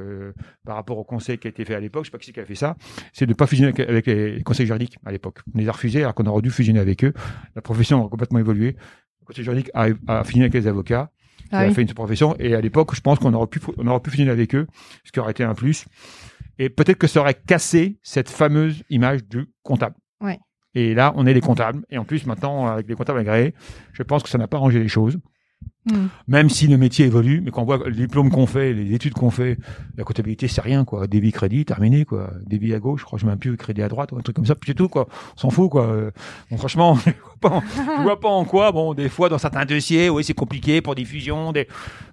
par 0.66 0.76
rapport 0.76 0.99
au 0.99 1.05
conseil 1.05 1.38
qui 1.38 1.46
a 1.46 1.51
été 1.51 1.64
fait 1.64 1.74
à 1.74 1.80
l'époque, 1.80 2.05
je 2.05 2.09
sais 2.09 2.12
pas 2.12 2.18
qui 2.18 2.26
c'est 2.26 2.32
qui 2.32 2.40
a 2.40 2.44
fait 2.44 2.55
ça, 2.55 2.76
c'est 3.12 3.26
de 3.26 3.34
pas 3.34 3.46
fusionner 3.46 3.72
avec, 3.72 3.88
avec 3.88 4.07
les 4.07 4.42
conseils 4.42 4.66
juridiques 4.66 4.99
à 5.07 5.12
l'époque. 5.12 5.38
On 5.55 5.59
les 5.59 5.68
a 5.68 5.72
refusés 5.72 6.01
alors 6.03 6.14
qu'on 6.14 6.26
aurait 6.39 6.43
dû 6.43 6.51
fusionner 6.51 6.80
avec 6.80 7.05
eux. 7.05 7.12
La 7.55 7.62
profession 7.62 8.05
a 8.05 8.09
complètement 8.09 8.39
évolué. 8.39 8.76
Le 9.20 9.26
conseil 9.26 9.45
juridique 9.45 9.70
a, 9.74 9.89
a 10.07 10.24
fusionné 10.24 10.45
avec 10.45 10.55
les 10.55 10.66
avocats. 10.66 11.11
Ah 11.51 11.61
a 11.61 11.70
fait 11.70 11.82
une 11.82 11.93
profession. 11.95 12.36
Et 12.39 12.55
à 12.55 12.61
l'époque, 12.61 12.95
je 12.95 13.01
pense 13.01 13.18
qu'on 13.18 13.32
aurait 13.32 13.47
pu, 13.47 13.61
on 13.76 13.86
aurait 13.86 14.01
pu 14.01 14.11
fusionner 14.11 14.30
avec 14.30 14.55
eux, 14.55 14.66
ce 15.05 15.12
qui 15.12 15.20
aurait 15.20 15.30
été 15.30 15.45
un 15.45 15.55
plus. 15.55 15.86
Et 16.59 16.68
peut-être 16.68 16.99
que 16.99 17.07
ça 17.07 17.20
aurait 17.20 17.34
cassé 17.34 17.99
cette 18.03 18.28
fameuse 18.28 18.82
image 18.91 19.24
du 19.24 19.47
comptable. 19.62 19.97
Ouais. 20.20 20.39
Et 20.74 20.95
là, 20.95 21.12
on 21.16 21.26
est 21.26 21.32
les 21.32 21.41
comptables. 21.41 21.84
Et 21.91 21.99
en 21.99 22.05
plus, 22.05 22.26
maintenant, 22.26 22.66
avec 22.66 22.89
les 22.89 22.95
comptables 22.95 23.20
agréés, 23.20 23.55
je 23.93 24.03
pense 24.03 24.22
que 24.22 24.28
ça 24.28 24.39
n'a 24.39 24.47
pas 24.47 24.59
rangé 24.59 24.78
les 24.78 24.89
choses. 24.89 25.18
Hmm. 25.91 26.09
Même 26.26 26.51
si 26.51 26.66
le 26.66 26.76
métier 26.76 27.07
évolue, 27.07 27.41
mais 27.43 27.51
quand 27.51 27.62
on 27.62 27.64
voit 27.64 27.78
le 27.84 27.93
diplôme 27.93 28.30
qu'on 28.30 28.47
fait, 28.47 28.72
les 28.74 28.93
études 28.95 29.14
qu'on 29.14 29.30
fait, 29.30 29.57
la 29.97 30.05
comptabilité, 30.05 30.47
c'est 30.49 30.61
rien, 30.61 30.84
quoi. 30.84 31.07
Débit, 31.07 31.32
crédit, 31.32 31.64
terminé, 31.64 32.05
quoi. 32.05 32.30
Débit 32.47 32.74
à 32.74 32.78
gauche, 32.78 33.01
je 33.01 33.05
crois 33.07 33.18
je 33.18 33.24
mets 33.26 33.32
un 33.32 33.36
plus 33.36 33.57
crédit 33.57 33.82
à 33.82 33.89
droite, 33.89 34.12
ou 34.12 34.18
un 34.18 34.20
truc 34.20 34.36
comme 34.36 34.45
ça, 34.47 34.55
puis 34.55 34.68
c'est 34.70 34.74
tout, 34.74 34.89
quoi. 34.89 35.07
On 35.36 35.41
s'en 35.41 35.51
fout, 35.51 35.70
quoi. 35.70 35.86
Euh, 35.86 36.11
Bon, 36.51 36.57
franchement, 36.59 36.97
je 37.07 37.11
vois 37.11 37.36
pas, 37.41 37.49
en- 37.51 37.62
je 37.99 38.03
vois 38.03 38.20
pas 38.20 38.28
en 38.28 38.45
quoi, 38.45 38.70
bon, 38.72 38.93
des 38.95 39.09
fois, 39.09 39.28
dans 39.28 39.39
certains 39.39 39.64
dossiers, 39.64 40.11
oui, 40.11 40.24
c'est 40.24 40.34
compliqué 40.34 40.80
pour 40.82 40.95
des 40.95 41.05
fusions, 41.05 41.53
des, 41.53 41.66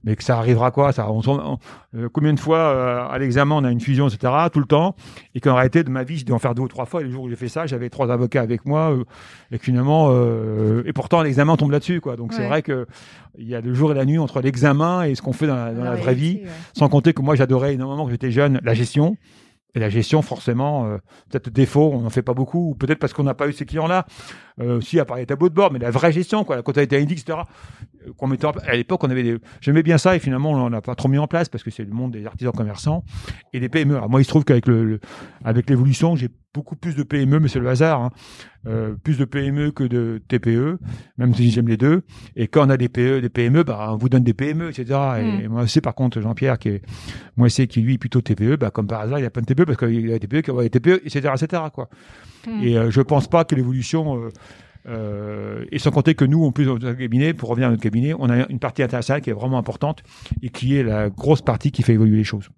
mais 0.03 0.15
que 0.15 0.23
ça 0.23 0.37
arrivera, 0.37 0.71
quoi. 0.71 0.91
Ça, 0.93 1.11
on, 1.11 1.21
s'en- 1.21 1.53
on- 1.53 1.59
euh, 1.97 2.09
combien 2.11 2.33
de 2.33 2.39
fois, 2.39 2.57
euh, 2.59 3.07
à 3.09 3.17
l'examen, 3.19 3.55
on 3.55 3.63
a 3.63 3.71
une 3.71 3.79
fusion, 3.81 4.07
etc., 4.07 4.31
tout 4.53 4.59
le 4.59 4.65
temps, 4.65 4.95
et 5.33 5.39
qu'en 5.41 5.55
réalité, 5.55 5.83
de 5.83 5.89
ma 5.89 6.03
vie, 6.03 6.17
je 6.17 6.23
devais 6.25 6.35
en 6.35 6.39
faire 6.39 6.55
deux 6.55 6.61
ou 6.63 6.67
trois 6.67 6.85
fois, 6.85 7.01
et 7.01 7.03
le 7.03 7.11
jour 7.11 7.23
où 7.23 7.29
j'ai 7.29 7.35
fait 7.35 7.49
ça, 7.49 7.65
j'avais 7.65 7.89
trois 7.89 8.09
avocats 8.11 8.41
avec 8.41 8.65
moi, 8.65 8.91
euh, 8.91 9.03
et 9.51 9.57
finalement, 9.57 10.11
et 10.85 10.93
pourtant, 10.93 11.21
l'examen 11.23 11.55
tombe 11.57 11.71
là-dessus, 11.71 12.01
quoi. 12.01 12.15
Donc, 12.15 12.33
c'est 12.33 12.47
vrai 12.47 12.61
que, 12.61 12.85
il 13.37 13.47
y 13.47 13.55
a 13.55 13.61
le 13.65 13.73
jour 13.73 13.91
et 13.91 13.95
la 13.95 14.05
nuit 14.05 14.17
entre 14.17 14.41
l'examen 14.41 15.03
et 15.03 15.15
ce 15.15 15.21
qu'on 15.21 15.33
fait 15.33 15.47
dans 15.47 15.55
la, 15.55 15.73
dans 15.73 15.83
la 15.83 15.95
vraie 15.95 16.15
vie. 16.15 16.41
ouais. 16.43 16.49
Sans 16.77 16.87
compter 16.89 17.13
que 17.13 17.21
moi, 17.21 17.35
j'adorais 17.35 17.73
énormément 17.73 18.05
quand 18.05 18.11
j'étais 18.11 18.31
jeune 18.31 18.59
la 18.63 18.73
gestion. 18.73 19.17
Et 19.77 19.79
la 19.79 19.89
gestion, 19.89 20.21
forcément, 20.21 20.85
euh, 20.85 20.97
peut-être 21.29 21.49
défaut, 21.49 21.91
on 21.93 21.99
n'en 21.99 22.09
fait 22.09 22.21
pas 22.21 22.33
beaucoup, 22.33 22.69
ou 22.69 22.75
peut-être 22.75 22.97
parce 22.97 23.11
qu'on 23.11 23.23
n'a 23.23 23.33
pas 23.33 23.45
eu 23.49 23.51
ces 23.51 23.65
clients-là. 23.65 24.05
Euh, 24.61 24.77
aussi, 24.77 25.01
à 25.01 25.05
part 25.05 25.17
les 25.17 25.25
tableaux 25.25 25.49
de 25.49 25.53
bord, 25.53 25.69
mais 25.73 25.79
la 25.79 25.91
vraie 25.91 26.13
gestion, 26.13 26.45
quoi, 26.45 26.55
la 26.55 26.61
comptabilité 26.61 26.97
indique, 26.97 27.19
etc. 27.19 27.39
euh, 28.07 28.13
Qu'on 28.15 28.27
mettait 28.27 28.45
en 28.45 28.51
à 28.51 28.73
l'époque, 28.77 29.03
on 29.03 29.09
avait 29.09 29.23
des... 29.23 29.37
j'aimais 29.59 29.83
bien 29.83 29.97
ça, 29.97 30.15
et 30.15 30.19
finalement, 30.19 30.51
on 30.51 30.69
n'a 30.69 30.79
pas 30.79 30.95
trop 30.95 31.09
mis 31.09 31.17
en 31.17 31.27
place 31.27 31.49
parce 31.49 31.61
que 31.61 31.71
c'est 31.71 31.83
le 31.83 31.91
monde 31.91 32.11
des 32.13 32.25
artisans 32.25 32.53
commerçants 32.53 33.03
et 33.51 33.59
des 33.59 33.67
PME. 33.67 33.97
Alors 33.97 34.09
moi, 34.09 34.21
il 34.21 34.23
se 34.23 34.29
trouve 34.29 34.45
qu'avec 34.45 34.65
le, 34.65 34.85
le- 34.85 34.99
avec 35.43 35.69
l'évolution, 35.69 36.15
j'ai 36.15 36.29
beaucoup 36.55 36.75
plus 36.75 36.95
de 36.95 37.03
PME, 37.03 37.39
mais 37.39 37.47
c'est 37.49 37.59
le 37.59 37.67
hasard, 37.67 38.01
hein. 38.01 38.09
Euh, 38.67 38.95
plus 38.95 39.19
de 39.19 39.25
PME 39.25 39.69
que 39.71 39.83
de 39.83 40.19
TPE, 40.27 40.79
même 41.19 41.35
si 41.35 41.51
j'aime 41.51 41.67
les 41.67 41.77
deux. 41.77 42.01
Et 42.35 42.47
quand 42.47 42.65
on 42.65 42.69
a 42.71 42.77
des 42.77 42.89
PE, 42.89 43.21
des 43.21 43.29
PME, 43.29 43.63
bah, 43.63 43.89
on 43.91 43.97
vous 43.97 44.09
donne 44.09 44.23
des 44.23 44.33
PME, 44.33 44.69
etc. 44.69 44.85
Et, 45.19 45.23
Mm. 45.25 45.41
et 45.41 45.47
moi, 45.47 45.67
c'est 45.67 45.81
par 45.81 45.95
contre 45.95 46.21
Jean-Pierre 46.21 46.57
qui 46.57 46.69
est, 46.69 46.81
moi, 47.37 47.49
c'est 47.49 47.67
qui 47.67 47.81
lui 47.81 47.95
est 47.95 47.97
plutôt 47.97 48.21
TPE, 48.21 48.55
bah, 48.55 48.71
comme 48.71 48.87
par 48.87 49.01
hasard, 49.01 49.19
il 49.19 49.25
a 49.25 49.29
plein 49.29 49.41
de 49.41 49.47
TPE 49.47 49.65
parce 49.65 49.77
qu'il 49.77 50.11
a 50.11 50.19
des 50.19 50.27
TPE 50.27 50.41
qui 50.41 50.51
ont 50.51 50.61
des 50.61 50.69
TPE, 50.69 51.01
etc., 51.05 51.33
etc., 51.35 51.63
quoi. 51.73 51.89
Hmm. 52.47 52.63
Et 52.63 52.77
euh, 52.77 52.89
je 52.89 53.01
pense 53.01 53.27
pas 53.27 53.43
que 53.43 53.55
l'évolution, 53.55 54.17
euh, 54.17 54.29
euh, 54.87 55.65
et 55.71 55.79
sans 55.79 55.91
compter 55.91 56.15
que 56.15 56.25
nous, 56.25 56.43
en 56.45 56.51
plus, 56.51 56.65
dans 56.65 56.77
notre 56.77 56.93
cabinet, 56.93 57.33
pour 57.33 57.49
revenir 57.49 57.67
à 57.67 57.71
notre 57.71 57.83
cabinet, 57.83 58.13
on 58.17 58.29
a 58.29 58.47
une 58.49 58.59
partie 58.59 58.83
internationale 58.83 59.21
qui 59.21 59.29
est 59.29 59.33
vraiment 59.33 59.57
importante 59.57 60.03
et 60.41 60.49
qui 60.49 60.75
est 60.75 60.83
la 60.83 61.09
grosse 61.09 61.41
partie 61.41 61.71
qui 61.71 61.83
fait 61.83 61.93
évoluer 61.93 62.17
les 62.17 62.23
choses. 62.23 62.49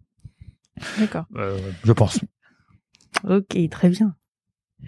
D'accord. 0.99 1.25
Euh, 1.35 1.57
je 1.83 1.91
pense. 1.93 2.19
Ok, 3.27 3.57
très 3.69 3.89
bien. 3.89 4.15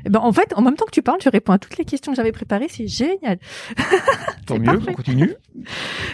Eh 0.05 0.09
ben, 0.09 0.19
en 0.19 0.31
fait, 0.31 0.53
en 0.55 0.61
même 0.61 0.75
temps 0.75 0.85
que 0.85 0.91
tu 0.91 1.01
parles, 1.01 1.19
je 1.23 1.29
réponds 1.29 1.51
à 1.53 1.57
toutes 1.57 1.77
les 1.77 1.83
questions 1.85 2.11
que 2.11 2.15
j'avais 2.15 2.31
préparées. 2.31 2.67
C'est 2.69 2.87
génial. 2.87 3.39
Tant 4.45 4.59
mieux, 4.59 4.65
parfait. 4.65 4.91
on 4.91 4.93
continue. 4.93 5.33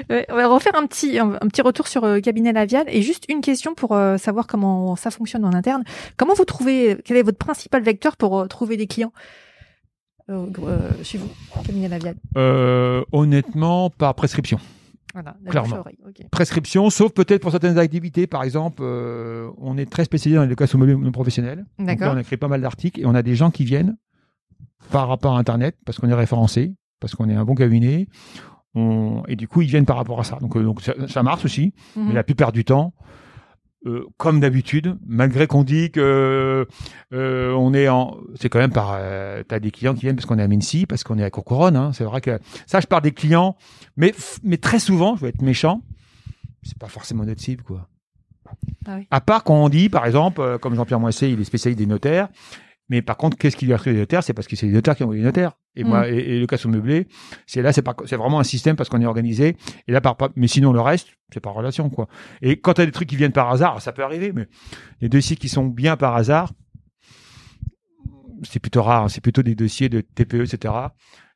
Ouais, 0.10 0.26
on 0.30 0.36
va 0.36 0.48
refaire 0.48 0.76
un 0.76 0.88
petit, 0.88 1.20
un, 1.20 1.34
un 1.34 1.48
petit 1.48 1.62
retour 1.62 1.88
sur 1.88 2.04
euh, 2.04 2.20
cabinet 2.20 2.52
labial 2.54 2.86
et 2.88 3.02
juste 3.02 3.26
une 3.30 3.42
question 3.42 3.76
pour 3.76 3.92
euh, 3.94 4.18
savoir 4.18 4.48
comment 4.48 4.96
ça 4.96 5.12
fonctionne 5.12 5.46
en 5.46 5.54
interne. 5.54 5.84
Comment 6.18 6.34
vous 6.34 6.46
trouvez, 6.46 6.98
quel 7.06 7.18
est 7.18 7.22
votre 7.24 7.38
principal 7.38 7.84
vecteur 7.84 8.18
pour 8.18 8.40
euh, 8.40 8.48
trouver 8.48 8.76
des 8.78 8.88
clients 8.88 9.14
euh, 10.30 10.48
euh, 10.64 10.90
chez 11.04 11.18
vous, 11.20 11.30
cabinet 11.66 11.88
labial 11.88 12.16
Euh, 12.38 13.04
honnêtement, 13.12 13.90
par 13.92 14.16
prescription. 14.16 14.60
Voilà, 15.16 15.36
la 15.44 15.50
Clairement. 15.52 15.82
Prescription, 16.30 16.90
sauf 16.90 17.14
peut-être 17.14 17.42
pour 17.42 17.52
certaines 17.52 17.78
activités. 17.80 18.28
Par 18.28 18.44
exemple, 18.44 18.82
euh, 18.84 19.50
on 19.58 19.78
est 19.78 19.90
très 19.90 20.04
spécialisé 20.04 20.36
dans 20.36 20.44
l'éducation 20.44 20.78
mobile 20.78 20.98
non 20.98 21.12
professionnelle. 21.14 21.66
D'accord. 21.80 22.14
on 22.14 22.18
a 22.18 22.22
écrit 22.22 22.36
pas 22.36 22.50
mal 22.50 22.60
d'articles 22.62 23.00
et 23.00 23.06
on 23.06 23.16
a 23.16 23.22
des 23.24 23.34
gens 23.36 23.50
qui 23.50 23.64
viennent 23.64 23.96
par 24.92 25.08
rapport 25.08 25.36
à 25.38 25.40
Internet, 25.40 25.78
parce 25.86 25.98
qu'on 26.00 26.10
est 26.10 26.14
référencé, 26.14 26.76
parce 27.00 27.16
qu'on 27.16 27.30
est 27.30 27.34
un 27.34 27.46
bon 27.46 27.56
cabinet. 27.56 28.08
On, 28.76 29.24
et 29.30 29.38
du 29.38 29.48
coup, 29.48 29.62
ils 29.62 29.70
viennent 29.70 29.86
par 29.86 29.96
rapport 29.96 30.20
à 30.20 30.26
ça. 30.26 30.38
Donc, 30.42 30.58
euh, 30.58 30.64
donc 30.64 30.82
ça, 30.82 30.94
ça 31.08 31.24
marche 31.24 31.46
aussi, 31.46 31.74
Mhm. 31.96 32.08
mais 32.10 32.14
la 32.14 32.24
plupart 32.26 32.52
du 32.52 32.66
temps, 32.66 32.94
euh, 33.86 34.06
comme 34.18 34.40
d'habitude, 34.40 34.98
malgré 35.06 35.48
qu'on 35.48 35.64
dit 35.64 35.92
que 35.92 36.68
euh, 37.14 37.54
on 37.54 37.74
est 37.74 37.88
en, 37.88 38.18
c'est 38.36 38.50
quand 38.50 38.60
même 38.60 38.72
par, 38.72 38.96
euh, 38.96 39.44
t'as 39.48 39.60
des 39.60 39.72
clients 39.72 39.94
qui 39.94 40.02
viennent 40.02 40.16
parce 40.16 40.26
qu'on 40.26 40.40
est 40.40 40.44
à 40.44 40.48
Mincy, 40.48 40.86
parce 40.86 41.04
qu'on 41.04 41.20
est 41.20 41.24
à 41.24 41.30
Courcouronne. 41.30 41.76
Hein, 41.76 41.92
c'est 41.94 42.04
vrai 42.04 42.22
que 42.22 42.40
ça, 42.66 42.80
je 42.80 42.88
parle 42.88 43.04
des 43.04 43.12
clients, 43.12 43.56
mais 43.96 44.14
mais 44.44 44.58
très 44.58 44.80
souvent, 44.80 45.16
je 45.16 45.22
vais 45.22 45.30
être 45.30 45.42
méchant, 45.42 45.82
c'est 46.64 46.78
pas 46.78 46.88
forcément 46.88 47.26
notre 47.26 47.42
cible, 47.42 47.64
quoi. 47.64 47.88
Ah 48.88 48.98
oui. 48.98 49.08
À 49.12 49.22
part 49.22 49.44
quand 49.44 49.56
on 49.56 49.70
dit, 49.70 49.90
par 49.90 50.06
exemple, 50.06 50.42
euh, 50.42 50.58
comme 50.58 50.76
Jean-Pierre 50.76 51.00
Moisset, 51.00 51.32
il 51.32 51.40
est 51.40 51.46
spécialiste 51.46 51.80
des 51.80 51.88
notaires. 51.88 52.30
Mais 52.90 53.02
par 53.02 53.18
contre, 53.18 53.36
qu'est-ce 53.38 53.56
qui 53.58 53.66
lui 53.66 53.74
a 53.74 53.78
créé 53.78 53.94
les 53.94 54.00
notaires? 54.00 54.24
C'est 54.24 54.34
parce 54.34 54.48
que 54.48 54.56
c'est 54.56 54.68
les 54.68 54.72
notaires 54.74 54.96
qui 54.96 55.04
ont 55.04 55.12
les 55.12 55.22
notaires. 55.22 55.54
Et 55.76 55.84
Mm. 55.84 55.88
moi, 55.88 56.08
et, 56.10 56.16
et 56.18 56.40
le 56.40 56.46
cas 56.48 56.58
sur 56.58 56.70
meublé, 56.70 57.08
c'est 57.48 57.62
là, 57.62 57.74
c'est 57.74 58.16
vraiment 58.16 58.40
un 58.40 58.44
système 58.44 58.76
parce 58.76 58.90
qu'on 58.90 59.02
est 59.02 59.06
organisé. 59.08 59.58
Et 59.88 59.92
là, 59.92 60.02
par, 60.02 60.16
par- 60.18 60.30
mais 60.36 60.48
sinon 60.48 60.72
le 60.72 60.82
reste, 60.82 61.08
c'est 61.34 61.40
par 61.40 61.54
relation, 61.54 61.90
quoi. 61.90 62.08
Et 62.42 62.60
quand 62.60 62.74
t'as 62.76 62.86
des 62.86 62.92
trucs 62.92 63.10
qui 63.10 63.16
viennent 63.16 63.32
par 63.32 63.50
hasard, 63.50 63.82
ça 63.82 63.92
peut 63.92 64.04
arriver, 64.04 64.32
mais 64.34 64.48
les 65.02 65.10
dossiers 65.10 65.36
qui 65.36 65.50
sont 65.50 65.66
bien 65.66 65.98
par 65.98 66.16
hasard, 66.16 66.52
c'est 68.44 68.60
plutôt 68.60 68.84
rare. 68.84 69.06
hein. 69.06 69.10
C'est 69.10 69.22
plutôt 69.22 69.42
des 69.44 69.56
dossiers 69.56 69.90
de 69.90 70.02
TPE, 70.02 70.42
etc. 70.44 70.74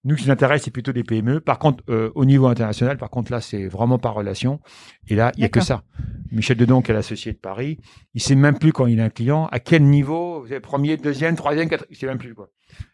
Nous, 0.06 0.16
ce 0.16 0.22
qui 0.22 0.28
nous 0.28 0.34
intéresse, 0.34 0.64
c'est 0.64 0.72
plutôt 0.72 0.94
des 0.94 1.04
PME. 1.04 1.42
Par 1.42 1.60
contre, 1.60 1.84
euh, 1.90 2.10
au 2.16 2.24
niveau 2.24 2.48
international, 2.48 2.98
par 2.98 3.10
contre, 3.10 3.32
là, 3.34 3.42
c'est 3.42 3.68
vraiment 3.68 4.00
par 4.00 4.14
relation. 4.14 4.62
Et 5.10 5.16
là, 5.16 5.34
il 5.36 5.42
y 5.42 5.46
a 5.46 5.50
que 5.50 5.60
ça. 5.60 5.84
Michel 6.32 6.56
Dedon, 6.56 6.82
qui 6.82 6.92
est 6.92 6.94
l'associé 6.94 7.34
de 7.34 7.38
Paris, 7.38 7.80
il 8.14 8.22
sait 8.22 8.36
même 8.36 8.58
plus 8.58 8.72
quand 8.72 8.86
il 8.86 9.02
a 9.02 9.06
un 9.06 9.10
client, 9.10 9.48
à 9.52 9.60
quel 9.60 9.84
niveau, 9.84 10.42
vous 10.42 10.52
avez 10.52 10.62
premier, 10.62 10.96
deuxième, 10.96 11.36
troisième, 11.36 11.68
quatrième, 11.68 11.92
il 11.92 11.98
sait 11.98 12.06
même 12.06 12.18
plus, 12.18 12.34
quoi. 12.34 12.50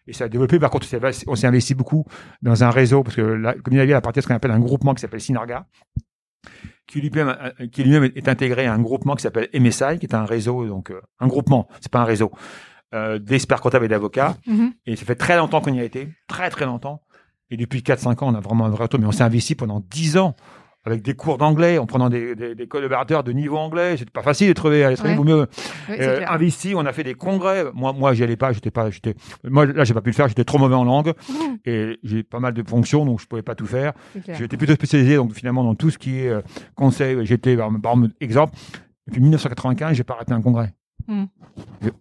Et 0.08 0.14
ça 0.14 0.24
a 0.24 0.30
développé, 0.30 0.58
par 0.58 0.72
contre, 0.72 0.88
on 1.28 1.36
s'est 1.36 1.48
investi 1.48 1.76
beaucoup 1.76 2.06
dans 2.42 2.64
un 2.64 2.70
réseau, 2.72 3.04
parce 3.04 3.16
que 3.16 3.62
comme 3.62 3.74
il 3.74 3.80
avait 3.80 3.94
à 3.94 4.02
ce 4.04 4.28
qu'on 4.28 4.34
appelle 4.34 4.52
un 4.52 4.60
groupement 4.60 4.94
qui 4.94 5.02
s'appelle 5.02 5.22
Synarga, 5.22 5.68
qui 6.88 7.02
lui-même, 7.02 7.36
euh, 7.60 7.68
qui 7.68 7.84
lui-même 7.84 8.12
est 8.16 8.28
intégré 8.30 8.66
à 8.66 8.74
un 8.74 8.80
groupement 8.80 9.16
qui 9.16 9.24
s'appelle 9.24 9.50
MSI, 9.54 10.00
qui 10.00 10.06
est 10.06 10.16
un 10.16 10.26
réseau, 10.26 10.66
donc, 10.66 10.92
euh, 10.92 11.02
un 11.20 11.28
groupement, 11.28 11.68
c'est 11.82 11.92
pas 11.92 12.00
un 12.00 12.06
réseau, 12.06 12.32
euh, 12.94 13.20
d'experts 13.20 13.62
comptables 13.62 13.86
et 13.86 13.90
d'avocats. 13.90 14.36
Mhm. 14.48 14.74
Et 14.86 14.96
ça 14.96 15.06
fait 15.06 15.16
très 15.16 15.38
longtemps 15.38 15.62
qu'on 15.62 15.74
y 15.74 15.80
a 15.80 15.84
été, 15.84 16.10
très 16.28 16.50
très 16.50 16.66
longtemps. 16.66 17.02
Et 17.52 17.58
depuis 17.58 17.82
4-5 17.82 18.24
ans, 18.24 18.32
on 18.32 18.36
a 18.36 18.40
vraiment 18.40 18.66
un 18.66 18.70
vrai 18.70 18.84
retour. 18.84 19.00
Mais 19.00 19.06
on 19.08 19.12
s'est 19.12 19.24
investi 19.24 19.56
pendant 19.56 19.84
10 19.92 20.18
ans 20.18 20.36
avec 20.88 21.02
des 21.02 21.16
cours 21.16 21.40
d'anglais, 21.40 21.80
en 21.80 21.88
prenant 21.88 22.10
des, 22.10 22.36
des, 22.36 22.54
des 22.54 22.68
collaborateurs 22.68 23.24
de 23.24 23.32
niveau 23.32 23.58
anglais. 23.58 23.98
C'était 23.98 24.12
pas 24.12 24.22
facile 24.22 24.48
de 24.50 24.54
trouver 24.54 24.84
à 24.84 24.92
l'étranger. 24.92 25.12
Ouais. 25.12 25.16
Vaut 25.18 25.24
mieux 25.24 25.48
Oui, 25.90 25.96
euh, 26.00 26.24
investi. 26.28 26.74
On 26.76 26.86
a 26.86 26.94
fait 26.94 27.04
des 27.04 27.16
congrès. 27.16 27.66
Moi, 27.74 27.92
moi, 27.94 28.14
j'y 28.14 28.24
allais 28.24 28.36
pas. 28.36 28.52
J'étais 28.54 28.70
pas. 28.70 28.92
J'étais. 28.92 29.16
Moi, 29.44 29.66
là, 29.66 29.84
j'ai 29.84 29.96
pas 29.96 30.02
pu 30.02 30.12
le 30.12 30.16
faire. 30.16 30.28
J'étais 30.28 30.44
trop 30.44 30.60
mauvais 30.60 30.76
en 30.76 30.84
langue 30.84 31.14
Mhm. 31.30 31.58
et 31.66 31.98
j'ai 32.04 32.22
pas 32.24 32.40
mal 32.40 32.54
de 32.54 32.62
fonctions, 32.68 33.04
donc 33.04 33.20
je 33.20 33.26
pouvais 33.26 33.42
pas 33.42 33.56
tout 33.56 33.66
faire. 33.66 33.94
J'étais 34.34 34.58
plutôt 34.58 34.74
spécialisé, 34.74 35.16
donc 35.16 35.34
finalement 35.34 35.64
dans 35.64 35.74
tout 35.76 35.90
ce 35.90 35.98
qui 35.98 36.20
est 36.20 36.30
euh, 36.30 36.42
conseil. 36.76 37.18
J'étais, 37.26 37.58
par 37.58 37.70
par 37.82 37.96
exemple, 38.22 38.56
depuis 39.08 39.22
1995, 39.22 39.96
j'ai 39.98 40.04
pas 40.04 40.14
raté 40.16 40.34
un 40.34 40.42
congrès. 40.42 40.74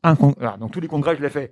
Un 0.02 0.16
con- 0.16 0.34
voilà, 0.38 0.56
donc 0.56 0.70
tous 0.72 0.80
les 0.80 0.88
congrès, 0.88 1.16
je 1.16 1.22
l'ai 1.22 1.28
fait. 1.30 1.50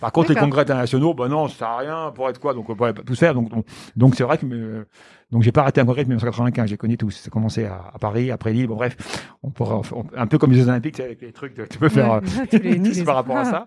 Par 0.00 0.12
contre, 0.12 0.30
les 0.32 0.36
congrès 0.40 0.62
internationaux, 0.62 1.14
ben 1.14 1.28
non, 1.28 1.48
ça 1.48 1.58
sert 1.58 1.68
à 1.68 1.78
rien. 1.78 2.12
Pour 2.14 2.28
être 2.28 2.38
quoi 2.40 2.54
Donc 2.54 2.68
on 2.70 2.74
pourrait 2.76 2.94
pas 2.94 3.02
tout 3.02 3.14
faire. 3.14 3.34
Donc 3.34 3.50
donc 3.50 3.66
donc 3.96 4.14
c'est 4.16 4.24
vrai 4.24 4.38
que 4.38 4.46
euh, 4.46 4.84
donc 5.30 5.42
j'ai 5.42 5.52
pas 5.52 5.62
raté 5.62 5.80
un 5.80 5.84
congrès 5.86 6.02
de 6.04 6.08
1995. 6.08 6.68
J'ai 6.68 6.76
connu 6.76 6.96
tous. 6.96 7.10
Ça 7.10 7.28
a 7.28 7.30
commencé 7.30 7.64
à, 7.64 7.90
à 7.94 7.98
Paris, 7.98 8.30
après 8.30 8.52
Lille. 8.52 8.66
Bon 8.66 8.76
bref, 8.76 8.96
on 9.42 9.50
pourrait 9.50 9.76
on- 9.94 10.04
un 10.16 10.26
peu 10.26 10.38
comme 10.38 10.52
les 10.52 10.58
Jeux 10.58 10.68
Olympiques, 10.68 10.98
avec 11.00 11.20
les 11.20 11.32
trucs. 11.32 11.54
que 11.54 11.62
Tu 11.62 11.78
peux 11.78 11.88
faire 11.88 12.12
Ouais, 12.14 12.20
euh, 12.54 12.58
les- 12.62 13.04
par 13.04 13.16
rapport 13.16 13.36
à 13.36 13.40
Ah. 13.42 13.44
ça. 13.44 13.66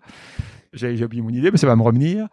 J'ai 0.73 1.03
oublié 1.05 1.21
mon 1.23 1.29
idée, 1.29 1.51
mais 1.51 1.57
ça 1.57 1.67
va 1.67 1.75
me 1.77 1.83
revenir. 1.83 2.27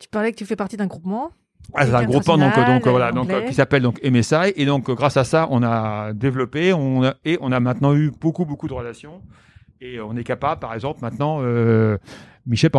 Tu 0.00 0.08
parlais 0.08 0.32
que 0.32 0.36
tu 0.36 0.44
fais 0.46 0.56
partie 0.56 0.76
d'un 0.76 0.86
groupement. 0.86 1.30
Ah, 1.72 1.86
c'est 1.86 1.92
un 1.92 1.94
Avec 1.98 2.08
groupement 2.08 2.36
donc, 2.36 2.48
international, 2.48 2.78
donc 2.78 2.86
euh, 2.86 2.90
voilà 2.90 3.12
donc 3.12 3.30
euh, 3.30 3.40
qui 3.46 3.54
s'appelle 3.54 3.80
donc 3.82 3.98
MSI 4.04 4.52
et 4.54 4.66
donc 4.66 4.90
euh, 4.90 4.94
grâce 4.94 5.16
à 5.16 5.24
ça 5.24 5.46
on 5.50 5.62
a 5.62 6.12
développé 6.12 6.74
on 6.74 7.04
a, 7.04 7.14
et 7.24 7.38
on 7.40 7.52
a 7.52 7.58
maintenant 7.60 7.94
eu 7.94 8.10
beaucoup 8.20 8.44
beaucoup 8.44 8.68
de 8.68 8.74
relations 8.74 9.22
et 9.84 10.00
on 10.00 10.16
est 10.16 10.24
capable 10.24 10.60
par 10.60 10.74
exemple 10.74 11.00
maintenant 11.02 11.38
euh, 11.42 11.98
Michel 12.46 12.70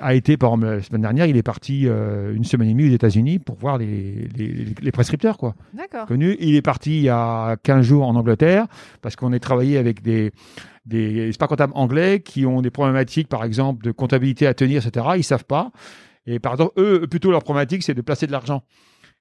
a 0.00 0.14
été 0.14 0.36
par 0.36 0.50
exemple, 0.50 0.66
la 0.66 0.82
semaine 0.82 1.02
dernière 1.02 1.26
il 1.26 1.36
est 1.36 1.42
parti 1.42 1.86
euh, 1.86 2.34
une 2.34 2.44
semaine 2.44 2.68
et 2.68 2.72
demie 2.72 2.90
aux 2.90 2.94
États-Unis 2.94 3.38
pour 3.38 3.56
voir 3.56 3.78
les, 3.78 4.28
les, 4.36 4.66
les 4.80 4.92
prescripteurs 4.92 5.38
quoi. 5.38 5.54
D'accord. 5.74 6.06
connu. 6.06 6.36
Il 6.40 6.54
est 6.54 6.62
parti 6.62 6.96
il 6.96 7.02
y 7.04 7.08
a 7.08 7.56
15 7.62 7.84
jours 7.84 8.06
en 8.06 8.14
Angleterre 8.16 8.66
parce 9.00 9.16
qu'on 9.16 9.32
est 9.32 9.40
travaillé 9.40 9.78
avec 9.78 10.02
des 10.02 10.32
des 10.84 11.28
experts 11.28 11.48
comptables 11.48 11.72
anglais 11.76 12.20
qui 12.20 12.44
ont 12.44 12.60
des 12.60 12.70
problématiques 12.70 13.28
par 13.28 13.44
exemple 13.44 13.84
de 13.84 13.92
comptabilité 13.92 14.46
à 14.46 14.54
tenir 14.54 14.86
etc 14.86 15.06
ils 15.16 15.24
savent 15.24 15.46
pas. 15.46 15.72
Et 16.26 16.38
par 16.38 16.52
exemple 16.52 16.72
eux 16.78 17.06
plutôt 17.06 17.30
leur 17.30 17.42
problématique 17.42 17.82
c'est 17.82 17.94
de 17.94 18.02
placer 18.02 18.26
de 18.26 18.32
l'argent 18.32 18.62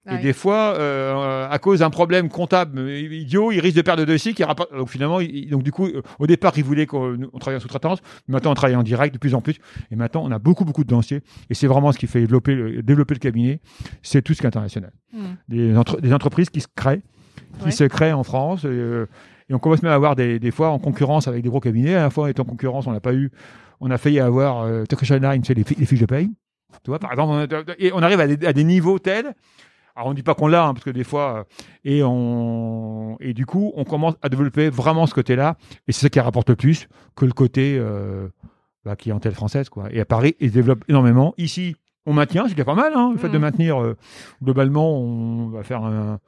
Et 0.10 0.18
des 0.18 0.34
fois, 0.34 0.74
euh, 0.80 1.48
à 1.48 1.60
cause 1.60 1.80
d'un 1.80 1.92
problème 1.92 2.28
comptable 2.28 2.80
idiot, 2.90 3.52
ils 3.52 3.60
risquent 3.60 3.78
de 3.78 3.82
perdre 3.84 4.02
le 4.02 4.08
dossier 4.08 4.34
qui 4.34 4.44
rapporte. 4.44 4.74
Donc 4.76 4.90
finalement, 4.90 5.20
donc 5.50 5.62
du 5.62 5.72
coup, 5.72 5.88
au 6.18 6.26
départ, 6.26 6.54
ils 6.58 6.64
voulaient 6.64 6.88
qu'on 6.88 7.18
on 7.32 7.38
travaille 7.38 7.58
en 7.58 7.62
sous-traitance. 7.62 8.00
Maintenant, 8.28 8.50
on 8.52 8.56
travaille 8.56 8.76
en 8.76 8.82
direct 8.82 9.14
de 9.14 9.20
plus 9.20 9.36
en 9.36 9.42
plus. 9.42 9.58
Et 9.92 9.96
maintenant, 9.96 10.24
on 10.26 10.32
a 10.32 10.40
beaucoup, 10.40 10.66
beaucoup 10.66 10.84
de 10.84 10.90
dossiers. 10.90 11.22
Et 11.52 11.54
c'est 11.54 11.68
vraiment 11.68 11.92
ce 11.92 12.00
qui 12.00 12.08
fait 12.08 12.20
développer 12.22 12.56
le, 12.56 12.82
développer 12.82 13.14
le 13.14 13.20
cabinet. 13.20 13.60
C'est 14.02 14.24
tout 14.24 14.34
ce 14.34 14.40
qui 14.40 14.46
est 14.46 14.48
international. 14.48 14.92
Hmm. 15.14 15.36
Des, 15.50 15.78
entre- 15.78 16.02
des 16.02 16.14
entreprises 16.14 16.50
qui 16.50 16.62
se 16.62 16.68
créent, 16.76 17.04
qui 17.60 17.66
Ouais. 17.66 17.72
se 17.72 17.84
créent 17.84 18.14
en 18.14 18.24
France. 18.24 18.64
euh, 18.66 19.06
et 19.50 19.54
on 19.54 19.60
commence 19.60 19.84
même 19.84 19.92
à 19.92 19.96
avoir 19.96 20.16
des, 20.16 20.40
des 20.40 20.52
fois 20.52 20.70
en 20.70 20.80
concurrence 20.80 21.28
avec 21.28 21.44
des 21.44 21.50
gros 21.50 21.60
cabinets. 21.60 21.94
À 21.94 22.04
la 22.04 22.10
fois, 22.10 22.24
on 22.24 22.28
est 22.28 22.40
en 22.40 22.46
concurrence, 22.46 22.88
on 22.88 22.92
n'a 22.92 23.02
pas 23.02 23.14
eu. 23.14 23.30
On 23.82 23.92
a 23.92 24.00
failli 24.00 24.20
avoir 24.20 24.62
euh, 24.64 24.84
Turkish 24.90 25.12
Airlines, 25.12 25.44
sais, 25.44 25.54
les, 25.54 25.64
les 25.78 25.86
fiches 25.86 26.00
de 26.00 26.06
paye. 26.08 26.32
Tu 26.84 26.90
vois, 26.90 26.98
par 27.00 27.12
exemple, 27.12 27.34
on 27.34 27.58
a- 27.58 27.76
et 27.78 27.92
on 27.94 28.00
arrive 28.02 28.20
à 28.20 28.28
des, 28.28 28.48
à 28.48 28.54
des 28.54 28.64
niveaux 28.64 28.98
tels. 28.98 29.36
Alors 29.96 30.10
on 30.10 30.14
dit 30.14 30.24
pas 30.24 30.34
qu'on 30.36 30.48
l'a, 30.48 30.66
hein, 30.66 30.74
parce 30.74 30.84
que 30.86 30.90
des 30.90 31.04
fois, 31.04 31.40
euh, 31.40 31.44
et 31.84 32.02
on 32.04 33.18
et 33.20 33.34
du 33.34 33.46
coup, 33.46 33.72
on 33.76 33.84
commence 33.84 34.16
à 34.22 34.30
développer 34.30 34.70
vraiment 34.70 35.06
ce 35.08 35.14
côté-là, 35.14 35.58
et 35.88 35.92
c'est 35.92 36.02
ça 36.02 36.10
qui 36.10 36.20
rapporte 36.20 36.50
le 36.50 36.56
plus 36.56 36.88
que 37.16 37.26
le 37.26 37.34
côté 37.34 37.78
euh, 37.80 38.28
bah, 38.86 38.96
clientèle 38.96 39.34
française, 39.34 39.70
quoi. 39.70 39.88
Et 39.92 40.00
à 40.00 40.06
Paris, 40.06 40.36
ils 40.40 40.50
se 40.50 40.54
développent 40.54 40.86
énormément. 40.88 41.34
Ici, 41.38 41.76
on 42.06 42.14
maintient, 42.14 42.44
c'est 42.48 42.56
déjà 42.56 42.66
pas 42.66 42.74
mal, 42.76 42.94
hein, 42.96 43.12
le 43.14 43.20
fait 43.20 43.30
de 43.30 43.36
Mhm. 43.36 43.42
maintenir. 43.42 43.82
euh, 43.82 43.96
globalement, 44.42 44.98
on 44.98 45.50
va 45.50 45.64
faire 45.64 45.84
un, 45.84 46.20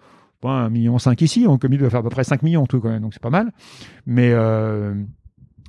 pas 0.41 0.49
un 0.51 0.69
million 0.69 0.99
cinq 0.99 1.21
ici, 1.21 1.45
on 1.47 1.57
commis 1.57 1.77
va 1.77 1.89
faire 1.89 2.01
à 2.01 2.03
peu 2.03 2.09
près 2.09 2.23
5 2.25 2.43
millions 2.43 2.63
en 2.63 2.67
tout 2.67 2.79
quand 2.81 2.89
même, 2.89 3.01
donc 3.01 3.13
c'est 3.13 3.23
pas 3.23 3.29
mal. 3.29 3.51
Mais 4.05 4.31
euh, 4.33 4.93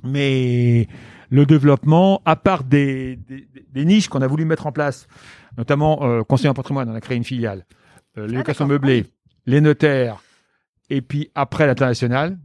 mais 0.03 0.87
le 1.29 1.45
développement, 1.45 2.21
à 2.25 2.35
part 2.35 2.63
des, 2.63 3.15
des, 3.15 3.47
des 3.71 3.85
niches 3.85 4.07
qu'on 4.09 4.21
a 4.21 4.27
voulu 4.27 4.45
mettre 4.45 4.67
en 4.67 4.71
place, 4.71 5.07
notamment 5.57 6.03
euh, 6.03 6.23
conseiller 6.23 6.49
en 6.49 6.53
patrimoine, 6.53 6.89
on 6.89 6.93
a 6.95 7.01
créé 7.01 7.17
une 7.17 7.23
filiale, 7.23 7.65
euh, 8.17 8.27
les 8.27 8.35
locations 8.37 8.65
meublées, 8.67 9.05
les 9.45 9.61
notaires, 9.61 10.21
et 10.89 11.01
puis 11.01 11.31
après 11.35 11.65
l'international, 11.67 12.37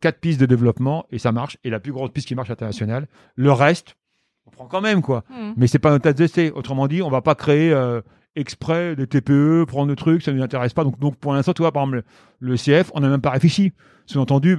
quatre 0.00 0.18
pistes 0.20 0.40
de 0.40 0.46
développement 0.46 1.06
et 1.10 1.18
ça 1.18 1.32
marche. 1.32 1.56
Et 1.64 1.70
la 1.70 1.80
plus 1.80 1.92
grosse 1.92 2.10
piste 2.10 2.26
qui 2.28 2.34
marche 2.34 2.48
à 2.50 2.52
l'international, 2.52 3.06
le 3.36 3.52
reste, 3.52 3.96
on 4.46 4.50
prend 4.50 4.66
quand 4.66 4.80
même 4.80 5.02
quoi. 5.02 5.24
Hmm. 5.30 5.52
Mais 5.56 5.66
c'est 5.66 5.78
pas 5.78 5.90
notre 5.90 6.04
tasse 6.04 6.14
d'essai. 6.14 6.50
Autrement 6.52 6.88
dit, 6.88 7.02
on 7.02 7.10
va 7.10 7.20
pas 7.22 7.34
créer 7.34 7.72
euh, 7.72 8.00
exprès 8.36 8.96
des 8.96 9.06
TPE, 9.06 9.64
prendre 9.66 9.88
le 9.88 9.96
truc, 9.96 10.22
ça 10.22 10.32
ne 10.32 10.38
nous 10.38 10.42
intéresse 10.42 10.72
pas. 10.72 10.84
Donc, 10.84 10.98
donc 10.98 11.16
pour 11.16 11.32
l'instant, 11.34 11.52
tu 11.52 11.62
vois, 11.62 11.72
par 11.72 11.82
exemple, 11.82 12.04
le, 12.40 12.52
le 12.52 12.56
CF, 12.56 12.90
on 12.94 13.00
n'a 13.00 13.08
même 13.08 13.20
pas 13.20 13.30
réfléchi. 13.30 13.72
Sous-entendu, 14.06 14.58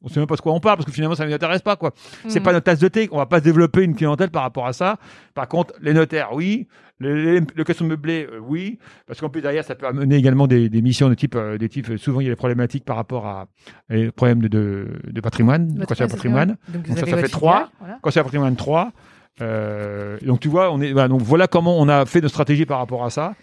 on 0.00 0.08
sait 0.08 0.20
même 0.20 0.26
pas 0.28 0.36
de 0.36 0.40
quoi 0.40 0.52
on 0.52 0.60
parle 0.60 0.76
parce 0.76 0.86
que 0.86 0.92
finalement, 0.92 1.14
ça 1.16 1.24
ne 1.24 1.28
nous 1.30 1.34
intéresse 1.34 1.62
pas 1.62 1.76
quoi. 1.76 1.92
C'est 2.28 2.40
Hmm. 2.40 2.42
pas 2.44 2.52
notre 2.52 2.64
tasse 2.64 2.78
de 2.78 2.88
thé. 2.88 3.08
On 3.12 3.16
va 3.18 3.26
pas 3.26 3.38
se 3.40 3.44
développer 3.44 3.82
une 3.82 3.94
clientèle 3.94 4.30
par 4.30 4.42
rapport 4.42 4.66
à 4.66 4.72
ça. 4.72 4.98
Par 5.34 5.48
contre, 5.48 5.74
les 5.80 5.92
notaires, 5.92 6.32
oui. 6.32 6.66
Les, 7.00 7.40
les 7.40 7.46
locations 7.56 7.86
meublées, 7.86 8.28
euh, 8.30 8.38
oui. 8.40 8.78
Parce 9.06 9.20
qu'en 9.20 9.28
plus, 9.30 9.40
derrière, 9.40 9.64
ça 9.64 9.74
peut 9.74 9.86
amener 9.86 10.16
également 10.16 10.46
des, 10.46 10.68
des 10.68 10.82
missions 10.82 11.08
de 11.08 11.14
type, 11.14 11.34
euh, 11.34 11.56
des 11.58 11.68
types, 11.68 11.88
euh, 11.90 11.96
souvent, 11.96 12.20
il 12.20 12.24
y 12.24 12.26
a 12.28 12.32
des 12.32 12.36
problématiques 12.36 12.84
par 12.84 12.96
rapport 12.96 13.26
à, 13.26 13.46
à 13.88 13.96
des 13.96 14.10
problèmes 14.10 14.40
de, 14.42 14.48
de, 14.48 14.86
de 15.10 15.20
patrimoine, 15.20 15.74
de 15.74 15.84
conseil 15.84 16.08
patrimoine. 16.08 16.56
Donc, 16.68 16.86
ça, 16.86 17.06
ça 17.06 17.16
fait 17.16 17.28
trois. 17.28 17.70
voilà. 17.80 17.98
Conseil 18.02 18.22
patrimoine 18.22 18.56
3. 18.56 18.92
Euh, 19.40 20.18
et 20.20 20.26
donc, 20.26 20.40
tu 20.40 20.48
vois, 20.48 20.72
on 20.72 20.80
est, 20.80 20.92
voilà, 20.92 21.08
donc 21.08 21.22
voilà 21.22 21.46
comment 21.46 21.78
on 21.80 21.88
a 21.88 22.04
fait 22.04 22.20
nos 22.20 22.28
stratégies 22.28 22.66
par 22.66 22.78
rapport 22.78 23.04
à 23.04 23.10
ça. 23.10 23.34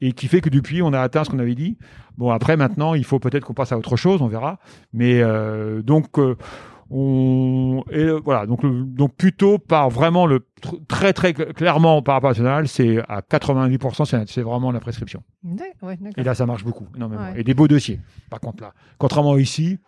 Et 0.00 0.12
qui 0.12 0.26
fait 0.26 0.40
que 0.40 0.50
depuis, 0.50 0.82
on 0.82 0.92
a 0.92 1.00
atteint 1.00 1.22
ce 1.24 1.30
qu'on 1.30 1.38
avait 1.38 1.54
dit. 1.54 1.78
Bon, 2.18 2.30
après, 2.30 2.56
maintenant, 2.56 2.94
il 2.94 3.04
faut 3.04 3.20
peut-être 3.20 3.44
qu'on 3.44 3.54
passe 3.54 3.72
à 3.72 3.78
autre 3.78 3.96
chose, 3.96 4.20
on 4.22 4.26
verra. 4.26 4.58
Mais 4.92 5.20
euh, 5.22 5.82
donc, 5.82 6.18
euh, 6.18 6.36
on 6.90 7.82
et 7.90 7.98
euh, 8.04 8.20
voilà, 8.24 8.46
donc 8.46 8.62
le- 8.62 8.84
donc 8.84 9.14
plutôt 9.14 9.58
par 9.58 9.90
vraiment 9.90 10.26
le 10.26 10.40
tr- 10.62 10.78
très 10.86 11.12
très 11.12 11.32
cl- 11.32 11.52
clairement 11.52 12.02
par 12.02 12.14
rapport 12.16 12.30
à 12.30 12.32
national, 12.32 12.68
c'est 12.68 12.98
à 13.08 13.20
90%, 13.20 14.24
c'est 14.26 14.42
vraiment 14.42 14.70
la 14.72 14.80
prescription. 14.80 15.22
Ouais. 15.82 15.98
Et 16.16 16.22
là, 16.22 16.34
ça 16.34 16.46
marche 16.46 16.64
beaucoup, 16.64 16.86
énormément. 16.96 17.22
Ouais. 17.22 17.40
Et 17.40 17.44
des 17.44 17.54
beaux 17.54 17.68
dossiers. 17.68 18.00
Par 18.30 18.40
contre 18.40 18.62
là, 18.62 18.72
contrairement 18.98 19.36
ici, 19.38 19.78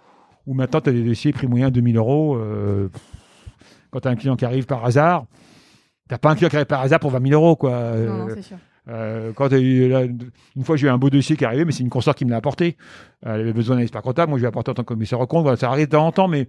où 0.47 0.55
maintenant 0.55 0.81
tu 0.81 0.91
as 0.91 0.93
des 0.93 1.03
dossiers 1.05 1.33
prix 1.33 1.47
moyen 1.47 1.71
2000 1.71 1.97
euros. 1.97 2.37
euh, 2.37 2.89
quand 3.91 4.01
tu 4.01 4.09
as 4.09 4.11
un 4.11 4.17
client 4.17 4.37
qui 4.37 4.45
arrive 4.45 4.67
par 4.67 4.85
hasard, 4.85 5.27
t'as 6.09 6.19
pas 6.19 6.31
un 6.31 6.35
client 6.35 6.49
qui 6.51 6.57
arrive 6.57 6.67
par 6.67 6.81
hasard 6.83 7.01
pour 7.01 7.11
20 7.11 7.27
000 7.29 7.41
euros 7.41 7.57
quoi. 7.57 7.71
Non, 7.97 8.19
non, 8.19 8.29
Euh, 8.29 8.33
c'est 8.35 8.43
sûr. 8.43 8.57
euh, 8.89 9.33
quand 9.35 9.49
t'as 9.49 9.59
eu, 9.59 9.89
là, 9.89 10.03
une 10.05 10.65
fois, 10.65 10.77
j'ai 10.77 10.87
eu 10.87 10.91
un 10.91 10.99
beau 10.99 11.09
dossier 11.11 11.37
qui 11.37 11.45
est 11.45 11.47
arrivé, 11.47 11.65
mais 11.65 11.73
c'est 11.73 11.83
une 11.83 11.89
consoeur 11.91 12.15
qui 12.15 12.25
me 12.25 12.31
l'a 12.31 12.37
apporté. 12.37 12.77
Elle 13.23 13.41
avait 13.41 13.53
besoin 13.53 13.77
d'un 13.77 13.83
expert 13.83 14.03
comptable. 14.03 14.31
Moi, 14.31 14.39
je 14.39 14.43
lui 14.43 14.47
ai 14.47 14.49
apporté 14.49 14.71
en 14.71 14.75
tant 14.75 14.83
que 14.83 14.89
commissaire 14.89 15.21
au 15.21 15.27
compte. 15.27 15.43
Voilà, 15.43 15.57
ça 15.57 15.69
arrive 15.71 15.87
de 15.87 15.93
temps 15.93 16.07
en 16.07 16.13
temps, 16.13 16.29
mais 16.29 16.49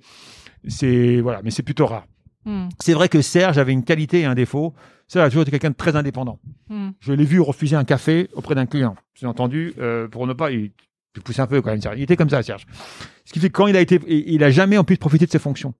c'est, 0.67 1.19
voilà, 1.21 1.41
mais 1.43 1.51
c'est 1.51 1.63
plutôt 1.63 1.85
rare. 1.85 2.05
Hmm. 2.45 2.69
C'est 2.79 2.93
vrai 2.93 3.09
que 3.09 3.21
Serge 3.21 3.57
avait 3.57 3.73
une 3.73 3.83
qualité 3.83 4.21
et 4.21 4.25
un 4.25 4.35
défaut. 4.35 4.73
Serge 5.07 5.25
a 5.25 5.29
toujours 5.29 5.41
été 5.43 5.51
quelqu'un 5.51 5.69
de 5.71 5.75
très 5.75 5.95
indépendant. 5.95 6.39
Hmm. 6.69 6.89
Je 6.99 7.13
l'ai 7.13 7.25
vu 7.25 7.39
refuser 7.41 7.75
un 7.75 7.83
café 7.83 8.29
auprès 8.33 8.55
d'un 8.55 8.65
client. 8.65 8.95
J'ai 9.15 9.27
entendu, 9.27 9.73
euh, 9.79 10.07
pour 10.07 10.27
ne 10.27 10.33
pas, 10.33 10.51
il, 10.51 10.71
il 11.15 11.21
pousse 11.21 11.39
un 11.39 11.47
peu 11.47 11.61
quand 11.61 11.71
même. 11.71 11.81
Serge. 11.81 11.95
Il 11.97 12.03
était 12.03 12.15
comme 12.15 12.29
ça, 12.29 12.41
Serge. 12.43 12.65
Ce 13.25 13.33
qui 13.33 13.39
fait 13.39 13.49
que 13.49 13.53
quand 13.53 13.67
il 13.67 13.75
a 13.75 13.81
été, 13.81 13.99
il 14.07 14.43
a 14.43 14.49
jamais 14.51 14.77
en 14.77 14.83
plus 14.83 14.97
profité 14.97 15.25
de 15.25 15.31
ses 15.31 15.39
fonctions. 15.39 15.73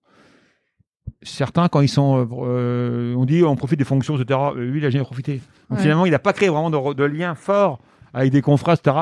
Certains, 1.23 1.67
quand 1.67 1.81
ils 1.81 1.87
sont, 1.89 2.17
euh, 2.19 2.25
euh, 2.45 3.15
on 3.15 3.25
dit, 3.25 3.43
on 3.43 3.55
profite 3.55 3.79
des 3.79 3.85
fonctions, 3.85 4.17
etc. 4.19 4.39
Lui, 4.55 4.79
il 4.79 4.85
a 4.85 4.89
jamais 4.89 5.03
profité. 5.05 5.41
Donc 5.69 5.77
Ouais. 5.77 5.83
finalement, 5.83 6.05
il 6.05 6.11
n'a 6.11 6.19
pas 6.19 6.33
créé 6.33 6.49
vraiment 6.49 6.69
de, 6.69 6.93
de 6.93 7.03
lien 7.05 7.33
fort 7.33 7.79
avec 8.13 8.31
des 8.31 8.41
confrères, 8.41 8.75
etc. 8.75 8.95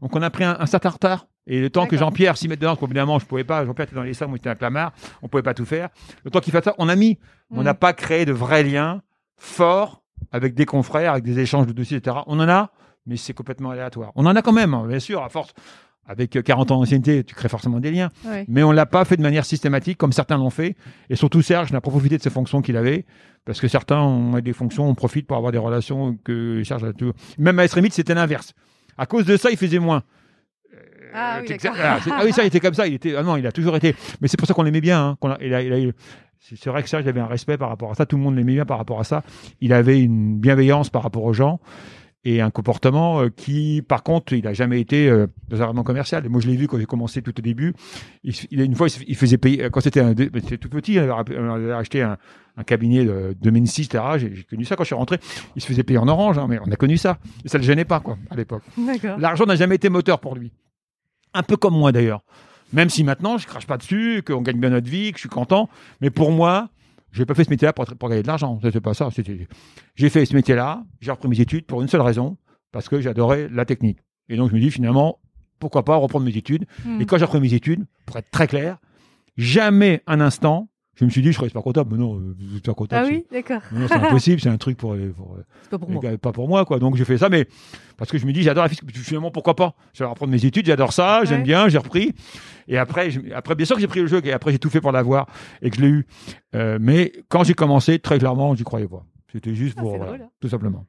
Donc 0.00 0.14
on 0.16 0.22
a 0.22 0.30
pris 0.30 0.44
un, 0.44 0.56
un 0.58 0.66
certain 0.66 0.90
retard. 0.90 1.26
Et 1.46 1.60
le 1.60 1.70
temps 1.70 1.86
que. 1.86 1.96
Jean-Pierre 1.96 2.36
s'y 2.36 2.48
mette 2.48 2.60
dedans, 2.60 2.72
parce 2.72 2.80
qu'évidemment, 2.80 3.18
je 3.18 3.26
pouvais 3.26 3.44
pas, 3.44 3.64
Jean-Pierre 3.64 3.86
était 3.86 3.96
dans 3.96 4.02
les 4.02 4.14
salles, 4.14 4.28
moi 4.28 4.36
j'étais 4.36 4.50
un 4.50 4.54
clamart, 4.54 4.92
on 5.22 5.28
pouvait 5.28 5.42
pas 5.42 5.54
tout 5.54 5.64
faire. 5.64 5.88
Le 6.24 6.30
temps 6.30 6.40
qu'il 6.40 6.52
fasse 6.52 6.64
ça, 6.64 6.74
on 6.78 6.88
a 6.88 6.96
mis. 6.96 7.18
On 7.50 7.60
Mm. 7.60 7.64
n'a 7.64 7.74
pas 7.74 7.92
créé 7.92 8.24
de 8.24 8.32
vrais 8.32 8.62
liens 8.62 9.02
forts 9.36 10.02
avec 10.32 10.54
des 10.54 10.66
confrères, 10.66 11.12
avec 11.12 11.24
des 11.24 11.38
échanges 11.38 11.66
de 11.66 11.72
dossiers, 11.72 11.96
etc. 11.96 12.18
On 12.26 12.38
en 12.40 12.48
a, 12.48 12.70
mais 13.06 13.16
c'est 13.16 13.32
complètement 13.32 13.70
aléatoire. 13.70 14.12
On 14.14 14.26
en 14.26 14.36
a 14.36 14.42
quand 14.42 14.52
même, 14.52 14.74
hein, 14.74 14.86
bien 14.86 15.00
sûr, 15.00 15.22
à 15.22 15.28
force. 15.28 15.52
Avec 16.06 16.34
euh, 16.34 16.42
40 16.42 16.72
ans 16.72 16.78
d'ancienneté, 16.80 17.22
tu 17.22 17.34
crées 17.36 17.48
forcément 17.48 17.78
des 17.78 17.90
liens. 17.92 18.08
Ouais. 18.24 18.44
Mais 18.48 18.62
on 18.64 18.72
l'a 18.72 18.86
pas 18.86 19.04
fait 19.04 19.16
de 19.16 19.22
manière 19.22 19.44
systématique, 19.44 19.96
comme 19.96 20.12
certains 20.12 20.36
l'ont 20.38 20.50
fait. 20.50 20.74
Et 21.08 21.14
surtout, 21.14 21.40
Serge 21.40 21.70
n'a 21.72 21.80
pas 21.80 21.90
profité 21.90 22.16
de 22.18 22.22
ses 22.22 22.30
fonctions 22.30 22.62
qu'il 22.62 22.76
avait. 22.76 23.06
Parce 23.44 23.60
que 23.60 23.68
certains 23.68 24.00
ont 24.00 24.38
des 24.40 24.52
fonctions, 24.52 24.88
on 24.88 24.94
profite 24.94 25.26
pour 25.28 25.36
avoir 25.36 25.52
des 25.52 25.58
relations 25.58 26.16
que 26.24 26.62
Serge 26.64 26.84
a 26.84 26.92
toujours. 26.92 27.14
Même 27.38 27.58
à 27.60 27.64
Esremit, 27.64 27.90
c'était 27.92 28.14
l'inverse. 28.14 28.54
À 28.98 29.06
cause 29.06 29.24
de 29.24 29.36
ça, 29.36 29.50
il 29.50 29.56
faisait 29.56 29.78
moins. 29.78 30.02
Ah 31.14 31.38
oui, 31.40 31.46
Euh, 31.52 31.70
ah, 31.82 31.98
ah 32.12 32.22
oui, 32.24 32.32
ça, 32.32 32.42
il 32.42 32.46
était 32.46 32.60
comme 32.60 32.74
ça. 32.74 32.86
Il 32.86 32.94
était, 32.94 33.14
ah 33.16 33.22
non, 33.22 33.36
il 33.36 33.46
a 33.46 33.52
toujours 33.52 33.76
été. 33.76 33.94
Mais 34.20 34.28
c'est 34.28 34.36
pour 34.38 34.46
ça 34.48 34.54
qu'on 34.54 34.62
l'aimait 34.62 34.80
bien. 34.80 35.00
Hein, 35.10 35.16
qu'on 35.20 35.30
a- 35.30 35.38
il 35.40 35.52
a- 35.54 35.62
il 35.62 35.72
a 35.72 35.78
eu- 35.80 35.92
c'est 36.40 36.70
vrai 36.70 36.82
que 36.82 36.88
Serge 36.88 37.06
avait 37.06 37.20
un 37.20 37.26
respect 37.26 37.58
par 37.58 37.68
rapport 37.68 37.90
à 37.90 37.94
ça. 37.94 38.06
Tout 38.06 38.16
le 38.16 38.22
monde 38.22 38.36
l'aimait 38.36 38.54
bien 38.54 38.64
par 38.66 38.78
rapport 38.78 38.98
à 39.00 39.04
ça. 39.04 39.22
Il 39.60 39.72
avait 39.72 40.00
une 40.00 40.38
bienveillance 40.38 40.88
par 40.90 41.02
rapport 41.02 41.24
aux 41.24 41.32
gens 41.34 41.60
et 42.24 42.40
un 42.42 42.50
comportement 42.50 43.22
euh, 43.22 43.28
qui, 43.34 43.82
par 43.86 44.02
contre, 44.02 44.32
il 44.34 44.46
a 44.46 44.52
jamais 44.52 44.78
été 44.80 45.08
euh, 45.08 45.26
dans 45.48 45.62
un 45.62 45.66
vraiment 45.66 45.82
commercial. 45.84 46.24
Et 46.26 46.28
moi, 46.28 46.40
je 46.40 46.48
l'ai 46.48 46.56
vu 46.56 46.66
quand 46.66 46.78
j'ai 46.78 46.84
commencé 46.86 47.22
tout 47.22 47.38
au 47.38 47.42
début. 47.42 47.72
Il, 48.24 48.34
il 48.50 48.60
une 48.62 48.74
fois, 48.74 48.88
il, 48.88 49.04
il 49.08 49.16
faisait 49.16 49.38
payer 49.38 49.68
quand 49.70 49.80
c'était 49.80 50.02
tout 50.58 50.68
petit. 50.68 50.98
On 50.98 51.18
avait, 51.18 51.38
on 51.38 51.50
avait 51.54 51.72
acheté 51.72 52.02
un, 52.02 52.16
un 52.56 52.62
cabinet 52.64 53.04
de 53.04 53.34
2006, 53.40 53.86
etc. 53.86 54.04
J'ai 54.18 54.42
connu 54.44 54.64
ça 54.64 54.76
quand 54.76 54.82
je 54.82 54.88
suis 54.88 54.94
rentré. 54.94 55.18
Il 55.56 55.62
se 55.62 55.66
faisait 55.66 55.82
payer 55.82 55.98
en 55.98 56.08
orange, 56.08 56.36
hein, 56.38 56.46
mais 56.48 56.58
on 56.66 56.70
a 56.70 56.76
connu 56.76 56.96
ça. 56.98 57.18
Et 57.44 57.48
ça 57.48 57.56
le 57.58 57.64
gênait 57.64 57.84
pas, 57.86 58.00
quoi, 58.00 58.18
à 58.30 58.36
l'époque. 58.36 58.62
L'argent 59.18 59.46
n'a 59.46 59.56
jamais 59.56 59.76
été 59.76 59.88
moteur 59.88 60.20
pour 60.20 60.34
lui. 60.34 60.52
Un 61.34 61.42
peu 61.42 61.56
comme 61.56 61.74
moi 61.74 61.92
d'ailleurs. 61.92 62.22
Même 62.72 62.88
si 62.88 63.04
maintenant 63.04 63.38
je 63.38 63.46
crache 63.46 63.66
pas 63.66 63.76
dessus, 63.76 64.22
qu'on 64.26 64.42
gagne 64.42 64.60
bien 64.60 64.70
notre 64.70 64.88
vie, 64.88 65.12
que 65.12 65.18
je 65.18 65.22
suis 65.22 65.28
content. 65.28 65.68
Mais 66.00 66.10
pour 66.10 66.30
moi, 66.30 66.68
j'ai 67.12 67.26
pas 67.26 67.34
fait 67.34 67.44
ce 67.44 67.50
métier-là 67.50 67.72
pour, 67.72 67.84
pour 67.84 68.08
gagner 68.08 68.22
de 68.22 68.28
l'argent. 68.28 68.58
C'était 68.62 68.80
pas 68.80 68.94
ça. 68.94 69.08
J'ai 69.96 70.08
fait 70.08 70.24
ce 70.24 70.34
métier-là, 70.34 70.82
j'ai 71.00 71.10
repris 71.10 71.28
mes 71.28 71.40
études 71.40 71.66
pour 71.66 71.82
une 71.82 71.88
seule 71.88 72.00
raison, 72.00 72.36
parce 72.72 72.88
que 72.88 73.00
j'adorais 73.00 73.48
la 73.50 73.64
technique. 73.64 73.98
Et 74.28 74.36
donc 74.36 74.50
je 74.50 74.54
me 74.54 74.60
dis 74.60 74.70
finalement, 74.70 75.18
pourquoi 75.58 75.84
pas 75.84 75.96
reprendre 75.96 76.24
mes 76.24 76.36
études. 76.36 76.66
Hmm. 76.84 77.00
Et 77.00 77.06
quand 77.06 77.18
j'ai 77.18 77.24
repris 77.24 77.40
mes 77.40 77.54
études, 77.54 77.84
pour 78.06 78.16
être 78.16 78.30
très 78.30 78.46
clair, 78.46 78.78
jamais 79.36 80.02
un 80.06 80.20
instant, 80.20 80.68
je 81.00 81.04
me 81.06 81.10
suis 81.10 81.22
dit 81.22 81.28
je 81.32 81.36
serais 81.36 81.46
expert 81.46 81.62
comptable. 81.62 81.92
Mais 81.92 81.98
non, 81.98 82.18
euh, 82.20 82.36
expert 82.54 82.74
comptable. 82.74 83.06
Ah 83.06 83.10
oui, 83.12 83.24
d'accord. 83.32 83.60
c'est 83.88 83.94
impossible, 83.94 84.40
c'est 84.40 84.48
un 84.48 84.56
truc 84.58 84.76
pour, 84.76 84.94
les- 84.94 85.08
pour, 85.08 85.34
euh, 85.36 85.44
pas 85.70 85.78
pour 85.78 85.90
moi. 85.90 86.00
gars, 86.02 86.16
pas 86.18 86.32
pour 86.32 86.48
moi, 86.48 86.64
quoi. 86.64 86.78
Donc, 86.78 86.96
j'ai 86.96 87.04
fait 87.04 87.18
ça, 87.18 87.28
mais 87.28 87.46
parce 87.96 88.10
que 88.10 88.18
je 88.18 88.26
me 88.26 88.32
dis, 88.32 88.42
j'adore 88.42 88.62
la 88.64 88.68
physique. 88.68 88.90
Finalement, 88.96 89.30
pourquoi 89.30 89.56
pas? 89.56 89.74
Je 89.94 90.04
vais 90.04 90.08
reprendre 90.08 90.30
mes 90.32 90.44
études, 90.44 90.66
j'adore 90.66 90.92
ça, 90.92 91.24
j'aime 91.24 91.42
bien, 91.42 91.68
j'ai 91.68 91.78
repris. 91.78 92.14
Et 92.68 92.78
après, 92.78 93.10
je- 93.10 93.20
après, 93.34 93.54
bien 93.54 93.66
sûr 93.66 93.76
que 93.76 93.80
j'ai 93.82 93.88
pris 93.88 94.00
le 94.00 94.06
jeu, 94.06 94.20
et 94.24 94.32
après, 94.32 94.52
j'ai 94.52 94.58
tout 94.58 94.70
fait 94.70 94.80
pour 94.80 94.92
l'avoir 94.92 95.26
et 95.62 95.70
que 95.70 95.76
je 95.76 95.80
l'ai 95.82 95.88
eu. 95.88 96.06
Euh, 96.54 96.78
mais 96.80 97.12
quand 97.28 97.42
j'ai 97.44 97.54
commencé, 97.54 97.98
très 97.98 98.18
clairement, 98.18 98.54
j'y 98.54 98.64
croyais 98.64 98.86
pas. 98.88 99.04
C'était 99.32 99.54
juste 99.54 99.74
Ah, 99.78 99.82
pour, 99.82 99.96
voilà, 99.96 100.16
drôle. 100.18 100.28
tout 100.40 100.48
simplement. 100.48 100.86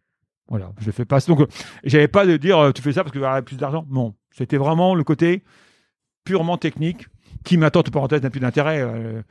Voilà, 0.48 0.72
je 0.80 0.92
fais 0.92 1.06
pas. 1.06 1.20
Donc, 1.22 1.42
euh, 1.42 1.46
j'avais 1.86 2.08
pas 2.10 2.26
de 2.26 2.36
dire, 2.38 2.58
euh, 2.60 2.72
tu 2.72 2.82
fais 2.82 2.92
ça 2.92 3.04
parce 3.04 3.12
que 3.14 3.18
tu 3.18 3.22
vas 3.22 3.30
avoir 3.30 3.44
plus 3.44 3.56
d'argent. 3.58 3.86
Non, 3.90 4.16
c'était 4.32 4.58
vraiment 4.58 4.96
le 4.96 5.04
côté 5.04 5.44
purement 6.26 6.58
technique 6.58 7.08
qui 7.44 7.58
maintenant, 7.58 7.82
entre 7.82 7.92
parenthèses, 7.92 8.22
n'a 8.22 8.30
plus 8.30 8.40
d'intérêt. 8.40 8.82
euh, 8.82 9.22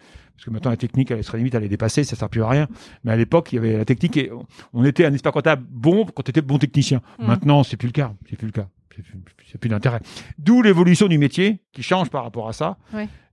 parce 0.40 0.46
que 0.46 0.50
maintenant, 0.52 0.70
la 0.70 0.78
technique, 0.78 1.10
elle 1.10 1.22
serait 1.22 1.36
limite, 1.36 1.54
elle 1.54 1.64
est 1.64 1.68
dépassée, 1.68 2.02
ça 2.02 2.16
sert 2.16 2.30
plus 2.30 2.42
à 2.42 2.48
rien. 2.48 2.66
Mais 3.04 3.12
à 3.12 3.16
l'époque, 3.16 3.52
il 3.52 3.56
y 3.56 3.58
avait 3.58 3.76
la 3.76 3.84
technique 3.84 4.16
et 4.16 4.30
on 4.72 4.84
était 4.84 5.04
un 5.04 5.12
expert 5.12 5.32
comptable 5.32 5.66
bon 5.68 6.06
quand 6.06 6.22
tu 6.22 6.30
étais 6.30 6.40
bon 6.40 6.56
technicien. 6.56 7.02
Mm. 7.18 7.26
Maintenant, 7.26 7.62
c'est 7.62 7.76
plus 7.76 7.88
le 7.88 7.92
cas. 7.92 8.14
C'est 8.28 8.36
plus 8.36 8.46
le 8.46 8.52
cas. 8.52 8.66
C'est 8.96 9.02
plus, 9.02 9.58
plus 9.58 9.68
d'intérêt. 9.68 10.00
D'où 10.38 10.62
l'évolution 10.62 11.08
du 11.08 11.18
métier 11.18 11.60
qui 11.72 11.82
change 11.82 12.08
par 12.08 12.24
rapport 12.24 12.48
à 12.48 12.54
ça. 12.54 12.78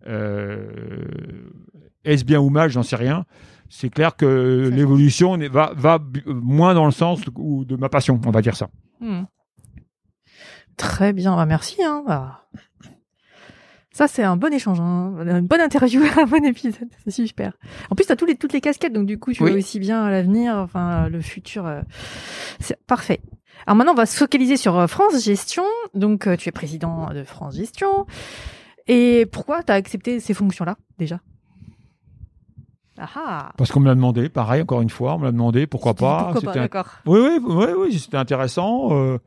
Euh, 0.05 0.67
est-ce 2.03 2.25
bien 2.25 2.39
ou 2.39 2.49
mal, 2.49 2.69
j'en 2.69 2.83
sais 2.83 2.97
rien. 2.97 3.25
C'est 3.69 3.89
clair 3.89 4.15
que 4.15 4.69
l'évolution 4.73 5.37
va, 5.49 5.99
moins 6.25 6.73
dans 6.73 6.85
le 6.85 6.91
sens 6.91 7.21
de, 7.21 7.75
ma 7.75 7.87
passion, 7.87 8.19
on 8.25 8.31
va 8.31 8.41
dire 8.41 8.55
ça. 8.55 8.69
Hmm. 8.99 9.23
Très 10.77 11.13
bien, 11.13 11.35
bah, 11.35 11.45
merci. 11.45 11.83
Hein. 11.83 12.03
Bah. 12.05 12.47
Ça, 13.97 14.07
c'est 14.07 14.21
un 14.21 14.37
bon 14.37 14.53
échange, 14.53 14.79
hein. 14.79 15.15
une 15.25 15.47
bonne 15.47 15.59
interview, 15.59 16.03
un 16.21 16.25
bon 16.27 16.45
épisode. 16.45 16.87
C'est 17.03 17.09
super. 17.09 17.53
En 17.89 17.95
plus, 17.95 18.05
tu 18.05 18.11
as 18.11 18.15
tous 18.15 18.27
les, 18.27 18.35
toutes 18.35 18.53
les 18.53 18.61
casquettes, 18.61 18.93
donc 18.93 19.07
du 19.07 19.17
coup, 19.17 19.33
tu 19.33 19.41
Oui. 19.43 19.49
vois 19.49 19.57
aussi 19.57 19.79
bien 19.79 20.07
l'avenir, 20.11 20.55
enfin, 20.57 21.09
le 21.09 21.19
futur. 21.19 21.65
euh, 21.65 21.81
C'est 22.59 22.77
parfait. 22.85 23.21
Alors 23.65 23.75
maintenant, 23.75 23.93
on 23.93 23.95
va 23.95 24.05
se 24.05 24.15
focaliser 24.15 24.55
sur 24.55 24.77
euh, 24.77 24.85
France 24.85 25.23
Gestion. 25.23 25.63
Donc, 25.95 26.27
euh, 26.27 26.35
tu 26.37 26.47
es 26.47 26.51
président 26.51 27.09
de 27.11 27.23
France 27.23 27.55
Gestion. 27.55 28.05
Et 28.87 29.25
pourquoi 29.31 29.63
tu 29.63 29.71
as 29.71 29.75
accepté 29.75 30.19
ces 30.19 30.35
fonctions-là, 30.35 30.77
déjà? 30.99 31.19
Ah 32.99 33.09
ah 33.15 33.51
Parce 33.57 33.71
qu'on 33.71 33.79
me 33.79 33.87
l'a 33.87 33.95
demandé, 33.95 34.29
pareil, 34.29 34.61
encore 34.61 34.81
une 34.81 34.91
fois, 34.91 35.15
on 35.15 35.19
me 35.19 35.25
l'a 35.25 35.31
demandé, 35.31 35.65
pourquoi 35.65 35.95
pas. 35.95 36.25
Pourquoi 36.33 36.33
pas, 36.33 36.39
C'était 36.39 36.59
un- 36.59 36.61
d'accord. 36.63 36.87
Oui, 37.07 37.19
oui, 37.19 37.39
oui, 37.47 37.65
oui, 37.79 37.99
c'était 37.99 38.17
intéressant. 38.17 38.89
Euh, 38.91 39.17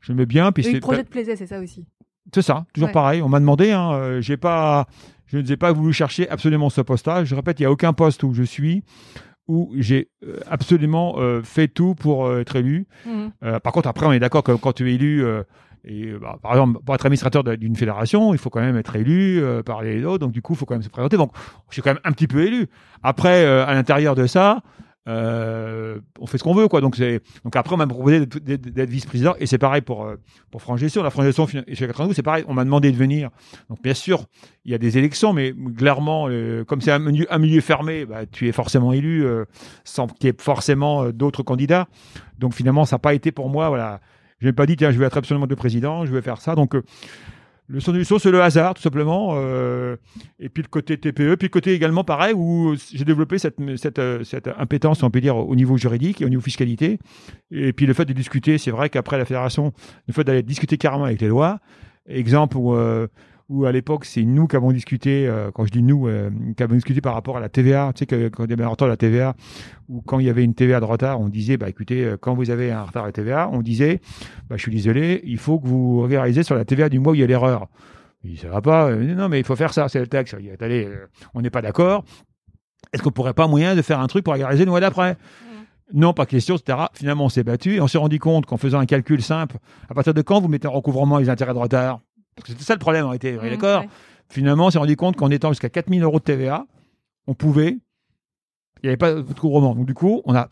J'aimais 0.00 0.24
bien. 0.26 0.50
Puis 0.50 0.66
Et 0.66 0.72
le 0.72 0.80
projet 0.80 1.04
te 1.04 1.10
plaisait, 1.10 1.36
c'est 1.36 1.46
ça 1.46 1.60
aussi? 1.60 1.86
C'est 2.32 2.42
ça, 2.42 2.64
toujours 2.72 2.88
Ouais. 2.88 2.92
pareil. 2.92 3.22
On 3.22 3.28
m'a 3.28 3.40
demandé, 3.40 3.72
hein, 3.72 3.92
euh, 3.92 4.20
j'ai 4.20 4.36
pas, 4.36 4.86
je 5.26 5.38
ne 5.38 5.52
ai 5.52 5.56
pas 5.56 5.72
voulu 5.72 5.92
chercher 5.92 6.28
absolument 6.28 6.70
ce 6.70 6.80
poste-là. 6.80 7.24
Je 7.24 7.34
répète, 7.34 7.60
il 7.60 7.62
n'y 7.62 7.66
a 7.66 7.70
aucun 7.70 7.92
poste 7.92 8.22
où 8.22 8.32
je 8.32 8.42
suis 8.42 8.82
où 9.46 9.72
j'ai 9.76 10.08
euh, 10.26 10.40
absolument 10.50 11.16
euh, 11.18 11.42
fait 11.42 11.68
tout 11.68 11.94
pour 11.94 12.26
euh, 12.26 12.40
être 12.40 12.56
élu. 12.56 12.86
Mhm. 13.06 13.30
Euh, 13.44 13.60
par 13.60 13.74
contre, 13.74 13.88
après, 13.88 14.06
on 14.06 14.12
est 14.12 14.18
d'accord 14.18 14.42
que 14.42 14.52
quand 14.52 14.72
tu 14.72 14.90
es 14.90 14.94
élu, 14.94 15.22
et 15.86 16.14
bah, 16.18 16.38
par 16.42 16.52
exemple, 16.52 16.80
pour 16.82 16.94
être 16.94 17.04
administrateur 17.04 17.44
d'une 17.44 17.76
fédération, 17.76 18.32
il 18.32 18.38
faut 18.38 18.48
quand 18.48 18.62
même 18.62 18.78
être 18.78 18.96
élu 18.96 19.42
par 19.66 19.82
les 19.82 20.02
autres. 20.06 20.20
Donc, 20.20 20.32
du 20.32 20.40
coup, 20.40 20.54
il 20.54 20.56
faut 20.56 20.64
quand 20.64 20.74
même 20.76 20.82
se 20.82 20.88
présenter. 20.88 21.18
Donc, 21.18 21.32
je 21.68 21.74
suis 21.74 21.82
quand 21.82 21.90
même 21.90 22.00
un 22.04 22.12
petit 22.12 22.26
peu 22.26 22.40
élu. 22.40 22.68
Après, 23.02 23.44
à 23.44 23.74
l'intérieur 23.74 24.14
de 24.14 24.26
ça, 24.26 24.62
euh, 25.06 25.98
on 26.18 26.26
fait 26.26 26.38
ce 26.38 26.44
qu'on 26.44 26.54
veut, 26.54 26.68
quoi. 26.68 26.80
Donc, 26.80 26.96
c'est 26.96 27.20
donc 27.44 27.54
après, 27.56 27.74
on 27.74 27.78
m'a 27.78 27.86
proposé 27.86 28.20
d'être- 28.26 28.88
vice-président, 28.90 29.34
et 29.38 29.46
c'est 29.46 29.58
pareil 29.58 29.82
pour 29.82 30.04
euh, 30.04 30.16
pour 30.50 30.62
France 30.62 30.80
Gestion. 30.80 31.02
La 31.02 31.10
France 31.10 31.24
Gestion 31.26 31.46
fin- 31.46 31.62
chez 31.72 31.86
92, 31.86 32.14
c'est 32.16 32.22
pareil. 32.22 32.44
On 32.48 32.54
m'a 32.54 32.64
demandé 32.64 32.90
de 32.90 32.96
venir. 32.96 33.30
Donc, 33.68 33.82
bien 33.82 33.94
sûr, 33.94 34.24
il 34.64 34.72
y 34.72 34.74
a 34.74 34.78
des 34.78 34.96
élections, 34.98 35.32
mais 35.32 35.54
clairement, 35.76 36.26
euh, 36.28 36.64
comme 36.64 36.80
c'est 36.80 36.90
un 36.92 36.98
milieu, 36.98 37.60
fermé, 37.60 38.06
bah, 38.06 38.26
tu 38.26 38.48
es 38.48 38.52
forcément 38.52 38.92
élu 38.92 39.24
euh, 39.24 39.44
sans 39.84 40.06
qu'il 40.06 40.26
y 40.26 40.30
ait 40.30 40.36
forcément 40.38 41.10
d'autres 41.10 41.42
candidats. 41.42 41.86
Donc, 42.38 42.54
finalement, 42.54 42.84
ça 42.84 42.96
n'a 42.96 43.00
pas 43.00 43.14
été 43.14 43.30
pour 43.32 43.48
moi, 43.50 43.68
voilà. 43.68 44.00
Je 44.40 44.46
n'ai 44.46 44.52
pas 44.52 44.66
dit, 44.66 44.76
tiens, 44.76 44.90
je 44.90 44.98
vais 44.98 45.06
être 45.06 45.16
absolument 45.16 45.46
le 45.48 45.56
président, 45.56 46.04
je 46.06 46.12
vais 46.12 46.20
faire 46.22 46.40
ça. 46.40 46.54
Donc, 46.54 46.74
le 47.66 47.80
son 47.80 47.92
du 47.92 48.04
son, 48.04 48.18
c'est 48.18 48.30
le 48.30 48.42
hasard, 48.42 48.74
tout 48.74 48.82
simplement. 48.82 49.34
euh, 49.36 49.96
et 50.38 50.48
puis 50.48 50.62
le 50.62 50.68
côté 50.68 50.98
TPE, 50.98 51.36
puis 51.36 51.46
le 51.46 51.48
côté 51.48 51.72
également 51.72 52.04
pareil, 52.04 52.34
où 52.36 52.74
j'ai 52.92 53.04
développé 53.04 53.38
cette, 53.38 53.56
cette, 53.76 53.98
euh, 53.98 54.22
cette 54.22 54.48
impétence, 54.58 55.02
on 55.02 55.10
peut 55.10 55.20
dire, 55.20 55.36
au 55.36 55.56
niveau 55.56 55.76
juridique 55.78 56.20
et 56.20 56.26
au 56.26 56.28
niveau 56.28 56.42
fiscalité. 56.42 56.98
Et 57.50 57.72
puis 57.72 57.86
le 57.86 57.94
fait 57.94 58.04
de 58.04 58.12
discuter, 58.12 58.58
c'est 58.58 58.70
vrai 58.70 58.90
qu'après 58.90 59.16
la 59.16 59.24
fédération, 59.24 59.72
le 60.06 60.12
fait 60.12 60.24
d'aller 60.24 60.42
discuter 60.42 60.76
carrément 60.76 61.04
avec 61.04 61.20
les 61.22 61.28
lois, 61.28 61.58
exemple 62.06 62.58
où, 62.58 62.74
euh, 62.74 63.06
où 63.48 63.66
à 63.66 63.72
l'époque, 63.72 64.04
c'est 64.04 64.22
nous 64.22 64.46
qui 64.46 64.56
avons 64.56 64.72
discuté, 64.72 65.26
euh, 65.28 65.50
quand 65.52 65.66
je 65.66 65.70
dis 65.70 65.82
nous, 65.82 66.08
euh, 66.08 66.30
qui 66.56 66.62
avons 66.62 66.74
discuté 66.74 67.00
par 67.00 67.14
rapport 67.14 67.36
à 67.36 67.40
la 67.40 67.48
TVA, 67.48 67.92
tu 67.94 68.00
sais, 68.00 68.06
que, 68.06 68.28
quand 68.28 68.44
il 68.44 68.50
y 68.50 68.52
avait 68.54 68.64
un 68.64 68.68
retard 68.68 68.88
de 68.88 68.92
la 68.92 68.96
TVA, 68.96 69.34
ou 69.88 70.00
quand 70.00 70.18
il 70.18 70.26
y 70.26 70.30
avait 70.30 70.44
une 70.44 70.54
TVA 70.54 70.80
de 70.80 70.84
retard, 70.84 71.20
on 71.20 71.28
disait, 71.28 71.56
bah 71.56 71.68
écoutez, 71.68 72.04
euh, 72.04 72.16
quand 72.18 72.34
vous 72.34 72.50
avez 72.50 72.72
un 72.72 72.84
retard 72.84 73.06
de 73.06 73.10
TVA, 73.10 73.50
on 73.52 73.60
disait, 73.60 74.00
bah 74.48 74.56
je 74.56 74.62
suis 74.62 74.72
désolé, 74.72 75.20
il 75.24 75.38
faut 75.38 75.58
que 75.58 75.66
vous 75.66 76.00
régularisez 76.02 76.42
sur 76.42 76.54
la 76.54 76.64
TVA 76.64 76.88
du 76.88 76.98
mois 76.98 77.12
où 77.12 77.14
il 77.14 77.20
y 77.20 77.24
a 77.24 77.26
l'erreur. 77.26 77.68
Il 78.24 78.30
dit, 78.30 78.36
ça 78.38 78.48
va 78.48 78.62
pas, 78.62 78.90
Euh, 78.90 79.14
non 79.14 79.28
mais 79.28 79.38
il 79.38 79.44
faut 79.44 79.56
faire 79.56 79.74
ça, 79.74 79.88
c'est 79.88 80.00
le 80.00 80.06
texte. 80.06 80.34
Il 80.38 80.44
dit, 80.46 80.50
Attendez, 80.50 80.86
euh, 80.86 81.06
on 81.34 81.42
n'est 81.42 81.50
pas 81.50 81.60
d'accord. 81.60 82.04
Est-ce 82.92 83.02
qu'on 83.02 83.10
pourrait 83.10 83.34
pas 83.34 83.46
moyen 83.46 83.74
de 83.76 83.82
faire 83.82 84.00
un 84.00 84.06
truc 84.06 84.24
pour 84.24 84.32
régulariser 84.32 84.64
le 84.64 84.70
mois 84.70 84.80
d'après 84.80 85.16
Non, 85.92 86.14
pas 86.14 86.24
question, 86.24 86.56
etc. 86.56 86.78
Finalement, 86.94 87.26
on 87.26 87.28
s'est 87.28 87.44
battu 87.44 87.74
et 87.74 87.80
on 87.80 87.88
s'est 87.88 87.98
rendu 87.98 88.18
compte 88.18 88.46
qu'en 88.46 88.56
faisant 88.56 88.78
un 88.78 88.86
calcul 88.86 89.20
simple, 89.22 89.56
à 89.90 89.94
partir 89.94 90.14
de 90.14 90.22
quand 90.22 90.40
vous 90.40 90.48
mettez 90.48 90.68
en 90.68 90.72
recouvrement 90.72 91.18
les 91.18 91.28
intérêts 91.28 91.52
de 91.52 91.58
retard? 91.58 92.00
C'était 92.46 92.62
ça 92.64 92.74
le 92.74 92.78
problème, 92.78 93.04
en 93.06 93.08
réalité, 93.10 93.36
d'accord 93.50 93.82
ouais. 93.82 93.88
Finalement, 94.28 94.66
on 94.66 94.70
s'est 94.70 94.78
rendu 94.78 94.96
compte 94.96 95.16
qu'en 95.16 95.30
étant 95.30 95.50
jusqu'à 95.50 95.68
4000 95.68 96.02
euros 96.02 96.18
de 96.18 96.24
TVA, 96.24 96.66
on 97.26 97.34
pouvait, 97.34 97.78
il 98.82 98.84
n'y 98.84 98.88
avait 98.88 98.96
pas 98.96 99.12
de 99.14 99.20
recouvrement. 99.20 99.74
Donc 99.74 99.86
du 99.86 99.94
coup, 99.94 100.22
on 100.24 100.34
a 100.34 100.48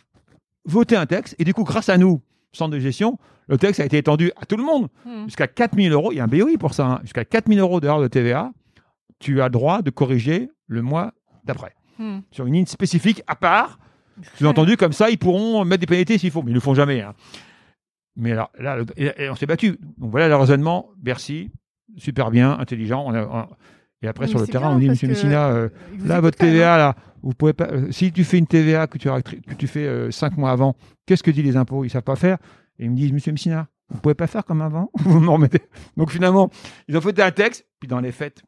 voté 0.65 0.95
un 0.97 1.07
texte 1.07 1.35
et 1.39 1.45
du 1.45 1.55
coup, 1.55 1.65
grâce 1.65 1.89
à 1.89 1.99
nous, 1.99 2.21
centre 2.53 2.71
de 2.71 2.79
gestion, 2.79 3.19
le 3.49 3.59
texte 3.59 3.81
a 3.81 3.85
été 3.85 3.97
étendu 3.99 4.31
à 4.41 4.47
tout 4.47 4.57
le 4.57 4.63
monde. 4.63 4.89
Mhm. 5.07 5.25
Jusqu'à 5.25 5.49
4000 5.49 5.91
euros, 5.93 6.13
il 6.13 6.17
y 6.17 6.21
a 6.21 6.25
un 6.25 6.29
BOI 6.29 6.57
pour 6.59 6.75
ça, 6.75 6.87
hein. 6.87 6.99
jusqu'à 7.03 7.25
4000 7.25 7.59
euros 7.59 7.81
d'heures 7.81 8.01
de 8.01 8.09
TVA, 8.09 8.53
tu 9.19 9.41
as 9.41 9.45
le 9.45 9.51
droit 9.51 9.83
de 9.83 9.91
corriger 9.91 10.51
le 10.67 10.83
mois 10.83 11.13
d'après. 11.45 11.75
Hmm. 11.99 12.21
sur 12.31 12.47
une 12.47 12.55
ligne 12.55 12.67
spécifique 12.67 13.23
à 13.27 13.37
part. 13.37 13.79
Sous-entendu, 14.37 14.77
comme 14.79 14.93
ça, 14.95 15.11
ils 15.11 15.19
pourront 15.19 15.63
mettre 15.65 15.81
des 15.81 15.87
pénalités 15.87 16.17
s'il 16.17 16.31
faut, 16.31 16.43
mais 16.43 16.51
ils 16.51 16.55
le 16.55 16.61
font 16.61 16.75
jamais. 16.75 17.03
hein. 17.03 17.15
Mais 18.17 18.33
alors, 18.33 18.51
là, 18.59 18.77
le- 18.77 18.87
et- 18.97 19.25
et 19.25 19.29
on 19.31 19.35
s'est 19.37 19.47
battu. 19.47 19.79
Donc 19.99 20.11
voilà 20.11 20.29
le 20.29 20.37
raisonnement. 20.37 20.91
Bercy, 20.97 21.51
super 21.97 22.31
bien, 22.31 22.59
intelligent. 22.59 23.05
On 23.07 23.15
a- 23.15 23.25
on- 23.27 23.49
et 24.03 24.09
après, 24.09 24.27
sur 24.27 24.39
le 24.41 24.47
terrain, 24.49 24.75
on 24.75 24.79
dit, 24.81 24.89
Monsieur 24.89 25.07
Messina, 25.09 25.49
euh, 25.51 25.69
là, 26.05 26.21
votre 26.21 26.43
même, 26.43 26.51
hein. 26.51 26.53
TVA, 26.55 26.77
là, 26.77 26.97
vous 27.23 27.33
pouvez 27.35 27.53
pas. 27.53 27.69
euh, 27.71 27.93
si 27.93 28.11
tu 28.13 28.25
fais 28.25 28.39
une 28.39 28.47
TVA 28.49 28.87
que 28.89 28.99
tu, 28.99 29.09
as- 29.09 29.23
que 29.23 29.55
tu 29.57 29.67
fais 29.69 29.87
euh, 29.87 30.11
cinq 30.11 30.37
mois 30.37 30.51
avant, 30.51 30.75
qu'est-ce 31.07 31.23
que 31.23 31.31
disent 31.31 31.45
les 31.45 31.57
impôts? 31.57 31.85
Ils 31.85 31.91
savent 31.91 32.03
pas 32.03 32.17
faire. 32.17 32.39
Et 32.79 32.85
ils 32.87 32.91
me 32.91 32.97
disent, 32.97 33.13
Monsieur 33.13 33.31
Messina, 33.33 33.69
vous 33.91 34.01
pouvez 34.01 34.15
pas 34.15 34.27
faire 34.27 34.45
comme 34.45 34.61
avant? 34.63 34.91
Vous 34.99 35.21
me 35.21 35.29
remettez. 35.29 35.63
Donc 35.97 36.11
finalement, 36.11 36.51
ils 36.89 36.97
ont 36.97 37.01
fait 37.01 37.19
un 37.21 37.31
texte, 37.31 37.67
puis 37.79 37.87
dans 37.89 38.01
les 38.01 38.11
faits, 38.11 38.43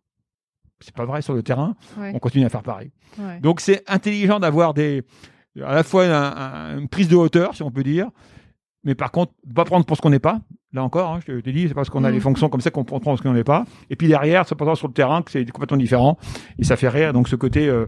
c'est 0.80 0.94
pas 0.94 1.04
vrai 1.04 1.22
sur 1.22 1.34
le 1.34 1.42
terrain. 1.44 1.76
Ouais, 1.98 2.10
On 2.14 2.18
continue 2.18 2.46
à 2.46 2.48
faire 2.48 2.62
pareil. 2.64 2.90
ouais. 3.18 3.38
Donc 3.40 3.60
c'est 3.60 3.82
intelligent 3.88 4.40
d'avoir 4.40 4.74
des 4.74 5.02
à 5.64 5.72
la 5.72 5.84
fois 5.84 6.04
un- 6.06 6.72
un- 6.74 6.78
une 6.80 6.88
prise 6.88 7.06
de 7.08 7.14
hauteur, 7.14 7.54
si 7.54 7.62
on 7.62 7.70
peut 7.70 7.84
dire, 7.84 8.10
mais 8.82 8.96
par 8.96 9.12
contre, 9.12 9.32
pas 9.54 9.64
prendre 9.64 9.86
pour 9.86 9.96
ce 9.96 10.02
qu'on 10.02 10.10
n'est 10.10 10.18
pas. 10.18 10.40
Là 10.74 10.82
encore, 10.82 11.12
hein, 11.12 11.20
je 11.24 11.34
te 11.38 11.50
dis, 11.50 11.68
c'est 11.68 11.74
parce 11.74 11.88
qu'on 11.88 12.02
a 12.02 12.10
les 12.10 12.18
fonctions 12.18 12.48
comme 12.48 12.60
ça 12.60 12.72
qu'on 12.72 12.82
prend 12.82 12.98
pour 12.98 13.16
ce 13.16 13.22
qu'on 13.22 13.32
n'est 13.32 13.44
pas. 13.44 13.64
Et 13.90 13.96
puis 13.96 14.08
derrière, 14.08 14.44
c'est 14.44 14.56
pourtant 14.56 14.74
sur 14.74 14.88
le 14.88 14.92
terrain 14.92 15.22
que 15.22 15.30
c'est 15.30 15.48
complètement 15.48 15.76
différent 15.76 16.18
et 16.58 16.64
ça 16.64 16.74
fait 16.74 16.88
rire. 16.88 17.12
Donc 17.12 17.28
ce 17.28 17.36
côté, 17.36 17.68
euh, 17.68 17.86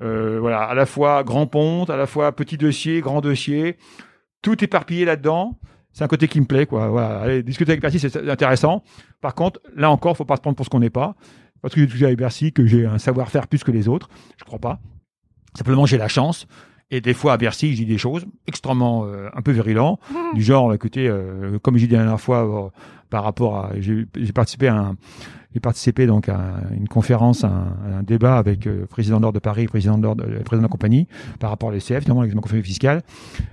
euh, 0.00 0.38
voilà, 0.40 0.62
à 0.62 0.72
la 0.72 0.86
fois 0.86 1.24
grand 1.24 1.46
ponte, 1.46 1.90
à 1.90 1.96
la 1.98 2.06
fois 2.06 2.32
petit 2.32 2.56
dossier, 2.56 3.02
grand 3.02 3.20
dossier, 3.20 3.76
tout 4.40 4.64
éparpillé 4.64 5.04
là-dedans. 5.04 5.58
C'est 5.92 6.04
un 6.04 6.08
côté 6.08 6.26
qui 6.26 6.40
me 6.40 6.46
plaît, 6.46 6.64
quoi. 6.64 6.88
Voilà, 6.88 7.20
aller 7.20 7.42
discuter 7.42 7.72
avec 7.72 7.82
Bercy, 7.82 7.98
c'est 7.98 8.26
intéressant. 8.26 8.82
Par 9.20 9.34
contre, 9.34 9.60
là 9.76 9.90
encore, 9.90 10.16
faut 10.16 10.24
pas 10.24 10.36
se 10.36 10.40
prendre 10.40 10.56
pour 10.56 10.64
ce 10.64 10.70
qu'on 10.70 10.80
n'est 10.80 10.88
pas. 10.88 11.14
Parce 11.60 11.74
que 11.74 11.80
j'ai 11.80 11.86
discuté 11.86 12.06
avec 12.06 12.18
Bercy 12.18 12.50
que 12.50 12.64
j'ai 12.64 12.86
un 12.86 12.96
savoir-faire 12.96 13.46
plus 13.46 13.62
que 13.62 13.70
les 13.70 13.88
autres. 13.88 14.08
Je 14.38 14.44
crois 14.44 14.58
pas. 14.58 14.80
Simplement, 15.54 15.84
j'ai 15.84 15.98
la 15.98 16.08
chance. 16.08 16.46
Et 16.92 17.00
des 17.00 17.14
fois, 17.14 17.32
à 17.32 17.36
Bercy, 17.38 17.72
je 17.72 17.78
dis 17.78 17.86
des 17.86 17.96
choses 17.96 18.26
extrêmement 18.46 19.06
euh, 19.06 19.30
un 19.34 19.40
peu 19.40 19.50
virulents, 19.50 19.98
du 20.34 20.42
genre, 20.42 20.74
écoutez, 20.74 21.08
euh, 21.08 21.58
comme 21.58 21.78
j'ai 21.78 21.86
dit 21.86 21.94
la 21.94 22.00
dernière 22.00 22.20
fois, 22.20 22.44
euh, 22.44 22.68
par 23.12 23.24
rapport 23.24 23.56
à, 23.56 23.72
j'ai 23.78 24.32
participé 24.32 24.68
à 24.68 24.76
un, 24.76 24.96
j'ai 25.52 25.60
participé 25.60 26.06
donc 26.06 26.30
à 26.30 26.54
une 26.74 26.88
conférence, 26.88 27.44
à 27.44 27.48
un, 27.48 27.92
à 27.92 27.98
un 27.98 28.02
débat 28.02 28.38
avec 28.38 28.66
euh, 28.66 28.80
le 28.80 28.86
président 28.86 29.20
d'ordre 29.20 29.34
de 29.34 29.38
Paris, 29.38 29.66
président 29.66 29.98
d'ordre, 29.98 30.24
le 30.24 30.38
président 30.40 30.62
de 30.62 30.68
la 30.68 30.68
compagnie, 30.72 31.06
par 31.38 31.50
rapport 31.50 31.68
à 31.68 31.72
l'ECF, 31.72 31.90
notamment 31.90 32.22
l'examen 32.22 32.40
conférence 32.40 32.64
fiscale, 32.64 33.02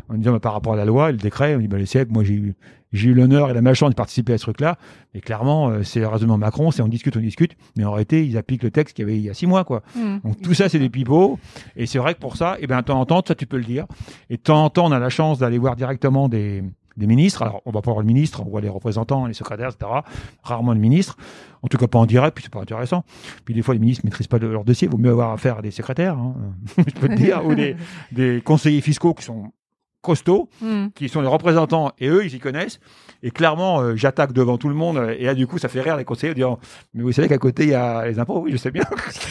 en 0.07 0.13
disant 0.13 0.31
bah, 0.31 0.39
par 0.39 0.53
rapport 0.53 0.71
à 0.71 0.77
la 0.77 0.85
loi 0.85 1.09
et 1.09 1.11
le 1.11 1.17
décret, 1.17 1.57
on 1.57 1.59
dit 1.59 1.67
bah, 1.67 1.77
l'ECF, 1.77 2.07
moi 2.09 2.23
j'ai 2.23 2.35
eu 2.35 2.55
j'ai 2.91 3.09
eu 3.09 3.13
l'honneur 3.13 3.51
et 3.51 3.53
la 3.53 3.61
malchance 3.61 3.89
de 3.89 3.95
participer 3.95 4.33
à 4.33 4.37
ce 4.37 4.43
truc-là, 4.43 4.77
et 5.13 5.19
clairement, 5.19 5.69
euh, 5.69 5.83
c'est 5.83 5.99
le 5.99 6.07
raisonnement 6.07 6.37
Macron, 6.37 6.71
c'est 6.71 6.81
on 6.81 6.87
discute, 6.87 7.17
on 7.17 7.19
discute, 7.19 7.55
mais 7.75 7.83
en 7.83 7.91
réalité, 7.91 8.25
ils 8.25 8.37
appliquent 8.37 8.63
le 8.63 8.71
texte 8.71 8.95
qu'il 8.95 9.05
y 9.05 9.07
avait 9.07 9.17
il 9.17 9.23
y 9.23 9.29
a 9.29 9.33
six 9.33 9.45
mois, 9.45 9.65
quoi. 9.65 9.83
Hmm. 9.93 10.19
Donc 10.23 10.41
tout 10.41 10.53
ça, 10.53 10.69
c'est 10.69 10.79
des 10.79 10.89
pipeaux. 10.89 11.37
Et 11.75 11.85
c'est 11.85 11.99
vrai 11.99 12.15
que 12.15 12.19
pour 12.19 12.37
ça, 12.37 12.55
eh 12.61 12.65
ben, 12.65 12.77
de 12.77 12.85
temps 12.85 12.99
en 12.99 13.05
temps, 13.05 13.21
ça, 13.27 13.35
tu 13.35 13.45
peux 13.45 13.57
le 13.57 13.63
dire. 13.63 13.85
Et 14.29 14.37
de 14.37 14.41
temps 14.41 14.63
en 14.63 14.69
temps, 14.69 14.87
on 14.87 14.91
a 14.91 14.99
la 14.99 15.09
chance 15.09 15.37
d'aller 15.37 15.59
voir 15.59 15.75
directement 15.75 16.29
des, 16.29 16.63
des 16.97 17.07
ministres. 17.07 17.41
Alors, 17.41 17.61
on 17.65 17.71
va 17.71 17.81
pas 17.81 17.91
voir 17.91 18.01
le 18.01 18.07
ministre, 18.07 18.41
on 18.45 18.49
voit 18.49 18.61
les 18.61 18.69
représentants, 18.69 19.25
les 19.25 19.33
secrétaires, 19.33 19.69
etc. 19.69 19.91
Rarement 20.43 20.73
le 20.73 20.79
ministre. 20.79 21.17
En 21.61 21.67
tout 21.67 21.77
cas, 21.77 21.87
pas 21.87 21.99
en 21.99 22.05
direct, 22.05 22.35
puis 22.35 22.43
c'est 22.43 22.53
pas 22.53 22.61
intéressant. 22.61 23.03
Puis 23.45 23.53
des 23.53 23.61
fois, 23.61 23.73
les 23.73 23.79
ministres 23.79 24.05
maîtrisent 24.05 24.27
pas 24.27 24.39
leur 24.39 24.63
dossier. 24.63 24.87
Vaut 24.87 24.97
mieux 24.97 25.11
avoir 25.11 25.31
affaire 25.31 25.57
à 25.57 25.61
des 25.61 25.71
secrétaires, 25.71 26.17
hein. 26.17 26.35
je 26.77 26.99
peux 26.99 27.09
te 27.09 27.13
dire, 27.15 27.45
ou 27.45 27.55
des, 27.55 27.75
des 28.11 28.41
conseillers 28.43 28.81
fiscaux 28.81 29.13
qui 29.13 29.23
sont 29.23 29.51
costauds 30.01 30.49
Hmm. 30.61 30.87
qui 30.95 31.09
sont 31.09 31.21
les 31.21 31.27
représentants 31.27 31.91
et 31.99 32.07
eux 32.07 32.25
ils 32.25 32.33
y 32.33 32.39
connaissent 32.39 32.79
et 33.21 33.31
clairement 33.31 33.81
euh, 33.81 33.95
j'attaque 33.97 34.31
devant 34.31 34.57
tout 34.57 34.69
le 34.69 34.75
monde 34.75 34.97
euh, 34.97 35.15
et 35.17 35.25
là 35.25 35.35
du 35.35 35.45
coup 35.45 35.57
ça 35.57 35.67
fait 35.67 35.81
rire 35.81 35.97
les 35.97 36.05
conseillers 36.05 36.31
en 36.31 36.35
disant 36.35 36.59
mais 36.93 37.03
vous 37.03 37.11
savez 37.11 37.27
qu'à 37.27 37.37
côté 37.37 37.63
il 37.63 37.69
y 37.71 37.73
a 37.73 38.05
les 38.07 38.17
impôts 38.17 38.39
oui 38.39 38.51
je 38.53 38.57
sais 38.57 38.71
bien 38.71 38.83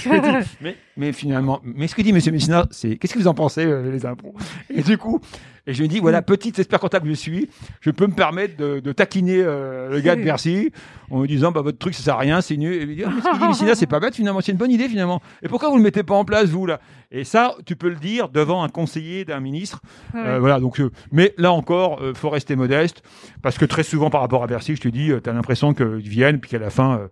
mais 0.60 0.76
mais 0.98 1.12
finalement 1.12 1.60
mais 1.64 1.88
ce 1.88 1.94
que 1.94 2.02
dit 2.02 2.12
monsieur 2.12 2.32
Messina 2.32 2.66
c'est 2.70 2.96
qu'est-ce 2.96 3.14
que 3.14 3.18
vous 3.18 3.28
en 3.28 3.34
pensez 3.34 3.64
euh, 3.64 3.90
les 3.90 4.04
impôts? 4.04 4.34
Et 4.68 4.82
du 4.82 4.98
coup 4.98 5.20
et 5.68 5.74
je 5.74 5.80
lui 5.80 5.88
dis 5.88 6.00
voilà 6.00 6.22
petite 6.22 6.58
expert 6.58 6.80
comptable 6.80 7.04
que 7.04 7.10
je 7.14 7.18
suis 7.18 7.48
je 7.80 7.90
peux 7.92 8.08
me 8.08 8.14
permettre 8.14 8.56
de, 8.56 8.80
de 8.80 8.92
taquiner 8.92 9.36
euh, 9.38 9.88
le 9.88 10.00
gars 10.00 10.16
de 10.16 10.24
Bercy 10.24 10.72
en 11.10 11.20
lui 11.20 11.28
disant 11.28 11.52
bah 11.52 11.60
votre 11.60 11.78
truc 11.78 11.94
ça 11.94 12.02
sert 12.02 12.14
à 12.14 12.18
rien 12.18 12.40
c'est 12.40 12.56
nul. 12.56 12.74
Et 12.74 12.84
lui 12.84 12.96
dire 12.96 13.08
mais 13.10 13.20
ce 13.20 13.30
qu'il 13.30 13.38
dit 13.38 13.46
Messina 13.46 13.74
c'est 13.76 13.86
pas 13.86 14.00
bête 14.00 14.16
finalement 14.16 14.40
c'est 14.40 14.50
une 14.52 14.58
bonne 14.58 14.72
idée 14.72 14.88
finalement. 14.88 15.22
Et 15.42 15.48
pourquoi 15.48 15.68
vous 15.70 15.76
le 15.76 15.82
mettez 15.82 16.02
pas 16.02 16.14
en 16.14 16.24
place 16.24 16.46
vous 16.46 16.66
là? 16.66 16.80
Et 17.12 17.22
ça 17.24 17.54
tu 17.64 17.76
peux 17.76 17.88
le 17.88 17.96
dire 17.96 18.28
devant 18.28 18.62
un 18.62 18.68
conseiller 18.68 19.24
d'un 19.24 19.40
ministre. 19.40 19.80
Ouais. 20.14 20.20
euh, 20.24 20.40
voilà, 20.40 20.58
donc, 20.60 20.80
euh, 20.80 20.90
mais 21.12 21.34
là 21.38 21.52
encore, 21.52 22.00
euh, 22.02 22.14
faut 22.14 22.30
rester 22.30 22.56
modeste 22.56 23.02
parce 23.42 23.58
que 23.58 23.64
très 23.64 23.82
souvent 23.82 24.10
par 24.10 24.20
rapport 24.22 24.42
à 24.42 24.46
Bercy, 24.46 24.74
je 24.76 24.80
te 24.80 24.88
dis, 24.88 25.12
tu 25.22 25.30
as 25.30 25.32
l'impression 25.32 25.74
qu'ils 25.74 26.08
viennent 26.08 26.40
puis 26.40 26.50
qu'à 26.50 26.58
la 26.58 26.70
fin, 26.70 26.98
euh, 26.98 27.08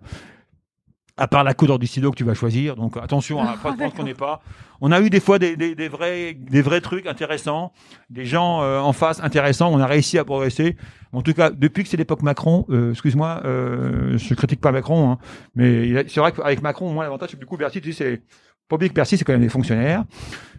à 1.16 1.28
part 1.28 1.44
la 1.44 1.54
couleur 1.54 1.78
du 1.78 1.86
stylo 1.86 2.10
que 2.10 2.16
tu 2.16 2.24
vas 2.24 2.34
choisir, 2.34 2.76
donc 2.76 2.96
attention 2.96 3.40
à 3.40 3.56
pas 3.56 3.72
prendre 3.72 3.94
qu'on 3.94 4.02
n'est 4.02 4.14
pas. 4.14 4.40
On 4.80 4.92
a 4.92 5.00
eu 5.00 5.08
des 5.08 5.20
fois 5.20 5.38
des, 5.38 5.56
des, 5.56 5.74
des 5.74 5.88
vrais, 5.88 6.34
des 6.34 6.60
vrais 6.60 6.82
trucs 6.82 7.06
intéressants, 7.06 7.72
des 8.10 8.26
gens 8.26 8.62
euh, 8.62 8.78
en 8.78 8.92
face 8.92 9.22
intéressants. 9.22 9.72
On 9.72 9.80
a 9.80 9.86
réussi 9.86 10.18
à 10.18 10.24
progresser. 10.24 10.76
En 11.12 11.22
tout 11.22 11.32
cas, 11.32 11.50
depuis 11.50 11.82
que 11.82 11.88
c'est 11.88 11.96
l'époque 11.96 12.22
Macron, 12.22 12.66
euh, 12.68 12.90
excuse-moi, 12.90 13.40
euh, 13.44 14.18
je 14.18 14.34
critique 14.34 14.60
pas 14.60 14.72
Macron, 14.72 15.12
hein, 15.12 15.18
mais 15.54 16.06
c'est 16.08 16.20
vrai 16.20 16.32
qu'avec 16.32 16.60
Macron, 16.62 16.92
moi 16.92 17.04
l'avantage, 17.04 17.30
c'est 17.30 17.36
que 17.36 17.40
du 17.40 17.46
coup 17.46 17.56
Bercy, 17.56 17.80
tu 17.80 17.92
sais, 17.94 18.22
c'est 18.68 18.78
que 18.88 18.94
Bercy, 18.94 19.16
c'est 19.16 19.24
quand 19.24 19.32
même 19.32 19.42
des 19.42 19.48
fonctionnaires. 19.48 20.04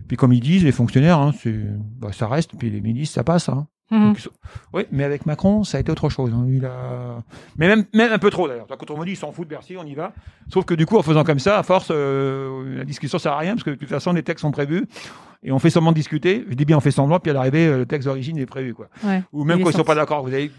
Puis 0.07 0.17
comme 0.17 0.33
ils 0.33 0.39
disent, 0.39 0.63
les 0.63 0.71
fonctionnaires, 0.71 1.19
hein, 1.19 1.33
c'est, 1.37 1.53
bah, 1.99 2.11
ça 2.11 2.27
reste. 2.27 2.51
Puis 2.57 2.69
les 2.69 2.81
ministres, 2.81 3.15
ça 3.15 3.23
passe. 3.23 3.49
Hein. 3.49 3.67
Donc, 3.89 4.19
sont- 4.19 4.29
Oui, 4.73 4.83
mais 4.91 5.03
avec 5.03 5.25
Macron, 5.25 5.63
ça 5.63 5.77
a 5.77 5.81
été 5.81 5.91
autre 5.91 6.09
chose. 6.09 6.31
hein. 6.33 6.45
Il 6.49 6.65
a... 6.65 7.23
Mais 7.57 7.67
même, 7.67 7.85
même 7.93 8.11
un 8.11 8.17
peu 8.19 8.29
trop 8.29 8.47
d'ailleurs. 8.47 8.67
Quand 8.67 8.91
on 8.91 8.97
me 8.97 9.05
dit, 9.05 9.11
ils 9.11 9.15
s'en 9.17 9.31
foutent 9.31 9.47
de 9.47 9.53
Bercy, 9.53 9.75
on 9.77 9.85
y 9.85 9.95
va. 9.95 10.13
Sauf 10.51 10.65
que 10.65 10.73
du 10.73 10.85
coup, 10.85 10.97
en 10.97 11.03
faisant 11.03 11.23
comme 11.23 11.39
ça, 11.39 11.57
à 11.57 11.63
force, 11.63 11.88
euh, 11.91 12.77
la 12.77 12.83
discussion 12.85 13.17
sert 13.17 13.31
à 13.33 13.38
rien 13.38 13.53
parce 13.53 13.63
que 13.63 13.69
de 13.69 13.75
toute 13.75 13.88
façon, 13.89 14.11
les 14.13 14.23
textes 14.23 14.41
sont 14.41 14.51
prévus 14.51 14.85
et 15.43 15.51
on 15.51 15.59
fait 15.59 15.69
semblant 15.69 15.91
de 15.91 15.95
discuter. 15.95 16.45
Je 16.49 16.53
dis 16.55 16.65
bien, 16.65 16.75
on 16.77 16.81
fait 16.81 16.91
semblant, 16.91 17.19
puis 17.19 17.31
à 17.31 17.33
l'arrivée, 17.33 17.67
euh, 17.67 17.77
le 17.79 17.85
texte 17.85 18.07
d'origine 18.07 18.38
est 18.38 18.45
prévu, 18.45 18.73
quoi. 18.73 18.88
Ouais. 19.05 19.23
Ou 19.31 19.43
même 19.45 19.59
Il 19.59 19.63
quand 19.63 19.69
ils 19.69 19.73
sont 19.73 19.77
sorti. 19.79 19.88
pas 19.88 19.95
d'accord. 19.95 20.23
Vous 20.23 20.33
avez, 20.33 20.51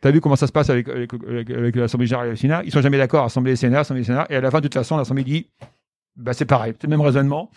t'as 0.00 0.10
vu 0.10 0.20
comment 0.20 0.36
ça 0.36 0.46
se 0.48 0.52
passe 0.52 0.68
avec, 0.70 0.88
avec, 0.88 1.12
avec, 1.28 1.50
avec 1.50 1.76
l'Assemblée 1.76 2.06
générale 2.06 2.28
et 2.28 2.30
le 2.30 2.36
Sénat 2.36 2.62
Ils 2.64 2.72
sont 2.72 2.80
jamais 2.80 2.98
d'accord. 2.98 3.24
Assemblée 3.24 3.52
et 3.52 3.56
Sénat, 3.56 3.80
Assemblée 3.80 4.02
et 4.02 4.06
Sénat. 4.06 4.26
Et 4.30 4.36
à 4.36 4.40
la 4.40 4.50
fin, 4.50 4.58
de 4.58 4.64
toute 4.64 4.74
façon, 4.74 4.96
l'Assemblée 4.96 5.22
dit, 5.24 5.46
bah, 6.16 6.32
c'est 6.32 6.44
pareil. 6.44 6.74
C'est 6.80 6.86
le 6.86 6.90
même 6.90 7.00
raisonnement. 7.00 7.50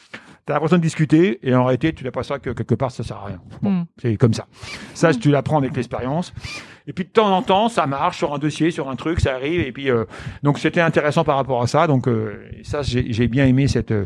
T'as 0.46 0.54
l'impression 0.54 0.78
de 0.78 0.82
discuter 0.84 1.40
et 1.48 1.56
en 1.56 1.66
réalité, 1.66 1.92
tu 1.94 2.04
l'impression 2.04 2.38
que 2.40 2.52
quelque 2.52 2.76
part, 2.76 2.92
ça 2.92 3.04
sert 3.04 3.18
à 3.18 3.26
rien. 3.26 3.42
Bon, 3.62 3.70
Hmm. 3.72 3.86
c'est 4.00 4.16
comme 4.18 4.34
ça. 4.34 4.46
Ça, 4.94 5.12
tu 5.14 5.32
l'apprends 5.32 5.58
avec 5.58 5.76
l'expérience. 5.76 6.34
Et 6.88 6.94
puis 6.94 7.04
de 7.06 7.10
temps 7.10 7.36
en 7.36 7.42
temps, 7.42 7.68
ça 7.68 7.88
marche 7.88 8.18
sur 8.20 8.32
un 8.34 8.38
dossier, 8.38 8.70
sur 8.70 8.90
un 8.90 8.96
truc, 8.96 9.20
ça 9.20 9.34
arrive. 9.34 9.60
Et 9.62 9.72
puis 9.72 9.90
euh, 9.90 10.06
donc 10.44 10.60
c'était 10.60 10.82
intéressant 10.82 11.24
par 11.24 11.36
rapport 11.38 11.62
à 11.64 11.68
ça. 11.68 11.88
Donc 11.88 12.08
euh, 12.08 12.48
ça, 12.64 12.84
j'ai 12.84 13.12
j'ai 13.12 13.28
bien 13.28 13.48
aimé 13.48 13.68
cette 13.68 13.90
euh, 13.92 14.06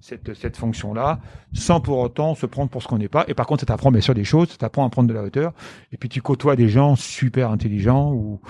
cette 0.00 0.32
cette 0.34 0.56
fonction-là, 0.56 1.20
sans 1.52 1.80
pour 1.80 1.98
autant 1.98 2.34
se 2.34 2.46
prendre 2.46 2.70
pour 2.70 2.82
ce 2.82 2.88
qu'on 2.88 2.96
n'est 2.98 3.08
pas. 3.08 3.26
Et 3.28 3.34
par 3.34 3.46
contre, 3.46 3.60
ça 3.60 3.66
t'apprend 3.66 3.90
bien 3.90 4.00
sûr 4.00 4.14
des 4.14 4.24
choses, 4.24 4.48
ça 4.48 4.56
t'apprend 4.56 4.86
à 4.86 4.88
prendre 4.88 5.08
de 5.08 5.12
la 5.14 5.22
hauteur. 5.22 5.52
Et 5.92 5.98
puis 5.98 6.08
tu 6.08 6.22
côtoies 6.22 6.56
des 6.56 6.68
gens 6.70 6.96
super 6.96 7.50
intelligents 7.50 8.10
ou 8.12 8.40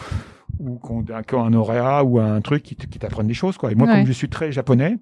ou 0.60 0.78
qui 0.78 0.92
ont 0.92 1.04
un, 1.12 1.44
un 1.44 1.52
auréat 1.54 2.04
ou 2.04 2.20
un 2.20 2.40
truc 2.42 2.62
qui, 2.62 2.76
qui 2.76 2.98
t'apprennent 3.00 3.26
des 3.26 3.34
choses 3.34 3.56
quoi. 3.58 3.72
Et 3.72 3.74
moi, 3.74 3.88
Ouais. 3.88 3.94
comme 3.96 4.06
je 4.06 4.12
suis 4.12 4.28
très 4.28 4.52
japonais. 4.52 4.98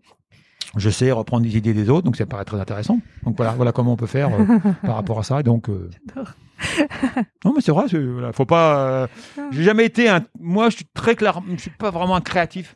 Je 0.76 0.88
sais 0.90 1.10
reprendre 1.12 1.42
des 1.44 1.56
idées 1.56 1.74
des 1.74 1.90
autres, 1.90 2.04
donc 2.04 2.16
ça 2.16 2.24
paraît 2.26 2.44
très 2.46 2.58
intéressant. 2.60 2.98
Donc 3.24 3.36
voilà, 3.36 3.52
voilà 3.52 3.72
comment 3.72 3.92
on 3.92 3.96
peut 3.96 4.06
faire 4.06 4.30
euh, 4.32 4.44
par 4.86 4.94
rapport 4.96 5.18
à 5.18 5.22
ça. 5.22 5.40
Et 5.40 5.42
donc, 5.42 5.68
euh, 5.68 5.90
non, 7.44 7.52
mais 7.54 7.60
c'est 7.60 7.72
vrai, 7.72 7.84
c'est- 7.88 7.98
voilà, 8.02 8.32
faut 8.32 8.46
pas. 8.46 8.78
euh, 8.88 9.06
j'ai 9.50 9.62
jamais 9.64 9.84
été 9.84 10.08
un. 10.08 10.22
Moi, 10.40 10.70
je 10.70 10.76
suis 10.76 10.86
très 10.94 11.14
clair. 11.14 11.40
Je 11.54 11.60
suis 11.60 11.70
pas 11.70 11.90
vraiment 11.90 12.16
un 12.16 12.20
créatif. 12.20 12.74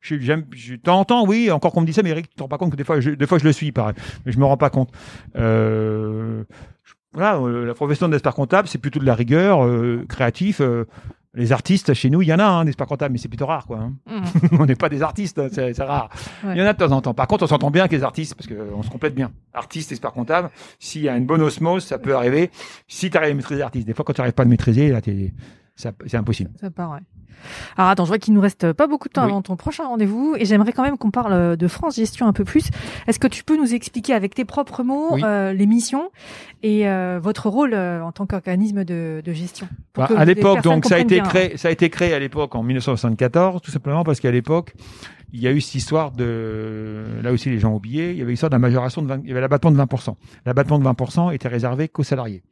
Je 0.00 0.18
j'aime. 0.18 0.44
Je, 0.54 0.74
de 0.74 0.80
temps 0.80 0.98
en 1.00 1.04
temps, 1.04 1.26
oui. 1.26 1.50
Encore 1.50 1.72
qu'on 1.72 1.80
me 1.82 1.86
dit 1.86 1.92
ça, 1.92 2.02
mais 2.02 2.10
Eric, 2.10 2.28
tu 2.30 2.36
te 2.36 2.42
rends 2.42 2.48
pas 2.48 2.58
compte 2.58 2.72
que 2.72 2.76
des 2.76 2.84
fois, 2.84 3.00
je, 3.00 3.10
des 3.10 3.26
fois, 3.26 3.38
je 3.38 3.44
le 3.44 3.52
suis, 3.52 3.70
pareil. 3.72 3.94
Mais 4.24 4.32
je 4.32 4.38
me 4.38 4.44
rends 4.44 4.56
pas 4.56 4.70
compte. 4.70 4.90
Euh, 5.36 6.44
je- 6.84 6.94
voilà, 7.12 7.38
euh, 7.38 7.64
la 7.64 7.74
profession 7.74 8.08
d'expert 8.08 8.34
comptable, 8.34 8.68
c'est 8.68 8.78
plutôt 8.78 8.98
de 9.00 9.06
la 9.06 9.14
rigueur, 9.14 9.64
euh, 9.64 10.04
créatif. 10.08 10.60
Les 11.36 11.52
artistes, 11.52 11.92
chez 11.94 12.10
nous, 12.10 12.22
il 12.22 12.28
y 12.28 12.32
en 12.34 12.38
a, 12.38 12.44
hein, 12.44 12.64
d'experts 12.64 12.86
comptables, 12.86 13.12
mais 13.12 13.18
c'est 13.18 13.28
plutôt 13.28 13.46
rare, 13.46 13.66
quoi. 13.66 13.78
hein. 13.78 13.92
Hmm. 14.06 14.56
on 14.60 14.66
n'est 14.66 14.74
pas 14.74 14.88
des 14.88 15.02
artistes, 15.02 15.38
hein, 15.38 15.48
c'est 15.52 15.78
rare. 15.82 16.08
Ouais. 16.42 16.54
Il 16.54 16.58
y 16.58 16.62
en 16.62 16.66
a 16.66 16.72
de 16.72 16.78
temps 16.78 16.90
en 16.90 17.00
temps. 17.02 17.14
Par 17.14 17.26
contre, 17.26 17.44
on 17.44 17.46
s'entend 17.46 17.70
bien 17.70 17.82
avec 17.82 17.92
les 17.92 18.02
artistes 18.02 18.34
parce 18.34 18.48
qu'on 18.48 18.82
se 18.82 18.90
complète 18.90 19.14
bien. 19.14 19.30
Artiste, 19.52 19.92
expert 19.92 20.12
comptable, 20.12 20.50
s'il 20.78 21.02
y 21.02 21.08
a 21.08 21.16
une 21.16 21.26
bonne 21.26 21.42
osmose, 21.42 21.84
ça 21.84 21.98
peut 21.98 22.16
arriver. 22.16 22.50
Si 22.88 23.10
tu 23.10 23.16
arrives 23.16 23.32
à 23.32 23.34
maîtriser 23.34 23.60
l'artiste, 23.60 23.86
des 23.86 23.94
fois 23.94 24.04
quand 24.04 24.14
tu 24.14 24.20
n'arrives 24.22 24.34
pas 24.34 24.42
à 24.42 24.46
le 24.46 24.50
maîtriser, 24.50 24.88
là, 24.90 25.00
c'est 25.76 26.14
impossible. 26.16 26.50
Ça 26.58 26.70
part, 26.70 26.92
ouais. 26.92 27.00
Alors 27.76 27.90
attends, 27.90 28.04
je 28.04 28.08
vois 28.08 28.18
qu'il 28.18 28.34
nous 28.34 28.40
reste 28.40 28.72
pas 28.72 28.86
beaucoup 28.86 29.08
de 29.08 29.12
temps 29.12 29.24
Oui. 29.24 29.30
avant 29.30 29.42
ton 29.42 29.56
prochain 29.56 29.84
rendez-vous 29.86 30.34
et 30.38 30.44
j'aimerais 30.44 30.72
quand 30.72 30.82
même 30.82 30.98
qu'on 30.98 31.10
parle 31.10 31.56
de 31.56 31.68
France 31.68 31.96
Gestion 31.96 32.26
un 32.26 32.32
peu 32.32 32.44
plus. 32.44 32.68
Est-ce 33.06 33.18
que 33.18 33.28
tu 33.28 33.44
peux 33.44 33.56
nous 33.56 33.74
expliquer 33.74 34.14
avec 34.14 34.34
tes 34.34 34.44
propres 34.44 34.82
mots 34.82 35.08
Oui. 35.12 35.22
euh, 35.24 35.52
les 35.52 35.66
missions 35.66 36.10
et 36.62 36.88
euh, 36.88 37.18
votre 37.22 37.48
rôle 37.48 37.74
euh, 37.74 38.02
en 38.02 38.12
tant 38.12 38.26
qu'organisme 38.26 38.84
de, 38.84 39.22
de 39.24 39.32
gestion 39.32 39.68
Bah, 39.94 40.08
à 40.16 40.24
l'époque, 40.24 40.62
donc 40.62 40.84
ça 40.84 40.96
a 40.96 40.98
été 40.98 41.16
bien. 41.16 41.24
créé, 41.24 41.56
ça 41.56 41.68
a 41.68 41.70
été 41.70 41.90
créé 41.90 42.12
à 42.12 42.18
l'époque 42.18 42.54
en 42.54 42.62
1974, 42.62 43.60
tout 43.62 43.70
simplement 43.70 44.04
parce 44.04 44.20
qu'à 44.20 44.30
l'époque, 44.30 44.74
il 45.32 45.40
y 45.40 45.46
a 45.48 45.52
eu 45.52 45.60
cette 45.60 45.74
histoire 45.74 46.12
de, 46.12 47.04
là 47.22 47.32
aussi 47.32 47.50
les 47.50 47.58
gens 47.58 47.72
ont 47.72 47.76
oublié, 47.76 48.10
il 48.12 48.16
y 48.18 48.22
avait 48.22 48.30
l'histoire 48.30 48.50
de 48.50 48.54
la 48.54 48.58
majoration 48.60 49.02
de 49.02 49.08
20, 49.08 49.20
il 49.24 49.28
y 49.28 49.32
avait 49.32 49.40
l'abattement 49.40 49.70
de 49.70 49.76
20%. 49.78 50.14
L'abattement 50.44 50.78
de 50.78 50.84
20% 50.84 51.34
était 51.34 51.48
réservé 51.48 51.88
qu'aux 51.88 52.02
salariés. 52.04 52.42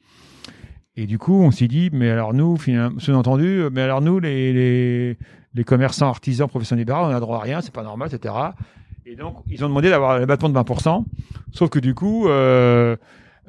Et 0.97 1.07
du 1.07 1.19
coup, 1.19 1.43
on 1.43 1.51
s'est 1.51 1.69
dit, 1.69 1.91
mais 1.93 2.11
alors 2.11 2.35
nous, 2.35 2.57
sous-entendu, 2.99 3.65
mais 3.73 3.83
alors 3.83 4.01
nous, 4.01 4.21
les, 4.21 4.53
les, 4.53 5.19
les 5.55 5.65
commerçants, 5.65 6.09
artisans, 6.09 6.49
professionnels 6.49 6.83
libéraux, 6.83 7.07
on 7.07 7.15
a 7.15 7.21
droit 7.21 7.39
à 7.39 7.41
rien, 7.41 7.61
c'est 7.61 7.73
pas 7.73 7.83
normal, 7.83 8.11
etc. 8.13 8.35
Et 9.07 9.17
donc, 9.17 9.37
ils 9.49 9.65
ont 9.65 9.69
demandé 9.69 9.91
d'avoir 9.91 10.19
l'abattement 10.19 10.49
de 10.49 10.59
20%. 10.59 11.05
Sauf 11.53 11.69
que 11.69 11.79
du 11.79 11.95
coup, 11.95 12.29
euh, 12.29 12.97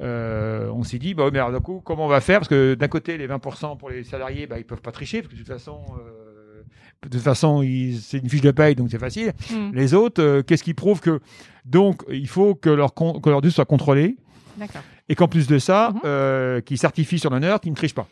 euh, 0.00 0.68
on 0.72 0.82
s'est 0.82 0.98
dit, 0.98 1.14
bah, 1.14 1.28
mais 1.32 1.38
alors, 1.38 1.52
du 1.52 1.60
coup, 1.60 1.80
comment 1.84 2.06
on 2.06 2.08
va 2.08 2.20
faire? 2.20 2.40
Parce 2.40 2.48
que 2.48 2.74
d'un 2.74 2.88
côté, 2.88 3.16
les 3.16 3.26
20% 3.26 3.78
pour 3.78 3.90
les 3.90 4.04
salariés, 4.04 4.46
bah, 4.46 4.58
ils 4.58 4.64
peuvent 4.64 4.82
pas 4.82 4.92
tricher, 4.92 5.22
parce 5.22 5.32
que 5.32 5.38
de 5.38 5.44
toute 5.44 5.52
façon, 5.52 5.80
euh, 5.98 6.62
de 7.04 7.08
toute 7.08 7.22
façon, 7.22 7.62
c'est 8.00 8.18
une 8.18 8.28
fiche 8.28 8.42
de 8.42 8.50
paye, 8.50 8.74
donc 8.74 8.88
c'est 8.90 8.98
facile. 8.98 9.32
Mm. 9.50 9.70
Les 9.72 9.94
autres, 9.94 10.42
qu'est-ce 10.42 10.64
qui 10.64 10.74
prouve 10.74 11.00
que 11.00 11.20
donc 11.64 12.02
il 12.08 12.28
faut 12.28 12.54
que 12.54 12.70
leur 12.70 12.94
que 12.94 13.28
leur 13.28 13.42
dû 13.42 13.50
soit 13.50 13.64
contrôlé 13.64 14.16
D'accord. 14.56 14.82
Et 15.08 15.14
qu'en 15.14 15.28
plus 15.28 15.46
de 15.46 15.58
ça, 15.58 15.90
Mhm. 15.94 16.00
euh, 16.04 16.60
qu'ils 16.60 16.78
certifient 16.78 17.18
sur 17.18 17.30
l'honneur 17.30 17.60
qu'ils 17.60 17.72
ne 17.72 17.76
trichent 17.76 17.94
pas. 17.94 18.08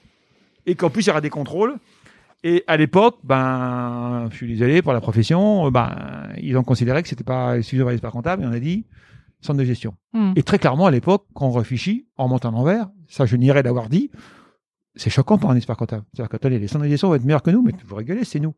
Et 0.66 0.74
qu'en 0.74 0.90
plus 0.90 1.02
il 1.04 1.08
y 1.08 1.10
aura 1.10 1.20
des 1.20 1.30
contrôles. 1.30 1.76
Et 2.46 2.62
à 2.66 2.76
l'époque, 2.76 3.18
ben, 3.24 4.28
je 4.30 4.36
suis 4.36 4.46
désolé 4.46 4.82
pour 4.82 4.92
la 4.92 5.00
profession, 5.00 5.66
euh, 5.66 5.70
ben, 5.70 6.28
ils 6.42 6.56
ont 6.58 6.62
considéré 6.62 7.02
que 7.02 7.08
c'était 7.08 7.24
pas 7.24 7.60
suffisant 7.62 7.86
par 7.98 8.12
comptable 8.12 8.42
et 8.42 8.46
on 8.46 8.52
a 8.52 8.60
dit 8.60 8.84
centre 9.40 9.58
de 9.58 9.64
gestion. 9.64 9.94
Mm. 10.12 10.32
Et 10.36 10.42
très 10.42 10.58
clairement, 10.58 10.86
à 10.86 10.90
l'époque, 10.90 11.24
quand 11.34 11.46
on 11.46 11.52
réfléchit, 11.52 12.06
on 12.18 12.24
en 12.24 12.36
envers, 12.54 12.88
ça 13.08 13.26
je 13.26 13.36
nierais 13.36 13.62
d'avoir 13.62 13.88
dit, 13.88 14.10
c'est 14.94 15.10
choquant 15.10 15.38
pour 15.38 15.50
un 15.50 15.56
expert 15.56 15.76
comptable. 15.76 16.04
C'est-à-dire 16.12 16.28
que, 16.30 16.36
attendez, 16.36 16.58
les 16.58 16.68
centres 16.68 16.84
de 16.84 16.90
gestion 16.90 17.08
vont 17.08 17.14
être 17.14 17.24
meilleurs 17.24 17.42
que 17.42 17.50
nous, 17.50 17.62
mais 17.62 17.72
vous 17.86 17.96
rigolez, 17.96 18.24
c'est 18.24 18.40
nous. 18.40 18.54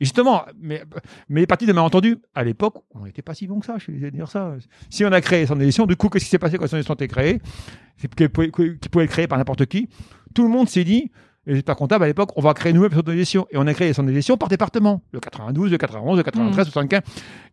Et 0.00 0.04
justement, 0.04 0.42
mais, 0.60 0.82
mais 1.28 1.40
les 1.40 1.46
parties 1.46 1.66
de 1.66 1.72
malentendu, 1.72 2.16
à 2.34 2.42
l'époque, 2.42 2.76
on 2.94 3.04
n'était 3.04 3.22
pas 3.22 3.34
si 3.34 3.46
bon 3.46 3.60
que 3.60 3.66
ça, 3.66 3.76
je 3.78 3.90
de 3.92 4.10
dire 4.10 4.28
ça. 4.28 4.54
Si 4.88 5.04
on 5.04 5.12
a 5.12 5.20
créé 5.20 5.44
les 5.46 5.54
de 5.54 5.60
gestion, 5.62 5.86
du 5.86 5.96
coup, 5.96 6.08
qu'est-ce 6.08 6.24
qui 6.24 6.30
s'est 6.30 6.38
passé 6.38 6.56
quand 6.56 6.64
les 6.64 6.70
de 6.70 6.76
gestion 6.78 6.92
ont 6.92 6.96
été 6.96 7.08
créés 7.08 7.40
C'est 7.98 8.12
qu'ils 8.14 8.28
pouvaient, 8.30 8.50
qu'ils 8.50 8.78
pouvaient 8.90 9.04
être 9.04 9.10
créés 9.10 9.26
par 9.26 9.38
n'importe 9.38 9.66
qui. 9.66 9.88
Tout 10.34 10.42
le 10.44 10.48
monde 10.48 10.68
s'est 10.68 10.84
dit, 10.84 11.10
les 11.46 11.54
experts 11.56 11.76
comptables, 11.76 12.04
à 12.04 12.06
l'époque, 12.06 12.30
on 12.36 12.40
va 12.42 12.54
créer 12.54 12.72
nous-mêmes 12.72 12.90
des 12.90 12.96
centres 12.96 13.10
de 13.10 13.16
gestion. 13.16 13.46
Et 13.50 13.56
on 13.58 13.66
a 13.66 13.74
créé 13.74 13.88
les 13.88 13.94
centres 13.94 14.08
de 14.08 14.14
gestion 14.14 14.36
par 14.36 14.48
département. 14.48 15.02
Le 15.12 15.20
92, 15.20 15.70
le 15.70 15.78
91, 15.78 16.16
le 16.18 16.22
93, 16.22 16.66
le 16.66 16.70
75. 16.72 17.00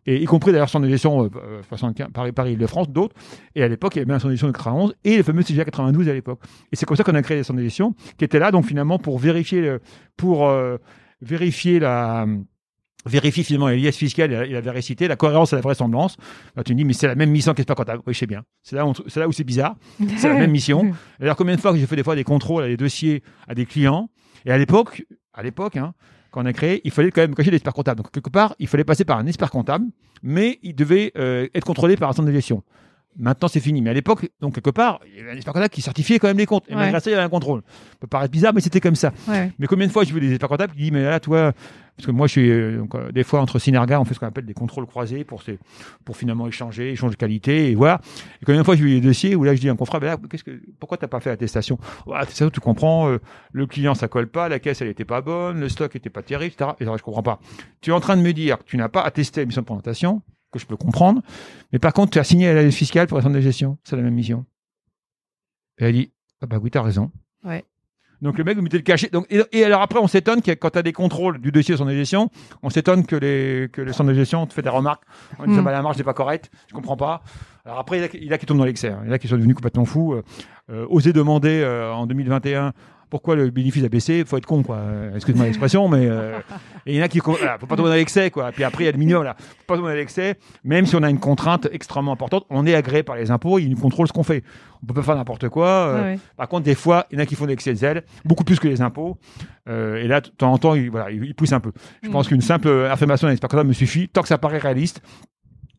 Et 0.06 0.22
y 0.22 0.24
compris 0.26 0.52
d'ailleurs 0.52 0.68
centres 0.70 0.86
de 0.86 0.90
gestion 0.90 1.24
euh, 1.24 1.28
euh, 1.36 1.62
75, 1.68 2.08
Paris, 2.14 2.32
Paris, 2.32 2.52
Île-de-France, 2.52 2.88
d'autres. 2.90 3.14
Et 3.54 3.62
à 3.62 3.68
l'époque, 3.68 3.94
il 3.96 3.98
y 3.98 4.00
avait 4.00 4.06
même 4.06 4.16
un 4.16 4.18
centre 4.20 4.28
de 4.28 4.34
gestion 4.34 4.46
de 4.48 4.52
91 4.52 4.94
et 5.04 5.16
le 5.18 5.22
fameux 5.22 5.42
CGA 5.42 5.64
92 5.64 6.08
à 6.08 6.12
l'époque. 6.14 6.40
Et 6.72 6.76
c'est 6.76 6.86
comme 6.86 6.96
ça 6.96 7.04
qu'on 7.04 7.14
a 7.14 7.22
créé 7.22 7.38
les 7.38 7.42
centres 7.42 7.58
de 7.58 7.64
gestion 7.64 7.94
qui 8.16 8.24
étaient 8.24 8.38
là, 8.38 8.50
donc 8.50 8.64
finalement, 8.66 8.98
pour 8.98 9.18
vérifier, 9.18 9.60
le- 9.60 9.80
pour 10.16 10.48
euh, 10.48 10.76
vérifier 11.20 11.78
la 11.78 12.26
vérifier 13.06 13.42
finalement 13.42 13.68
les 13.68 13.78
liasses 13.78 13.96
fiscales 13.96 14.32
et 14.32 14.36
la, 14.36 14.46
et 14.46 14.50
la 14.50 14.60
véracité, 14.60 15.08
la 15.08 15.16
cohérence 15.16 15.52
et 15.52 15.56
la 15.56 15.62
vraisemblance. 15.62 16.16
Bah, 16.54 16.64
tu 16.64 16.72
me 16.72 16.78
dis, 16.78 16.84
mais 16.84 16.92
c'est 16.92 17.06
la 17.06 17.14
même 17.14 17.30
mission 17.30 17.54
qu'expert 17.54 17.76
comptable. 17.76 18.02
Oui, 18.06 18.12
je 18.12 18.18
sais 18.18 18.26
bien. 18.26 18.42
C'est 18.62 18.76
là, 18.76 18.86
où 18.86 18.92
c'est 19.06 19.20
là 19.20 19.28
où 19.28 19.32
c'est 19.32 19.44
bizarre. 19.44 19.76
C'est 20.16 20.28
la 20.28 20.34
même 20.34 20.50
mission. 20.50 20.92
Alors 21.20 21.36
combien 21.36 21.56
de 21.56 21.60
fois 21.60 21.72
que 21.72 21.78
j'ai 21.78 21.86
fait 21.86 21.96
des 21.96 22.02
fois 22.02 22.16
des 22.16 22.24
contrôles 22.24 22.64
à 22.64 22.66
des 22.66 22.76
dossiers 22.76 23.22
à 23.46 23.54
des 23.54 23.66
clients 23.66 24.10
et 24.44 24.50
à 24.50 24.58
l'époque, 24.58 25.04
à 25.32 25.42
l'époque, 25.42 25.76
hein, 25.76 25.94
quand 26.30 26.42
on 26.42 26.46
a 26.46 26.52
créé, 26.52 26.80
il 26.84 26.90
fallait 26.90 27.10
quand 27.10 27.22
même 27.22 27.34
cacher 27.34 27.50
l'expert 27.50 27.72
comptable. 27.72 28.02
Donc 28.02 28.10
quelque 28.10 28.30
part, 28.30 28.54
il 28.58 28.68
fallait 28.68 28.84
passer 28.84 29.04
par 29.04 29.18
un 29.18 29.26
expert 29.26 29.50
comptable, 29.50 29.86
mais 30.22 30.58
il 30.62 30.74
devait 30.74 31.12
euh, 31.16 31.48
être 31.54 31.64
contrôlé 31.64 31.96
par 31.96 32.10
un 32.10 32.12
centre 32.12 32.28
de 32.28 32.32
gestion. 32.32 32.62
Maintenant, 33.18 33.48
c'est 33.48 33.60
fini. 33.60 33.82
Mais 33.82 33.90
à 33.90 33.92
l'époque, 33.94 34.28
donc 34.40 34.54
quelque 34.54 34.70
part, 34.70 35.00
il 35.06 35.16
y 35.18 35.20
avait 35.20 35.32
un 35.32 35.34
expert 35.34 35.52
comptable 35.52 35.70
qui 35.70 35.82
certifiait 35.82 36.18
quand 36.18 36.28
même 36.28 36.38
les 36.38 36.46
comptes. 36.46 36.64
Et 36.68 36.72
Ouais. 36.74 36.80
malgré 36.80 37.00
ça, 37.00 37.10
il 37.10 37.14
y 37.14 37.16
avait 37.16 37.24
un 37.24 37.28
contrôle. 37.28 37.62
Ça 37.66 37.96
peut 38.00 38.06
paraître 38.06 38.30
bizarre, 38.32 38.54
mais 38.54 38.60
c'était 38.60 38.80
comme 38.80 38.94
ça. 38.94 39.12
Ouais. 39.26 39.50
Mais 39.58 39.66
combien 39.66 39.86
de 39.86 39.92
fois 39.92 40.04
j'ai 40.04 40.12
vu 40.14 40.20
des 40.20 40.30
experts 40.30 40.48
comptables 40.48 40.72
qui 40.72 40.78
disent 40.78 40.92
mais 40.92 41.02
là 41.02 41.18
toi 41.20 41.52
parce 41.96 42.06
que 42.06 42.12
moi 42.12 42.28
je 42.28 42.30
suis 42.30 42.48
euh, 42.48 42.76
donc, 42.78 42.94
euh, 42.94 43.10
des 43.10 43.24
fois 43.24 43.40
entre 43.40 43.58
Synerga 43.58 44.00
on 44.00 44.04
fait 44.04 44.14
ce 44.14 44.20
qu'on 44.20 44.26
appelle 44.28 44.46
des 44.46 44.54
contrôles 44.54 44.86
croisés 44.86 45.24
pour 45.24 45.42
ces 45.42 45.58
pour 46.04 46.16
finalement 46.16 46.46
échanger 46.46 46.92
échange 46.92 47.10
de 47.10 47.16
qualité 47.16 47.72
et 47.72 47.74
voilà 47.74 48.00
et 48.40 48.44
combien 48.44 48.60
de 48.60 48.64
fois 48.64 48.76
j'ai 48.76 48.84
vu 48.84 48.90
des 49.00 49.00
dossiers 49.00 49.34
où 49.34 49.42
là 49.42 49.52
je 49.56 49.60
dis 49.60 49.68
à 49.68 49.72
un 49.72 49.74
confrère 49.74 49.98
ben 49.98 50.06
là 50.06 50.16
qu'est-ce 50.30 50.44
que 50.44 50.60
pourquoi 50.78 50.96
t'as 50.96 51.08
pas 51.08 51.18
fait 51.18 51.30
l'attestation? 51.30 51.76
Ouais, 52.06 52.18
ça 52.28 52.48
tu 52.52 52.60
comprends 52.60 53.08
euh, 53.10 53.18
le 53.50 53.66
client 53.66 53.96
ça 53.96 54.06
colle 54.06 54.28
pas 54.28 54.48
la 54.48 54.60
caisse 54.60 54.80
elle 54.80 54.86
était 54.86 55.04
pas 55.04 55.22
bonne 55.22 55.58
le 55.58 55.68
stock 55.68 55.96
était 55.96 56.08
pas 56.08 56.22
terrible 56.22 56.54
etc 56.56 56.70
et 56.78 56.84
alors, 56.84 56.96
je 56.98 57.02
comprends 57.02 57.24
pas 57.24 57.40
tu 57.80 57.90
es 57.90 57.92
en 57.92 57.98
train 57.98 58.16
de 58.16 58.22
me 58.22 58.32
dire 58.32 58.58
que 58.58 58.62
tu 58.64 58.76
n'as 58.76 58.88
pas 58.88 59.02
attesté 59.02 59.40
la 59.40 59.46
mission 59.46 59.62
de 59.62 59.66
présentation 59.66 60.22
que 60.52 60.58
je 60.58 60.66
peux 60.66 60.76
comprendre 60.76 61.22
mais 61.72 61.78
par 61.78 61.92
contre 61.92 62.10
tu 62.12 62.18
as 62.18 62.24
signé 62.24 62.52
la 62.54 62.62
liste 62.62 62.78
fiscale 62.78 63.06
pour 63.06 63.18
la 63.18 63.22
centre 63.22 63.34
de 63.34 63.40
gestion 63.40 63.78
c'est 63.84 63.96
la 63.96 64.02
même 64.02 64.14
mission 64.14 64.44
et 65.78 65.84
elle 65.86 65.92
dit 65.94 66.12
ah 66.42 66.46
bah 66.46 66.58
oui 66.62 66.70
t'as 66.70 66.82
raison 66.82 67.10
Ouais. 67.44 67.64
donc 68.20 68.36
le 68.36 68.42
mec 68.44 68.56
vous 68.56 68.62
mettez 68.62 68.78
le 68.78 68.82
cachet. 68.82 69.10
Donc 69.10 69.26
et, 69.30 69.40
et 69.52 69.64
alors 69.64 69.80
après 69.80 70.00
on 70.00 70.08
s'étonne 70.08 70.42
que 70.42 70.50
quand 70.52 70.70
tu 70.70 70.78
as 70.78 70.82
des 70.82 70.92
contrôles 70.92 71.40
du 71.40 71.52
dossier 71.52 71.74
de 71.74 71.78
centre 71.78 71.90
de 71.90 71.96
gestion, 71.96 72.30
on 72.62 72.68
s'étonne 72.70 73.06
que 73.06 73.14
les 73.14 73.68
que 73.72 73.80
le 73.80 73.92
centre 73.92 74.10
de 74.10 74.14
gestion 74.14 74.44
te 74.46 74.52
fait 74.54 74.62
des 74.62 74.68
remarques. 74.68 75.04
On 75.38 75.46
dit 75.46 75.52
Mm. 75.52 75.62
bah, 75.62 75.70
la 75.70 75.82
marge 75.82 75.96
n'est 75.98 76.04
pas 76.04 76.14
correcte, 76.14 76.50
je 76.66 76.74
comprends 76.74 76.96
pas. 76.96 77.22
Alors 77.64 77.78
après 77.78 77.98
il 77.98 78.20
y 78.22 78.26
a, 78.26 78.30
y 78.30 78.34
a 78.34 78.38
qui 78.38 78.46
tombent 78.46 78.58
dans 78.58 78.64
l'excès. 78.64 78.88
hein. 78.88 79.02
Il 79.04 79.10
y 79.10 79.14
a 79.14 79.18
qui 79.20 79.28
sont 79.28 79.36
devenus 79.36 79.54
complètement 79.54 79.84
fous. 79.84 80.14
Euh, 80.14 80.22
euh, 80.70 80.84
oser 80.90 81.12
demander 81.12 81.60
euh, 81.62 81.92
en 81.94 82.06
2021 82.08 82.72
pourquoi 83.10 83.36
le 83.36 83.50
bénéfice 83.50 83.84
a 83.84 83.88
baissé, 83.88 84.24
faut 84.26 84.36
être 84.36 84.46
con 84.46 84.62
quoi. 84.62 84.80
Excuse-moi 85.14 85.46
l'expression, 85.46 85.88
mais 85.88 86.06
euh, 86.06 86.38
il 86.86 86.94
y 86.96 87.00
en 87.00 87.04
a 87.04 87.08
qui 87.08 87.20
voilà, 87.20 87.58
faut 87.58 87.66
pas 87.66 87.76
tomber 87.76 87.88
dans 87.88 87.94
l'excès 87.94 88.30
quoi. 88.30 88.52
Puis 88.52 88.64
après 88.64 88.84
il 88.84 88.86
y 88.86 88.88
a 88.88 88.92
le 88.92 88.98
minimum 88.98 89.24
là, 89.24 89.34
faut 89.38 89.64
pas 89.66 89.76
tomber 89.76 89.88
dans 89.88 89.94
l'excès. 89.94 90.36
Même 90.64 90.86
si 90.86 90.94
on 90.96 91.02
a 91.02 91.10
une 91.10 91.18
contrainte 91.20 91.68
extrêmement 91.72 92.12
importante, 92.12 92.44
on 92.50 92.66
est 92.66 92.74
agréé 92.74 93.02
par 93.02 93.16
les 93.16 93.30
impôts, 93.30 93.58
ils 93.58 93.68
nous 93.70 93.76
contrôlent 93.78 94.08
ce 94.08 94.12
qu'on 94.12 94.22
fait. 94.22 94.42
On 94.82 94.86
peut 94.86 94.94
pas 94.94 95.02
faire 95.02 95.16
n'importe 95.16 95.48
quoi. 95.48 95.66
euh, 95.68 96.02
ouais. 96.14 96.18
par 96.36 96.48
contre, 96.48 96.64
des 96.64 96.74
fois, 96.74 97.06
il 97.10 97.16
y 97.16 97.20
en 97.20 97.22
a 97.22 97.26
qui 97.26 97.34
font 97.34 97.44
de 97.44 97.50
l'excès 97.50 97.70
de 97.72 97.78
zèle, 97.78 98.04
beaucoup 98.24 98.44
plus 98.44 98.60
que 98.60 98.68
les 98.68 98.80
impôts. 98.80 99.18
Euh, 99.68 99.96
et 99.96 100.06
là, 100.06 100.20
de 100.20 100.28
temps 100.28 100.52
en 100.52 100.58
temps, 100.58 100.74
ils, 100.74 100.88
voilà, 100.90 101.10
ils, 101.10 101.24
ils 101.24 101.34
poussent 101.34 101.52
un 101.52 101.60
peu. 101.60 101.72
Je 102.02 102.08
Mm. 102.08 102.12
pense 102.12 102.28
qu'une 102.28 102.40
simple 102.40 102.68
affirmation 102.90 103.26
d'un 103.26 103.32
expert 103.32 103.48
comptable 103.48 103.68
me 103.68 103.74
suffit, 103.74 104.08
tant 104.08 104.22
que 104.22 104.28
ça 104.28 104.38
paraît 104.38 104.58
réaliste, 104.58 105.02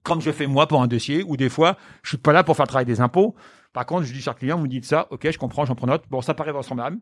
comme 0.03 0.21
je 0.21 0.31
fais 0.31 0.47
moi 0.47 0.67
pour 0.67 0.81
un 0.81 0.87
dossier, 0.87 1.23
ou 1.25 1.37
des 1.37 1.49
fois, 1.49 1.77
je 2.03 2.09
suis 2.09 2.17
pas 2.17 2.33
là 2.33 2.43
pour 2.43 2.55
faire 2.55 2.65
le 2.65 2.69
travail 2.69 2.85
des 2.85 2.99
impôts. 3.01 3.35
Par 3.79 3.85
contre, 3.85 4.03
je 4.03 4.11
dis 4.11 4.19
chaque 4.19 4.39
client, 4.39 4.57
vous 4.57 4.63
me 4.63 4.67
dites 4.67 4.83
ça, 4.83 5.07
ok, 5.09 5.31
je 5.31 5.37
comprends, 5.37 5.63
j'en 5.63 5.73
prends 5.73 5.87
note. 5.87 6.03
Bon, 6.11 6.19
ça 6.21 6.33
paraît 6.33 6.51
vraisemblable. 6.51 6.97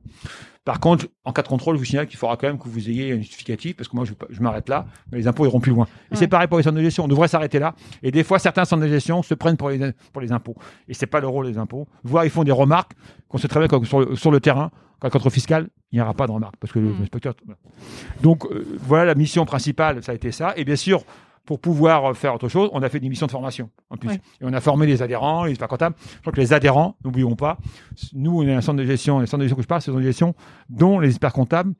Par 0.63 0.79
contre, 0.79 1.07
en 1.23 1.33
cas 1.33 1.41
de 1.41 1.47
contrôle, 1.47 1.73
je 1.75 1.79
vous 1.79 1.85
signale 1.85 2.05
qu'il 2.05 2.19
faudra 2.19 2.37
quand 2.37 2.45
même 2.45 2.59
que 2.59 2.67
vous 2.69 2.87
ayez 2.87 3.13
un 3.13 3.17
justificatif, 3.17 3.75
parce 3.75 3.89
que 3.89 3.95
moi, 3.95 4.05
je, 4.05 4.13
je 4.29 4.39
m'arrête 4.41 4.69
là, 4.69 4.85
mais 5.11 5.17
les 5.17 5.27
impôts 5.27 5.43
iront 5.47 5.59
plus 5.59 5.71
loin. 5.71 5.85
Et 5.85 6.13
Ouais. 6.13 6.17
c'est 6.19 6.27
pareil 6.27 6.47
pour 6.47 6.59
les 6.59 6.63
centres 6.63 6.77
de 6.77 6.83
gestion. 6.83 7.05
On 7.05 7.07
devrait 7.07 7.29
s'arrêter 7.29 7.57
là. 7.57 7.73
Et 8.03 8.11
des 8.11 8.23
fois, 8.23 8.37
certains 8.37 8.63
centres 8.63 8.83
de 8.83 8.87
gestion 8.89 9.23
se 9.23 9.33
prennent 9.33 9.57
pour 9.57 9.71
les, 9.71 9.91
pour 10.13 10.21
les 10.21 10.31
impôts. 10.31 10.55
Et 10.87 10.93
c'est 10.93 11.07
pas 11.07 11.19
le 11.19 11.27
rôle 11.27 11.51
des 11.51 11.57
impôts. 11.57 11.87
Voire, 12.03 12.25
ils 12.25 12.29
font 12.29 12.43
des 12.43 12.51
remarques 12.51 12.91
qu'on 13.27 13.39
sait 13.39 13.47
très 13.47 13.59
bien 13.59 13.67
que 13.79 13.83
sur 13.83 14.01
le, 14.01 14.15
sur 14.15 14.29
le 14.29 14.39
terrain, 14.39 14.69
quand 14.99 15.09
contre 15.09 15.31
fiscal, 15.31 15.69
il 15.91 15.95
n'y 15.95 16.01
aura 16.03 16.13
pas 16.13 16.27
de 16.27 16.31
remarques, 16.31 16.57
parce 16.59 16.71
que 16.73 16.77
le 16.77 16.89
Mm. 16.89 17.07
voilà. 17.11 17.57
Donc, 18.21 18.45
euh, 18.45 18.67
voilà 18.81 19.05
la 19.05 19.15
mission 19.15 19.45
principale, 19.47 20.03
ça 20.03 20.11
a 20.11 20.15
été 20.15 20.31
ça. 20.31 20.53
Et 20.57 20.63
bien 20.63 20.75
sûr, 20.75 21.03
pour 21.47 21.59
pouvoir 21.59 22.11
euh, 22.11 22.13
faire 22.13 22.35
autre 22.35 22.49
chose, 22.49 22.69
on 22.73 22.83
a 22.83 22.89
fait 22.89 22.99
des 22.99 23.09
missions 23.09 23.25
de 23.25 23.31
formation 23.31 23.71
en 23.89 23.97
plus. 23.97 24.09
Ouais. 24.09 24.21
Et 24.41 24.43
on 24.43 24.53
a 24.53 24.61
formé 24.61 24.85
les 24.85 25.01
adhérents, 25.01 25.45
les 25.45 25.51
experts 25.51 25.69
comptables. 25.69 25.95
Je 25.99 26.19
crois 26.19 26.33
que 26.33 26.41
les 26.41 26.53
adhérents, 26.53 26.95
n'oublions 27.03 27.35
pas, 27.35 27.57
nous, 28.13 28.37
on 28.37 28.43
est 28.43 28.53
un 28.53 28.61
centre 28.61 28.77
de 28.77 28.85
gestion, 28.85 29.19
les 29.19 29.25
centres 29.25 29.39
de 29.39 29.43
gestion 29.45 29.55
que 29.55 29.63
je 29.63 29.67
parle, 29.67 29.81
c'est 29.81 29.89
un 29.89 29.93
centre 29.93 30.03
de 30.03 30.07
gestion 30.07 30.35
dont 30.69 30.99
les 30.99 31.09
experts 31.09 31.33
comptables 31.33 31.73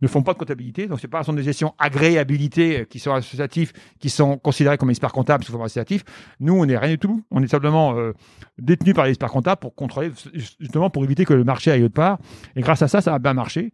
ne 0.00 0.08
font 0.08 0.22
pas 0.22 0.32
de 0.32 0.38
comptabilité. 0.38 0.86
Donc, 0.86 1.00
c'est 1.00 1.08
pas 1.08 1.18
un 1.18 1.22
centre 1.24 1.36
de 1.36 1.42
gestion 1.42 1.74
agréé, 1.78 2.18
habilité, 2.18 2.80
euh, 2.80 2.84
qui 2.84 2.98
sont 2.98 3.12
associatifs, 3.12 3.72
qui 3.98 4.08
sont 4.08 4.38
considérés 4.38 4.78
comme 4.78 4.90
experts 4.90 5.12
comptables 5.12 5.44
sous 5.44 5.52
forme 5.52 5.64
associatif. 5.64 6.04
Nous, 6.38 6.54
on 6.54 6.64
n'est 6.64 6.78
rien 6.78 6.90
du 6.90 6.98
tout. 6.98 7.22
On 7.30 7.42
est 7.42 7.48
simplement 7.48 7.98
euh, 7.98 8.12
détenus 8.58 8.94
par 8.94 9.04
les 9.04 9.10
experts 9.10 9.30
comptables 9.30 9.60
pour 9.60 9.74
contrôler, 9.74 10.10
justement, 10.58 10.88
pour 10.88 11.04
éviter 11.04 11.24
que 11.24 11.34
le 11.34 11.44
marché 11.44 11.70
aille 11.70 11.82
autre 11.82 11.94
part. 11.94 12.18
Et 12.56 12.62
grâce 12.62 12.80
à 12.80 12.88
ça, 12.88 13.00
ça 13.00 13.14
a 13.14 13.18
bien 13.18 13.34
marché. 13.34 13.72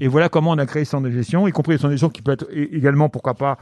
Et 0.00 0.08
voilà 0.08 0.28
comment 0.28 0.50
on 0.50 0.58
a 0.58 0.66
créé 0.66 0.84
ce 0.84 0.90
centre 0.90 1.04
de 1.08 1.12
gestion, 1.12 1.46
y 1.46 1.52
compris 1.52 1.72
le 1.72 1.78
centre 1.78 1.90
de 1.90 1.94
gestion 1.94 2.10
qui 2.10 2.22
peut 2.22 2.32
être 2.32 2.46
également, 2.52 3.08
pourquoi 3.08 3.34
pas, 3.34 3.56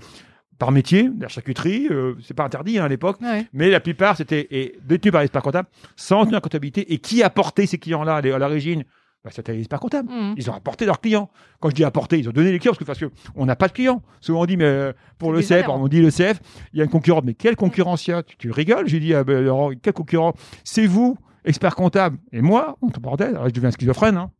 par 0.61 0.71
métier, 0.71 1.11
la 1.19 1.27
charcuterie, 1.27 1.89
euh, 1.91 2.15
c'est 2.23 2.35
pas 2.35 2.45
interdit 2.45 2.79
hein, 2.79 2.85
à 2.85 2.89
l'époque, 2.89 3.19
Ouais. 3.21 3.47
mais 3.53 3.69
la 3.71 3.81
plupart 3.81 4.17
c'était 4.17 4.47
et 4.53 4.79
détenus 4.85 5.11
par 5.11 5.23
les 5.23 5.25
experts 5.25 5.43
comptables, 5.43 5.69
sans 5.97 6.25
tenir 6.27 6.41
comptabilité. 6.41 6.93
Et 6.93 6.99
qui 6.99 7.25
a 7.25 7.31
porté 7.31 7.67
ces 7.67 7.79
clients-là 7.79 8.17
à 8.17 8.21
l'origine? 8.39 8.85
Bah, 9.25 9.31
C'était 9.33 9.53
les 9.53 9.59
experts 9.61 9.81
comptables. 9.81 10.09
Mm. 10.11 10.35
Ils 10.37 10.49
ont 10.51 10.55
apporté 10.55 10.87
leurs 10.87 11.01
clients. 11.01 11.31
Quand 11.61 11.69
je 11.71 11.75
dis 11.75 11.85
apporter, 11.85 12.19
ils 12.19 12.29
ont 12.29 12.33
donné 12.33 12.53
les 12.53 12.59
clients 12.59 12.73
parce 12.73 12.79
que 12.79 12.85
parce 12.85 12.99
que 12.99 13.11
on 13.35 13.45
n'a 13.47 13.57
pas 13.57 13.69
de 13.69 13.73
clients. 13.73 14.03
Souvent 14.21 14.43
on 14.43 14.47
dit 14.47 14.57
mais 14.57 14.65
euh, 14.65 14.93
pour 15.19 15.33
le 15.33 15.41
des 15.41 15.45
CF, 15.45 15.53
adhérents. 15.53 15.83
on 15.83 15.89
dit 15.89 16.01
le 16.01 16.11
CF, 16.11 16.41
il 16.73 16.79
y 16.79 16.81
a 16.81 16.85
une 16.85 16.91
concurrente. 16.91 17.25
Mais 17.25 17.35
quelle 17.35 17.57
concurrence 17.57 18.07
il 18.07 18.11
y 18.13 18.15
a 18.15 18.23
tu, 18.23 18.37
tu 18.37 18.51
rigoles? 18.51 18.87
J'ai 18.89 19.01
dit 19.01 19.13
ah, 19.15 19.25
ben, 19.25 19.75
quel 19.83 19.93
concurrent? 19.93 20.33
C'est 20.65 20.87
vous, 20.87 21.19
expert 21.45 21.75
comptable, 21.75 22.17
et 22.33 22.41
moi, 22.43 22.77
entre 22.83 23.01
parenthèses, 23.01 23.35
alors 23.35 23.49
je 23.49 23.53
deviens 23.55 23.71
schizophrène. 23.71 24.17
Hein. 24.17 24.31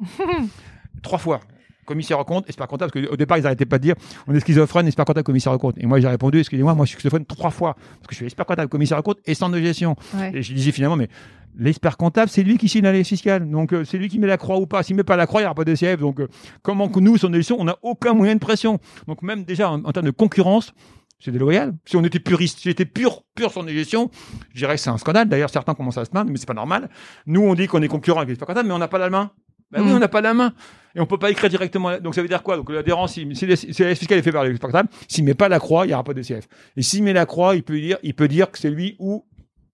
Trois 1.02 1.18
fois. 1.18 1.40
Commissaire 1.84 2.18
au 2.18 2.24
compte, 2.24 2.44
expert 2.48 2.66
comptable, 2.66 2.90
parce 2.92 3.06
qu'au 3.06 3.16
départ, 3.16 3.38
ils 3.38 3.42
n'arrêtaient 3.42 3.66
pas 3.66 3.78
de 3.78 3.82
dire 3.84 3.94
on 4.26 4.34
est 4.34 4.40
schizophrène, 4.40 4.86
expert 4.86 5.04
comptable, 5.04 5.24
commissaire 5.24 5.52
au 5.52 5.58
compte. 5.58 5.76
Et 5.78 5.86
moi, 5.86 6.00
j'ai 6.00 6.08
répondu 6.08 6.38
excusez-moi, 6.40 6.74
moi, 6.74 6.84
je 6.86 6.90
suis 6.90 6.98
schizophrène 6.98 7.24
trois 7.26 7.50
fois, 7.50 7.74
parce 7.74 8.06
que 8.08 8.12
je 8.12 8.16
suis 8.16 8.24
expert 8.26 8.46
comptable, 8.46 8.68
commissaire 8.68 8.98
au 8.98 9.02
compte 9.02 9.18
et 9.24 9.34
centre 9.34 9.54
de 9.56 9.60
gestion. 9.60 9.96
Ouais. 10.14 10.32
Et 10.34 10.42
je 10.42 10.52
disais 10.54 10.72
finalement, 10.72 10.96
mais 10.96 11.08
l'expert 11.56 11.96
comptable, 11.96 12.28
c'est 12.28 12.42
lui 12.42 12.58
qui 12.58 12.68
signe 12.68 12.82
la 12.82 12.92
liste 12.92 13.10
fiscale. 13.10 13.48
Donc, 13.48 13.72
euh, 13.72 13.84
c'est 13.84 13.96
lui 13.98 14.08
qui 14.08 14.18
met 14.18 14.26
la 14.26 14.36
croix 14.36 14.58
ou 14.58 14.66
pas. 14.66 14.82
S'il 14.82 14.96
met 14.96 15.04
pas 15.04 15.16
la 15.16 15.26
croix, 15.26 15.40
il 15.40 15.44
n'y 15.44 15.46
aura 15.46 15.54
pas 15.54 15.64
de 15.64 15.74
CF. 15.74 15.98
Donc, 16.00 16.18
euh, 16.20 16.28
comment 16.62 16.88
que 16.88 16.98
nous, 17.00 17.16
son 17.16 17.32
gestion, 17.32 17.56
on 17.60 17.64
n'a 17.64 17.76
aucun 17.82 18.12
moyen 18.14 18.34
de 18.34 18.40
pression. 18.40 18.80
Donc, 19.06 19.22
même 19.22 19.44
déjà, 19.44 19.70
en, 19.70 19.84
en 19.84 19.92
termes 19.92 20.06
de 20.06 20.10
concurrence, 20.10 20.72
c'est 21.20 21.30
déloyal. 21.30 21.72
Si 21.86 21.96
on 21.96 22.02
était 22.04 22.18
puriste, 22.18 22.58
si 22.58 22.64
j'étais 22.68 22.84
pur, 22.84 23.22
pur 23.34 23.50
sur 23.52 23.62
des 23.64 23.72
gestions, 23.72 24.10
je 24.52 24.58
dirais 24.58 24.74
que 24.74 24.80
c'est 24.80 24.90
un 24.90 24.98
scandale. 24.98 25.28
D'ailleurs, 25.28 25.48
certains 25.48 25.74
commencent 25.74 25.96
à 25.96 26.04
se 26.04 26.10
plaindre, 26.10 26.30
mais 26.30 26.36
c'est 26.38 26.44
pas 26.48 26.54
normal. 26.54 26.90
Nous, 27.26 27.40
on 27.40 27.54
dit 27.54 27.66
qu'on 27.68 27.80
est 27.82 27.88
concurrent 27.88 28.18
avec 28.18 28.28
l'expert 28.30 28.46
comptable, 28.48 28.68
mais 28.68 28.74
on 28.74 28.78
n'a 28.78 28.88
pas 28.88 28.98
la 28.98 29.08
main. 29.08 29.30
Ben 29.70 29.80
oui, 29.82 29.90
Mm. 29.92 29.94
on 29.94 29.98
n'a 30.00 30.08
pas 30.08 30.20
la 30.20 30.34
main. 30.34 30.52
Et 30.94 31.00
on 31.00 31.06
peut 31.06 31.18
pas 31.18 31.30
écrire 31.30 31.50
directement. 31.50 31.98
Donc 31.98 32.14
ça 32.14 32.22
veut 32.22 32.28
dire 32.28 32.42
quoi? 32.42 32.56
Donc 32.56 32.70
l'adhérent, 32.70 33.06
si, 33.06 33.28
si, 33.34 33.56
si 33.56 33.82
la 33.82 33.94
fiscale 33.94 34.18
est 34.18 34.22
faite 34.22 34.32
par 34.32 34.44
l'expert 34.44 34.68
comptable, 34.68 34.88
s'il 35.08 35.24
met 35.24 35.34
pas 35.34 35.48
la 35.48 35.58
croix, 35.58 35.86
il 35.86 35.90
y 35.90 35.94
aura 35.94 36.04
pas 36.04 36.14
de 36.14 36.22
CF. 36.22 36.46
Et 36.76 36.82
s'il 36.82 37.02
met 37.02 37.12
la 37.12 37.26
croix, 37.26 37.56
il 37.56 37.62
peut 37.62 37.80
dire, 37.80 37.98
il 38.02 38.14
peut 38.14 38.28
dire 38.28 38.50
que 38.50 38.58
c'est 38.58 38.70
lui 38.70 38.96
ou 38.98 39.24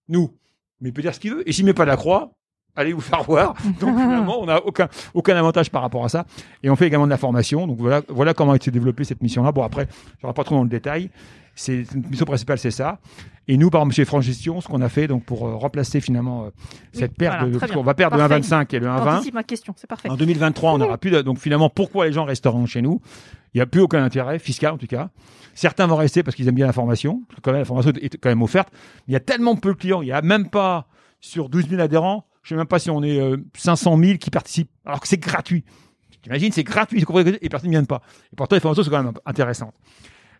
nous. 0.09 0.31
Mais 0.79 0.89
il 0.89 0.93
peut 0.93 1.01
dire 1.01 1.13
ce 1.13 1.19
qu'il 1.19 1.31
veut. 1.31 1.47
Et 1.47 1.51
s'il 1.51 1.65
met 1.65 1.73
pas 1.73 1.85
la 1.85 1.95
croix, 1.95 2.31
allez 2.75 2.93
vous 2.93 3.01
faire 3.01 3.23
voir. 3.23 3.53
Donc 3.79 3.97
finalement, 3.97 4.41
on 4.41 4.45
n'a 4.45 4.65
aucun, 4.65 4.87
aucun 5.13 5.35
avantage 5.35 5.69
par 5.69 5.81
rapport 5.83 6.03
à 6.03 6.09
ça. 6.09 6.25
Et 6.63 6.69
on 6.69 6.75
fait 6.75 6.87
également 6.87 7.05
de 7.05 7.11
la 7.11 7.17
formation. 7.17 7.67
Donc 7.67 7.77
voilà, 7.79 8.01
voilà 8.07 8.33
comment 8.33 8.53
a 8.53 8.55
été 8.55 8.71
développée 8.71 9.03
cette 9.03 9.21
mission-là. 9.21 9.51
Bon, 9.51 9.63
après, 9.63 9.87
je 10.21 10.27
ne 10.27 10.31
pas 10.31 10.43
trop 10.43 10.55
dans 10.55 10.63
le 10.63 10.69
détail. 10.69 11.11
C'est 11.55 11.85
notre 11.95 12.09
mission 12.09 12.25
principale, 12.25 12.57
c'est 12.57 12.71
ça. 12.71 12.99
Et 13.47 13.57
nous, 13.57 13.69
par 13.69 13.81
exemple, 13.81 13.95
chez 13.95 14.05
France 14.05 14.23
Gestion, 14.23 14.61
ce 14.61 14.67
qu'on 14.67 14.81
a 14.81 14.89
fait 14.89 15.07
donc 15.07 15.25
pour 15.25 15.47
euh, 15.47 15.55
remplacer 15.55 15.99
finalement 15.99 16.45
euh, 16.45 16.49
cette 16.93 17.15
perte, 17.15 17.39
voilà, 17.39 17.53
de, 17.53 17.59
parce 17.59 17.71
qu'on 17.71 17.83
va 17.83 17.93
perdre 17.93 18.15
le 18.15 18.27
Parfait. 18.27 18.39
1,25 18.41 18.75
et 18.75 18.79
le 18.79 18.87
1,20. 18.87 19.15
Anticipe 19.15 19.33
ma 19.33 19.43
question, 19.43 19.73
c'est 19.75 19.87
parfait. 19.87 20.09
En 20.09 20.15
2023, 20.15 20.73
on 20.73 20.77
n'aura 20.77 20.97
plus 20.97 21.11
de, 21.11 21.21
donc 21.21 21.39
finalement, 21.39 21.69
pourquoi 21.69 22.05
les 22.05 22.13
gens 22.13 22.23
resteront 22.23 22.65
chez 22.65 22.81
nous? 22.81 23.01
Il 23.53 23.57
n'y 23.57 23.61
a 23.61 23.65
plus 23.65 23.81
aucun 23.81 24.03
intérêt, 24.03 24.39
fiscal 24.39 24.73
en 24.73 24.77
tout 24.77 24.87
cas. 24.87 25.09
Certains 25.53 25.87
vont 25.87 25.97
rester 25.97 26.23
parce 26.23 26.35
qu'ils 26.35 26.47
aiment 26.47 26.55
bien 26.55 26.67
la 26.67 26.73
formation. 26.73 27.23
Parce 27.27 27.37
que 27.37 27.41
quand 27.41 27.51
même, 27.51 27.61
la 27.61 27.65
formation 27.65 27.91
est 28.01 28.17
quand 28.17 28.29
même 28.29 28.41
offerte. 28.41 28.69
Il 29.07 29.13
y 29.13 29.17
a 29.17 29.19
tellement 29.19 29.55
peu 29.55 29.73
de 29.73 29.77
clients. 29.77 30.01
Il 30.01 30.05
n'y 30.05 30.13
a 30.13 30.21
même 30.21 30.49
pas, 30.49 30.87
sur 31.19 31.49
12 31.49 31.69
000 31.69 31.81
adhérents, 31.81 32.25
je 32.43 32.53
ne 32.53 32.57
sais 32.57 32.61
même 32.61 32.67
pas 32.67 32.79
si 32.79 32.89
on 32.89 33.03
est 33.03 33.19
euh, 33.19 33.37
500 33.57 33.97
000 33.97 34.17
qui 34.17 34.29
participent. 34.29 34.71
Alors 34.85 34.99
que 34.99 35.07
c'est 35.07 35.17
gratuit. 35.17 35.65
T'imagines, 36.21 36.51
c'est 36.51 36.63
gratuit. 36.63 37.03
Et 37.41 37.49
personne 37.49 37.69
ne 37.69 37.75
vient 37.75 37.83
pas. 37.83 38.01
Et 38.31 38.35
pourtant, 38.35 38.55
les 38.55 38.59
formations 38.59 38.83
sont 38.83 38.91
quand 38.91 39.03
même 39.03 39.13
intéressantes. 39.25 39.73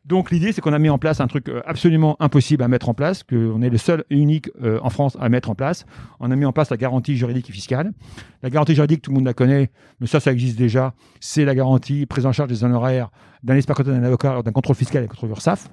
Donc 0.03 0.31
l'idée, 0.31 0.51
c'est 0.51 0.61
qu'on 0.61 0.73
a 0.73 0.79
mis 0.79 0.89
en 0.89 0.97
place 0.97 1.21
un 1.21 1.27
truc 1.27 1.47
euh, 1.47 1.61
absolument 1.65 2.17
impossible 2.19 2.63
à 2.63 2.67
mettre 2.67 2.89
en 2.89 2.93
place, 2.93 3.23
qu'on 3.23 3.61
est 3.61 3.69
le 3.69 3.77
seul 3.77 4.03
et 4.09 4.17
unique 4.17 4.49
euh, 4.63 4.79
en 4.81 4.89
France 4.89 5.15
à 5.19 5.29
mettre 5.29 5.49
en 5.49 5.55
place. 5.55 5.85
On 6.19 6.31
a 6.31 6.35
mis 6.35 6.45
en 6.45 6.51
place 6.51 6.71
la 6.71 6.77
garantie 6.77 7.15
juridique 7.15 7.49
et 7.49 7.53
fiscale. 7.53 7.91
La 8.41 8.49
garantie 8.49 8.73
juridique, 8.73 9.03
tout 9.03 9.11
le 9.11 9.15
monde 9.15 9.25
la 9.25 9.35
connaît, 9.35 9.69
mais 9.99 10.07
ça, 10.07 10.19
ça 10.19 10.31
existe 10.31 10.57
déjà. 10.57 10.95
C'est 11.19 11.45
la 11.45 11.53
garantie 11.53 12.07
prise 12.07 12.25
en 12.25 12.31
charge 12.31 12.49
des 12.49 12.63
honoraires 12.63 13.11
d'un 13.43 13.55
expert 13.55 13.75
d'un 13.83 14.03
avocat, 14.03 14.41
d'un 14.41 14.51
contrôle 14.51 14.75
fiscal 14.75 15.03
et 15.03 15.07
contrôle 15.07 15.29
URSAF, 15.29 15.69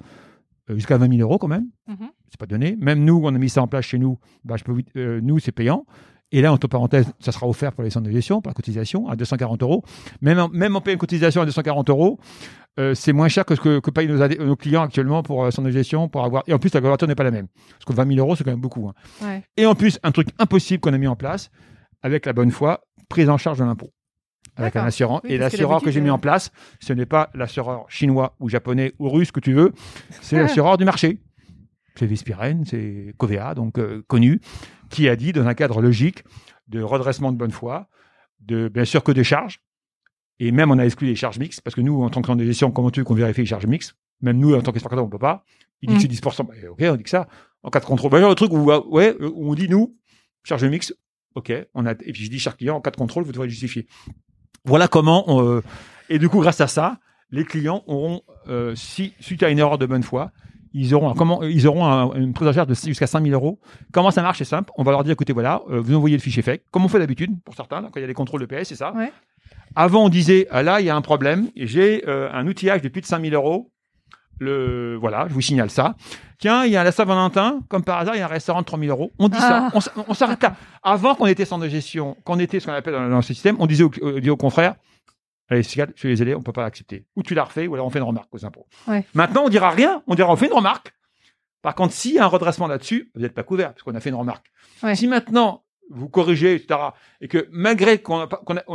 euh, 0.69 0.75
jusqu'à 0.75 0.97
20 0.97 1.17
000 1.17 1.21
euros 1.21 1.39
quand 1.39 1.47
même. 1.47 1.67
Mhm. 1.87 2.09
C'est 2.29 2.39
pas 2.39 2.45
donné. 2.45 2.77
Même 2.79 3.03
nous, 3.03 3.19
on 3.23 3.33
a 3.33 3.37
mis 3.37 3.49
ça 3.49 3.61
en 3.61 3.67
place 3.67 3.85
chez 3.85 3.97
nous. 3.97 4.19
Bah, 4.43 4.55
je 4.57 4.63
peux 4.63 4.75
euh, 4.97 5.19
nous, 5.21 5.39
c'est 5.39 5.51
payant. 5.51 5.85
Et 6.31 6.41
là, 6.41 6.53
entre 6.53 6.67
parenthèses, 6.67 7.11
ça 7.19 7.31
sera 7.31 7.47
offert 7.47 7.73
pour 7.73 7.83
les 7.83 7.89
centres 7.89 8.07
de 8.07 8.11
gestion, 8.11 8.41
pour 8.41 8.51
la 8.51 8.53
cotisation, 8.53 9.07
à 9.07 9.15
240 9.15 9.63
euros. 9.63 9.83
Même 10.21 10.39
en, 10.39 10.49
même 10.49 10.75
en 10.75 10.81
payant 10.81 10.93
une 10.93 10.99
cotisation 10.99 11.41
à 11.41 11.45
240 11.45 11.89
euros, 11.89 12.19
euh, 12.79 12.93
c'est 12.93 13.13
moins 13.13 13.27
cher 13.27 13.45
que 13.45 13.55
ce 13.55 13.61
que, 13.61 13.79
que 13.79 13.89
payent 13.89 14.07
nos, 14.07 14.55
clients 14.55 14.83
actuellement 14.83 15.23
pour 15.23 15.43
euh, 15.43 15.49
de 15.49 15.71
gestion, 15.71 16.07
pour 16.07 16.23
avoir. 16.23 16.43
Et 16.47 16.53
en 16.53 16.59
plus, 16.59 16.73
la 16.73 16.81
couverture 16.81 17.07
n'est 17.07 17.15
pas 17.15 17.23
la 17.23 17.31
même. 17.31 17.47
Parce 17.71 17.85
que 17.85 17.93
20 17.93 18.13
000 18.13 18.19
euros, 18.19 18.35
c'est 18.35 18.43
quand 18.43 18.51
même 18.51 18.61
beaucoup. 18.61 18.87
hein. 18.87 18.93
Ouais. 19.21 19.43
Et 19.57 19.65
en 19.65 19.75
plus, 19.75 19.99
un 20.03 20.11
truc 20.11 20.29
impossible 20.37 20.79
qu'on 20.81 20.93
a 20.93 20.97
mis 20.97 21.07
en 21.07 21.15
place, 21.15 21.49
avec 22.03 22.25
la 22.25 22.33
bonne 22.33 22.51
foi, 22.51 22.81
prise 23.09 23.29
en 23.29 23.37
charge 23.37 23.57
de 23.57 23.63
l'impôt. 23.63 23.91
Avec 24.55 24.75
un. 24.75 24.87
Oui, 24.87 25.19
et 25.25 25.37
l'assureur 25.37 25.81
que 25.81 25.89
j'ai 25.89 26.01
mis 26.01 26.09
euh, 26.09 26.13
en 26.13 26.19
place, 26.19 26.51
ce 26.79 26.93
n'est 26.93 27.05
pas 27.05 27.29
l'assureur 27.33 27.85
chinois 27.89 28.35
ou 28.39 28.49
japonais 28.49 28.93
ou 28.99 29.09
russe 29.09 29.31
que 29.31 29.39
tu 29.39 29.53
veux, 29.53 29.73
c'est 30.21 30.35
l'assureur 30.41 30.77
du 30.77 30.85
marché. 30.85 31.19
C'est 31.95 32.05
Vispiren, 32.05 32.63
c'est 32.65 33.13
Covea, 33.17 33.55
donc 33.55 33.77
euh, 33.77 34.03
connu, 34.07 34.39
qui 34.89 35.07
a 35.09 35.15
dit, 35.15 35.31
dans 35.33 35.45
un 35.47 35.53
cadre 35.53 35.81
logique 35.81 36.23
de 36.67 36.81
redressement 36.81 37.31
de 37.31 37.37
bonne 37.37 37.51
foi, 37.51 37.87
de 38.41 38.67
bien 38.69 38.85
sûr 38.85 39.03
que 39.03 39.11
des 39.11 39.23
charges, 39.23 39.59
et 40.39 40.51
même 40.51 40.71
on 40.71 40.77
a 40.79 40.85
exclu 40.85 41.07
les 41.07 41.15
charges 41.15 41.39
mixtes, 41.39 41.61
parce 41.61 41.75
que 41.75 41.81
nous, 41.81 42.01
en 42.01 42.09
tant 42.09 42.21
que 42.21 42.31
de 42.31 42.45
gestion, 42.45 42.71
comment 42.71 42.91
tu 42.91 43.01
veux 43.01 43.03
qu'on 43.03 43.13
vérifie 43.15 43.41
les 43.41 43.47
charges 43.47 43.65
mixtes 43.67 43.95
Même 44.21 44.37
nous, 44.37 44.55
en 44.55 44.61
tant 44.61 44.71
comptable, 44.71 45.01
on 45.01 45.09
peut 45.09 45.19
pas. 45.19 45.43
Il 45.81 45.89
dit 45.89 45.93
Mm. 45.93 45.97
que 45.97 46.01
c'est 46.01 46.07
10%. 46.07 46.43
Bah, 46.45 46.53
ok, 46.71 46.79
on 46.81 46.95
dit 46.95 47.03
que 47.03 47.09
ça. 47.09 47.27
En 47.63 47.69
cas 47.69 47.79
de 47.79 47.85
contrôle. 47.85 48.11
Bah, 48.11 48.19
genre, 48.19 48.29
le 48.29 48.35
truc 48.35 48.51
où, 48.53 48.71
ah, 48.71 48.85
ouais, 48.87 49.15
où 49.21 49.51
on 49.51 49.55
dit, 49.55 49.67
nous, 49.69 49.95
charge 50.43 50.63
mixte, 50.65 50.95
ok. 51.35 51.51
On 51.73 51.85
a, 51.85 51.91
et 51.91 51.95
puis 52.13 52.23
je 52.25 52.29
dis, 52.29 52.39
chaque 52.39 52.57
client, 52.57 52.75
en 52.77 52.81
cas 52.81 52.91
de 52.91 52.97
contrôle, 52.97 53.23
vous 53.23 53.31
devrez 53.31 53.49
justifier. 53.49 53.87
Voilà 54.65 54.87
comment, 54.87 55.23
on, 55.27 55.45
euh, 55.45 55.61
et 56.09 56.19
du 56.19 56.29
coup, 56.29 56.39
grâce 56.39 56.61
à 56.61 56.67
ça, 56.67 56.99
les 57.31 57.43
clients 57.45 57.83
auront, 57.87 58.21
euh, 58.47 58.75
si, 58.75 59.13
suite 59.19 59.43
à 59.43 59.49
une 59.49 59.59
erreur 59.59 59.77
de 59.77 59.85
bonne 59.85 60.03
foi, 60.03 60.31
ils 60.73 60.93
auront, 60.93 61.09
un- 61.11 61.13
comment, 61.15 61.41
ils 61.43 61.67
auront 61.67 61.85
un- 61.85 62.13
une 62.13 62.33
prise 62.33 62.47
en 62.47 62.53
charge 62.53 62.67
de 62.67 62.73
jusqu'à 62.75 63.07
5 63.07 63.21
000 63.23 63.33
euros. 63.33 63.59
Comment 63.91 64.11
ça 64.11 64.21
marche 64.21 64.37
C'est 64.39 64.45
simple. 64.45 64.71
On 64.77 64.83
va 64.83 64.91
leur 64.91 65.03
dire, 65.03 65.13
écoutez, 65.13 65.33
voilà, 65.33 65.61
euh, 65.69 65.79
vous 65.81 65.95
envoyez 65.95 66.15
le 66.15 66.21
fichier 66.21 66.41
fake, 66.43 66.61
comme 66.71 66.85
on 66.85 66.87
fait 66.87 66.99
d'habitude 66.99 67.31
pour 67.43 67.55
certains, 67.55 67.81
là, 67.81 67.87
quand 67.91 67.99
il 67.99 68.01
y 68.01 68.05
a 68.05 68.07
des 68.07 68.13
contrôles 68.13 68.41
de 68.41 68.45
PS, 68.45 68.69
c'est 68.69 68.75
ça. 68.75 68.93
Ouais. 68.93 69.11
Avant, 69.75 70.05
on 70.05 70.09
disait, 70.09 70.47
ah 70.51 70.63
là, 70.63 70.79
il 70.79 70.85
y 70.85 70.89
a 70.89 70.95
un 70.95 71.01
problème, 71.01 71.49
j'ai 71.55 72.03
euh, 72.07 72.29
un 72.33 72.45
outillage 72.47 72.81
de 72.81 72.89
plus 72.89 73.01
de 73.01 73.05
5 73.07 73.21
000 73.21 73.33
euros. 73.35 73.71
Le, 74.41 74.95
voilà, 74.95 75.25
je 75.27 75.33
vous 75.33 75.41
signale 75.41 75.69
ça. 75.69 75.95
Tiens, 76.37 76.63
il 76.63 76.71
y 76.71 76.77
a 76.77 76.83
la 76.85 76.93
Saint-Valentin, 76.93 77.59
comme 77.67 77.83
par 77.83 77.97
hasard, 77.99 78.15
il 78.15 78.19
y 78.19 78.21
a 78.21 78.25
un 78.25 78.29
restaurant 78.29 78.61
de 78.61 78.65
3 78.65 78.79
000 78.79 78.89
euros. 78.89 79.11
On 79.19 79.27
dit 79.27 79.37
ça, 79.37 79.69
Ah. 79.73 79.79
on, 80.07 80.13
s'arrête 80.13 80.41
là. 80.41 80.55
Avant 80.81 81.13
qu'on 81.15 81.25
était 81.25 81.43
centre 81.43 81.65
de 81.65 81.69
gestion, 81.69 82.15
qu'on 82.23 82.39
était 82.39 82.61
ce 82.61 82.67
qu'on 82.67 82.71
appelle 82.71 82.93
dans, 82.93 83.09
dans 83.09 83.21
ce 83.21 83.33
système, 83.33 83.57
on 83.59 83.65
disait 83.65 83.83
aux, 83.83 83.89
disait 83.89 84.29
aux 84.29 84.37
confrères, 84.37 84.75
allez, 85.49 85.63
je 85.63 85.69
suis 85.69 86.09
désolé, 86.09 86.35
on 86.35 86.41
peut 86.41 86.51
pas 86.51 86.63
l'accepter. 86.63 87.05
Ou 87.15 87.23
tu 87.23 87.33
la 87.33 87.43
refais, 87.43 87.67
ou 87.67 87.73
alors 87.73 87.85
on 87.85 87.89
fait 87.89 87.99
une 87.99 88.05
remarque 88.05 88.33
aux 88.33 88.45
impôts. 88.45 88.67
Ouais. 88.87 89.05
Maintenant, 89.13 89.43
on 89.45 89.49
dira 89.49 89.69
rien, 89.69 90.03
on 90.07 90.15
dira 90.15 90.31
on 90.31 90.35
fait 90.35 90.47
une 90.47 90.53
remarque. 90.53 90.93
Par 91.61 91.75
contre, 91.75 91.93
s'il 91.93 92.13
y 92.13 92.19
a 92.19 92.23
un 92.23 92.27
redressement 92.27 92.67
là-dessus, 92.67 93.11
vous 93.13 93.21
n'êtes 93.21 93.33
pas 93.33 93.43
couvert, 93.43 93.73
parce 93.73 93.83
qu'on 93.83 93.95
a 93.95 93.99
fait 93.99 94.09
une 94.09 94.15
remarque. 94.15 94.47
Ouais. 94.81 94.95
Si 94.95 95.07
maintenant, 95.07 95.63
vous 95.89 96.07
corrigez, 96.07 96.55
etc., 96.55 96.79
et 97.19 97.27
que 97.27 97.47
malgré 97.51 97.99
qu'on 97.99 98.27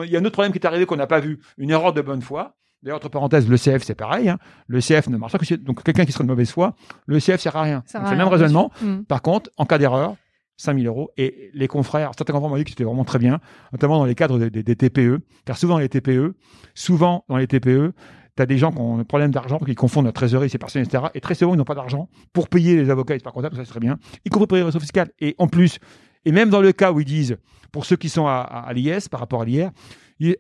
y 0.05 0.17
a 0.17 0.19
un 0.19 0.25
autre 0.25 0.33
problème 0.33 0.53
qui 0.53 0.59
est 0.59 0.67
arrivé 0.67 0.85
qu'on 0.85 0.97
n'a 0.97 1.07
pas 1.07 1.21
vu, 1.21 1.41
une 1.57 1.71
erreur 1.71 1.93
de 1.93 2.03
bonne 2.03 2.21
foi, 2.21 2.57
d'ailleurs, 2.83 2.99
entre 2.99 3.09
parenthèses, 3.09 3.49
le 3.49 3.57
CF, 3.57 3.83
c'est 3.83 3.95
pareil, 3.95 4.29
hein. 4.29 4.39
le 4.67 4.81
CF 4.81 5.09
ne 5.09 5.17
marche 5.17 5.33
pas 5.33 5.57
donc 5.59 5.83
quelqu'un 5.83 6.05
qui 6.05 6.13
serait 6.13 6.25
de 6.25 6.29
mauvaise 6.29 6.51
foi, 6.51 6.75
le 7.07 7.19
CF 7.19 7.41
sert 7.41 7.57
à 7.57 7.63
rien. 7.63 7.83
C'est 7.87 7.99
le 7.99 8.17
même 8.17 8.29
raisonnement. 8.29 8.71
Mm. 8.83 9.03
Par 9.03 9.23
contre, 9.23 9.51
en 9.57 9.65
cas 9.65 9.79
d'erreur, 9.79 10.17
5 10.57 10.79
000 10.79 10.87
euros. 10.87 11.11
Et 11.17 11.51
les 11.55 11.69
confrères, 11.69 12.13
certains 12.17 12.33
confrères 12.33 12.51
m'ont 12.51 12.57
dit 12.57 12.65
que 12.65 12.71
c'était 12.71 12.85
vraiment 12.85 13.05
très 13.05 13.19
bien, 13.19 13.41
notamment 13.73 13.99
dans 13.99 14.05
les 14.05 14.15
cadres 14.15 14.39
des, 14.39 14.51
des- 14.51 14.63
des 14.63 14.77
TPE. 14.77 15.21
Car 15.45 15.57
souvent, 15.57 15.75
dans 15.75 15.81
les 15.81 15.89
TPE, 15.89 16.35
souvent, 16.75 17.25
dans 17.29 17.37
les 17.37 17.47
TPE, 17.47 17.93
tu 18.37 18.43
as 18.43 18.47
des 18.47 18.59
gens 18.59 18.73
qui 18.73 18.79
ont 18.79 18.99
un 18.99 19.05
problème 19.05 19.31
d'argent, 19.31 19.59
qui 19.59 19.75
confondent 19.75 20.07
la 20.07 20.13
trésorerie, 20.13 20.51
ces 20.51 20.59
personnes, 20.59 20.83
etc. 20.83 21.05
Et 21.15 21.21
très 21.21 21.35
souvent, 21.35 21.55
ils 21.55 21.59
n'ont 21.59 21.65
pas 21.65 21.75
d'argent 21.77 22.09
pour 22.33 22.49
payer 22.49 22.77
les 22.77 22.91
avocats 22.91 23.15
et 23.15 23.17
les 23.17 23.19
experts 23.19 23.33
comptables, 23.33 23.57
ça 23.57 23.65
c'est 23.65 23.71
très 23.71 23.81
bien, 23.81 23.99
y 24.25 24.29
compris 24.31 24.47
pour 24.49 24.57
les 24.57 24.63
réseaux 24.65 24.81
fiscaux. 24.81 25.03
Et 25.21 25.35
en 25.39 25.47
plus, 25.47 25.79
et 26.25 26.33
même 26.33 26.51
dans 26.51 26.61
le 26.61 26.73
cas 26.73 26.91
où 26.93 26.99
ils 27.01 27.05
disent, 27.07 27.37
pour 27.71 27.85
ceux 27.85 27.97
qui 27.97 28.09
sont 28.09 28.27
à, 28.27 28.33
à, 28.41 28.61
à 28.69 28.73
l'IS, 28.73 29.09
par 29.09 29.21
rapport 29.21 29.43
à 29.43 29.45
l'IR, 29.45 29.71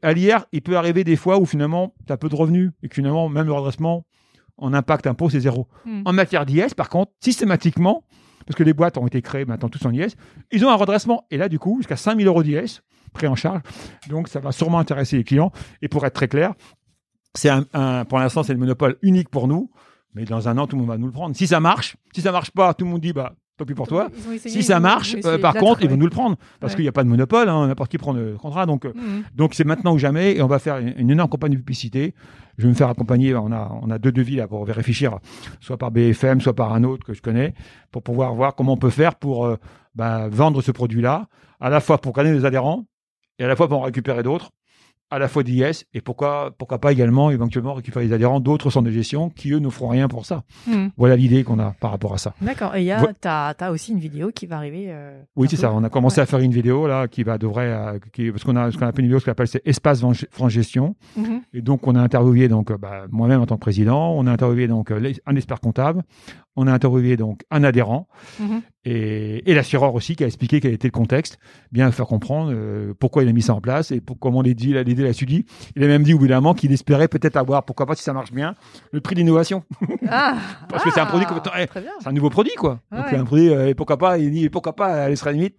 à 0.02 0.12
l'IR, 0.12 0.46
il 0.52 0.62
peut 0.62 0.76
arriver 0.76 1.04
des 1.04 1.16
fois 1.16 1.38
où 1.38 1.46
finalement, 1.46 1.94
tu 2.06 2.12
as 2.12 2.16
peu 2.16 2.28
de 2.28 2.34
revenus 2.34 2.70
et 2.82 2.88
que 2.88 2.94
finalement, 2.94 3.28
même 3.28 3.46
le 3.46 3.52
redressement 3.52 4.06
en 4.56 4.72
impact 4.72 5.06
impôt, 5.06 5.28
c'est 5.30 5.40
zéro. 5.40 5.66
Mm. 5.84 6.02
En 6.04 6.12
matière 6.12 6.46
d'IS, 6.46 6.74
par 6.76 6.88
contre, 6.88 7.12
systématiquement, 7.20 8.04
parce 8.46 8.56
que 8.56 8.62
les 8.64 8.72
boîtes 8.74 8.98
ont 8.98 9.06
été 9.06 9.22
créées 9.22 9.44
maintenant 9.44 9.68
tous 9.68 9.84
en 9.86 9.90
IS, 9.92 10.14
ils 10.52 10.64
ont 10.64 10.70
un 10.70 10.74
redressement. 10.76 11.24
Et 11.30 11.36
là, 11.36 11.48
du 11.48 11.58
coup, 11.58 11.76
jusqu'à 11.78 11.96
5000 11.96 12.26
euros 12.26 12.42
d'IS 12.42 12.80
pris 13.12 13.26
en 13.26 13.34
charge. 13.36 13.60
Donc, 14.08 14.28
ça 14.28 14.40
va 14.40 14.50
sûrement 14.52 14.78
intéresser 14.78 15.16
les 15.16 15.24
clients. 15.24 15.52
Et 15.82 15.88
pour 15.88 16.04
être 16.04 16.14
très 16.14 16.28
clair, 16.28 16.54
c'est 17.34 17.48
un, 17.48 17.64
un- 17.72 18.04
pour 18.04 18.18
l'instant, 18.18 18.42
c'est 18.42 18.52
le 18.52 18.58
monopole 18.58 18.96
unique 19.02 19.28
pour 19.28 19.48
nous. 19.48 19.70
Mais 20.14 20.24
dans 20.24 20.48
un 20.48 20.58
an, 20.58 20.66
tout 20.66 20.76
le 20.76 20.80
monde 20.82 20.90
va 20.90 20.98
nous 20.98 21.06
le 21.06 21.12
prendre. 21.12 21.34
Si 21.34 21.46
ça 21.46 21.58
marche, 21.60 21.96
si 22.14 22.20
ça 22.20 22.30
marche 22.32 22.50
pas, 22.52 22.72
tout 22.74 22.84
le 22.84 22.90
monde 22.92 23.00
dit, 23.00 23.12
bah, 23.12 23.34
tant 23.56 23.64
pis 23.64 23.74
pour 23.74 23.88
toi. 23.88 24.08
Essayé, 24.32 24.54
Si 24.54 24.62
ça 24.62 24.78
marche, 24.78 25.16
euh, 25.24 25.38
par 25.38 25.54
contre, 25.54 25.82
ils 25.82 25.90
vont 25.90 25.96
nous 25.96 26.06
le 26.06 26.10
prendre. 26.10 26.36
Parce 26.60 26.72
Ouais. 26.72 26.76
qu'il 26.76 26.84
n'y 26.84 26.88
a 26.88 26.92
pas 26.92 27.02
de 27.02 27.08
monopole, 27.08 27.48
hein, 27.48 27.66
n'importe 27.66 27.90
qui 27.90 27.98
prend 27.98 28.12
le 28.12 28.36
contrat. 28.36 28.64
Donc, 28.66 28.84
euh, 28.84 28.92
Mm. 28.94 29.22
donc 29.34 29.54
c'est 29.54 29.64
maintenant 29.64 29.92
ou 29.94 29.98
jamais 29.98 30.36
et 30.36 30.42
on 30.42 30.46
va 30.46 30.60
faire 30.60 30.78
une, 30.78 30.94
une 30.96 31.10
énorme 31.10 31.28
campagne 31.30 31.52
de 31.52 31.56
publicité. 31.56 32.14
Je 32.59 32.64
vais 32.64 32.68
me 32.68 32.74
faire 32.74 32.89
accompagner. 32.89 33.35
On 33.35 33.52
a, 33.52 33.78
on 33.82 33.90
a 33.90 33.98
deux 33.98 34.12
devis 34.12 34.36
là 34.36 34.47
pour 34.47 34.66
réfléchir, 34.66 35.18
soit 35.60 35.76
par 35.76 35.90
BFM, 35.90 36.40
soit 36.40 36.55
par 36.55 36.72
un 36.72 36.85
autre 36.85 37.05
que 37.05 37.14
je 37.14 37.22
connais, 37.22 37.55
pour 37.90 38.02
pouvoir 38.02 38.35
voir 38.35 38.55
comment 38.55 38.74
on 38.74 38.78
peut 38.78 38.90
faire 38.90 39.16
pour 39.16 39.47
euh, 39.47 39.56
bah, 39.94 40.28
vendre 40.28 40.62
ce 40.62 40.70
produit-là, 40.70 41.26
à 41.60 41.70
la 41.70 41.81
fois 41.81 41.98
pour 41.98 42.12
gagner 42.12 42.32
des 42.32 42.44
adhérents 42.44 42.85
et 43.39 43.44
à 43.44 43.48
la 43.48 43.56
fois 43.56 43.68
pour 43.68 43.78
en 43.81 43.82
récupérer 43.82 44.22
d'autres, 44.22 44.51
à 45.14 45.18
la 45.18 45.28
fois 45.28 45.42
d'IS 45.42 45.84
et 45.94 46.00
pourquoi, 46.00 46.52
pourquoi 46.58 46.78
pas 46.78 46.92
également 46.92 47.30
éventuellement 47.30 47.74
récupérer 47.74 48.06
des 48.06 48.12
adhérents 48.12 48.40
d'autres 48.40 48.70
centres 48.70 48.86
de 48.86 48.90
gestion 48.92 49.30
qui 49.30 49.52
eux 49.52 49.58
ne 49.58 49.68
feront 49.70 49.88
rien 49.88 50.08
pour 50.08 50.26
ça. 50.26 50.42
Mm. 50.66 50.86
Voilà 50.96 51.16
l'idée 51.16 51.44
qu'on 51.44 51.58
a 51.58 51.74
par 51.80 51.90
rapport 51.92 52.12
à 52.14 52.18
ça. 52.18 52.34
D'accord. 52.40 52.74
Et 52.76 52.92
Vo- 52.96 53.06
t'as, 53.20 53.54
t'as 53.54 53.70
aussi 53.70 53.92
une 53.92 53.98
vidéo 53.98 54.30
qui 54.34 54.46
va 54.46 54.56
arriver. 54.56 54.86
euh, 54.88 55.20
Oui, 55.36 55.46
c'est 55.50 55.56
ça. 55.56 55.72
On 55.72 55.82
a 55.84 55.88
commencé 55.88 56.16
Ouais. 56.18 56.22
à 56.22 56.26
faire 56.26 56.40
une 56.40 56.52
vidéo 56.52 56.86
là 56.86 57.08
qui 57.08 57.22
va 57.22 57.38
devrait 57.38 57.70
euh, 57.72 57.98
qui, 58.12 58.30
parce 58.30 58.44
qu'on 58.44 58.56
a 58.56 58.70
ce 58.70 58.76
qu'on 58.78 58.86
appelle 58.86 59.04
une 59.04 59.08
vidéo 59.10 59.20
ce 59.20 59.24
qu'on 59.24 59.32
appelle 59.32 59.48
c'est 59.48 59.62
espace 59.66 60.02
France 60.30 60.50
Gestion. 60.52 60.94
Mhm. 61.16 61.40
Et 61.52 61.62
donc, 61.62 61.86
on 61.86 61.94
a 61.94 62.00
interviewé 62.00 62.48
donc 62.48 62.72
bah, 62.78 63.04
moi-même 63.10 63.40
en 63.40 63.46
tant 63.46 63.54
que 63.56 63.60
président, 63.60 64.12
on 64.16 64.26
a 64.26 64.32
interviewé 64.32 64.68
donc 64.68 64.90
les- 64.90 65.20
un 65.26 65.36
expert 65.36 65.60
comptable, 65.60 66.02
on 66.56 66.66
a 66.66 66.72
interviewé 66.72 67.16
donc 67.16 67.43
un 67.51 67.64
adhérent 67.64 68.06
Mhm. 68.40 68.62
et, 68.85 69.51
et 69.51 69.55
l'assureur 69.55 69.94
aussi 69.94 70.16
qui 70.16 70.24
a 70.24 70.26
expliqué 70.26 70.60
quel 70.60 70.72
était 70.72 70.89
le 70.89 70.93
contexte, 70.93 71.39
bien 71.72 71.90
faire 71.90 72.06
comprendre 72.06 72.52
euh, 72.55 72.94
pourquoi 72.98 73.22
il 73.22 73.28
a 73.28 73.32
mis 73.32 73.43
ça 73.43 73.55
en 73.55 73.60
place 73.60 73.90
et 73.90 74.01
pour, 74.01 74.18
comment 74.18 74.43
l'idée 74.43 74.72
l'a 74.72 75.12
suivi. 75.12 75.44
Il 75.76 75.82
a 75.82 75.86
même 75.86 76.02
dit 76.02 76.14
au 76.14 76.18
bout 76.18 76.26
d'un 76.28 76.36
moment 76.36 76.55
qu'il 76.55 76.72
espérait 76.72 77.09
peut-être 77.09 77.36
avoir, 77.36 77.64
pourquoi 77.64 77.86
pas 77.86 77.94
si 77.94 78.02
ça 78.02 78.12
marche 78.12 78.32
bien, 78.32 78.55
le 78.93 79.01
prix 79.01 79.14
d'innovation. 79.14 79.64
Ah, 80.09 80.36
Parce 80.68 80.85
que 80.85 80.90
c'est 80.90 81.01
un 81.01 81.06
produit 81.06 81.26
ah, 81.31 81.62
eh. 81.62 81.66
C'est 82.01 82.09
un 82.09 82.12
nouveau 82.12 82.31
produit 82.31 82.55
quoi. 82.56 82.81
Ouais, 82.93 82.98
Donc 82.98 83.12
un 83.12 83.24
produit 83.24 83.48
euh, 83.51 83.68
et 83.68 83.74
pourquoi 83.74 83.97
pas 83.97 84.18
il 84.18 84.31
dit 84.31 84.48
pourquoi 84.48 84.74
pas 84.74 85.05
aller 85.05 85.16
serait 85.16 85.32
limite 85.32 85.59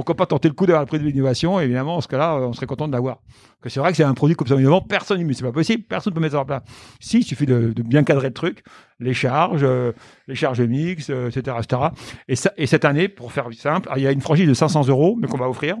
pourquoi 0.00 0.16
pas 0.16 0.26
tenter 0.26 0.48
le 0.48 0.54
coup 0.54 0.66
d'avoir 0.66 0.82
le 0.82 0.86
prix 0.86 0.98
de 0.98 1.04
l'innovation 1.04 1.60
évidemment 1.60 1.96
en 1.96 2.00
ce 2.00 2.08
cas-là 2.08 2.36
euh, 2.36 2.46
on 2.46 2.52
serait 2.52 2.66
content 2.66 2.88
de 2.88 2.92
l'avoir. 2.92 3.18
C'est 3.66 3.78
vrai 3.80 3.90
que 3.90 3.96
c'est 3.96 4.04
un 4.04 4.14
produit 4.14 4.34
comme 4.36 4.48
ça 4.48 4.54
innovant, 4.54 4.80
personne 4.80 5.22
mais 5.24 5.34
c'est 5.34 5.44
pas 5.44 5.52
possible, 5.52 5.82
personne 5.84 6.14
peut 6.14 6.20
mettre 6.20 6.34
ça 6.34 6.40
en 6.40 6.44
place. 6.46 6.62
Si, 6.98 7.18
il 7.18 7.24
suffit 7.24 7.44
de, 7.46 7.72
de 7.74 7.82
bien 7.82 8.02
cadrer 8.04 8.28
le 8.28 8.34
truc, 8.34 8.62
les 8.98 9.12
charges, 9.14 9.62
euh, 9.62 9.92
les 10.28 10.34
charges 10.34 10.60
mixtes, 10.62 11.10
euh, 11.10 11.28
etc., 11.28 11.56
etc. 11.62 11.82
Et, 12.28 12.36
ça, 12.36 12.52
et 12.56 12.66
cette 12.66 12.84
année, 12.86 13.08
pour 13.08 13.32
faire 13.32 13.46
simple, 13.52 13.88
il 13.96 14.02
y 14.02 14.06
a 14.06 14.12
une 14.12 14.22
franchise 14.22 14.48
de 14.48 14.54
500 14.54 14.88
euros, 14.88 15.16
mais 15.20 15.28
qu'on 15.28 15.36
va 15.36 15.48
offrir 15.48 15.76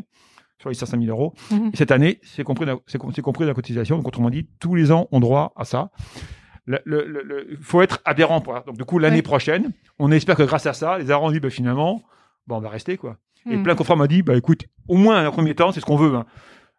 sur 0.58 0.68
les 0.68 0.74
500 0.74 0.98
000 1.00 1.10
euros. 1.10 1.32
Mhm. 1.50 1.70
Et 1.72 1.76
cette 1.78 1.90
année, 1.90 2.20
c'est 2.22 2.44
compris, 2.44 2.66
c'est 2.86 2.98
com- 2.98 3.12
c'est 3.14 3.22
compris 3.22 3.44
dans 3.44 3.48
la 3.48 3.54
cotisation. 3.54 3.96
Donc, 3.96 4.06
autrement 4.06 4.28
dit, 4.28 4.46
tous 4.60 4.74
les 4.74 4.92
ans 4.92 5.08
ont 5.10 5.20
droit 5.20 5.54
à 5.56 5.64
ça. 5.64 5.90
Il 6.68 7.56
faut 7.62 7.82
être 7.82 8.00
adhérent. 8.04 8.40
Pour, 8.40 8.54
donc, 8.66 8.76
du 8.76 8.84
coup, 8.84 8.98
l'année 8.98 9.16
Ouais. 9.16 9.22
prochaine, 9.22 9.72
on 9.98 10.12
espère 10.12 10.36
que 10.36 10.42
grâce 10.42 10.66
à 10.66 10.72
ça, 10.72 10.98
les 10.98 11.04
adhérents 11.04 11.30
disent, 11.30 11.40
bah, 11.40 11.50
finalement, 11.50 12.02
bon, 12.46 12.56
on 12.56 12.60
va 12.60 12.68
rester, 12.68 12.96
quoi. 12.96 13.16
Et 13.48 13.56
Hmm. 13.56 13.62
plein 13.62 13.74
confrères 13.74 13.96
m'a 13.96 14.06
dit, 14.06 14.22
bah 14.22 14.36
écoute, 14.36 14.64
au 14.88 14.96
moins 14.96 15.24
un 15.26 15.30
premier 15.30 15.54
temps, 15.54 15.72
c'est 15.72 15.80
ce 15.80 15.86
qu'on 15.86 15.96
veut. 15.96 16.14
hein. 16.14 16.26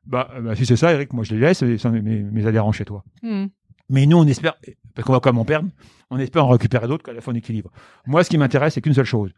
Bah, 0.06 0.30
bah, 0.42 0.56
si 0.56 0.66
c'est 0.66 0.76
ça, 0.76 0.94
Eric, 0.94 1.14
moi 1.14 1.24
je 1.24 1.34
les 1.36 1.40
laisse, 1.42 1.62
et 1.64 1.78
mes, 1.90 2.22
mes 2.24 2.46
adhérents 2.46 2.72
chez 2.72 2.86
toi. 2.86 3.04
Hmm. 3.24 3.46
Mais 3.90 4.06
nous, 4.06 4.18
on 4.18 4.26
espère, 4.28 4.56
parce 4.96 5.06
qu'on 5.06 5.14
va 5.14 5.20
quand 5.20 5.32
même 5.32 5.40
en 5.40 5.46
perdre, 5.46 5.70
on 6.10 6.18
espère 6.20 6.46
en 6.46 6.50
récupérer 6.50 6.88
d'autres 6.88 7.04
qu'à 7.04 7.14
la 7.14 7.22
fin 7.22 7.32
on 7.32 7.36
équilibre. 7.36 7.72
Moi, 8.08 8.24
ce 8.24 8.30
qui 8.30 8.38
m'intéresse, 8.38 8.74
c'est 8.76 8.82
qu'une 8.82 8.94
seule 8.94 9.06
chose. 9.06 9.32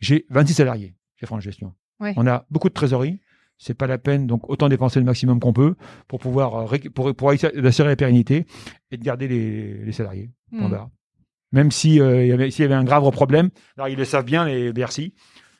J'ai 0.00 0.24
26 0.30 0.54
salariés 0.54 0.94
chez 1.16 1.26
France 1.26 1.42
Gestion. 1.42 1.72
Ouais. 2.00 2.14
On 2.16 2.26
a 2.26 2.44
beaucoup 2.50 2.68
de 2.68 2.74
trésorerie. 2.74 3.20
C'est 3.60 3.74
pas 3.74 3.88
la 3.88 3.98
peine, 3.98 4.28
donc 4.28 4.48
autant 4.48 4.68
dépenser 4.68 5.00
le 5.00 5.04
maximum 5.04 5.40
qu'on 5.40 5.52
peut 5.52 5.74
pour 6.06 6.20
pouvoir 6.20 6.72
euh, 6.72 6.76
pour, 6.94 7.12
pour 7.14 7.30
assurer 7.30 7.88
la 7.88 7.96
pérennité 7.96 8.46
et 8.92 8.96
de 8.96 9.02
garder 9.02 9.26
les, 9.26 9.84
les 9.84 9.92
salariés. 9.92 10.30
Hmm. 10.52 10.72
Même 11.50 11.70
si 11.72 12.00
euh, 12.00 12.50
s'il 12.50 12.62
y 12.62 12.66
avait 12.66 12.74
un 12.76 12.84
grave 12.84 13.10
problème, 13.10 13.50
alors 13.76 13.88
ils 13.88 13.96
le 13.98 14.04
savent 14.04 14.24
bien 14.24 14.44
les 14.46 14.72
BRC, 14.72 15.12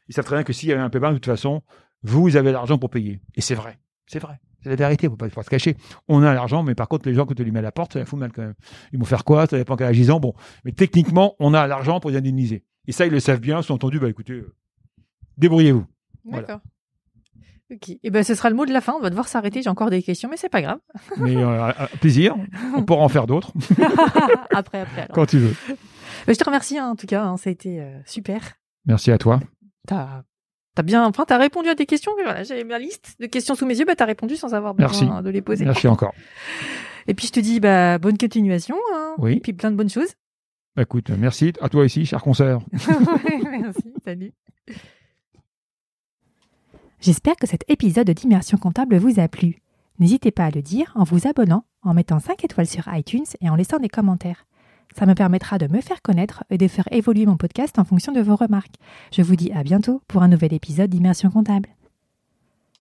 ils 0.09 0.15
savent 0.15 0.25
très 0.25 0.37
bien 0.37 0.45
que 0.45 0.53
s'il 0.53 0.69
y 0.69 0.73
avait 0.73 0.81
un 0.81 0.91
paiement, 0.91 1.09
de 1.11 1.15
toute 1.15 1.27
façon, 1.27 1.63
vous 2.03 2.37
avez 2.37 2.53
l'argent 2.53 2.79
pour 2.79 2.91
payer. 2.91 3.21
Et 3.35 3.41
c'est 3.41 3.55
vrai, 3.55 3.79
c'est 4.07 4.19
vrai, 4.19 4.41
c'est 4.63 4.71
la 4.71 4.77
vérité, 4.77 5.09
faut 5.09 5.17
pas, 5.17 5.29
faut 5.29 5.37
pas 5.37 5.43
se 5.43 5.51
cacher. 5.51 5.77
On 6.09 6.23
a 6.23 6.35
l'argent, 6.35 6.63
mais 6.63 6.75
par 6.75 6.89
contre 6.89 7.09
les 7.09 7.15
gens 7.15 7.27
quand 7.27 7.35
tu 7.35 7.45
les 7.45 7.51
mets 7.51 7.59
à 7.61 7.63
la 7.63 7.73
porte, 7.73 7.95
ça 7.95 8.05
fout 8.05 8.19
mal 8.19 8.33
quand 8.33 8.43
même. 8.43 8.55
Ils 8.93 8.99
vont 8.99 9.05
faire 9.05 9.25
quoi? 9.25 9.47
Ça 9.47 9.57
dépend 9.57 9.77
ils 9.77 10.13
ont. 10.13 10.21
Bon, 10.21 10.35
mais 10.65 10.73
techniquement, 10.73 11.35
on 11.39 11.55
a 11.55 11.67
l'argent 11.67 12.01
pour 12.01 12.11
les 12.11 12.17
indemniser. 12.17 12.65
Et 12.87 12.93
ça, 12.93 13.05
ils 13.07 13.13
le 13.13 13.21
savent 13.21 13.41
bien. 13.41 13.61
Sous-entendu, 13.63 14.01
bah 14.01 14.09
écoutez, 14.09 14.33
euh, 14.33 14.55
débrouillez-vous. 15.37 15.85
Voilà. 16.25 16.47
D'accord. 16.47 16.61
Ok. 17.71 17.91
Et 18.03 18.11
ben, 18.11 18.25
ce 18.25 18.35
sera 18.35 18.49
le 18.49 18.57
mot 18.57 18.65
de 18.65 18.73
la 18.73 18.81
fin. 18.81 18.95
On 18.95 19.01
va 19.01 19.11
devoir 19.11 19.29
s'arrêter. 19.29 19.61
J'ai 19.61 19.69
encore 19.69 19.91
des 19.91 20.03
questions, 20.03 20.31
mais 20.31 20.39
c'est 20.39 20.49
pas 20.49 20.63
grave. 20.63 20.79
Mais 21.19 21.37
euh, 21.37 21.71
plaisir. 22.01 22.35
On 22.75 22.83
pourra 22.83 23.03
en 23.03 23.09
faire 23.11 23.27
d'autres 23.27 23.53
après, 24.55 24.81
après. 24.81 25.03
alors. 25.03 25.15
quand 25.15 25.27
tu 25.27 25.39
veux. 25.39 25.55
Ben, 26.27 26.33
je 26.33 26.39
te 26.39 26.45
remercie, 26.45 26.79
hein, 26.79 26.89
en 26.89 26.97
tout 26.97 27.07
cas. 27.07 27.25
hein, 27.25 27.37
ça 27.37 27.51
a 27.51 27.53
été 27.53 27.81
euh, 27.81 27.99
super. 28.07 28.55
Merci 28.87 29.11
à 29.11 29.19
toi. 29.19 29.41
T'as 29.89 30.23
as 30.77 30.83
bien, 30.83 31.05
enfin, 31.05 31.25
t'as 31.25 31.39
répondu 31.39 31.69
à 31.69 31.75
tes 31.75 31.87
questions. 31.87 32.13
Voilà, 32.23 32.45
j'avais 32.45 32.63
ma 32.63 32.79
liste 32.79 33.17
de 33.19 33.27
questions 33.27 33.57
sous 33.57 33.67
mes 33.67 33.77
yeux. 33.77 33.85
Bah, 33.85 33.97
t'as 33.97 34.05
répondu 34.05 34.37
sans 34.37 34.55
avoir 34.55 34.75
besoin 34.75 34.89
Merci. 35.09 35.25
de 35.25 35.31
les 35.31 35.43
poser. 35.43 35.65
Merci 35.65 35.89
encore. 35.89 36.13
Et 37.09 37.15
puis, 37.15 37.27
je 37.27 37.33
te 37.33 37.41
dis, 37.41 37.59
bah, 37.59 37.99
bonne 37.99 38.17
continuation. 38.19 38.77
Hein, 38.95 39.15
Oui. 39.19 39.39
Et 39.39 39.41
puis, 39.41 39.53
plein 39.55 39.71
de 39.73 39.77
bonnes 39.77 39.91
choses. 39.91 40.15
Bah, 40.77 40.83
écoute, 40.83 41.11
merci 41.11 41.53
à 41.61 41.69
toi 41.69 41.85
ici, 41.85 42.07
cher 42.07 42.23
concert. 42.23 42.61
Merci. 43.51 43.93
Salut. 44.05 44.33
J'espère 47.01 47.37
que 47.37 47.47
cet 47.47 47.65
épisode 47.69 48.11
d'Immersion 48.11 48.59
comptable 48.59 48.97
vous 48.99 49.19
a 49.19 49.27
plu. 49.29 49.57
N'hésitez 49.99 50.31
pas 50.31 50.45
à 50.47 50.51
le 50.51 50.63
dire 50.63 50.93
en 50.95 51.05
vous 51.05 51.27
abonnant, 51.27 51.65
en 51.83 51.95
mettant 51.95 52.21
5 52.21 52.45
étoiles 52.45 52.67
sur 52.67 52.85
iTunes 52.95 53.25
et 53.41 53.49
en 53.51 53.57
laissant 53.57 53.79
des 53.79 53.89
commentaires. 53.89 54.47
Ça 54.97 55.07
me 55.07 55.15
permettra 55.15 55.59
de 55.59 55.69
me 55.73 55.81
faire 55.81 56.03
connaître 56.03 56.45
et 56.51 56.59
de 56.59 56.69
faire 56.69 56.89
évoluer 56.91 57.27
mon 57.27 57.37
podcast 57.37 57.79
en 57.79 57.85
fonction 57.85 58.13
de 58.13 58.21
vos 58.21 58.37
remarques. 58.37 58.75
Je 59.13 59.23
vous 59.23 59.37
dis 59.37 59.53
à 59.53 59.63
bientôt 59.63 60.03
pour 60.09 60.23
un 60.23 60.29
nouvel 60.29 60.53
épisode 60.53 60.91
d'Immersion 60.91 61.31
comptable. 61.31 61.69